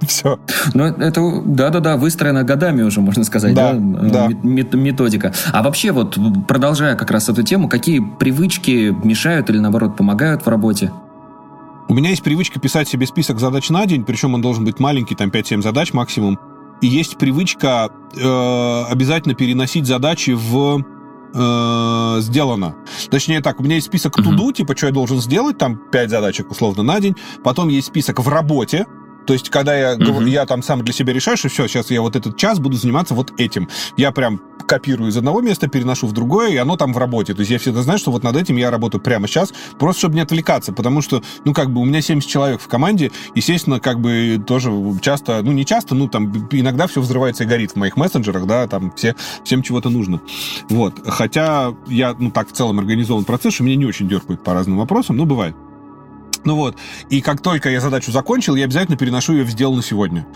Все. 0.06 0.38
Ну, 0.74 0.84
это, 0.84 1.42
да-да-да, 1.44 1.96
выстроено 1.96 2.44
годами 2.44 2.82
уже, 2.82 3.00
можно 3.00 3.24
сказать, 3.24 3.54
да, 3.54 3.74
да, 3.74 4.28
да. 4.28 4.28
методика. 4.42 5.32
А 5.52 5.62
вообще, 5.62 5.92
вот, 5.92 6.18
продолжая 6.46 6.96
как 6.96 7.10
раз 7.10 7.28
эту 7.28 7.42
тему, 7.42 7.68
какие 7.68 8.00
привычки 8.18 8.94
мешают 9.04 9.50
или, 9.50 9.58
наоборот, 9.58 9.96
помогают 9.96 10.44
в 10.44 10.48
работе? 10.48 10.92
У 11.88 11.94
меня 11.94 12.10
есть 12.10 12.22
привычка 12.22 12.58
писать 12.58 12.88
себе 12.88 13.06
список 13.06 13.38
задач 13.38 13.70
на 13.70 13.86
день, 13.86 14.04
причем 14.04 14.34
он 14.34 14.42
должен 14.42 14.64
быть 14.64 14.80
маленький, 14.80 15.14
там 15.14 15.28
5-7 15.28 15.62
задач 15.62 15.92
максимум. 15.92 16.38
И 16.82 16.88
есть 16.88 17.16
привычка 17.16 17.90
э, 18.14 18.82
обязательно 18.90 19.34
переносить 19.34 19.86
задачи 19.86 20.32
в 20.32 20.84
э, 21.32 22.20
сделано. 22.20 22.74
Точнее 23.10 23.40
так, 23.40 23.60
у 23.60 23.62
меня 23.62 23.76
есть 23.76 23.86
список 23.86 24.16
туду, 24.16 24.50
uh-huh. 24.50 24.54
типа, 24.54 24.76
что 24.76 24.86
я 24.86 24.92
должен 24.92 25.20
сделать, 25.20 25.58
там 25.58 25.76
5 25.76 26.10
задачек 26.10 26.50
условно 26.50 26.82
на 26.82 27.00
день. 27.00 27.14
Потом 27.44 27.68
есть 27.68 27.86
список 27.86 28.20
в 28.20 28.28
работе, 28.28 28.86
то 29.26 29.32
есть, 29.32 29.50
когда 29.50 29.76
я, 29.76 29.94
mm-hmm. 29.96 30.28
я 30.28 30.46
там 30.46 30.62
сам 30.62 30.82
для 30.82 30.94
себя 30.94 31.12
решаю, 31.12 31.36
что 31.36 31.48
все, 31.48 31.66
сейчас 31.66 31.90
я 31.90 32.00
вот 32.00 32.16
этот 32.16 32.36
час 32.36 32.58
буду 32.58 32.76
заниматься 32.76 33.14
вот 33.14 33.32
этим. 33.38 33.68
Я 33.96 34.12
прям 34.12 34.40
копирую 34.66 35.10
из 35.10 35.16
одного 35.16 35.40
места, 35.40 35.68
переношу 35.68 36.06
в 36.06 36.12
другое, 36.12 36.50
и 36.50 36.56
оно 36.56 36.76
там 36.76 36.92
в 36.92 36.98
работе. 36.98 37.34
То 37.34 37.40
есть 37.40 37.50
я 37.50 37.58
всегда 37.58 37.82
знаю, 37.82 37.98
что 37.98 38.10
вот 38.10 38.22
над 38.22 38.36
этим 38.36 38.56
я 38.56 38.70
работаю 38.70 39.00
прямо 39.00 39.28
сейчас, 39.28 39.52
просто 39.78 40.00
чтобы 40.00 40.14
не 40.16 40.20
отвлекаться, 40.20 40.72
потому 40.72 41.02
что, 41.02 41.22
ну, 41.44 41.54
как 41.54 41.72
бы 41.72 41.80
у 41.80 41.84
меня 41.84 42.02
70 42.02 42.28
человек 42.28 42.60
в 42.60 42.68
команде, 42.68 43.12
естественно, 43.34 43.80
как 43.80 44.00
бы 44.00 44.42
тоже 44.44 44.72
часто, 45.00 45.42
ну, 45.42 45.52
не 45.52 45.64
часто, 45.64 45.94
ну, 45.94 46.08
там 46.08 46.32
иногда 46.50 46.86
все 46.86 47.00
взрывается 47.00 47.44
и 47.44 47.46
горит 47.46 47.72
в 47.72 47.76
моих 47.76 47.96
мессенджерах, 47.96 48.46
да, 48.46 48.66
там 48.66 48.92
все, 48.92 49.14
всем 49.44 49.62
чего-то 49.62 49.88
нужно. 49.88 50.20
Вот. 50.68 50.94
Хотя 51.06 51.74
я, 51.86 52.14
ну, 52.18 52.30
так 52.30 52.48
в 52.48 52.52
целом 52.52 52.78
организован 52.78 53.24
процесс, 53.24 53.54
что 53.54 53.64
меня 53.64 53.76
не 53.76 53.86
очень 53.86 54.08
дергают 54.08 54.42
по 54.42 54.52
разным 54.52 54.78
вопросам, 54.78 55.16
но 55.16 55.24
бывает. 55.24 55.54
Ну 56.46 56.54
вот, 56.54 56.76
и 57.10 57.20
как 57.20 57.40
только 57.40 57.68
я 57.70 57.80
задачу 57.80 58.12
закончил, 58.12 58.54
я 58.54 58.64
обязательно 58.64 58.96
переношу 58.96 59.32
ее 59.32 59.42
в 59.42 59.50
сделано 59.50 59.82
сегодня. 59.82 60.26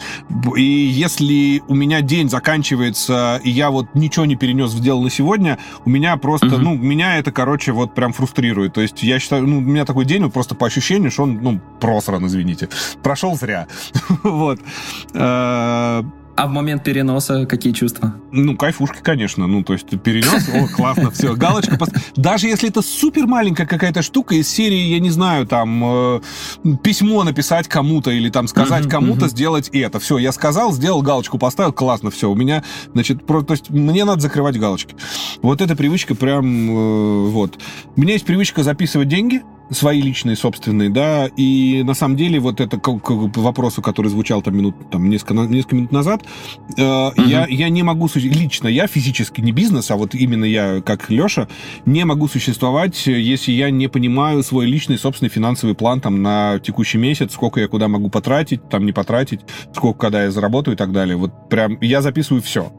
И 0.57 0.63
если 0.63 1.63
у 1.69 1.75
меня 1.75 2.03
день 2.03 2.29
заканчивается, 2.29 3.41
и 3.45 3.51
я 3.51 3.71
вот 3.71 3.95
ничего 3.95 4.27
не 4.27 4.35
перенес 4.35 4.73
в 4.73 4.79
сделано 4.79 5.09
сегодня, 5.09 5.59
у 5.85 5.91
меня 5.91 6.17
просто, 6.17 6.49
uh-huh. 6.49 6.59
ну, 6.59 6.75
меня 6.75 7.17
это, 7.19 7.31
короче, 7.31 7.71
вот 7.71 7.95
прям 7.95 8.13
фрустрирует. 8.13 8.73
То 8.75 8.81
есть 8.81 9.05
я 9.05 9.21
считаю, 9.21 9.47
ну, 9.47 9.59
у 9.59 9.61
меня 9.61 9.85
такой 9.85 10.05
день, 10.05 10.25
вот 10.25 10.33
просто 10.33 10.57
по 10.57 10.67
ощущению, 10.67 11.13
что 11.13 11.23
он, 11.23 11.39
ну, 11.41 11.61
просран, 11.79 12.27
извините. 12.27 12.69
Прошел 13.03 13.37
зря. 13.37 13.69
Вот. 14.25 14.59
А 16.41 16.47
в 16.47 16.53
момент 16.53 16.83
переноса 16.83 17.45
какие 17.45 17.75
чувства? 17.75 18.15
Ну, 18.33 18.57
кайфушки, 18.57 19.01
конечно. 19.03 19.47
Ну, 19.47 19.63
то 19.63 19.75
есть 19.75 19.91
перенес, 20.03 20.49
о, 20.49 20.75
классно, 20.75 21.11
все, 21.11 21.35
галочка. 21.35 21.79
Даже 22.17 22.47
если 22.47 22.71
это 22.71 22.81
супер 22.81 23.27
маленькая 23.27 23.67
какая-то 23.67 24.01
штука 24.01 24.35
из 24.37 24.49
серии, 24.49 24.89
я 24.89 25.01
не 25.01 25.11
знаю, 25.11 25.47
там, 25.47 25.83
э, 25.85 26.21
письмо 26.83 27.25
написать 27.25 27.69
кому-то 27.69 28.11
или 28.11 28.31
там 28.31 28.49
сказать 28.49 28.89
кому-то 28.89 29.29
сделать 29.29 29.69
это. 29.69 30.01
Все, 30.01 30.17
я 30.17 30.33
сказал, 30.33 30.73
сделал, 30.73 31.03
галочку 31.03 31.37
поставил, 31.37 31.75
классно, 31.75 32.11
все. 32.11 32.31
У 32.31 32.35
меня, 32.35 32.65
значит, 32.95 33.27
про, 33.27 33.43
то 33.43 33.53
есть 33.53 33.69
мне 33.69 34.07
надо 34.07 34.23
закрывать 34.23 34.59
галочки. 34.59 34.97
Вот 35.43 35.61
эта 35.61 35.77
привычка 35.77 36.15
прям, 36.15 36.71
э, 36.71 37.29
вот. 37.29 37.59
У 37.97 38.01
меня 38.01 38.15
есть 38.15 38.25
привычка 38.25 38.63
записывать 38.63 39.09
деньги, 39.09 39.43
свои 39.71 40.01
личные, 40.01 40.37
собственные, 40.37 40.91
да, 40.91 41.27
и 41.37 41.83
на 41.85 41.95
самом 41.95 42.17
деле 42.17 42.41
вот 42.41 42.61
это 42.61 42.79
к, 42.79 42.99
к 42.99 43.37
вопросу, 43.37 43.83
который 43.83 44.09
звучал 44.09 44.43
там 44.43 44.57
минут, 44.57 44.91
там 44.91 45.09
несколько, 45.09 45.35
несколько 45.35 45.77
минут 45.77 45.93
назад, 45.93 46.23
э, 46.77 46.81
uh-huh. 46.81 47.27
я, 47.27 47.47
я 47.47 47.69
не 47.69 47.83
могу, 47.83 48.09
лично 48.15 48.69
я 48.69 48.87
физически, 48.87 49.41
не 49.41 49.53
бизнес, 49.53 49.91
а 49.91 49.97
вот 49.97 50.15
именно 50.15 50.45
я, 50.45 50.81
как 50.81 51.11
Леша, 51.11 51.49
не 51.87 52.05
могу 52.05 52.29
существовать, 52.29 53.07
если 53.07 53.53
я 53.53 53.71
не 53.71 53.89
понимаю 53.89 54.43
свой 54.43 54.67
личный, 54.67 54.99
собственный 54.99 55.31
финансовый 55.31 55.75
план 55.75 56.01
там 56.01 56.23
на 56.23 56.59
текущий 56.59 56.99
месяц, 56.99 57.33
сколько 57.33 57.61
я 57.61 57.69
куда 57.69 57.89
могу 57.89 58.11
потратить, 58.11 58.69
там 58.69 58.85
не 58.85 58.93
потратить, 58.93 59.41
сколько 59.73 59.99
когда 59.99 60.25
я 60.25 60.31
заработаю 60.31 60.75
и 60.75 60.79
так 60.79 60.93
далее. 60.93 61.17
Вот 61.17 61.49
прям 61.49 61.79
я 61.81 62.03
записываю 62.03 62.43
все. 62.43 62.73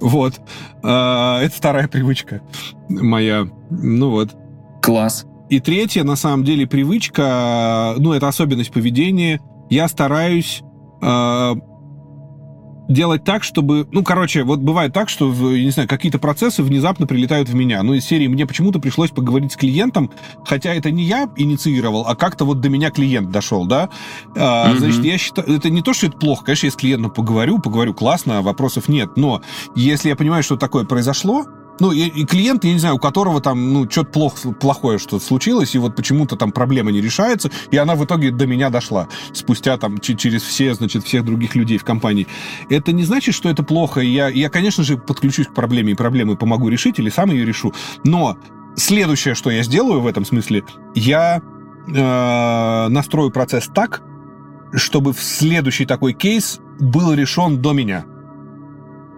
Вот. 0.00 0.40
Э, 0.82 1.38
это 1.42 1.56
старая 1.56 1.88
привычка 1.88 2.42
моя. 2.88 3.48
Ну 3.70 4.10
вот. 4.10 4.36
Класс. 4.82 5.26
И 5.50 5.60
третья, 5.60 6.04
на 6.04 6.16
самом 6.16 6.44
деле, 6.44 6.66
привычка, 6.66 7.94
ну, 7.98 8.12
это 8.12 8.28
особенность 8.28 8.72
поведения. 8.72 9.40
Я 9.70 9.88
стараюсь 9.88 10.62
э, 11.02 11.54
делать 12.88 13.24
так, 13.24 13.44
чтобы... 13.44 13.86
Ну, 13.92 14.02
короче, 14.02 14.44
вот 14.44 14.60
бывает 14.60 14.92
так, 14.92 15.08
что, 15.08 15.30
не 15.30 15.70
знаю, 15.70 15.88
какие-то 15.88 16.18
процессы 16.18 16.62
внезапно 16.62 17.06
прилетают 17.06 17.48
в 17.48 17.54
меня. 17.54 17.82
Ну, 17.82 17.94
из 17.94 18.04
серии 18.04 18.26
мне 18.26 18.46
почему-то 18.46 18.78
пришлось 18.78 19.10
поговорить 19.10 19.52
с 19.52 19.56
клиентом, 19.56 20.10
хотя 20.44 20.74
это 20.74 20.90
не 20.90 21.04
я 21.04 21.30
инициировал, 21.36 22.04
а 22.06 22.16
как-то 22.16 22.44
вот 22.44 22.60
до 22.60 22.68
меня 22.68 22.90
клиент 22.90 23.30
дошел, 23.30 23.66
да? 23.66 23.90
А, 24.36 24.72
mm-hmm. 24.72 24.78
Значит, 24.78 25.04
я 25.04 25.18
считаю... 25.18 25.56
Это 25.56 25.70
не 25.70 25.82
то, 25.82 25.92
что 25.92 26.06
это 26.06 26.18
плохо. 26.18 26.44
Конечно, 26.44 26.66
я 26.66 26.72
с 26.72 26.76
клиентом 26.76 27.10
поговорю, 27.10 27.58
поговорю 27.58 27.94
классно, 27.94 28.42
вопросов 28.42 28.88
нет. 28.88 29.16
Но 29.16 29.42
если 29.74 30.08
я 30.08 30.16
понимаю, 30.16 30.42
что 30.42 30.56
такое 30.56 30.84
произошло, 30.84 31.44
ну, 31.80 31.92
и, 31.92 32.00
и 32.00 32.24
клиент, 32.24 32.64
я 32.64 32.72
не 32.72 32.78
знаю, 32.78 32.96
у 32.96 32.98
которого 32.98 33.40
там, 33.40 33.72
ну, 33.72 33.90
что-то 33.90 34.10
плохо, 34.10 34.52
плохое 34.52 34.98
что-то 34.98 35.24
случилось, 35.24 35.74
и 35.74 35.78
вот 35.78 35.96
почему-то 35.96 36.36
там 36.36 36.52
проблема 36.52 36.90
не 36.90 37.00
решается, 37.00 37.50
и 37.70 37.76
она 37.76 37.94
в 37.94 38.04
итоге 38.04 38.30
до 38.30 38.46
меня 38.46 38.70
дошла, 38.70 39.08
спустя 39.32 39.76
там 39.76 39.98
через 39.98 40.42
все, 40.42 40.74
значит, 40.74 41.04
всех 41.04 41.24
других 41.24 41.54
людей 41.54 41.78
в 41.78 41.84
компании. 41.84 42.26
Это 42.68 42.92
не 42.92 43.04
значит, 43.04 43.34
что 43.34 43.48
это 43.48 43.62
плохо, 43.62 44.00
я, 44.00 44.28
я, 44.28 44.48
конечно 44.50 44.84
же, 44.84 44.96
подключусь 44.96 45.46
к 45.46 45.54
проблеме, 45.54 45.92
и 45.92 45.94
проблемы 45.94 46.36
помогу 46.36 46.68
решить, 46.68 46.98
или 46.98 47.10
сам 47.10 47.30
ее 47.30 47.44
решу, 47.44 47.72
но 48.04 48.36
следующее, 48.76 49.34
что 49.34 49.50
я 49.50 49.62
сделаю 49.62 50.00
в 50.00 50.06
этом 50.06 50.24
смысле, 50.24 50.64
я 50.94 51.40
э, 51.86 52.88
настрою 52.88 53.30
процесс 53.30 53.68
так, 53.72 54.02
чтобы 54.72 55.12
в 55.12 55.22
следующий 55.22 55.86
такой 55.86 56.12
кейс 56.12 56.60
был 56.78 57.12
решен 57.14 57.60
до 57.60 57.72
меня 57.72 58.04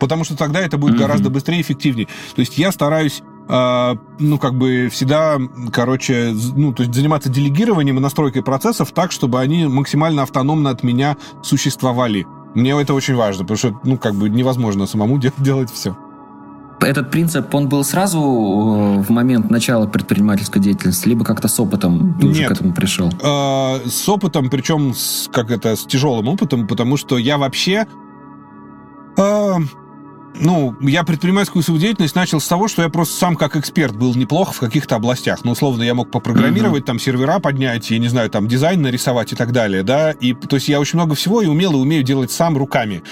потому 0.00 0.24
что 0.24 0.36
тогда 0.36 0.60
это 0.60 0.78
будет 0.78 0.94
mm-hmm. 0.94 0.98
гораздо 0.98 1.30
быстрее 1.30 1.58
и 1.58 1.62
эффективнее. 1.62 2.08
То 2.34 2.40
есть 2.40 2.58
я 2.58 2.72
стараюсь 2.72 3.22
Uh, 3.50 3.98
ну, 4.20 4.38
как 4.38 4.54
бы 4.54 4.88
всегда, 4.92 5.36
короче, 5.72 6.32
ну, 6.54 6.72
то 6.72 6.84
есть 6.84 6.94
заниматься 6.94 7.28
делегированием 7.28 7.98
и 7.98 8.00
настройкой 8.00 8.44
процессов 8.44 8.92
так, 8.92 9.10
чтобы 9.10 9.40
они 9.40 9.66
максимально 9.66 10.22
автономно 10.22 10.70
от 10.70 10.84
меня 10.84 11.16
существовали. 11.42 12.28
Мне 12.54 12.80
это 12.80 12.94
очень 12.94 13.16
важно, 13.16 13.42
потому 13.42 13.58
что, 13.58 13.80
ну, 13.82 13.98
как 13.98 14.14
бы 14.14 14.30
невозможно 14.30 14.86
самому 14.86 15.18
делать 15.18 15.68
все. 15.72 15.96
Этот 16.80 17.10
принцип, 17.10 17.52
он 17.52 17.68
был 17.68 17.82
сразу 17.82 18.20
э, 18.20 19.02
в 19.02 19.10
момент 19.10 19.50
начала 19.50 19.86
предпринимательской 19.88 20.60
деятельности, 20.60 21.08
либо 21.08 21.24
как-то 21.24 21.48
с 21.48 21.58
опытом 21.58 22.14
ты 22.20 22.28
Нет. 22.28 22.36
уже 22.36 22.46
к 22.46 22.50
этому 22.52 22.72
пришел? 22.72 23.08
Uh, 23.08 23.88
с 23.88 24.08
опытом, 24.08 24.48
причем 24.48 24.94
с, 24.94 25.28
как 25.32 25.50
это, 25.50 25.74
с 25.74 25.84
тяжелым 25.86 26.28
опытом, 26.28 26.68
потому 26.68 26.96
что 26.96 27.18
я 27.18 27.36
вообще... 27.36 27.88
Ну, 30.38 30.76
я 30.80 31.02
предпринимательскую 31.02 31.62
свою 31.62 31.80
деятельность 31.80 32.14
начал 32.14 32.40
с 32.40 32.46
того, 32.46 32.68
что 32.68 32.82
я 32.82 32.88
просто 32.88 33.16
сам 33.16 33.36
как 33.36 33.56
эксперт 33.56 33.96
был 33.96 34.14
неплохо 34.14 34.52
в 34.52 34.60
каких-то 34.60 34.96
областях. 34.96 35.44
Ну, 35.44 35.52
условно, 35.52 35.82
я 35.82 35.94
мог 35.94 36.10
попрограммировать, 36.10 36.82
mm-hmm. 36.82 36.86
там, 36.86 36.98
сервера 36.98 37.38
поднять, 37.40 37.90
я 37.90 37.98
не 37.98 38.08
знаю, 38.08 38.30
там, 38.30 38.48
дизайн 38.48 38.80
нарисовать 38.80 39.32
и 39.32 39.36
так 39.36 39.52
далее, 39.52 39.82
да, 39.82 40.12
и, 40.12 40.32
то 40.32 40.56
есть 40.56 40.68
я 40.68 40.80
очень 40.80 40.98
много 40.98 41.14
всего 41.14 41.42
и 41.42 41.46
умел, 41.46 41.72
и 41.72 41.76
умею 41.76 42.02
делать 42.02 42.30
сам 42.30 42.56
руками. 42.56 43.02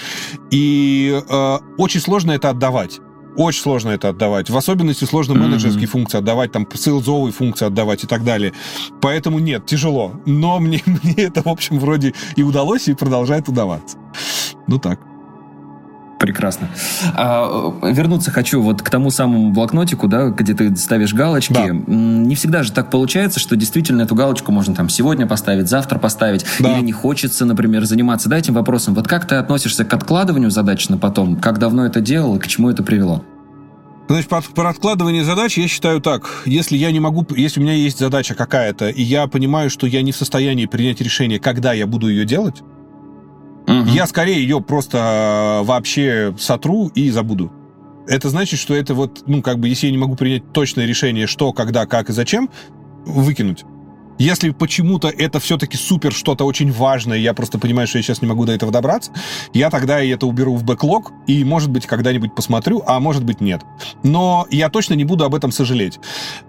И 0.50 1.20
э, 1.28 1.58
очень 1.76 2.00
сложно 2.00 2.32
это 2.32 2.50
отдавать. 2.50 3.00
Очень 3.36 3.62
сложно 3.62 3.90
это 3.90 4.08
отдавать. 4.08 4.50
В 4.50 4.56
особенности 4.56 5.04
сложно 5.04 5.34
менеджерские 5.34 5.84
mm-hmm. 5.84 5.90
функции 5.90 6.18
отдавать, 6.18 6.52
там, 6.52 6.66
сейлзовые 6.72 7.32
функции 7.32 7.66
отдавать 7.66 8.04
и 8.04 8.06
так 8.06 8.24
далее. 8.24 8.52
Поэтому 9.00 9.38
нет, 9.38 9.66
тяжело. 9.66 10.20
Но 10.24 10.58
мне, 10.58 10.82
мне 10.86 11.14
это, 11.16 11.42
в 11.42 11.48
общем, 11.48 11.78
вроде 11.78 12.14
и 12.36 12.42
удалось, 12.42 12.88
и 12.88 12.94
продолжает 12.94 13.48
удаваться. 13.48 13.98
Ну 14.66 14.78
так. 14.78 14.98
Прекрасно. 16.18 16.68
А, 17.14 17.72
вернуться 17.82 18.32
хочу 18.32 18.60
вот 18.60 18.82
к 18.82 18.90
тому 18.90 19.10
самому 19.10 19.52
блокнотику, 19.52 20.08
да, 20.08 20.30
где 20.30 20.52
ты 20.52 20.74
ставишь 20.76 21.14
галочки. 21.14 21.52
Да. 21.52 21.68
Не 21.68 22.34
всегда 22.34 22.64
же 22.64 22.72
так 22.72 22.90
получается, 22.90 23.38
что 23.38 23.54
действительно 23.54 24.02
эту 24.02 24.16
галочку 24.16 24.50
можно 24.50 24.74
там 24.74 24.88
сегодня 24.88 25.26
поставить, 25.26 25.68
завтра 25.68 25.98
поставить, 25.98 26.44
да. 26.58 26.72
или 26.72 26.84
не 26.84 26.92
хочется, 26.92 27.44
например, 27.44 27.84
заниматься 27.84 28.28
да, 28.28 28.38
этим 28.38 28.54
вопросом. 28.54 28.94
Вот 28.94 29.06
как 29.06 29.28
ты 29.28 29.36
относишься 29.36 29.84
к 29.84 29.94
откладыванию 29.94 30.50
задач 30.50 30.88
на 30.88 30.98
потом? 30.98 31.36
Как 31.36 31.58
давно 31.58 31.86
это 31.86 32.00
делал 32.00 32.36
и 32.36 32.40
к 32.40 32.48
чему 32.48 32.68
это 32.68 32.82
привело? 32.82 33.22
Значит, 34.08 34.28
про 34.28 34.70
откладывание 34.70 35.22
задач 35.22 35.58
я 35.58 35.68
считаю 35.68 36.00
так. 36.00 36.42
Если 36.46 36.76
я 36.76 36.90
не 36.90 36.98
могу, 36.98 37.26
если 37.36 37.60
у 37.60 37.62
меня 37.62 37.74
есть 37.74 37.98
задача 37.98 38.34
какая-то, 38.34 38.88
и 38.88 39.02
я 39.02 39.26
понимаю, 39.26 39.68
что 39.68 39.86
я 39.86 40.00
не 40.00 40.12
в 40.12 40.16
состоянии 40.16 40.64
принять 40.64 41.00
решение, 41.00 41.38
когда 41.38 41.74
я 41.74 41.86
буду 41.86 42.08
ее 42.08 42.24
делать, 42.24 42.62
Угу. 43.68 43.90
Я 43.90 44.06
скорее 44.06 44.40
ее 44.40 44.60
просто 44.60 45.60
э, 45.60 45.66
вообще 45.66 46.34
сотру 46.38 46.88
и 46.88 47.10
забуду. 47.10 47.52
Это 48.06 48.30
значит, 48.30 48.58
что 48.58 48.74
это 48.74 48.94
вот, 48.94 49.24
ну, 49.26 49.42
как 49.42 49.58
бы, 49.58 49.68
если 49.68 49.86
я 49.86 49.92
не 49.92 49.98
могу 49.98 50.16
принять 50.16 50.52
точное 50.52 50.86
решение, 50.86 51.26
что, 51.26 51.52
когда, 51.52 51.84
как 51.84 52.08
и 52.08 52.12
зачем, 52.14 52.48
выкинуть. 53.04 53.64
Если 54.18 54.50
почему-то 54.50 55.08
это 55.08 55.38
все-таки 55.38 55.76
супер 55.76 56.12
что-то 56.12 56.44
очень 56.44 56.72
важное, 56.72 57.18
я 57.18 57.34
просто 57.34 57.58
понимаю, 57.58 57.86
что 57.86 57.98
я 57.98 58.02
сейчас 58.02 58.20
не 58.20 58.26
могу 58.26 58.46
до 58.46 58.52
этого 58.52 58.72
добраться, 58.72 59.12
я 59.52 59.70
тогда 59.70 60.02
это 60.02 60.26
уберу 60.26 60.56
в 60.56 60.64
бэклог 60.64 61.12
и, 61.28 61.44
может 61.44 61.70
быть, 61.70 61.86
когда-нибудь 61.86 62.34
посмотрю, 62.34 62.82
а 62.84 62.98
может 62.98 63.22
быть, 63.22 63.40
нет. 63.40 63.62
Но 64.02 64.46
я 64.50 64.70
точно 64.70 64.94
не 64.94 65.04
буду 65.04 65.24
об 65.24 65.36
этом 65.36 65.52
сожалеть. 65.52 66.00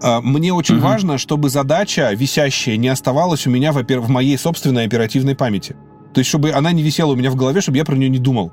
А, 0.02 0.20
мне 0.22 0.52
очень 0.52 0.78
угу. 0.78 0.86
важно, 0.86 1.18
чтобы 1.20 1.50
задача 1.50 2.12
висящая 2.14 2.78
не 2.78 2.88
оставалась 2.88 3.46
у 3.46 3.52
меня, 3.52 3.72
во-первых, 3.72 4.08
в 4.08 4.12
моей 4.12 4.38
собственной 4.38 4.86
оперативной 4.86 5.36
памяти. 5.36 5.76
То 6.14 6.20
есть, 6.20 6.30
чтобы 6.30 6.52
она 6.52 6.72
не 6.72 6.84
висела 6.84 7.12
у 7.12 7.16
меня 7.16 7.32
в 7.32 7.36
голове, 7.36 7.62
чтобы 7.62 7.78
я 7.78 7.86
про 7.86 7.96
нее 7.96 8.10
не 8.10 8.20
думал. 8.20 8.52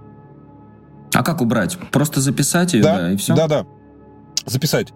А 1.14 1.22
как 1.22 1.40
убрать? 1.40 1.78
Просто 1.92 2.20
записать 2.20 2.74
ее, 2.74 2.82
да, 2.82 2.96
да 2.98 3.12
и 3.12 3.16
все? 3.16 3.34
Да, 3.34 3.48
да 3.48 3.66
записать. 4.46 4.92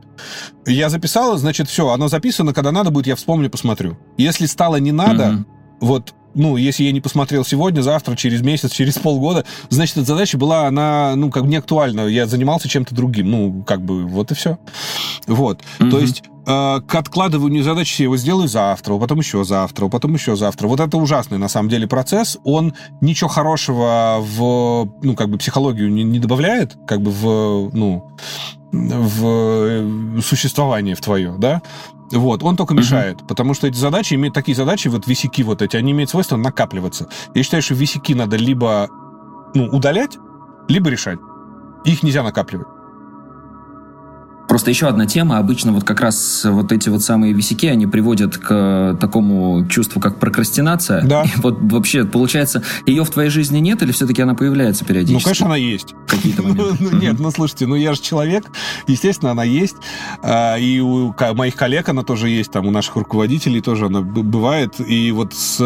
Я 0.64 0.88
записала, 0.88 1.36
значит, 1.36 1.68
все, 1.68 1.88
оно 1.88 2.08
записано, 2.08 2.54
когда 2.54 2.72
надо 2.72 2.90
будет, 2.90 3.06
я 3.06 3.16
вспомню, 3.16 3.50
посмотрю. 3.50 3.98
Если 4.16 4.46
стало 4.46 4.76
не 4.76 4.92
надо, 4.92 5.24
mm-hmm. 5.24 5.44
вот 5.80 6.14
ну, 6.34 6.56
если 6.56 6.84
я 6.84 6.92
не 6.92 7.00
посмотрел 7.00 7.44
сегодня, 7.44 7.80
завтра, 7.80 8.16
через 8.16 8.42
месяц, 8.42 8.72
через 8.72 8.98
полгода, 8.98 9.44
значит, 9.68 9.96
эта 9.96 10.06
задача 10.06 10.38
была, 10.38 10.66
она, 10.66 11.14
ну, 11.16 11.30
как 11.30 11.44
бы 11.44 11.48
не 11.48 11.56
актуальна. 11.56 12.02
Я 12.02 12.26
занимался 12.26 12.68
чем-то 12.68 12.94
другим. 12.94 13.30
Ну, 13.30 13.64
как 13.64 13.82
бы, 13.84 14.06
вот 14.06 14.30
и 14.30 14.34
все. 14.34 14.58
Вот. 15.26 15.60
Mm-hmm. 15.78 15.90
То 15.90 15.98
есть 15.98 16.22
э, 16.46 16.80
к 16.86 16.94
откладыванию 16.94 17.62
задачи 17.62 18.02
я 18.02 18.04
его 18.04 18.16
сделаю 18.16 18.48
завтра, 18.48 18.96
потом 18.96 19.18
еще 19.18 19.44
завтра, 19.44 19.88
потом 19.88 20.14
еще 20.14 20.36
завтра. 20.36 20.68
Вот 20.68 20.80
это 20.80 20.96
ужасный, 20.96 21.38
на 21.38 21.48
самом 21.48 21.68
деле, 21.68 21.86
процесс. 21.86 22.38
Он 22.44 22.74
ничего 23.00 23.28
хорошего 23.28 24.18
в, 24.20 24.92
ну, 25.02 25.14
как 25.14 25.28
бы, 25.28 25.38
психологию 25.38 25.90
не, 25.90 26.04
не 26.04 26.18
добавляет, 26.18 26.76
как 26.86 27.00
бы 27.00 27.10
в, 27.10 27.70
ну, 27.74 28.10
в 28.72 29.26
э, 29.26 30.20
существование 30.22 30.94
в 30.94 31.00
твое, 31.00 31.34
да, 31.38 31.62
вот, 32.10 32.42
он 32.42 32.56
только 32.56 32.74
мешает, 32.74 33.20
uh-huh. 33.20 33.26
потому 33.28 33.54
что 33.54 33.66
эти 33.66 33.76
задачи 33.76 34.14
имеют 34.14 34.34
такие 34.34 34.56
задачи, 34.56 34.88
вот 34.88 35.06
висяки 35.06 35.42
вот 35.42 35.62
эти, 35.62 35.76
они 35.76 35.92
имеют 35.92 36.10
свойство 36.10 36.36
накапливаться. 36.36 37.08
Я 37.34 37.42
считаю, 37.42 37.62
что 37.62 37.74
висяки 37.74 38.12
надо 38.14 38.36
либо 38.36 38.88
ну, 39.54 39.66
удалять, 39.66 40.18
либо 40.68 40.90
решать. 40.90 41.18
Их 41.84 42.02
нельзя 42.02 42.22
накапливать. 42.22 42.66
Просто 44.50 44.70
еще 44.70 44.88
одна 44.88 45.06
тема. 45.06 45.38
Обычно 45.38 45.70
вот 45.72 45.84
как 45.84 46.00
раз 46.00 46.44
вот 46.44 46.72
эти 46.72 46.88
вот 46.88 47.04
самые 47.04 47.32
висяки, 47.32 47.66
они 47.66 47.86
приводят 47.86 48.36
к 48.36 48.96
такому 49.00 49.64
чувству, 49.68 50.00
как 50.00 50.18
прокрастинация. 50.18 51.04
Да. 51.04 51.22
И 51.22 51.40
вот 51.40 51.58
вообще, 51.60 52.04
получается, 52.04 52.64
ее 52.84 53.04
в 53.04 53.10
твоей 53.10 53.30
жизни 53.30 53.58
нет 53.58 53.80
или 53.84 53.92
все-таки 53.92 54.22
она 54.22 54.34
появляется 54.34 54.84
периодически? 54.84 55.22
Ну, 55.22 55.22
конечно, 55.22 55.46
она 55.46 55.56
есть. 55.56 55.94
Какие-то 56.08 56.42
моменты. 56.42 56.78
Ну, 56.80 56.98
нет, 56.98 57.20
ну, 57.20 57.30
слушайте, 57.30 57.68
ну, 57.68 57.76
я 57.76 57.94
же 57.94 58.00
человек. 58.00 58.46
Естественно, 58.88 59.30
она 59.30 59.44
есть. 59.44 59.76
А, 60.20 60.56
и 60.56 60.80
у 60.80 61.14
моих 61.34 61.54
коллег 61.54 61.88
она 61.88 62.02
тоже 62.02 62.28
есть. 62.28 62.50
Там 62.50 62.66
у 62.66 62.72
наших 62.72 62.96
руководителей 62.96 63.60
тоже 63.60 63.86
она 63.86 64.00
бывает. 64.00 64.80
И 64.80 65.12
вот 65.12 65.32
с, 65.32 65.60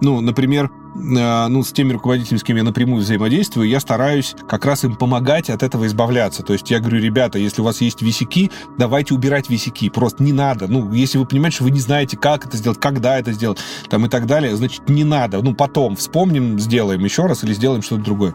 ну, 0.00 0.20
например, 0.20 0.70
Э, 0.91 0.91
ну, 0.94 1.62
с 1.62 1.72
теми 1.72 1.92
руководителями, 1.92 2.38
с 2.38 2.42
кем 2.42 2.56
я 2.56 2.62
напрямую 2.62 3.02
взаимодействую, 3.02 3.68
я 3.68 3.80
стараюсь 3.80 4.34
как 4.48 4.64
раз 4.64 4.84
им 4.84 4.96
помогать 4.96 5.50
от 5.50 5.62
этого 5.62 5.86
избавляться. 5.86 6.42
То 6.42 6.52
есть 6.52 6.70
я 6.70 6.80
говорю, 6.80 7.00
ребята, 7.00 7.38
если 7.38 7.60
у 7.60 7.64
вас 7.64 7.80
есть 7.80 8.02
висяки, 8.02 8.50
давайте 8.78 9.14
убирать 9.14 9.48
висяки. 9.48 9.88
Просто 9.88 10.22
не 10.22 10.32
надо. 10.32 10.68
Ну, 10.68 10.92
если 10.92 11.18
вы 11.18 11.26
понимаете, 11.26 11.56
что 11.56 11.64
вы 11.64 11.70
не 11.70 11.80
знаете, 11.80 12.16
как 12.16 12.46
это 12.46 12.56
сделать, 12.56 12.80
когда 12.80 13.18
это 13.18 13.32
сделать, 13.32 13.58
там 13.88 14.06
и 14.06 14.08
так 14.08 14.26
далее, 14.26 14.54
значит, 14.56 14.88
не 14.88 15.04
надо. 15.04 15.42
Ну, 15.42 15.54
потом 15.54 15.96
вспомним, 15.96 16.58
сделаем 16.58 17.02
еще 17.04 17.26
раз 17.26 17.44
или 17.44 17.54
сделаем 17.54 17.82
что-то 17.82 18.02
другое. 18.02 18.34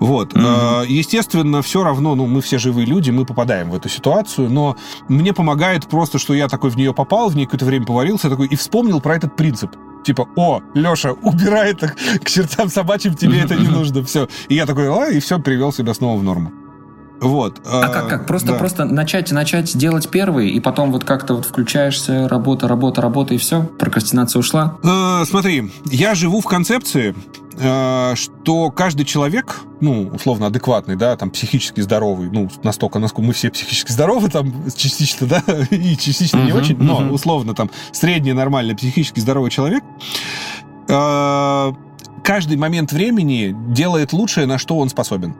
Вот. 0.00 0.32
Mm-hmm. 0.32 0.86
Естественно, 0.88 1.62
все 1.62 1.84
равно, 1.84 2.14
ну, 2.14 2.26
мы 2.26 2.40
все 2.40 2.58
живые 2.58 2.86
люди, 2.86 3.10
мы 3.10 3.24
попадаем 3.24 3.70
в 3.70 3.74
эту 3.74 3.88
ситуацию, 3.88 4.50
но 4.50 4.76
мне 5.08 5.32
помогает 5.32 5.86
просто, 5.86 6.18
что 6.18 6.34
я 6.34 6.48
такой 6.48 6.70
в 6.70 6.76
нее 6.76 6.92
попал, 6.92 7.28
в 7.28 7.36
нее 7.36 7.46
какое-то 7.46 7.64
время 7.64 7.86
поварился 7.86 8.28
такой 8.28 8.48
и 8.48 8.56
вспомнил 8.56 9.00
про 9.00 9.16
этот 9.16 9.36
принцип 9.36 9.70
типа, 10.04 10.28
о, 10.36 10.60
Леша, 10.74 11.12
убирай 11.12 11.72
это 11.72 11.88
к 11.88 12.28
чертям 12.28 12.68
собачьим, 12.68 13.14
тебе 13.14 13.40
это 13.40 13.54
не 13.54 13.68
нужно, 13.78 14.04
все. 14.04 14.28
И 14.48 14.54
я 14.54 14.66
такой, 14.66 14.88
а, 14.88 15.10
и 15.10 15.20
все, 15.20 15.38
привел 15.38 15.72
себя 15.72 15.94
снова 15.94 16.18
в 16.18 16.22
норму. 16.22 16.52
Вот. 17.22 17.60
А, 17.64 17.84
а 17.84 17.88
как, 17.88 18.08
как? 18.08 18.26
Просто, 18.26 18.48
да. 18.48 18.58
просто 18.58 18.84
начать, 18.84 19.30
начать 19.30 19.76
делать 19.78 20.08
первый, 20.08 20.50
и 20.50 20.58
потом 20.58 20.90
вот 20.90 21.04
как-то 21.04 21.34
вот 21.34 21.46
включаешься, 21.46 22.28
работа, 22.28 22.66
работа, 22.66 23.00
работа, 23.00 23.34
и 23.34 23.38
все? 23.38 23.62
Прокрастинация 23.78 24.40
ушла? 24.40 24.76
Э, 24.82 25.24
смотри, 25.24 25.70
я 25.84 26.16
живу 26.16 26.40
в 26.40 26.46
концепции, 26.46 27.14
что 27.56 28.70
каждый 28.70 29.04
человек, 29.04 29.60
ну, 29.80 30.08
условно 30.12 30.46
адекватный, 30.46 30.96
да, 30.96 31.16
там, 31.16 31.30
психически 31.30 31.80
здоровый, 31.80 32.30
ну, 32.30 32.48
настолько, 32.62 32.98
насколько 32.98 33.26
мы 33.26 33.32
все 33.32 33.50
психически 33.50 33.92
здоровы, 33.92 34.28
там, 34.28 34.52
частично, 34.76 35.26
да, 35.26 35.42
и 35.70 35.96
частично 35.96 36.38
uh-huh, 36.38 36.46
не 36.46 36.52
очень, 36.52 36.78
но, 36.78 37.10
условно, 37.10 37.54
там, 37.54 37.70
средний, 37.92 38.32
нормальный, 38.32 38.74
психически 38.74 39.20
здоровый 39.20 39.50
человек, 39.50 39.82
э, 40.88 41.72
каждый 42.22 42.56
момент 42.56 42.92
времени 42.92 43.54
делает 43.72 44.12
лучшее, 44.12 44.46
на 44.46 44.58
что 44.58 44.78
он 44.78 44.88
способен. 44.88 45.34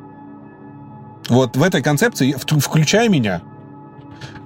Вот 1.28 1.56
в 1.56 1.62
этой 1.62 1.82
концепции, 1.82 2.34
включая 2.36 3.08
меня, 3.08 3.42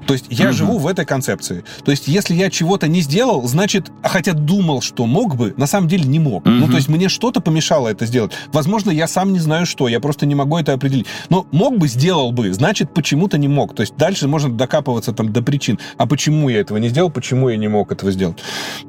то 0.07 0.13
есть 0.15 0.27
я 0.31 0.47
угу. 0.47 0.53
живу 0.53 0.79
в 0.79 0.87
этой 0.87 1.05
концепции. 1.05 1.65
То 1.85 1.91
есть 1.91 2.09
если 2.09 2.35
я 2.35 2.51
чего-то 2.51 2.89
не 2.89 3.01
сделал, 3.01 3.47
значит, 3.47 3.91
хотя 4.03 4.33
думал, 4.33 4.81
что 4.81 5.07
мог 5.07 5.37
бы, 5.37 5.55
на 5.57 5.67
самом 5.67 5.89
деле 5.89 6.05
не 6.05 6.19
мог. 6.19 6.47
Угу. 6.47 6.55
Ну, 6.55 6.69
то 6.69 6.77
есть 6.77 6.89
мне 6.89 7.09
что-то 7.09 7.41
помешало 7.41 7.89
это 7.89 8.07
сделать. 8.07 8.33
Возможно, 8.53 8.91
я 8.91 9.09
сам 9.09 9.33
не 9.33 9.39
знаю 9.39 9.67
что, 9.67 9.89
я 9.89 10.01
просто 10.01 10.27
не 10.27 10.35
могу 10.35 10.57
это 10.59 10.73
определить. 10.73 11.07
Но 11.29 11.47
мог 11.51 11.79
бы, 11.79 11.89
сделал 11.89 12.33
бы, 12.33 12.53
значит, 12.53 12.95
почему-то 12.95 13.39
не 13.39 13.49
мог. 13.49 13.75
То 13.75 13.83
есть 13.83 13.97
дальше 13.97 14.29
можно 14.29 14.51
докапываться 14.51 15.13
там 15.13 15.33
до 15.33 15.43
причин. 15.43 15.79
А 15.97 16.07
почему 16.07 16.49
я 16.49 16.61
этого 16.61 16.79
не 16.79 16.89
сделал, 16.89 17.11
почему 17.11 17.49
я 17.49 17.57
не 17.57 17.69
мог 17.69 17.93
этого 17.93 18.13
сделать? 18.13 18.39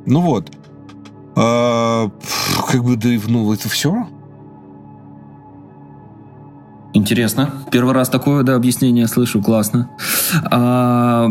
Ну 0.06 0.22
вот. 0.22 0.52
А, 1.36 2.10
как 2.68 2.84
бы, 2.84 2.96
да, 2.96 3.10
ну, 3.28 3.54
это 3.54 3.70
все. 3.70 4.08
Интересно. 6.94 7.52
Первый 7.72 7.94
раз 7.94 8.10
такое 8.10 8.44
да, 8.44 8.56
объяснение 8.56 9.08
слышу, 9.08 9.42
классно. 9.42 9.90
А, 10.50 11.28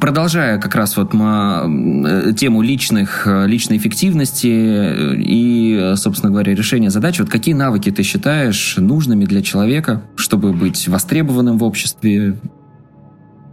продолжая 0.00 0.58
как 0.58 0.74
раз 0.74 0.96
вот 0.96 1.14
э, 1.14 2.32
тему 2.36 2.62
личных, 2.62 3.26
личной 3.26 3.78
эффективности 3.78 5.16
и, 5.16 5.94
собственно 5.96 6.30
говоря, 6.32 6.54
решения 6.54 6.90
задач, 6.90 7.18
вот 7.18 7.30
какие 7.30 7.54
навыки 7.54 7.90
ты 7.90 8.02
считаешь 8.02 8.74
нужными 8.76 9.24
для 9.24 9.42
человека, 9.42 10.02
чтобы 10.16 10.52
быть 10.52 10.88
востребованным 10.88 11.56
в 11.58 11.64
обществе, 11.64 12.36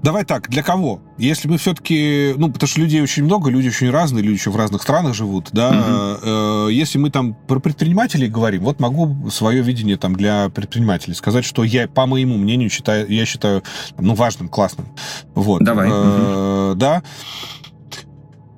Давай 0.04 0.24
так, 0.26 0.50
для 0.50 0.64
кого? 0.64 1.02
Если 1.18 1.48
мы 1.48 1.58
все-таки, 1.58 2.34
ну, 2.38 2.52
потому 2.52 2.68
что 2.68 2.80
людей 2.80 3.02
очень 3.02 3.24
много, 3.24 3.50
люди 3.50 3.68
очень 3.68 3.90
разные, 3.90 4.24
люди 4.24 4.38
еще 4.38 4.52
в 4.52 4.56
разных 4.56 4.84
странах 4.84 5.16
живут, 5.16 5.50
да. 5.52 5.70
Угу. 5.70 6.30
Э, 6.30 6.68
если 6.72 6.98
мы 6.98 7.10
там 7.10 7.34
про 7.34 7.60
предпринимателей 7.60 8.28
говорим, 8.28 8.64
вот 8.64 8.80
могу 8.80 9.30
свое 9.32 9.62
видение 9.62 9.98
там 9.98 10.16
для 10.16 10.50
предпринимателей 10.50 11.16
сказать, 11.16 11.46
что 11.46 11.64
я, 11.64 11.88
по 11.88 12.06
моему 12.06 12.38
мнению, 12.38 12.70
считаю, 12.70 13.10
я 13.12 13.26
считаю, 13.26 13.64
ну, 13.98 14.14
важным, 14.14 14.50
классным. 14.50 14.88
Вот. 15.34 15.64
Давай. 15.64 15.90
Угу. 15.90 16.76
Да. 16.76 17.02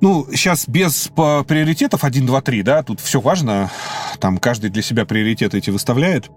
Ну, 0.02 0.28
сейчас 0.32 0.68
без 0.68 1.10
приоритетов 1.16 2.04
1, 2.04 2.26
2, 2.26 2.42
3, 2.42 2.64
да, 2.64 2.84
тут 2.84 3.00
все 3.00 3.20
важно, 3.20 3.72
там 4.20 4.38
каждый 4.38 4.70
для 4.70 4.82
себя 4.82 5.06
приоритеты 5.06 5.58
эти 5.58 5.70
выставляет. 5.70 6.30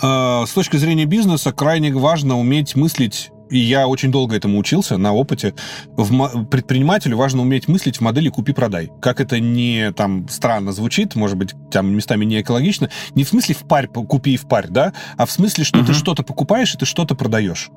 Э, 0.00 0.44
с 0.46 0.50
точки 0.50 0.76
зрения 0.76 1.04
бизнеса 1.04 1.52
крайне 1.52 1.92
важно 1.92 2.38
уметь 2.38 2.74
мыслить 2.76 3.30
и 3.52 3.58
я 3.58 3.86
очень 3.86 4.10
долго 4.10 4.34
этому 4.34 4.58
учился 4.58 4.96
на 4.96 5.12
опыте. 5.12 5.54
В 5.94 6.44
предпринимателю 6.46 7.18
важно 7.18 7.42
уметь 7.42 7.68
мыслить 7.68 7.98
в 7.98 8.00
модели 8.00 8.30
«купи-продай». 8.30 8.90
Как 9.00 9.20
это 9.20 9.40
не 9.40 9.92
там 9.92 10.26
странно 10.28 10.72
звучит, 10.72 11.14
может 11.14 11.36
быть, 11.36 11.54
там 11.70 11.94
местами 11.94 12.24
не 12.24 12.40
экологично, 12.40 12.88
не 13.14 13.24
в 13.24 13.28
смысле 13.28 13.54
в 13.54 13.68
парь, 13.68 13.88
купи 13.88 14.34
и 14.34 14.36
в 14.38 14.48
парь, 14.48 14.68
да, 14.68 14.94
а 15.18 15.26
в 15.26 15.30
смысле, 15.30 15.64
что 15.64 15.80
uh-huh. 15.80 15.86
ты 15.86 15.92
что-то 15.92 16.22
покупаешь 16.22 16.74
и 16.74 16.78
ты 16.78 16.86
что-то 16.86 17.14
продаешь. 17.14 17.68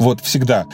Вот 0.00 0.20
всегда. 0.20 0.66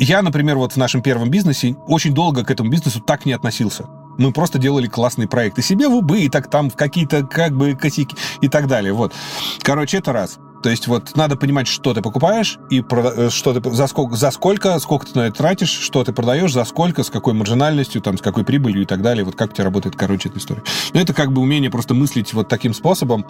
Я, 0.00 0.22
например, 0.22 0.56
вот 0.56 0.72
в 0.72 0.76
нашем 0.76 1.00
первом 1.00 1.30
бизнесе 1.30 1.76
очень 1.86 2.12
долго 2.12 2.44
к 2.44 2.50
этому 2.50 2.70
бизнесу 2.70 3.00
так 3.00 3.24
не 3.24 3.32
относился. 3.32 3.84
Мы 4.18 4.32
просто 4.32 4.58
делали 4.58 4.88
классные 4.88 5.28
проекты 5.28 5.62
себе 5.62 5.88
в 5.88 5.94
убы, 5.94 6.22
и 6.22 6.28
так 6.28 6.50
там 6.50 6.70
в 6.70 6.74
какие-то 6.74 7.24
как 7.24 7.56
бы 7.56 7.74
косяки 7.74 8.16
и 8.40 8.48
так 8.48 8.66
далее. 8.66 8.92
Вот. 8.92 9.12
Короче, 9.60 9.98
это 9.98 10.12
раз. 10.12 10.38
То 10.66 10.70
есть 10.70 10.88
вот 10.88 11.14
надо 11.14 11.36
понимать, 11.36 11.68
что 11.68 11.94
ты 11.94 12.02
покупаешь 12.02 12.58
и 12.70 12.82
э, 12.90 13.28
что 13.30 13.54
ты 13.54 13.70
за 13.70 13.86
сколько, 13.86 14.16
за 14.16 14.32
сколько, 14.32 14.76
сколько 14.80 15.06
ты 15.06 15.16
на 15.16 15.26
это 15.28 15.38
тратишь, 15.38 15.68
что 15.68 16.02
ты 16.02 16.12
продаешь, 16.12 16.52
за 16.52 16.64
сколько, 16.64 17.04
с 17.04 17.08
какой 17.08 17.34
маржинальностью, 17.34 18.02
там, 18.02 18.18
с 18.18 18.20
какой 18.20 18.42
прибылью 18.42 18.82
и 18.82 18.84
так 18.84 19.00
далее. 19.00 19.24
Вот 19.24 19.36
как 19.36 19.50
у 19.50 19.52
тебя 19.52 19.62
работает, 19.62 19.94
короче, 19.94 20.28
эта 20.28 20.38
история. 20.38 20.64
Но 20.92 20.98
это 20.98 21.14
как 21.14 21.32
бы 21.32 21.40
умение 21.40 21.70
просто 21.70 21.94
мыслить 21.94 22.34
вот 22.34 22.48
таким 22.48 22.74
способом. 22.74 23.26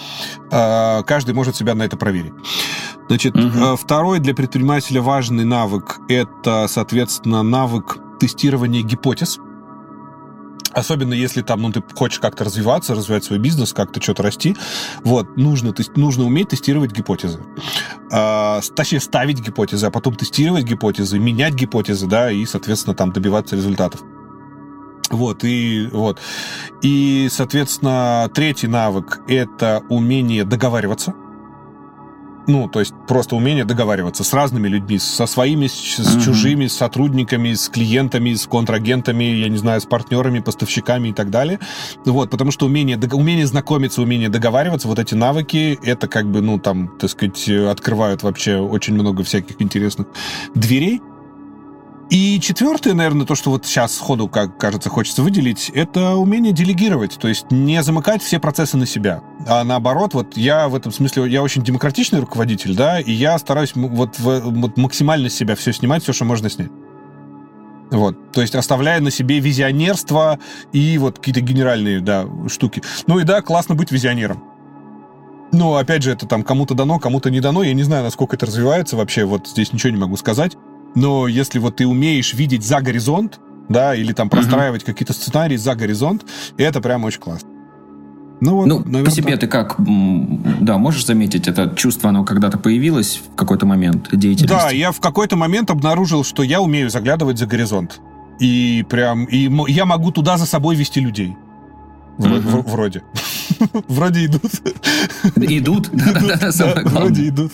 А, 0.51 1.03
каждый 1.03 1.35
может 1.35 1.57
себя 1.57 1.75
на 1.75 1.83
это 1.83 1.99
проверить. 1.99 2.33
Значит, 3.09 3.37
угу. 3.37 3.77
второй 3.77 4.19
для 4.19 4.33
предпринимателя 4.33 5.03
важный 5.03 5.45
навык– 5.45 5.99
это, 6.09 6.69
соответственно, 6.71 7.43
навык 7.43 7.99
тестирования 8.19 8.81
гипотез. 8.81 9.41
Особенно 10.77 11.15
если 11.15 11.41
там, 11.41 11.63
ну, 11.63 11.73
ты 11.73 11.83
хочешь 11.95 12.19
как-то 12.19 12.45
развиваться, 12.45 12.95
развивать 12.95 13.25
свой 13.25 13.39
бизнес, 13.39 13.73
как-то 13.73 14.03
что-то 14.03 14.23
расти. 14.23 14.55
Вот, 15.05 15.39
нужно, 15.39 15.73
то 15.73 15.81
есть, 15.81 15.97
нужно 15.97 16.25
уметь 16.25 16.51
тестировать 16.51 16.93
гипотезы. 16.93 17.41
А, 18.13 18.61
точнее, 18.75 19.01
ставить 19.01 19.41
гипотезы, 19.41 19.87
а 19.87 19.91
потом 19.91 20.17
тестировать 20.17 20.65
гипотезы, 20.65 21.19
менять 21.19 21.55
гипотезы, 21.55 22.07
да, 22.07 22.31
и, 22.31 22.45
соответственно, 22.45 22.95
там 22.95 23.11
добиваться 23.11 23.57
результатов. 23.57 24.03
Вот, 25.09 25.45
и, 25.45 25.89
вот. 25.91 26.21
и, 26.83 27.29
соответственно, 27.31 28.31
третий 28.35 28.67
навык— 28.67 29.21
это 29.29 29.83
умение 29.89 30.45
договариваться. 30.45 31.15
Ну, 32.47 32.69
то 32.69 32.81
есть 32.81 32.95
просто 33.09 33.35
умение 33.35 33.65
договариваться 33.65 34.23
с 34.23 34.33
разными 34.33 34.69
людьми, 34.69 34.99
со 34.99 35.27
своими, 35.27 35.67
с, 35.67 35.97
с 35.97 36.25
чужими, 36.25 36.67
с 36.67 36.75
сотрудниками, 36.75 37.55
с 37.55 37.69
клиентами, 37.69 38.35
с 38.35 38.47
контрагентами, 38.47 39.25
я 39.25 39.49
не 39.49 39.57
знаю, 39.57 39.81
с 39.81 39.85
партнерами, 39.85 40.39
поставщиками 40.39 41.09
и 41.09 41.13
так 41.13 41.31
далее. 41.31 41.59
Вот, 42.05 42.31
потому 42.31 42.53
что 42.53 42.67
умение, 42.67 42.99
умение 43.13 43.47
знакомиться, 43.47 44.01
умение 44.03 44.29
договариваться, 44.29 44.87
вот 44.87 44.99
эти 44.99 45.15
навыки, 45.15 45.79
это 45.83 46.09
как 46.09 46.27
бы, 46.31 46.41
ну, 46.41 46.59
там, 46.59 46.89
так 46.99 47.11
сказать, 47.11 47.49
открывают 47.49 48.23
вообще 48.23 48.57
очень 48.57 48.95
много 48.95 49.25
всяких 49.25 49.61
интересных 49.61 50.07
дверей. 50.55 51.01
И 52.09 52.39
четвертое, 52.39 52.95
наверное, 52.95 53.27
то, 53.27 53.35
что 53.35 53.51
вот 53.51 53.67
сейчас 53.67 53.97
сходу, 53.97 54.29
как 54.29 54.59
кажется, 54.59 54.89
хочется 54.89 55.23
выделить, 55.23 55.71
это 55.75 56.15
умение 56.15 56.53
делегировать, 56.53 57.19
то 57.19 57.27
есть 57.27 57.51
не 57.51 57.83
замыкать 57.83 58.23
все 58.23 58.39
процессы 58.39 58.77
на 58.77 58.87
себя, 58.87 59.23
а 59.45 59.65
наоборот, 59.65 60.15
вот 60.15 60.37
я 60.37 60.69
в 60.69 60.77
этом 60.77 60.93
смысле, 60.93 61.29
я 61.29 61.43
очень 61.43 61.65
демократичный 61.65 62.21
руководитель, 62.21 62.77
да, 62.77 63.01
и 63.01 63.11
я 63.11 63.37
стараюсь 63.39 63.73
вот, 63.75 64.21
вот 64.21 64.77
максимально 64.77 65.29
с 65.29 65.35
себя 65.35 65.57
все 65.57 65.73
снимать, 65.73 66.05
все, 66.05 66.13
что 66.13 66.25
можно 66.25 66.49
снять. 66.49 66.71
Вот, 67.91 68.33
то 68.33 68.41
есть 68.41 68.55
оставляя 68.55 69.01
на 69.01 69.11
себе 69.11 69.41
визионерство 69.41 70.39
и 70.73 70.99
вот 70.99 71.19
какие-то 71.19 71.41
генеральные, 71.41 72.01
да, 72.01 72.27
штуки. 72.49 72.83
Ну 73.09 73.19
и 73.19 73.25
да, 73.25 73.43
классно 73.43 73.75
быть 73.75 73.91
визионером. 73.91 74.45
Но, 75.53 75.77
опять 75.77 76.03
же, 76.03 76.11
это 76.13 76.27
там 76.27 76.43
кому-то 76.43 76.75
дано, 76.75 76.99
кому-то 76.99 77.31
не 77.31 77.41
дано. 77.41 77.63
Я 77.63 77.73
не 77.75 77.85
знаю, 77.85 78.03
насколько 78.03 78.35
это 78.35 78.47
развивается 78.47 78.97
вообще. 78.97 79.25
Вот 79.25 79.47
здесь 79.47 79.73
ничего 79.73 79.93
не 79.93 79.99
могу 79.99 80.17
сказать 80.17 80.57
но 80.97 81.29
если 81.29 81.61
вот 81.61 81.77
ты 81.77 81.87
умеешь 81.87 82.35
видеть 82.35 82.65
за 82.65 82.81
горизонт, 82.81 83.39
да, 83.69 83.95
или 83.95 84.13
там 84.13 84.29
простраивать 84.29 84.83
uh-huh. 84.83 84.87
какие-то 84.87 85.13
сценарии 85.13 85.57
за 85.57 85.75
горизонт, 85.75 86.25
это 86.57 86.81
прям 86.81 87.05
очень 87.05 87.21
классно. 87.21 87.49
Ну, 88.41 88.57
вот, 88.57 88.67
ну 88.67 88.79
наверное, 88.81 89.05
по 89.05 89.11
себе 89.11 89.37
так. 89.37 89.41
ты 89.41 89.47
как, 89.47 89.77
да, 89.79 90.77
можешь 90.79 91.07
заметить 91.07 91.49
это 91.49 91.73
чувство, 91.75 92.11
оно 92.11 92.25
когда-то 92.25 92.59
появилось 92.59 93.23
в 93.33 93.35
какой-то 93.35 93.65
момент 93.67 94.09
деятельности? 94.13 94.47
Да, 94.47 94.71
я 94.71 94.93
в 94.93 95.01
какой-то 95.01 95.37
момент 95.37 95.71
обнаружил, 95.71 96.23
что 96.23 96.43
я 96.43 96.61
умею 96.61 96.91
заглядывать 96.91 97.39
за 97.39 97.47
горизонт. 97.47 98.01
И 98.39 98.85
прям, 98.91 99.25
и 99.25 99.49
я 99.73 99.87
могу 99.87 100.13
туда 100.13 100.37
за 100.37 100.45
собой 100.45 100.77
вести 100.77 101.01
людей. 101.01 101.37
Вроде. 102.19 103.03
Вроде 103.89 104.27
идут. 104.27 104.53
Идут? 105.37 105.91
Да-да-да, 105.93 106.53
самое 106.53 106.83
главное. 106.83 107.01
Вроде 107.01 107.29
идут. 107.29 107.53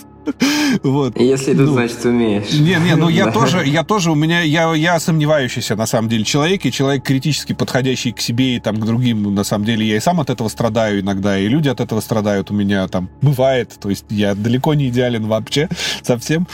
Вот. 0.83 1.19
Если 1.19 1.53
идут, 1.53 1.67
ну, 1.67 1.73
значит, 1.73 2.05
умеешь. 2.05 2.51
Не, 2.53 2.75
не, 2.75 2.95
ну 2.95 3.09
я 3.09 3.31
тоже, 3.31 3.65
я 3.65 3.83
тоже, 3.83 4.11
у 4.11 4.15
меня, 4.15 4.41
я, 4.41 4.73
я 4.73 4.99
сомневающийся, 4.99 5.75
на 5.75 5.85
самом 5.85 6.09
деле, 6.09 6.23
человек, 6.23 6.65
и 6.65 6.71
человек 6.71 7.03
критически 7.03 7.53
подходящий 7.53 8.11
к 8.11 8.21
себе 8.21 8.55
и 8.55 8.59
там 8.59 8.77
к 8.77 8.85
другим, 8.85 9.35
на 9.35 9.43
самом 9.43 9.65
деле, 9.65 9.85
я 9.85 9.97
и 9.97 9.99
сам 9.99 10.21
от 10.21 10.29
этого 10.29 10.47
страдаю 10.47 11.01
иногда, 11.01 11.37
и 11.37 11.47
люди 11.47 11.67
от 11.67 11.79
этого 11.81 11.99
страдают 11.99 12.51
у 12.51 12.53
меня 12.53 12.87
там, 12.87 13.09
бывает, 13.21 13.77
то 13.79 13.89
есть 13.89 14.05
я 14.09 14.33
далеко 14.35 14.73
не 14.73 14.87
идеален 14.89 15.27
вообще, 15.27 15.67
совсем. 16.01 16.47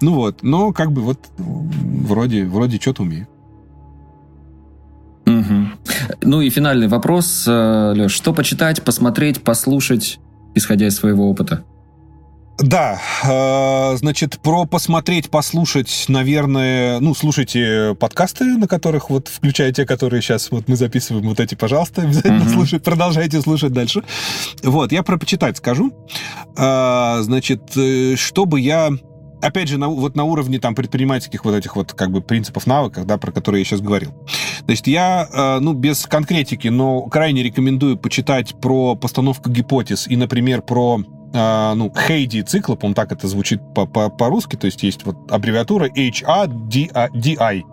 Ну 0.00 0.14
вот, 0.14 0.42
но 0.42 0.72
как 0.72 0.92
бы 0.92 1.02
вот 1.02 1.18
вроде, 1.38 2.44
вроде 2.44 2.78
что-то 2.78 3.02
умею. 3.02 3.26
Угу. 5.44 5.66
Ну 6.22 6.40
и 6.40 6.50
финальный 6.50 6.88
вопрос, 6.88 7.44
э, 7.46 7.92
Леш, 7.94 8.12
что 8.12 8.32
почитать, 8.32 8.82
посмотреть, 8.82 9.42
послушать, 9.42 10.18
исходя 10.54 10.86
из 10.86 10.96
своего 10.96 11.28
опыта? 11.28 11.64
Да, 12.58 13.00
э, 13.24 13.96
значит, 13.96 14.38
про 14.40 14.64
посмотреть, 14.64 15.28
послушать, 15.28 16.04
наверное, 16.06 17.00
ну, 17.00 17.12
слушайте 17.12 17.96
подкасты, 17.98 18.44
на 18.44 18.68
которых 18.68 19.10
вот, 19.10 19.26
включая 19.26 19.72
те, 19.72 19.84
которые 19.84 20.22
сейчас 20.22 20.52
вот 20.52 20.68
мы 20.68 20.76
записываем, 20.76 21.26
вот 21.28 21.40
эти, 21.40 21.56
пожалуйста, 21.56 22.02
обязательно 22.02 22.44
mm-hmm. 22.44 22.52
слушать, 22.52 22.84
продолжайте 22.84 23.40
слушать 23.40 23.72
дальше. 23.72 24.04
Вот, 24.62 24.92
я 24.92 25.02
про 25.02 25.18
почитать 25.18 25.56
скажу. 25.56 25.92
Э, 26.56 27.22
значит, 27.22 27.72
чтобы 28.16 28.60
я 28.60 28.90
опять 29.44 29.68
же, 29.68 29.78
на, 29.78 29.88
вот 29.88 30.16
на 30.16 30.24
уровне 30.24 30.58
там 30.58 30.74
предпринимательских 30.74 31.44
вот 31.44 31.54
этих 31.54 31.76
вот 31.76 31.92
как 31.92 32.10
бы 32.10 32.20
принципов 32.20 32.66
навыков, 32.66 33.06
да, 33.06 33.18
про 33.18 33.30
которые 33.30 33.60
я 33.60 33.64
сейчас 33.64 33.80
говорил. 33.80 34.14
Значит, 34.66 34.86
я, 34.86 35.28
э, 35.30 35.58
ну, 35.60 35.74
без 35.74 36.06
конкретики, 36.06 36.68
но 36.68 37.02
крайне 37.02 37.42
рекомендую 37.42 37.98
почитать 37.98 38.54
про 38.60 38.94
постановку 38.94 39.50
гипотез 39.50 40.08
и, 40.08 40.16
например, 40.16 40.62
про 40.62 41.00
а, 41.34 41.74
ну, 41.74 41.92
Хейди 41.94 42.42
цикла, 42.42 42.76
по 42.76 42.94
так 42.94 43.10
это 43.10 43.26
звучит 43.26 43.60
по-русски, 43.74 44.54
то 44.56 44.66
есть 44.66 44.82
есть 44.84 45.04
вот 45.04 45.16
аббревиатура 45.30 45.88
HADI, 45.88 47.64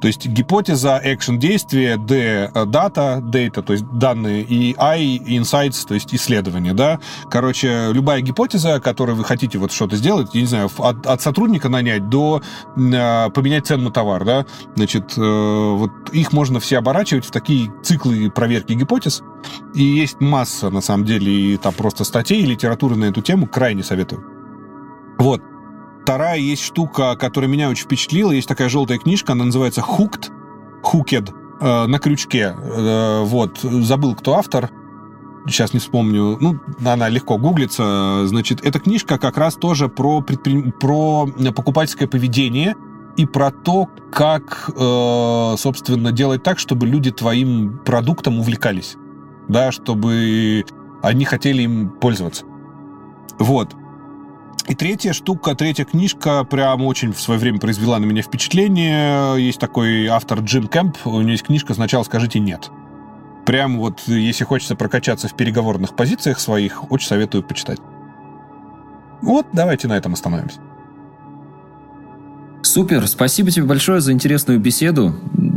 то 0.00 0.06
есть 0.06 0.26
гипотеза, 0.26 1.00
action 1.04 1.36
действие, 1.38 1.96
D 1.96 2.50
data, 2.52 3.20
data, 3.20 3.62
то 3.62 3.72
есть 3.72 3.84
данные, 3.92 4.42
и 4.42 4.74
I 4.78 5.18
insights, 5.18 5.86
то 5.86 5.94
есть 5.94 6.12
исследование, 6.12 6.74
да. 6.74 6.98
Короче, 7.30 7.90
любая 7.92 8.20
гипотеза, 8.20 8.80
которой 8.80 9.14
вы 9.14 9.22
хотите 9.24 9.58
вот 9.58 9.70
что-то 9.70 9.94
сделать, 9.94 10.34
я 10.34 10.40
не 10.40 10.46
знаю, 10.48 10.68
от, 10.78 11.06
от 11.06 11.22
сотрудника 11.22 11.68
нанять 11.68 12.08
до 12.08 12.42
э, 12.76 13.30
поменять 13.30 13.66
цену 13.66 13.84
на 13.84 13.90
товар, 13.92 14.24
да, 14.24 14.44
значит, 14.74 15.16
э, 15.16 15.20
вот 15.20 15.92
их 16.12 16.32
можно 16.32 16.58
все 16.58 16.78
оборачивать 16.78 17.24
в 17.24 17.30
такие 17.30 17.70
циклы 17.84 18.28
проверки 18.30 18.72
гипотез, 18.72 19.22
и 19.74 19.82
есть 19.82 20.20
масса, 20.20 20.70
на 20.70 20.80
самом 20.80 21.04
деле, 21.04 21.30
и 21.30 21.56
там 21.56 21.74
просто 21.74 22.04
статей, 22.04 22.42
и 22.42 22.46
литературы 22.46 22.96
на 22.96 23.03
эту 23.10 23.22
тему, 23.22 23.46
крайне 23.46 23.82
советую. 23.82 24.24
Вот. 25.18 25.42
Вторая 26.02 26.38
есть 26.38 26.62
штука, 26.62 27.16
которая 27.16 27.50
меня 27.50 27.70
очень 27.70 27.84
впечатлила. 27.84 28.30
Есть 28.30 28.48
такая 28.48 28.68
желтая 28.68 28.98
книжка, 28.98 29.32
она 29.32 29.44
называется 29.44 29.80
«Hooked», 29.80 30.30
«Hooked», 30.82 31.32
э, 31.60 31.86
на 31.86 31.98
крючке. 31.98 32.54
Э, 32.56 33.22
вот. 33.24 33.58
Забыл, 33.58 34.14
кто 34.14 34.34
автор. 34.34 34.70
Сейчас 35.46 35.72
не 35.72 35.80
вспомню. 35.80 36.36
Ну, 36.40 36.58
она 36.84 37.08
легко 37.08 37.38
гуглится. 37.38 38.26
Значит, 38.26 38.64
эта 38.64 38.80
книжка 38.80 39.18
как 39.18 39.36
раз 39.38 39.54
тоже 39.54 39.88
про, 39.88 40.20
предпри... 40.20 40.72
про 40.72 41.26
покупательское 41.54 42.08
поведение 42.08 42.76
и 43.16 43.26
про 43.26 43.50
то, 43.50 43.88
как, 44.10 44.70
э, 44.76 45.54
собственно, 45.56 46.12
делать 46.12 46.42
так, 46.42 46.58
чтобы 46.58 46.86
люди 46.86 47.10
твоим 47.12 47.78
продуктом 47.84 48.40
увлекались. 48.40 48.96
Да, 49.48 49.72
чтобы 49.72 50.64
они 51.02 51.24
хотели 51.24 51.62
им 51.62 51.90
пользоваться. 51.90 52.44
Вот. 53.38 53.74
И 54.66 54.74
третья 54.74 55.12
штука, 55.12 55.54
третья 55.54 55.84
книжка 55.84 56.44
прям 56.44 56.86
очень 56.86 57.12
в 57.12 57.20
свое 57.20 57.38
время 57.38 57.58
произвела 57.58 57.98
на 57.98 58.06
меня 58.06 58.22
впечатление. 58.22 59.38
Есть 59.44 59.60
такой 59.60 60.06
автор 60.06 60.40
Джим 60.40 60.68
Кэмп, 60.68 60.96
у 61.04 61.20
него 61.20 61.30
есть 61.30 61.44
книжка 61.44 61.74
«Сначала 61.74 62.02
скажите 62.02 62.38
нет». 62.38 62.70
Прям 63.44 63.78
вот, 63.78 64.00
если 64.06 64.44
хочется 64.44 64.74
прокачаться 64.74 65.28
в 65.28 65.34
переговорных 65.34 65.94
позициях 65.94 66.40
своих, 66.40 66.90
очень 66.90 67.08
советую 67.08 67.42
почитать. 67.42 67.78
Вот, 69.20 69.46
давайте 69.52 69.86
на 69.86 69.98
этом 69.98 70.14
остановимся. 70.14 70.60
Супер, 72.62 73.06
спасибо 73.06 73.50
тебе 73.50 73.66
большое 73.66 74.00
за 74.00 74.12
интересную 74.12 74.58
беседу. 74.58 75.14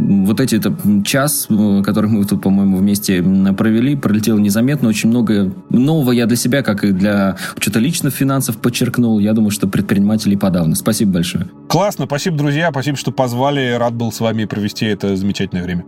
Вот 0.08 0.40
эти 0.40 0.56
это, 0.56 0.74
час, 1.04 1.48
э, 1.50 1.82
который 1.84 2.10
мы 2.10 2.24
тут, 2.26 2.42
по-моему, 2.42 2.78
вместе 2.78 3.22
провели, 3.58 3.96
пролетел 3.96 4.38
незаметно. 4.38 4.88
Очень 4.90 5.10
много 5.10 5.54
нового 5.70 6.12
я 6.12 6.26
для 6.26 6.38
себя, 6.38 6.64
как 6.64 6.84
и 6.84 6.92
для 6.92 7.36
учета 7.58 7.80
личных 7.80 8.14
финансов, 8.14 8.58
подчеркнул. 8.58 9.20
Я 9.20 9.34
думаю, 9.34 9.52
что 9.52 9.68
предприниматели 9.68 10.36
подавно. 10.36 10.76
Спасибо 10.76 11.14
большое. 11.14 11.50
Классно, 11.68 12.06
спасибо, 12.06 12.38
друзья. 12.38 12.70
Спасибо, 12.72 12.98
что 12.98 13.12
позвали. 13.12 13.74
Рад 13.78 13.94
был 13.94 14.12
с 14.12 14.20
вами 14.22 14.46
провести 14.46 14.86
это 14.86 15.16
замечательное 15.16 15.64
время. 15.64 15.86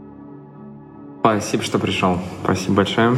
Спасибо, 1.21 1.63
что 1.63 1.79
пришел. 1.79 2.19
Спасибо 2.43 2.75
большое. 2.75 3.17